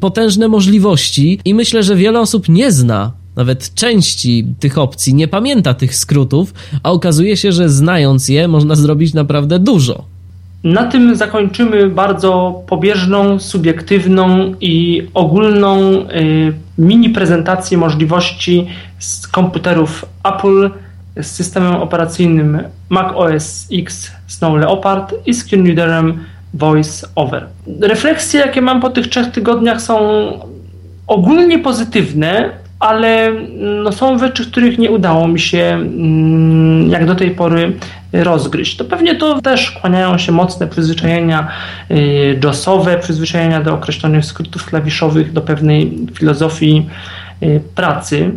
[0.00, 5.74] potężne możliwości i myślę, że wiele osób nie zna nawet części tych opcji, nie pamięta
[5.74, 10.17] tych skrótów, a okazuje się, że znając je, można zrobić naprawdę dużo.
[10.64, 18.66] Na tym zakończymy bardzo pobieżną, subiektywną i ogólną y, mini prezentację możliwości
[18.98, 20.70] z komputerów Apple
[21.22, 27.46] z systemem operacyjnym Mac OS X Snow Leopard i z screenreaderem Voice Over.
[27.80, 29.98] Refleksje, jakie mam po tych trzech tygodniach są
[31.06, 33.32] ogólnie pozytywne, ale
[33.84, 37.72] no, są rzeczy, których nie udało mi się mm, jak do tej pory
[38.12, 38.76] rozgryźć.
[38.76, 41.48] To pewnie to też kłaniają się mocne przyzwyczajenia
[41.90, 46.86] y, JOS-owe, przyzwyczajenia do określonych skrótów klawiszowych, do pewnej filozofii
[47.42, 48.30] y, pracy.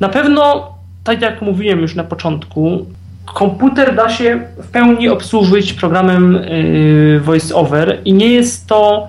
[0.00, 0.72] Na pewno,
[1.04, 2.86] tak jak mówiłem już na początku,
[3.34, 9.08] komputer da się w pełni obsłużyć programem y, VoiceOver i nie jest to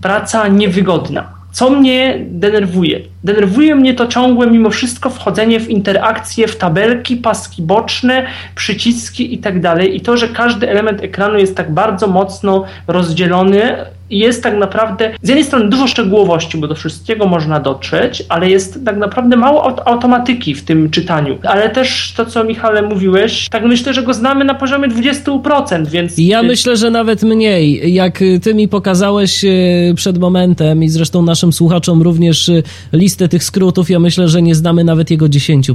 [0.00, 1.33] praca niewygodna.
[1.54, 3.00] Co mnie denerwuje?
[3.24, 9.38] Denerwuje mnie to ciągłe, mimo wszystko, wchodzenie w interakcje, w tabelki, paski boczne, przyciski i
[9.38, 9.96] tak dalej.
[9.96, 13.76] I to, że każdy element ekranu jest tak bardzo mocno rozdzielony,
[14.10, 18.84] jest tak naprawdę z jednej strony dużo szczegółowości, bo do wszystkiego można dotrzeć, ale jest
[18.84, 21.38] tak naprawdę mało automatyki w tym czytaniu.
[21.42, 26.14] Ale też to, co Michale mówiłeś, tak myślę, że go znamy na poziomie 20%, więc...
[26.18, 27.94] Ja myślę, że nawet mniej.
[27.94, 29.48] Jak ty mi pokazałeś e,
[29.96, 34.54] przed momentem i zresztą naszym słuchaczom również e, listę tych skrótów, ja myślę, że nie
[34.54, 35.74] znamy nawet jego 10%.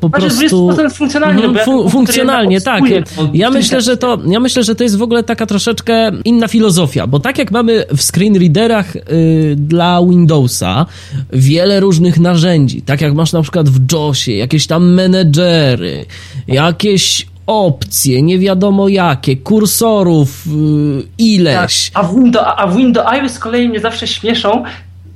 [0.00, 0.70] Po znaczy, prostu...
[0.70, 1.44] 20% funkcjonalnie.
[1.44, 2.82] Mhm, fun funkcjonalnie, tak.
[3.34, 7.06] Ja myślę, że to, ja myślę, że to jest w ogóle taka troszeczkę inna filozofia,
[7.06, 10.86] bo tak jak mamy w screenreaderach y, dla Windowsa
[11.32, 16.06] wiele różnych narzędzi, tak jak masz na przykład w JOSie, jakieś tam menedżery,
[16.48, 20.50] jakieś opcje, nie wiadomo jakie, kursorów y,
[21.18, 21.90] ileś.
[21.90, 24.64] Tak, a, w Windows, a w Windows iOS z kolei mnie zawsze śmieszą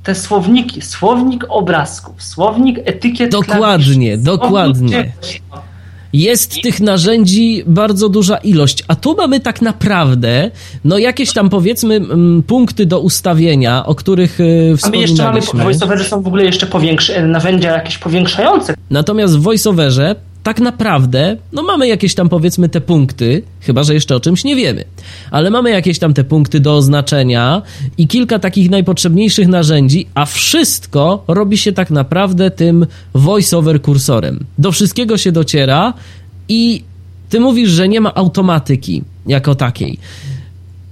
[0.03, 5.13] te słowniki, słownik obrazków, słownik etykiet Dokładnie, dokładnie.
[6.13, 10.51] Jest tych narzędzi bardzo duża ilość, a tu mamy tak naprawdę,
[10.83, 15.23] no jakieś tam powiedzmy m, punkty do ustawienia, o których yy, wspominaliśmy.
[15.23, 18.73] A my jeszcze mamy, w VoiceOverze są w ogóle jeszcze powiększe, narzędzia jakieś powiększające.
[18.89, 24.15] Natomiast w VoiceOverze tak naprawdę, no mamy jakieś tam powiedzmy te punkty, chyba że jeszcze
[24.15, 24.83] o czymś nie wiemy,
[25.31, 27.61] ale mamy jakieś tam te punkty do oznaczenia
[27.97, 34.45] i kilka takich najpotrzebniejszych narzędzi, a wszystko robi się tak naprawdę tym voiceover kursorem.
[34.57, 35.93] Do wszystkiego się dociera
[36.49, 36.83] i
[37.29, 39.99] ty mówisz, że nie ma automatyki jako takiej.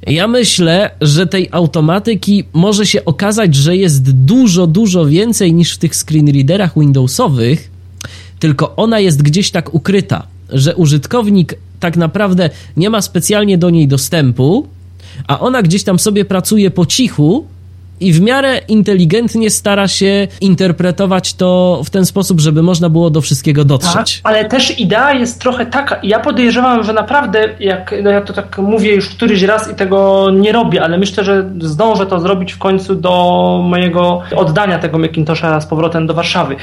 [0.07, 5.77] Ja myślę, że tej automatyki może się okazać, że jest dużo, dużo więcej niż w
[5.77, 7.70] tych screenreaderach Windowsowych,
[8.41, 13.87] tylko ona jest gdzieś tak ukryta, że użytkownik tak naprawdę nie ma specjalnie do niej
[13.87, 14.67] dostępu,
[15.27, 17.45] a ona gdzieś tam sobie pracuje po cichu
[17.99, 23.21] i w miarę inteligentnie stara się interpretować to w ten sposób, żeby można było do
[23.21, 24.21] wszystkiego dotrzeć.
[24.21, 28.33] Tak, ale też idea jest trochę taka, ja podejrzewam, że naprawdę, jak no ja to
[28.33, 32.53] tak mówię już któryś raz i tego nie robię, ale myślę, że zdążę to zrobić
[32.53, 33.11] w końcu do
[33.63, 36.55] mojego oddania tego Macintosha z powrotem do Warszawy.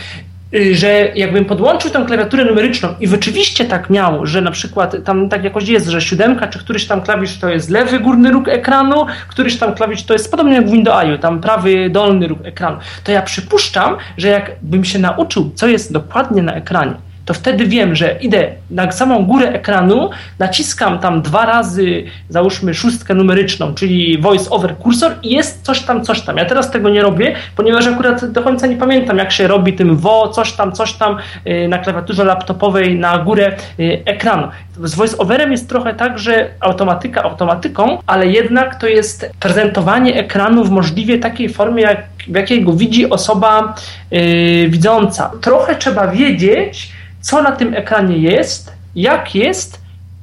[0.55, 5.29] Y, że jakbym podłączył tę klawiaturę numeryczną i rzeczywiście tak miał, że na przykład tam
[5.29, 9.07] tak jakoś jest, że siódemka czy któryś tam klawisz to jest lewy górny róg ekranu,
[9.29, 13.13] któryś tam klawisz to jest podobnie jak w Windows tam prawy dolny róg ekranu, to
[13.13, 16.95] ja przypuszczam, że jakbym się nauczył, co jest dokładnie na ekranie,
[17.29, 23.15] to wtedy wiem, że idę na samą górę ekranu, naciskam tam dwa razy, załóżmy szóstkę
[23.15, 26.37] numeryczną, czyli voice over cursor i jest coś tam, coś tam.
[26.37, 29.97] Ja teraz tego nie robię, ponieważ akurat do końca nie pamiętam, jak się robi tym
[29.97, 31.17] wo, coś tam, coś tam
[31.47, 34.49] y, na klawiaturze laptopowej na górę y, ekranu.
[34.85, 40.65] Z voice overem jest trochę tak, że automatyka automatyką, ale jednak to jest prezentowanie ekranu
[40.65, 43.75] w możliwie takiej formie, jak, w jakiej go widzi osoba
[44.11, 45.31] yy, widząca.
[45.41, 49.81] Trochę trzeba wiedzieć, co na tym ekranie jest, jak jest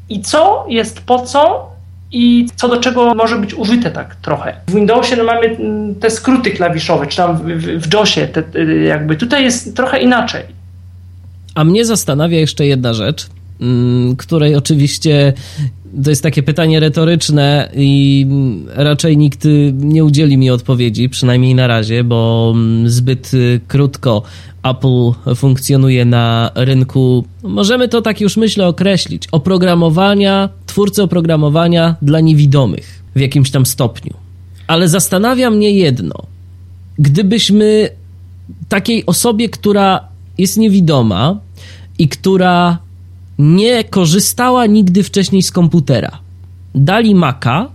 [0.09, 1.75] i co jest po co
[2.11, 4.55] i co do czego może być użyte tak trochę.
[4.67, 9.15] W Windowsie no, mamy mm, te skróty klawiszowe, czy tam w, w, JOSie, te, jakby
[9.15, 10.43] tutaj jest trochę inaczej.
[11.55, 13.27] A mnie zastanawia jeszcze jedna rzecz,
[14.17, 15.33] której oczywiście
[16.03, 18.27] to jest takie pytanie retoryczne i
[18.75, 22.53] raczej nikt nie udzieli mi odpowiedzi, przynajmniej na razie, bo
[22.85, 23.31] zbyt
[23.67, 24.23] krótko
[24.63, 33.03] Apple funkcjonuje na rynku, możemy to tak już myślę określić, oprogramowania, twórcy oprogramowania dla niewidomych
[33.15, 34.13] w jakimś tam stopniu.
[34.67, 36.15] Ale zastanawia mnie jedno.
[36.99, 37.89] Gdybyśmy
[38.69, 41.39] takiej osobie, która jest niewidoma
[41.99, 42.77] i która
[43.39, 46.19] nie korzystała nigdy wcześniej z komputera.
[46.75, 47.69] Dali Maca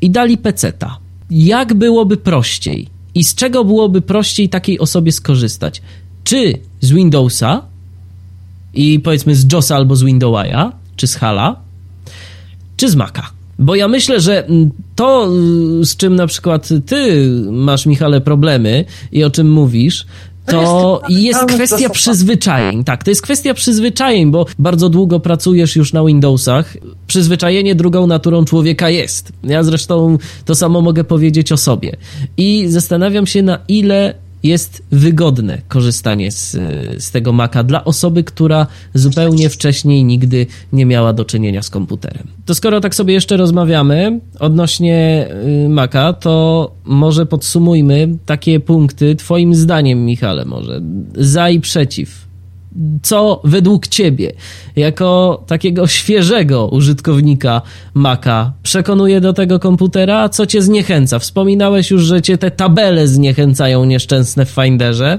[0.00, 0.98] i dali Peceta.
[1.30, 2.88] Jak byłoby prościej?
[3.14, 5.82] I z czego byłoby prościej takiej osobie skorzystać?
[6.24, 7.62] Czy z Windowsa
[8.74, 11.56] i powiedzmy z JOSa albo z Windowsa, czy z Hala,
[12.76, 13.30] czy z Maca?
[13.58, 14.46] Bo ja myślę, że
[14.96, 15.28] to,
[15.82, 20.06] z czym na przykład ty masz, Michale, problemy i o czym mówisz,
[20.50, 22.84] to jest kwestia przyzwyczajeń.
[22.84, 26.76] Tak, to jest kwestia przyzwyczajeń, bo bardzo długo pracujesz już na Windowsach.
[27.06, 29.32] Przyzwyczajenie drugą naturą człowieka jest.
[29.44, 31.96] Ja zresztą to samo mogę powiedzieć o sobie.
[32.36, 36.56] I zastanawiam się, na ile jest wygodne korzystanie z,
[36.98, 42.26] z tego Maca dla osoby, która zupełnie wcześniej nigdy nie miała do czynienia z komputerem.
[42.46, 45.28] To skoro tak sobie jeszcze rozmawiamy odnośnie
[45.64, 50.80] y, Maca, to może podsumujmy takie punkty Twoim zdaniem, Michale, może
[51.14, 52.27] za i przeciw
[53.02, 54.32] co według ciebie,
[54.76, 57.62] jako takiego świeżego użytkownika
[57.94, 61.18] Maca, przekonuje do tego komputera, co cię zniechęca?
[61.18, 65.18] Wspominałeś już, że cię te tabele zniechęcają nieszczęsne w Finderze.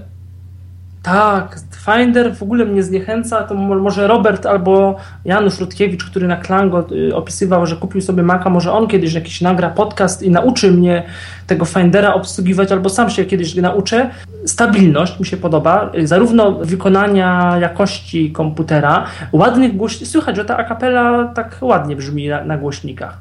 [1.03, 1.59] Tak,
[1.97, 4.95] Finder w ogóle mnie zniechęca, to może Robert albo
[5.25, 9.41] Janusz Rutkiewicz, który na Klango y, opisywał, że kupił sobie Maca, może on kiedyś jakiś
[9.41, 11.03] nagra podcast i nauczy mnie
[11.47, 14.09] tego Findera obsługiwać, albo sam się kiedyś nauczę.
[14.45, 21.31] Stabilność mi się podoba, y, zarówno wykonania jakości komputera, ładnych głośników, słychać, że ta akapela
[21.35, 23.17] tak ładnie brzmi na, na głośnikach.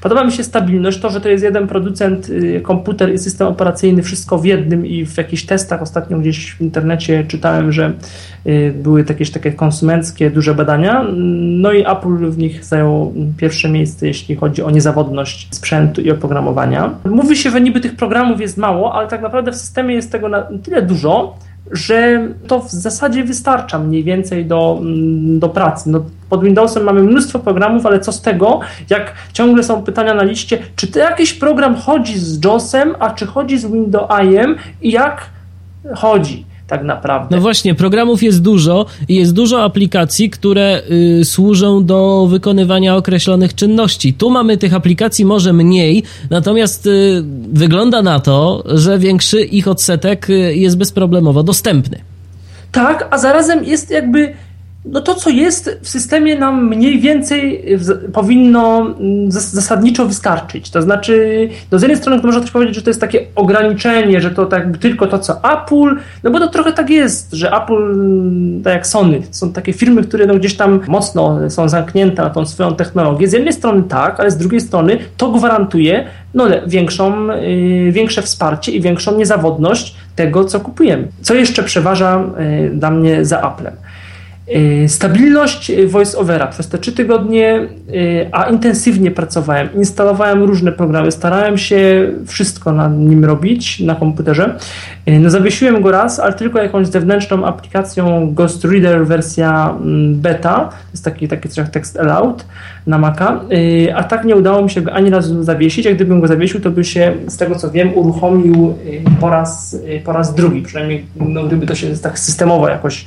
[0.00, 4.02] Podoba mi się stabilność, to, że to jest jeden producent, y, komputer i system operacyjny,
[4.02, 7.92] wszystko w jednym i w jakichś testach ostatnio gdzieś w internecie czytałem, że
[8.46, 11.04] y, były jakieś takie konsumenckie duże badania,
[11.38, 16.90] no i Apple w nich zajął pierwsze miejsce, jeśli chodzi o niezawodność sprzętu i oprogramowania.
[17.04, 20.28] Mówi się, że niby tych programów jest mało, ale tak naprawdę w systemie jest tego
[20.28, 21.38] na tyle dużo,
[21.70, 25.90] że to w zasadzie wystarcza mniej więcej do, mm, do pracy.
[25.90, 30.22] No, pod Windowsem mamy mnóstwo programów, ale co z tego, jak ciągle są pytania na
[30.22, 35.26] liście, czy to jakiś program chodzi z JOSem, a czy chodzi z Windowsem i jak
[35.96, 36.46] chodzi?
[36.68, 37.36] Tak naprawdę.
[37.36, 40.82] No właśnie, programów jest dużo i jest dużo aplikacji, które
[41.20, 44.14] y, służą do wykonywania określonych czynności.
[44.14, 47.22] Tu mamy tych aplikacji może mniej, natomiast y,
[47.52, 51.98] wygląda na to, że większy ich odsetek y, jest bezproblemowo dostępny.
[52.72, 54.34] Tak, a zarazem jest jakby
[54.92, 57.64] no to, co jest w systemie, nam mniej więcej
[58.12, 60.70] powinno mm, zasadniczo wystarczyć.
[60.70, 64.30] To znaczy, no z jednej strony można też powiedzieć, że to jest takie ograniczenie, że
[64.30, 68.62] to tak tylko to, co Apple, no bo to trochę tak jest, że Apple, mm,
[68.62, 72.46] tak jak Sony, są takie firmy, które no gdzieś tam mocno są zamknięte na tą
[72.46, 73.28] swoją technologię.
[73.28, 78.72] Z jednej strony tak, ale z drugiej strony to gwarantuje no, większą, yy, większe wsparcie
[78.72, 81.08] i większą niezawodność tego, co kupujemy.
[81.22, 83.72] Co jeszcze przeważa yy, dla mnie za Applem?
[84.56, 86.46] Y, stabilność voice-overa.
[86.46, 92.88] Przez te trzy tygodnie, y, a intensywnie pracowałem, instalowałem różne programy, starałem się wszystko na
[92.88, 94.56] nim robić na komputerze.
[95.08, 100.58] Y, no zawiesiłem go raz, ale tylko jakąś zewnętrzną aplikacją Ghost Reader wersja mm, beta,
[100.58, 102.44] to jest taki, taki text allowed
[102.86, 103.40] na Maca,
[103.94, 106.70] a tak nie udało mi się go ani razu zawiesić, jak gdybym go zawiesił, to
[106.70, 108.74] by się z tego co wiem uruchomił
[109.20, 113.06] po raz, po raz drugi, przynajmniej no, gdyby to się tak systemowo jakoś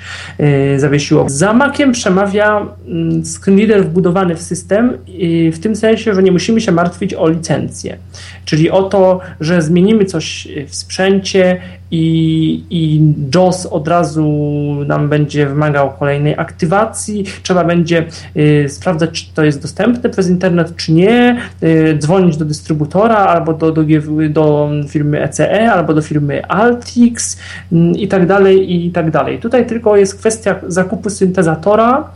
[0.78, 1.26] zawiesiło.
[1.32, 4.98] Za Maciem przemawia mm, screenreader wbudowany w system
[5.52, 7.98] w tym sensie, że nie musimy się martwić o licencję.
[8.46, 11.62] Czyli o to, że zmienimy coś w sprzęcie
[11.92, 13.02] i, i
[13.36, 14.28] JOS od razu
[14.88, 18.06] nam będzie wymagał kolejnej aktywacji, trzeba będzie
[18.38, 23.54] y, sprawdzać, czy to jest dostępne przez internet, czy nie, y, dzwonić do dystrybutora albo
[23.54, 23.84] do, do,
[24.30, 27.40] do firmy ECE, albo do firmy Altix
[27.72, 29.40] y, i tak dalej, i tak dalej.
[29.40, 32.12] Tutaj tylko jest kwestia zakupu syntezatora,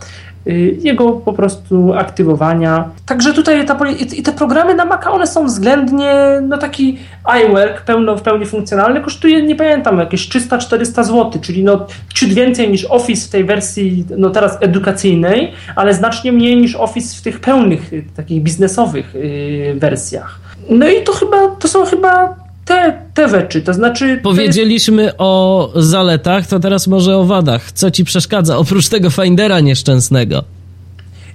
[0.82, 2.90] jego po prostu aktywowania.
[3.06, 3.78] Także tutaj ta,
[4.18, 6.98] i te programy na Maca, one są względnie, no taki
[7.46, 12.70] iWork pełno, w pełni funkcjonalny, kosztuje, nie pamiętam, jakieś 300-400 zł, czyli no ciut więcej
[12.70, 17.40] niż Office w tej wersji, no teraz edukacyjnej, ale znacznie mniej niż Office w tych
[17.40, 20.40] pełnych, y, takich biznesowych yy, wersjach.
[20.70, 24.20] No i to chyba, to są chyba te, te rzeczy, to znaczy...
[24.24, 25.16] Powiedzieliśmy jest...
[25.18, 27.72] o zaletach, to teraz może o wadach.
[27.72, 30.44] Co ci przeszkadza, oprócz tego Findera nieszczęsnego?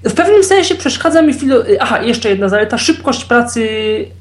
[0.04, 1.56] W pewnym sensie przeszkadza mi filo...
[1.80, 3.68] Aha, jeszcze jedna zaleta, szybkość pracy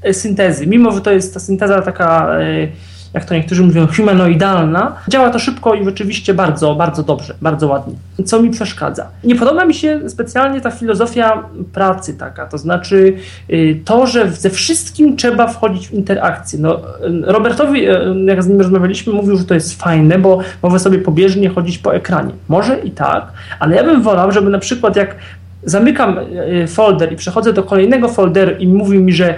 [0.02, 0.68] e, syntezy.
[0.68, 2.40] Mimo, że to jest ta synteza taka...
[2.40, 4.96] Yy jak to niektórzy mówią, humanoidalna.
[5.08, 7.94] Działa to szybko i rzeczywiście bardzo, bardzo dobrze, bardzo ładnie.
[8.26, 9.08] Co mi przeszkadza?
[9.24, 13.14] Nie podoba mi się specjalnie ta filozofia pracy taka, to znaczy
[13.50, 16.60] y, to, że ze wszystkim trzeba wchodzić w interakcję.
[16.60, 16.82] No,
[17.24, 17.94] Robertowi, y,
[18.26, 21.96] jak z nim rozmawialiśmy, mówił, że to jest fajne, bo mogę sobie pobieżnie chodzić po
[21.96, 22.32] ekranie.
[22.48, 25.16] Może i tak, ale ja bym wolał, żeby na przykład jak
[25.64, 26.18] zamykam
[26.64, 29.36] y, folder i przechodzę do kolejnego folderu i mówi mi, że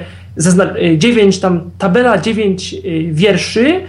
[0.98, 3.82] 9 y, tam, tabela 9 y, wierszy,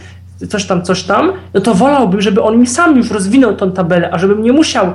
[0.48, 4.10] coś tam, coś tam, no to wolałbym, żeby on mi sam już rozwinął tą tabelę,
[4.12, 4.92] a żebym nie musiał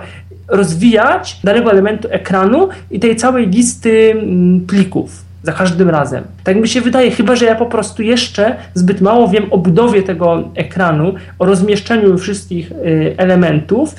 [0.47, 6.23] rozwijać danego elementu ekranu i tej całej listy mm, plików za każdym razem.
[6.43, 10.03] Tak mi się wydaje, chyba że ja po prostu jeszcze zbyt mało wiem o budowie
[10.03, 13.95] tego ekranu, o rozmieszczeniu wszystkich y, elementów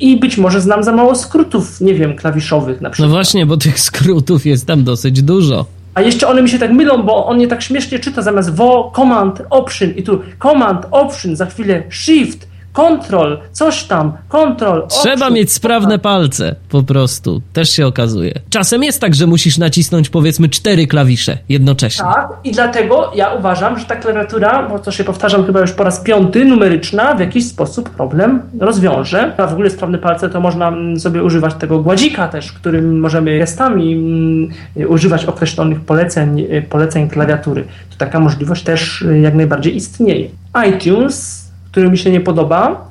[0.00, 3.08] i być może znam za mało skrótów, nie wiem, klawiszowych na przykład.
[3.08, 5.66] No właśnie, bo tych skrótów jest tam dosyć dużo.
[5.94, 8.92] A jeszcze one mi się tak mylą, bo on je tak śmiesznie czyta zamiast wo,
[8.96, 9.90] command, option.
[9.90, 14.86] I tu command, option, za chwilę shift, Kontrol, coś tam, kontrol.
[14.88, 17.42] Trzeba mieć sprawne palce, po prostu.
[17.52, 18.34] Też się okazuje.
[18.50, 22.04] Czasem jest tak, że musisz nacisnąć powiedzmy cztery klawisze jednocześnie.
[22.04, 25.84] Tak, i dlatego ja uważam, że ta klawiatura, bo to się powtarzam chyba już po
[25.84, 29.34] raz piąty, numeryczna, w jakiś sposób problem rozwiąże.
[29.36, 33.38] A w ogóle sprawne palce to można mm, sobie używać tego gładzika też, którym możemy
[33.38, 37.64] gestami mm, używać określonych poleceń, poleceń klawiatury.
[37.90, 40.28] To taka możliwość też y, jak najbardziej istnieje.
[40.68, 41.39] iTunes
[41.70, 42.88] który mi się nie podoba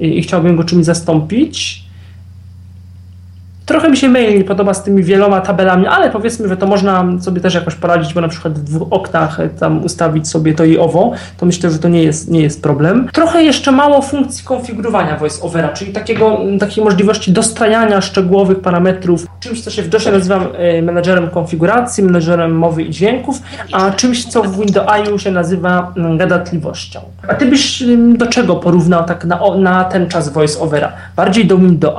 [0.00, 1.85] i, chciałbym go czymś zastąpić.
[3.66, 7.04] Trochę mi się mail nie podoba z tymi wieloma tabelami, ale powiedzmy, że to można
[7.20, 10.64] sobie też jakoś poradzić, bo na przykład w dwóch oknach e, tam ustawić sobie to
[10.64, 13.08] i owo, to myślę, że to nie jest, nie jest problem.
[13.12, 19.70] Trochę jeszcze mało funkcji konfigurowania voice-overa, czyli takiego, takiej możliwości dostrajania szczegółowych parametrów, czymś, co
[19.70, 23.40] się w DOSie nazywam e, menedżerem konfiguracji, menedżerem mowy i dźwięków,
[23.72, 27.00] a czymś, co w Windows się nazywa gadatliwością.
[27.28, 27.82] A ty byś
[28.14, 30.92] do czego porównał tak na, na ten czas voice-overa?
[31.16, 31.94] Bardziej do Windows,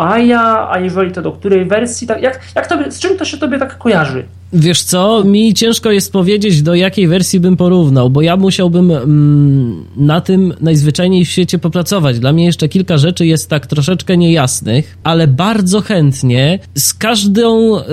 [0.70, 3.60] a jeżeli to do której wersji, tak, jak, jak tobie, z czym to się tobie
[3.60, 4.26] tak kojarzy?
[4.54, 9.86] Wiesz co, mi ciężko jest powiedzieć, do jakiej wersji bym porównał, bo ja musiałbym mm,
[9.98, 12.20] na tym najzwyczajniej w świecie popracować.
[12.20, 17.84] Dla mnie jeszcze kilka rzeczy jest tak troszeczkę niejasnych, ale bardzo chętnie z każdą y,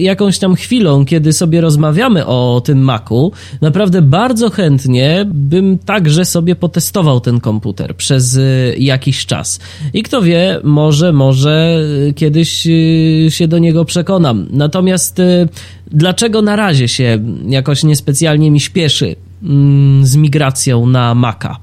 [0.00, 6.56] jakąś tam chwilą, kiedy sobie rozmawiamy o tym Macu, naprawdę bardzo chętnie bym także sobie
[6.56, 9.60] potestował ten komputer przez y, jakiś czas.
[9.94, 11.80] I kto wie, może, może
[12.16, 14.46] kiedyś y, się do niego przekonam.
[14.50, 15.48] Natomiast y,
[15.90, 21.56] Dlaczego na razie się jakoś niespecjalnie mi śpieszy mm, z migracją na Maca?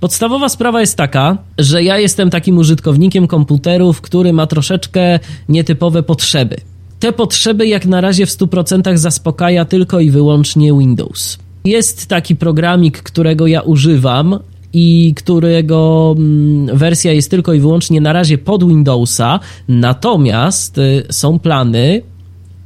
[0.00, 6.56] Podstawowa sprawa jest taka, że ja jestem takim użytkownikiem komputerów, który ma troszeczkę nietypowe potrzeby.
[7.00, 11.38] Te potrzeby jak na razie w 100% zaspokaja tylko i wyłącznie Windows.
[11.64, 14.38] Jest taki programik, którego ja używam
[14.72, 21.38] i którego mm, wersja jest tylko i wyłącznie na razie pod Windowsa, natomiast y, są
[21.38, 22.02] plany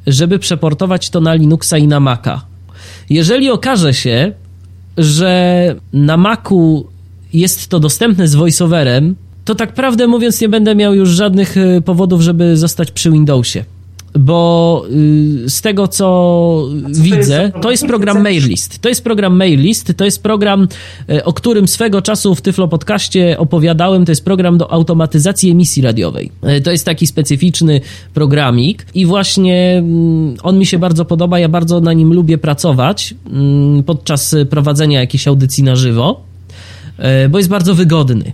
[0.07, 2.43] żeby przeportować to na Linuxa i na Maca.
[3.11, 4.33] Jeżeli okaże się,
[4.99, 6.87] że na Macu
[7.33, 11.83] jest to dostępne z voiceoverem, to tak prawdę mówiąc nie będę miał już żadnych y,
[11.85, 13.65] powodów, żeby zostać przy Windowsie
[14.19, 16.05] bo y, z tego co,
[16.95, 18.79] co widzę, to jest, program Maillist.
[18.79, 20.69] To jest program Maillist, to jest program,
[21.11, 25.83] y, o którym swego czasu w Tyflo Podcaście opowiadałem, to jest program do automatyzacji emisji
[25.83, 26.31] radiowej.
[26.59, 27.81] Y, to jest taki specyficzny
[28.15, 33.15] programik i właśnie mm, on mi się bardzo podoba, ja bardzo na nim lubię pracować
[33.33, 36.21] mm, podczas prowadzenia jakiejś audycji na żywo,
[37.31, 38.33] bo jest bardzo wygodny.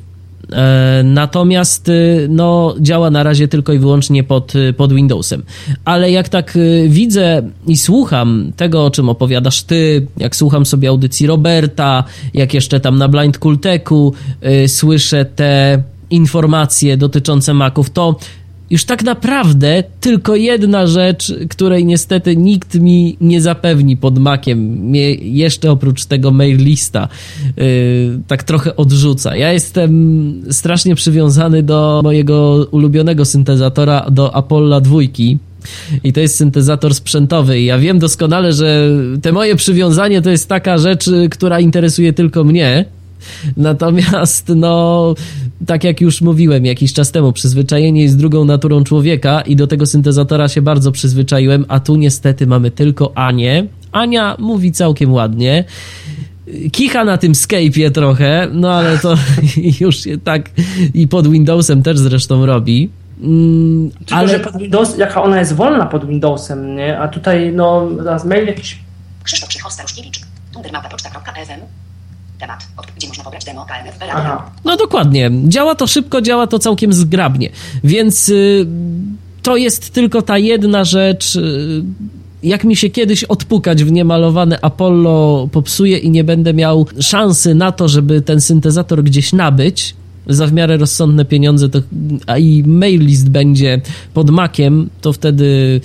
[0.52, 5.42] E, natomiast y, no, działa na razie tylko i wyłącznie pod, y, pod Windowsem.
[5.84, 10.88] Ale jak tak y, widzę i słucham tego, o czym opowiadasz ty, jak słucham sobie
[10.88, 14.14] audycji Roberta, jak jeszcze tam na Blind Kulteku
[14.66, 18.16] słyszę te informacje dotyczące Maców, to
[18.72, 25.14] już tak naprawdę tylko jedna rzecz, której niestety nikt mi nie zapewni pod makiem, mnie
[25.14, 27.08] jeszcze oprócz tego mail lista
[27.56, 27.64] yy,
[28.26, 29.36] tak trochę odrzuca.
[29.36, 34.98] Ja jestem strasznie przywiązany do mojego ulubionego syntezatora, do Apollo 2.
[36.04, 37.60] I to jest syntezator sprzętowy.
[37.60, 38.88] I ja wiem doskonale, że
[39.22, 42.84] te moje przywiązanie to jest taka rzecz, która interesuje tylko mnie.
[43.56, 45.14] Natomiast, no,
[45.66, 49.86] tak jak już mówiłem jakiś czas temu, przyzwyczajenie jest drugą naturą człowieka i do tego
[49.86, 53.66] syntezatora się bardzo przyzwyczaiłem, a tu niestety mamy tylko Anię.
[53.92, 55.64] Ania mówi całkiem ładnie
[56.72, 59.14] kicha na tym Skype'ie trochę, no ale to
[59.80, 60.50] już się tak
[60.94, 62.90] i pod Windowsem też zresztą robi.
[63.22, 64.28] Mm, Tylko, ale...
[64.28, 66.98] że pod Windows, jaka ona jest wolna pod Windowsem, nie?
[66.98, 68.78] A tutaj, no, zaraz mail jakiś...
[69.24, 70.20] Krzysztof Krzychosta-Ruszkiewicz,
[70.52, 71.81] tundermapa.poczta.fm
[72.42, 73.98] temat, gdzie można pobrać demo KMF
[74.64, 75.30] No dokładnie.
[75.44, 77.50] Działa to szybko, działa to całkiem zgrabnie.
[77.84, 78.66] Więc y,
[79.42, 81.36] to jest tylko ta jedna rzecz.
[81.36, 81.84] Y,
[82.42, 87.72] jak mi się kiedyś odpukać w niemalowane Apollo popsuje i nie będę miał szansy na
[87.72, 89.94] to, żeby ten syntezator gdzieś nabyć,
[90.26, 91.78] za w miarę rozsądne pieniądze, to,
[92.26, 93.80] a i mail list będzie
[94.14, 95.80] pod makiem, to wtedy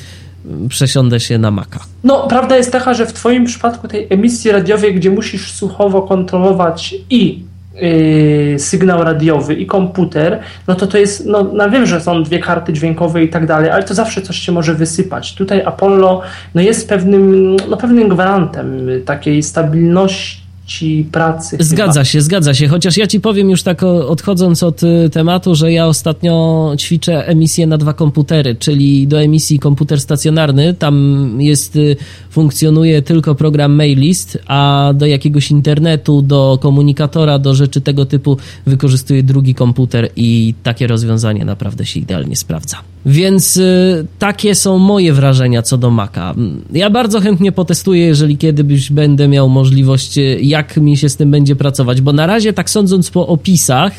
[0.69, 1.79] przesiądę się na Maca.
[2.03, 6.95] No, prawda jest taka, że w Twoim przypadku tej emisji radiowej, gdzie musisz słuchowo kontrolować
[7.09, 7.43] i
[7.81, 12.39] yy, sygnał radiowy i komputer, no to to jest, no, no wiem, że są dwie
[12.39, 15.35] karty dźwiękowe i tak dalej, ale to zawsze coś się może wysypać.
[15.35, 16.21] Tutaj Apollo
[16.55, 20.46] no jest pewnym, no, pewnym gwarantem takiej stabilności
[21.11, 21.57] pracy.
[21.59, 22.05] Zgadza chyba.
[22.05, 22.67] się, zgadza się.
[22.67, 27.67] Chociaż ja ci powiem już tak odchodząc od y, tematu, że ja ostatnio ćwiczę emisję
[27.67, 31.95] na dwa komputery, czyli do emisji komputer stacjonarny, tam jest, y,
[32.29, 39.23] funkcjonuje tylko program Maillist, a do jakiegoś internetu, do komunikatora, do rzeczy tego typu wykorzystuję
[39.23, 42.77] drugi komputer i takie rozwiązanie naprawdę się idealnie sprawdza.
[43.07, 46.33] Więc y, takie są moje wrażenia co do Maca.
[46.71, 51.31] Ja bardzo chętnie potestuję, jeżeli kiedyś będę miał możliwość, y, jak mi się z tym
[51.31, 53.93] będzie pracować, bo na razie, tak sądząc po opisach,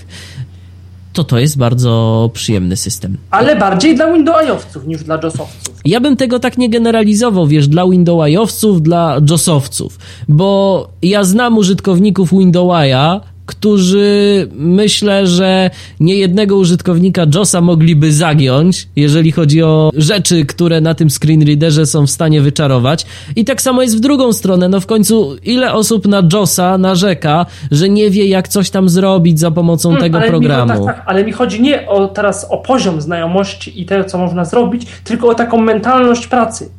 [1.12, 3.16] to to jest bardzo przyjemny system.
[3.30, 5.74] Ale bardziej dla Windowsowców niż dla JOSowców.
[5.84, 12.30] Ja bym tego tak nie generalizował, wiesz, dla Windowsowców, dla JOSowców, bo ja znam użytkowników
[12.30, 15.70] Windowsa, którzy myślę, że
[16.00, 22.10] niejednego użytkownika JOSa mogliby zagiąć, jeżeli chodzi o rzeczy, które na tym screenreaderze są w
[22.10, 23.06] stanie wyczarować.
[23.36, 24.68] I tak samo jest w drugą stronę.
[24.68, 29.40] No w końcu, ile osób na JOSa narzeka, że nie wie, jak coś tam zrobić
[29.40, 30.80] za pomocą Hmm, tego ale programu.
[30.80, 34.18] Mi, tak, tak, ale mi chodzi nie o teraz o poziom znajomości i tego, co
[34.18, 36.77] można zrobić, tylko o taką mentalność pracy.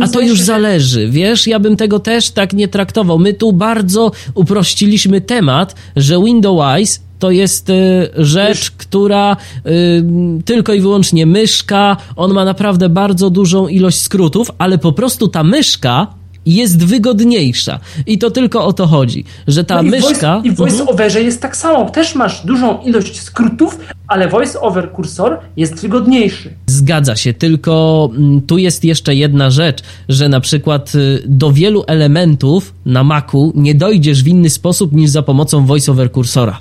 [0.00, 3.18] A to już zależy, wiesz, ja bym tego też tak nie traktował.
[3.18, 9.36] My tu bardzo uprościliśmy temat, że Windows to jest y, rzecz, która
[9.66, 10.04] y,
[10.44, 15.44] tylko i wyłącznie myszka, on ma naprawdę bardzo dużą ilość skrótów, ale po prostu ta
[15.44, 17.80] myszka jest wygodniejsza.
[18.06, 20.08] I to tylko o to chodzi, że ta No i myszka...
[20.10, 20.68] Voice, I w Mhm.
[20.68, 21.90] VoiceOverze jest tak samo.
[21.90, 26.50] Też masz dużą ilość skrótów, ale VoiceOver kursor jest wygodniejszy.
[26.66, 31.84] Zgadza się, tylko mm, tu jest jeszcze jedna rzecz, że na przykład y, do wielu
[31.86, 36.58] elementów na Macu nie dojdziesz w inny sposób niż za pomocą voiceover kursora.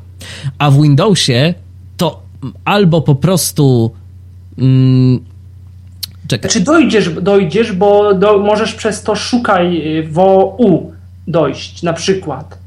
[0.58, 1.54] A w Windowsie
[1.98, 3.92] to mm, albo po prostu.
[4.58, 5.20] Mm,
[6.32, 6.52] czekaj.
[6.52, 10.92] Czy dojdziesz, dojdziesz bo do, możesz przez to szukaj y, wo u
[11.28, 12.58] dojść na przykład.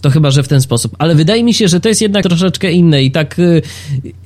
[0.00, 0.96] To chyba, że w ten sposób.
[0.98, 3.62] Ale wydaje mi się, że to jest jednak troszeczkę inne i tak y,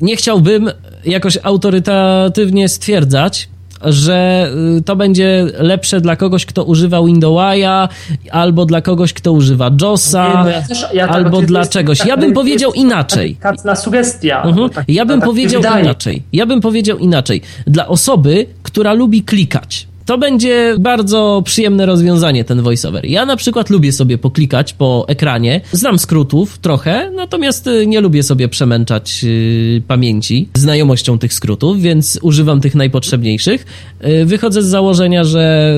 [0.00, 0.70] nie chciałbym
[1.04, 3.48] jakoś autorytatywnie stwierdzać,
[3.84, 7.88] że y, to będzie lepsze dla kogoś, kto używa Windowsa,
[8.30, 10.50] albo dla kogoś, kto używa JOSa, no
[10.92, 12.06] ja albo dla czegoś.
[12.06, 13.26] Ja bym powiedział inaczej.
[13.26, 14.42] Delikatna sugestia.
[14.42, 14.70] Mhm.
[14.88, 16.22] Ja bym powiedział inaczej.
[16.32, 17.42] Ja bym powiedział inaczej.
[17.66, 19.88] Dla osoby, która lubi klikać.
[20.08, 23.06] To będzie bardzo przyjemne rozwiązanie, ten voiceover.
[23.06, 25.60] Ja na przykład lubię sobie poklikać po ekranie.
[25.72, 32.18] Znam skrótów trochę, natomiast y, nie lubię sobie przemęczać y, pamięci znajomością tych skrótów, więc
[32.22, 33.66] używam tych najpotrzebniejszych.
[34.04, 35.74] Y, wychodzę z założenia, że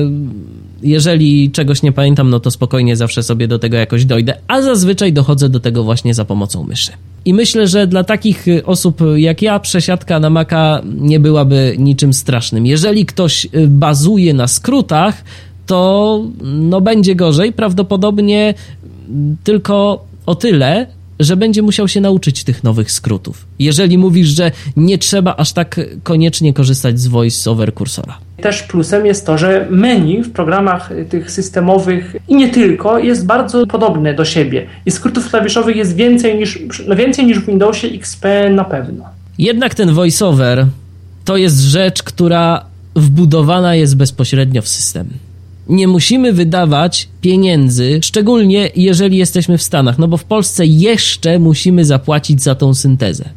[0.83, 5.13] jeżeli czegoś nie pamiętam, no to spokojnie zawsze sobie do tego jakoś dojdę, a zazwyczaj
[5.13, 6.91] dochodzę do tego właśnie za pomocą myszy.
[7.25, 12.13] I myślę, że dla takich y, osób jak ja przesiadka na Maca nie byłaby niczym
[12.13, 12.65] strasznym.
[12.65, 15.23] Jeżeli ktoś y, bazuje na skrótach,
[15.65, 18.53] to no będzie gorzej, prawdopodobnie
[19.09, 20.87] mm, tylko o tyle,
[21.21, 23.45] że będzie musiał się nauczyć tych nowych skrótów.
[23.59, 28.17] Jeżeli mówisz, że nie trzeba aż tak koniecznie korzystać z voice over kursora.
[28.37, 33.25] Też plusem jest to, że menu w programach y, tych systemowych i nie tylko jest
[33.25, 34.67] bardzo podobne do siebie.
[34.85, 39.03] I skrótów klawiszowych jest więcej niż, no więcej niż w Windowsie XP na pewno.
[39.37, 40.65] Jednak ten voiceover
[41.25, 45.07] to jest rzecz, która wbudowana jest bezpośrednio w system.
[45.69, 51.85] Nie musimy wydawać pieniędzy, szczególnie jeżeli jesteśmy w Stanach, no bo w Polsce jeszcze musimy
[51.85, 53.29] zapłacić za tą syntezę.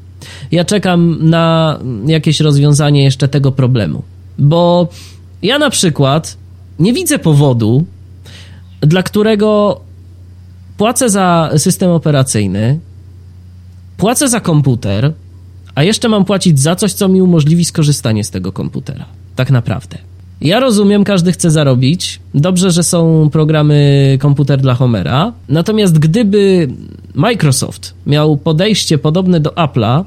[0.52, 4.02] Ja czekam na jakieś rozwiązanie jeszcze tego problemu,
[4.38, 4.88] bo
[5.42, 6.36] ja na przykład
[6.78, 7.84] nie widzę powodu,
[8.80, 9.80] dla którego
[10.76, 12.78] płacę za system operacyjny,
[13.96, 15.12] płacę za komputer,
[15.74, 19.04] a jeszcze mam płacić za coś, co mi umożliwi skorzystanie z tego komputera.
[19.36, 19.98] Tak naprawdę.
[20.40, 22.20] Ja rozumiem, każdy chce zarobić.
[22.34, 25.32] Dobrze, że są programy komputer dla Homera.
[25.48, 26.68] Natomiast gdyby
[27.14, 30.04] Microsoft miał podejście podobne do Apple'a,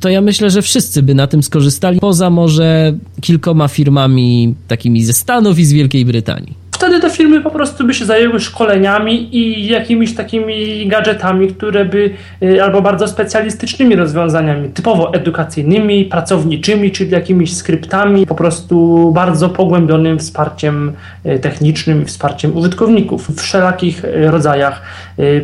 [0.00, 5.12] to ja myślę, że wszyscy by na tym skorzystali, poza może kilkoma firmami takimi ze
[5.12, 6.65] Stanów i z Wielkiej Brytanii.
[6.76, 12.10] Wtedy te firmy po prostu by się zajęły szkoleniami i jakimiś takimi gadżetami, które by,
[12.42, 20.18] y, albo bardzo specjalistycznymi rozwiązaniami, typowo edukacyjnymi, pracowniczymi, czyli jakimiś skryptami, po prostu bardzo pogłębionym
[20.18, 20.92] wsparciem
[21.26, 24.82] y, technicznym i wsparciem użytkowników w wszelakich y, rodzajach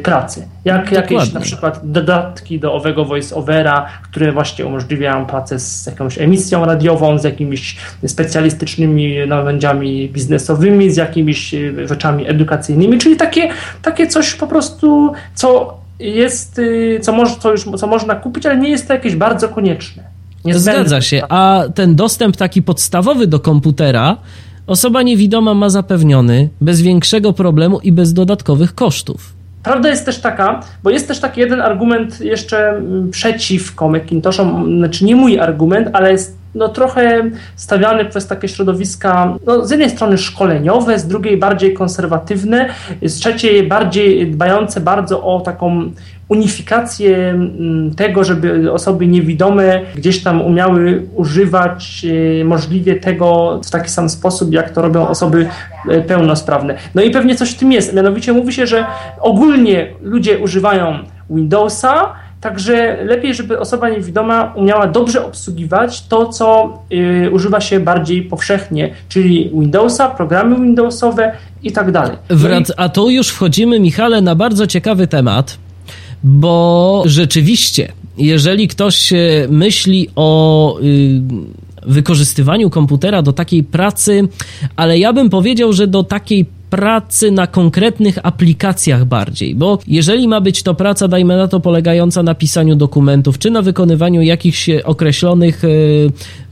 [0.03, 0.49] pracy.
[0.65, 1.35] Jak jakieś Dokładnie.
[1.35, 7.25] na przykład dodatki do owego voice-overa, które właśnie umożliwiają pracę z jakąś emisją radiową, z
[7.25, 13.49] jakimiś specjalistycznymi narzędziami biznesowymi, z jakimiś y, rzeczami edukacyjnymi, czyli takie,
[13.83, 18.57] takie coś po prostu, co jest, y, co, moż, co, już, co można kupić, ale
[18.57, 20.03] nie jest to jakieś bardzo konieczne.
[20.45, 20.81] Niezbędne.
[20.81, 24.17] Zgadza się, a ten dostęp taki podstawowy do komputera
[24.67, 29.33] osoba niewidoma ma zapewniony bez większego problemu i bez dodatkowych kosztów.
[29.63, 35.05] prawda jest też taka, bo jest też taki jeden argument jeszcze mm, przeciwko Macintoshom, znaczy
[35.05, 40.19] nie mój argument, ale jest no, trochę stawiany przez takie środowiska, no, z jednej strony
[40.19, 42.69] szkoleniowe, z drugiej bardziej konserwatywne,
[43.03, 45.93] z trzeciej bardziej dbające bardzo o taką
[46.29, 52.07] unifikację mm, tego, żeby osoby niewidome gdzieś tam umiały używać
[52.41, 55.49] e, możliwie tego w taki sam sposób, jak to robią osoby
[55.89, 56.75] e, pełnosprawne.
[56.95, 57.95] No i pewnie coś w tym jest.
[57.95, 58.87] Mianowicie mówi się, że
[59.21, 60.99] ogólnie ludzie używają
[61.31, 68.23] Windowsa, Także lepiej, żeby osoba niewidoma umiała dobrze obsługiwać to, co y, używa się bardziej
[68.23, 72.17] powszechnie, czyli Windowsa, programy Windowsowe i tak dalej.
[72.69, 75.59] No a tu już wchodzimy, Michale, na bardzo ciekawy temat,
[76.25, 79.13] bo rzeczywiście, jeżeli ktoś
[79.49, 81.21] myśli o y,
[81.87, 84.29] wykorzystywaniu komputera do takiej pracy,
[84.77, 90.41] ale ja bym powiedział, że do takiej pracy na konkretnych aplikacjach bardziej, bo jeżeli ma
[90.41, 95.65] być to praca, dajmy na to, polegająca na pisaniu dokumentów, czy na wykonywaniu jakichś określonych
[95.65, 95.69] e,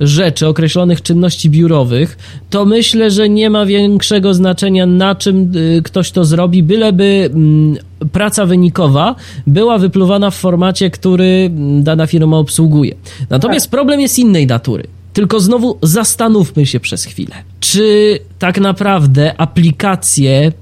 [0.01, 2.19] rzeczy, określonych czynności biurowych,
[2.51, 7.77] to myślę, że nie ma większego znaczenia na czym e, ktoś to zrobi, byleby mm,
[8.13, 9.15] praca wynikowa
[9.47, 12.95] była wypluwana w formacie, który mm, dana firma obsługuje.
[13.31, 13.71] Natomiast tak.
[13.71, 15.00] problem jest innej natury.
[15.13, 17.35] Tylko znowu zastanówmy się przez chwilę.
[17.61, 20.53] Czy tak naprawdę aplikacje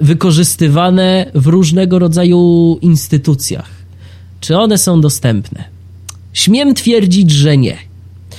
[0.00, 3.70] wykorzystywane w różnego rodzaju instytucjach,
[4.40, 5.64] czy one są dostępne?
[6.32, 7.76] Śmiem twierdzić, że nie.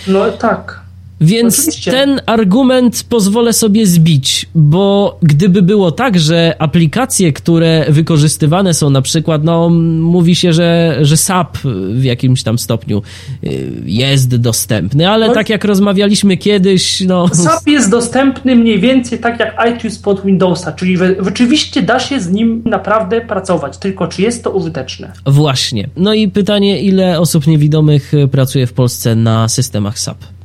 [0.07, 0.86] No tak.
[1.21, 1.91] Więc Oczywiście.
[1.91, 9.01] ten argument pozwolę sobie zbić, bo gdyby było tak, że aplikacje, które wykorzystywane są na
[9.01, 11.57] przykład, no mówi się, że, że SAP
[11.91, 13.01] w jakimś tam stopniu
[13.43, 17.27] y, jest dostępny, ale no, tak jak rozmawialiśmy kiedyś, no...
[17.27, 22.29] SAP jest dostępny mniej więcej tak jak iTunes pod Windowsa, czyli rzeczywiście da się z
[22.29, 25.11] nim naprawdę pracować, tylko czy jest to użyteczne?
[25.25, 25.89] Właśnie.
[25.97, 30.36] No i pytanie, ile osób niewidomych pracuje w Polsce na systemach SAP?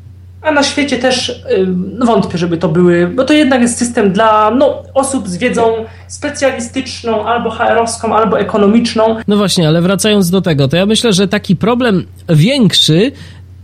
[0.42, 1.42] A na świecie też
[1.98, 5.62] no wątpię, żeby to były, bo to jednak jest system dla no, osób z wiedzą
[6.08, 9.16] specjalistyczną, albo HR-owską, albo ekonomiczną.
[9.28, 13.12] No właśnie, ale wracając do tego, to ja myślę, że taki problem większy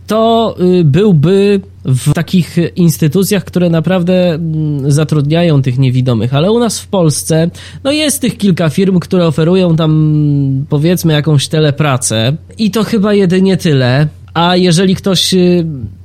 [0.07, 6.79] to y, byłby w takich instytucjach, które naprawdę mm, zatrudniają tych niewidomych, ale u nas
[6.79, 7.49] w Polsce,
[7.83, 13.57] no jest tych kilka firm, które oferują tam powiedzmy jakąś telepracę i to chyba jedynie
[13.57, 14.07] tyle.
[14.33, 15.35] A jeżeli ktoś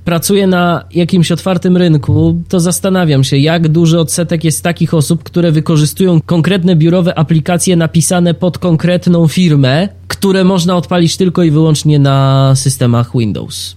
[0.05, 5.23] y, pracuje na jakimś otwartym rynku, to zastanawiam się, jak duży odsetek jest takich osób,
[5.23, 11.99] które wykorzystują konkretne biurowe aplikacje napisane pod konkretną firmę, które można odpalić tylko i wyłącznie
[11.99, 13.77] na systemach Windows.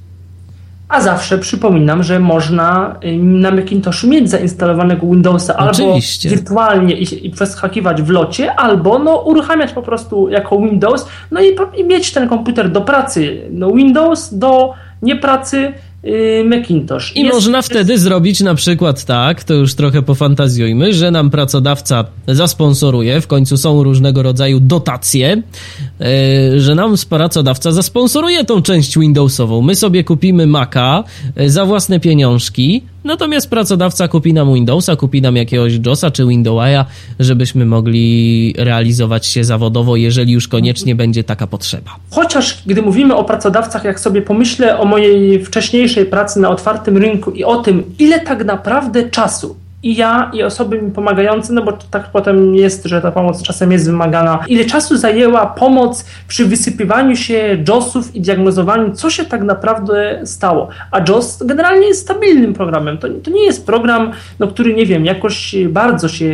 [0.90, 6.30] A zawsze przypominam, że można na Macintoshu mieć zainstalowanego Windowsa Oczywiście.
[6.30, 11.42] albo wirtualnie i, i przeskakiwać w locie, albo no, uruchamiać po prostu jako Windows, no
[11.42, 13.42] i, i mieć ten komputer do pracy.
[13.52, 15.74] No, Windows do niepracy Y,
[16.46, 17.16] Macintosh.
[17.16, 22.06] I jest, można wtedy zrobić na przykład tak, to już trochę pofantazjujmy, że nam pracodawca
[22.28, 25.42] zasponsoruje, w końcu są różnego rodzaju dotacje,
[26.56, 29.62] y, że nam pracodawca zasponsoruje tą część Windowsową.
[29.62, 31.04] My sobie kupimy Maca
[31.42, 36.86] y, za własne pieniążki, Natomiast pracodawca kupi nam Windowsa, kupi nam jakiegoś JOSa czy Windowsa,
[37.20, 41.96] żebyśmy mogli realizować się zawodowo, jeżeli już koniecznie będzie taka potrzeba.
[42.12, 47.32] Chociaż gdy mówimy o pracodawcach, jak sobie pomyślę o mojej wcześniejszej pracy na otwartym rynku
[47.32, 49.56] i o tym, ile tak naprawdę czasu
[49.88, 53.72] i ja, i osoby mi pomagające, no bo tak potem jest, że ta pomoc czasem
[53.72, 54.40] jest wymagana.
[54.48, 60.68] Ile czasu zajęła pomoc przy wysypywaniu się JOSów i diagnozowaniu, co się tak naprawdę stało.
[60.92, 62.98] A JOS generalnie jest stabilnym programem.
[62.98, 66.32] To, to nie jest program, no, który, nie wiem, jakoś bardzo się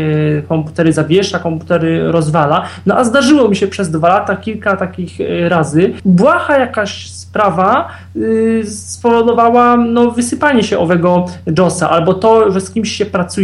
[0.49, 2.65] komputery zawiesza, komputery rozwala.
[2.85, 5.93] No a zdarzyło mi się przez dwa lata kilka takich e, razy.
[6.05, 11.25] Błaha jakaś sprawa yy, spowodowała no, wysypanie się owego
[11.57, 13.42] JOSa, albo to, że z kimś się pracuje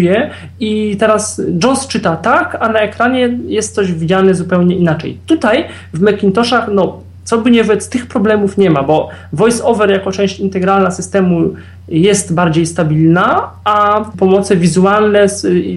[0.60, 5.18] i teraz JOS czyta tak, a na ekranie jest coś widziane zupełnie inaczej.
[5.26, 10.12] Tutaj w Macintoshach no, co by nie rzec, tych problemów nie ma, bo VoiceOver jako
[10.12, 11.54] część integralna systemu
[11.88, 15.26] jest bardziej stabilna, a pomoce wizualne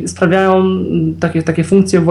[0.06, 0.64] sprawiają,
[1.20, 2.04] takie, takie funkcje w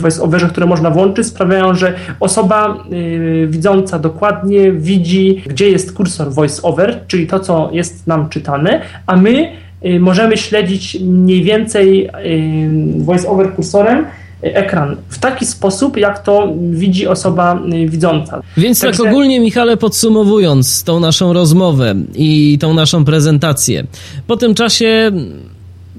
[0.00, 7.00] VoiceOverze, które można włączyć, sprawiają, że osoba y, widząca dokładnie widzi, gdzie jest kursor VoiceOver,
[7.06, 9.63] czyli to, co jest nam czytane, a my y,
[10.00, 14.06] możemy śledzić mniej więcej y, VoiceOver kursorem,
[14.42, 18.42] ekran w taki sposób, jak to widzi osoba y, widząca.
[18.56, 19.02] Więc tak Także...
[19.02, 23.84] tak ogólnie, Michale, podsumowując tą naszą rozmowę i tą naszą prezentację,
[24.26, 25.12] po tym czasie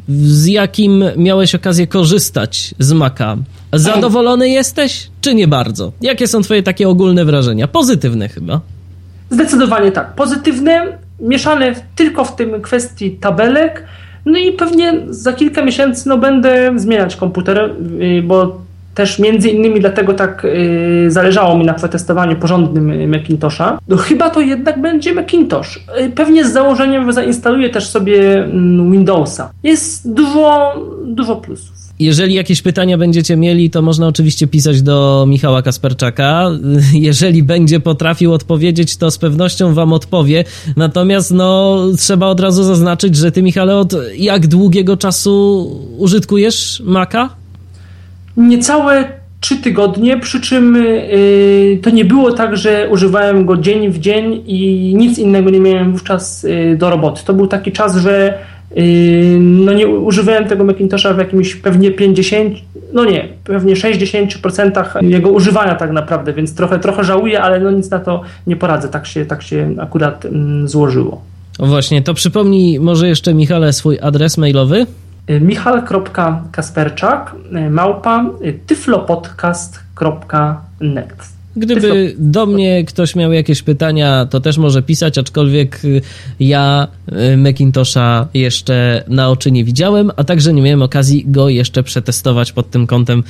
[0.09, 3.38] z jakim miałeś okazję korzystać z Maca,
[3.73, 5.91] zadowolony jesteś, czy nie bardzo?
[6.01, 7.67] Jakie są twoje takie ogólne wrażenia?
[7.67, 8.61] Pozytywne chyba.
[9.30, 10.15] Zdecydowanie tak.
[10.15, 13.84] Pozytywne, mieszane tylko w tym kwestii tabelek.
[14.26, 17.72] No i pewnie za kilka miesięcy no, będę zmieniać komputer,
[18.02, 23.80] y, bo też między innymi dlatego tak y, zależało mi na przetestowaniu porządnym Macintosha.
[23.88, 25.80] No chyba to jednak będzie Macintosh.
[26.02, 29.52] Y, pewnie z założeniem, że zainstaluję też sobie mm, Windowsa.
[29.64, 30.74] Jest dużo,
[31.06, 31.84] dużo plusów.
[31.99, 36.49] Jeżeli jakieś pytania będziecie mieli, to można oczywiście pisać do Michała Kasperczaka.
[36.93, 40.43] Jeżeli będzie potrafił odpowiedzieć, to z pewnością wam odpowie.
[40.77, 45.67] Natomiast no, trzeba od razu zaznaczyć, że ty, Michale, od jak długiego czasu
[45.98, 47.30] użytkujesz Maca?
[48.38, 53.99] Niecałe trzy tygodnie, przy czym yy, to nie było tak, że używałem go dzień w
[53.99, 57.22] dzień i nic innego nie miałem wówczas yy, do roboty.
[57.25, 58.40] To był taki czas, że
[59.40, 62.53] no nie używałem tego Macintosha w jakimś pewnie 50,
[62.94, 67.90] no nie, pewnie 60% jego używania tak naprawdę, więc trochę, trochę żałuję, ale no nic
[67.90, 71.22] na to nie poradzę, tak się, tak się akurat mm, złożyło.
[71.60, 74.85] Właśnie, to przypomnij może jeszcze Michale swój adres mailowy.
[75.27, 78.26] Yy, michal.kasperczak yy, małpa
[78.68, 86.01] tyflopodcast.net Gdyby do mnie ktoś miał jakieś pytania, to też może pisać, aczkolwiek y,
[86.40, 86.88] ja
[87.34, 92.51] y, Macintosha jeszcze na oczy nie widziałem, a także nie miałem okazji go jeszcze przetestować
[92.51, 93.24] pod tym kątem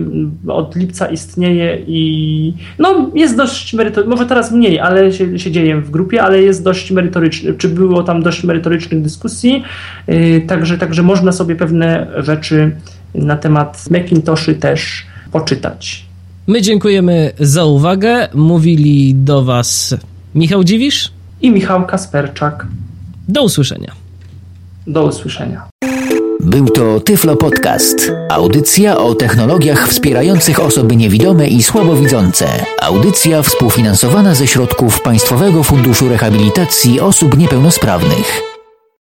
[0.48, 5.82] Od lipca istnieje i no, jest dość merytoryczny, może teraz mniej, ale się, się dzieje
[5.82, 9.64] w grupie, ale jest dość merytoryczny, czy było tam dość merytorycznych dyskusji,
[10.10, 12.72] y, także, także można sobie pewne rzeczy
[13.16, 16.06] na temat Macintoshy też poczytać.
[16.48, 18.28] My dziękujemy za uwagę.
[18.34, 19.96] Mówili do Was
[20.36, 22.68] Michał Dziwisz i Michał Kasperczak.
[23.28, 23.92] Do usłyszenia.
[24.88, 25.62] Do usłyszenia.
[26.40, 28.12] Był to Tyflo Podcast.
[28.30, 32.48] Audycja o technologiach wspierających osoby niewidome i słabowidzące.
[32.82, 38.55] Audycja współfinansowana ze środków Państwowego Funduszu Rehabilitacji Osób Niepełnosprawnych.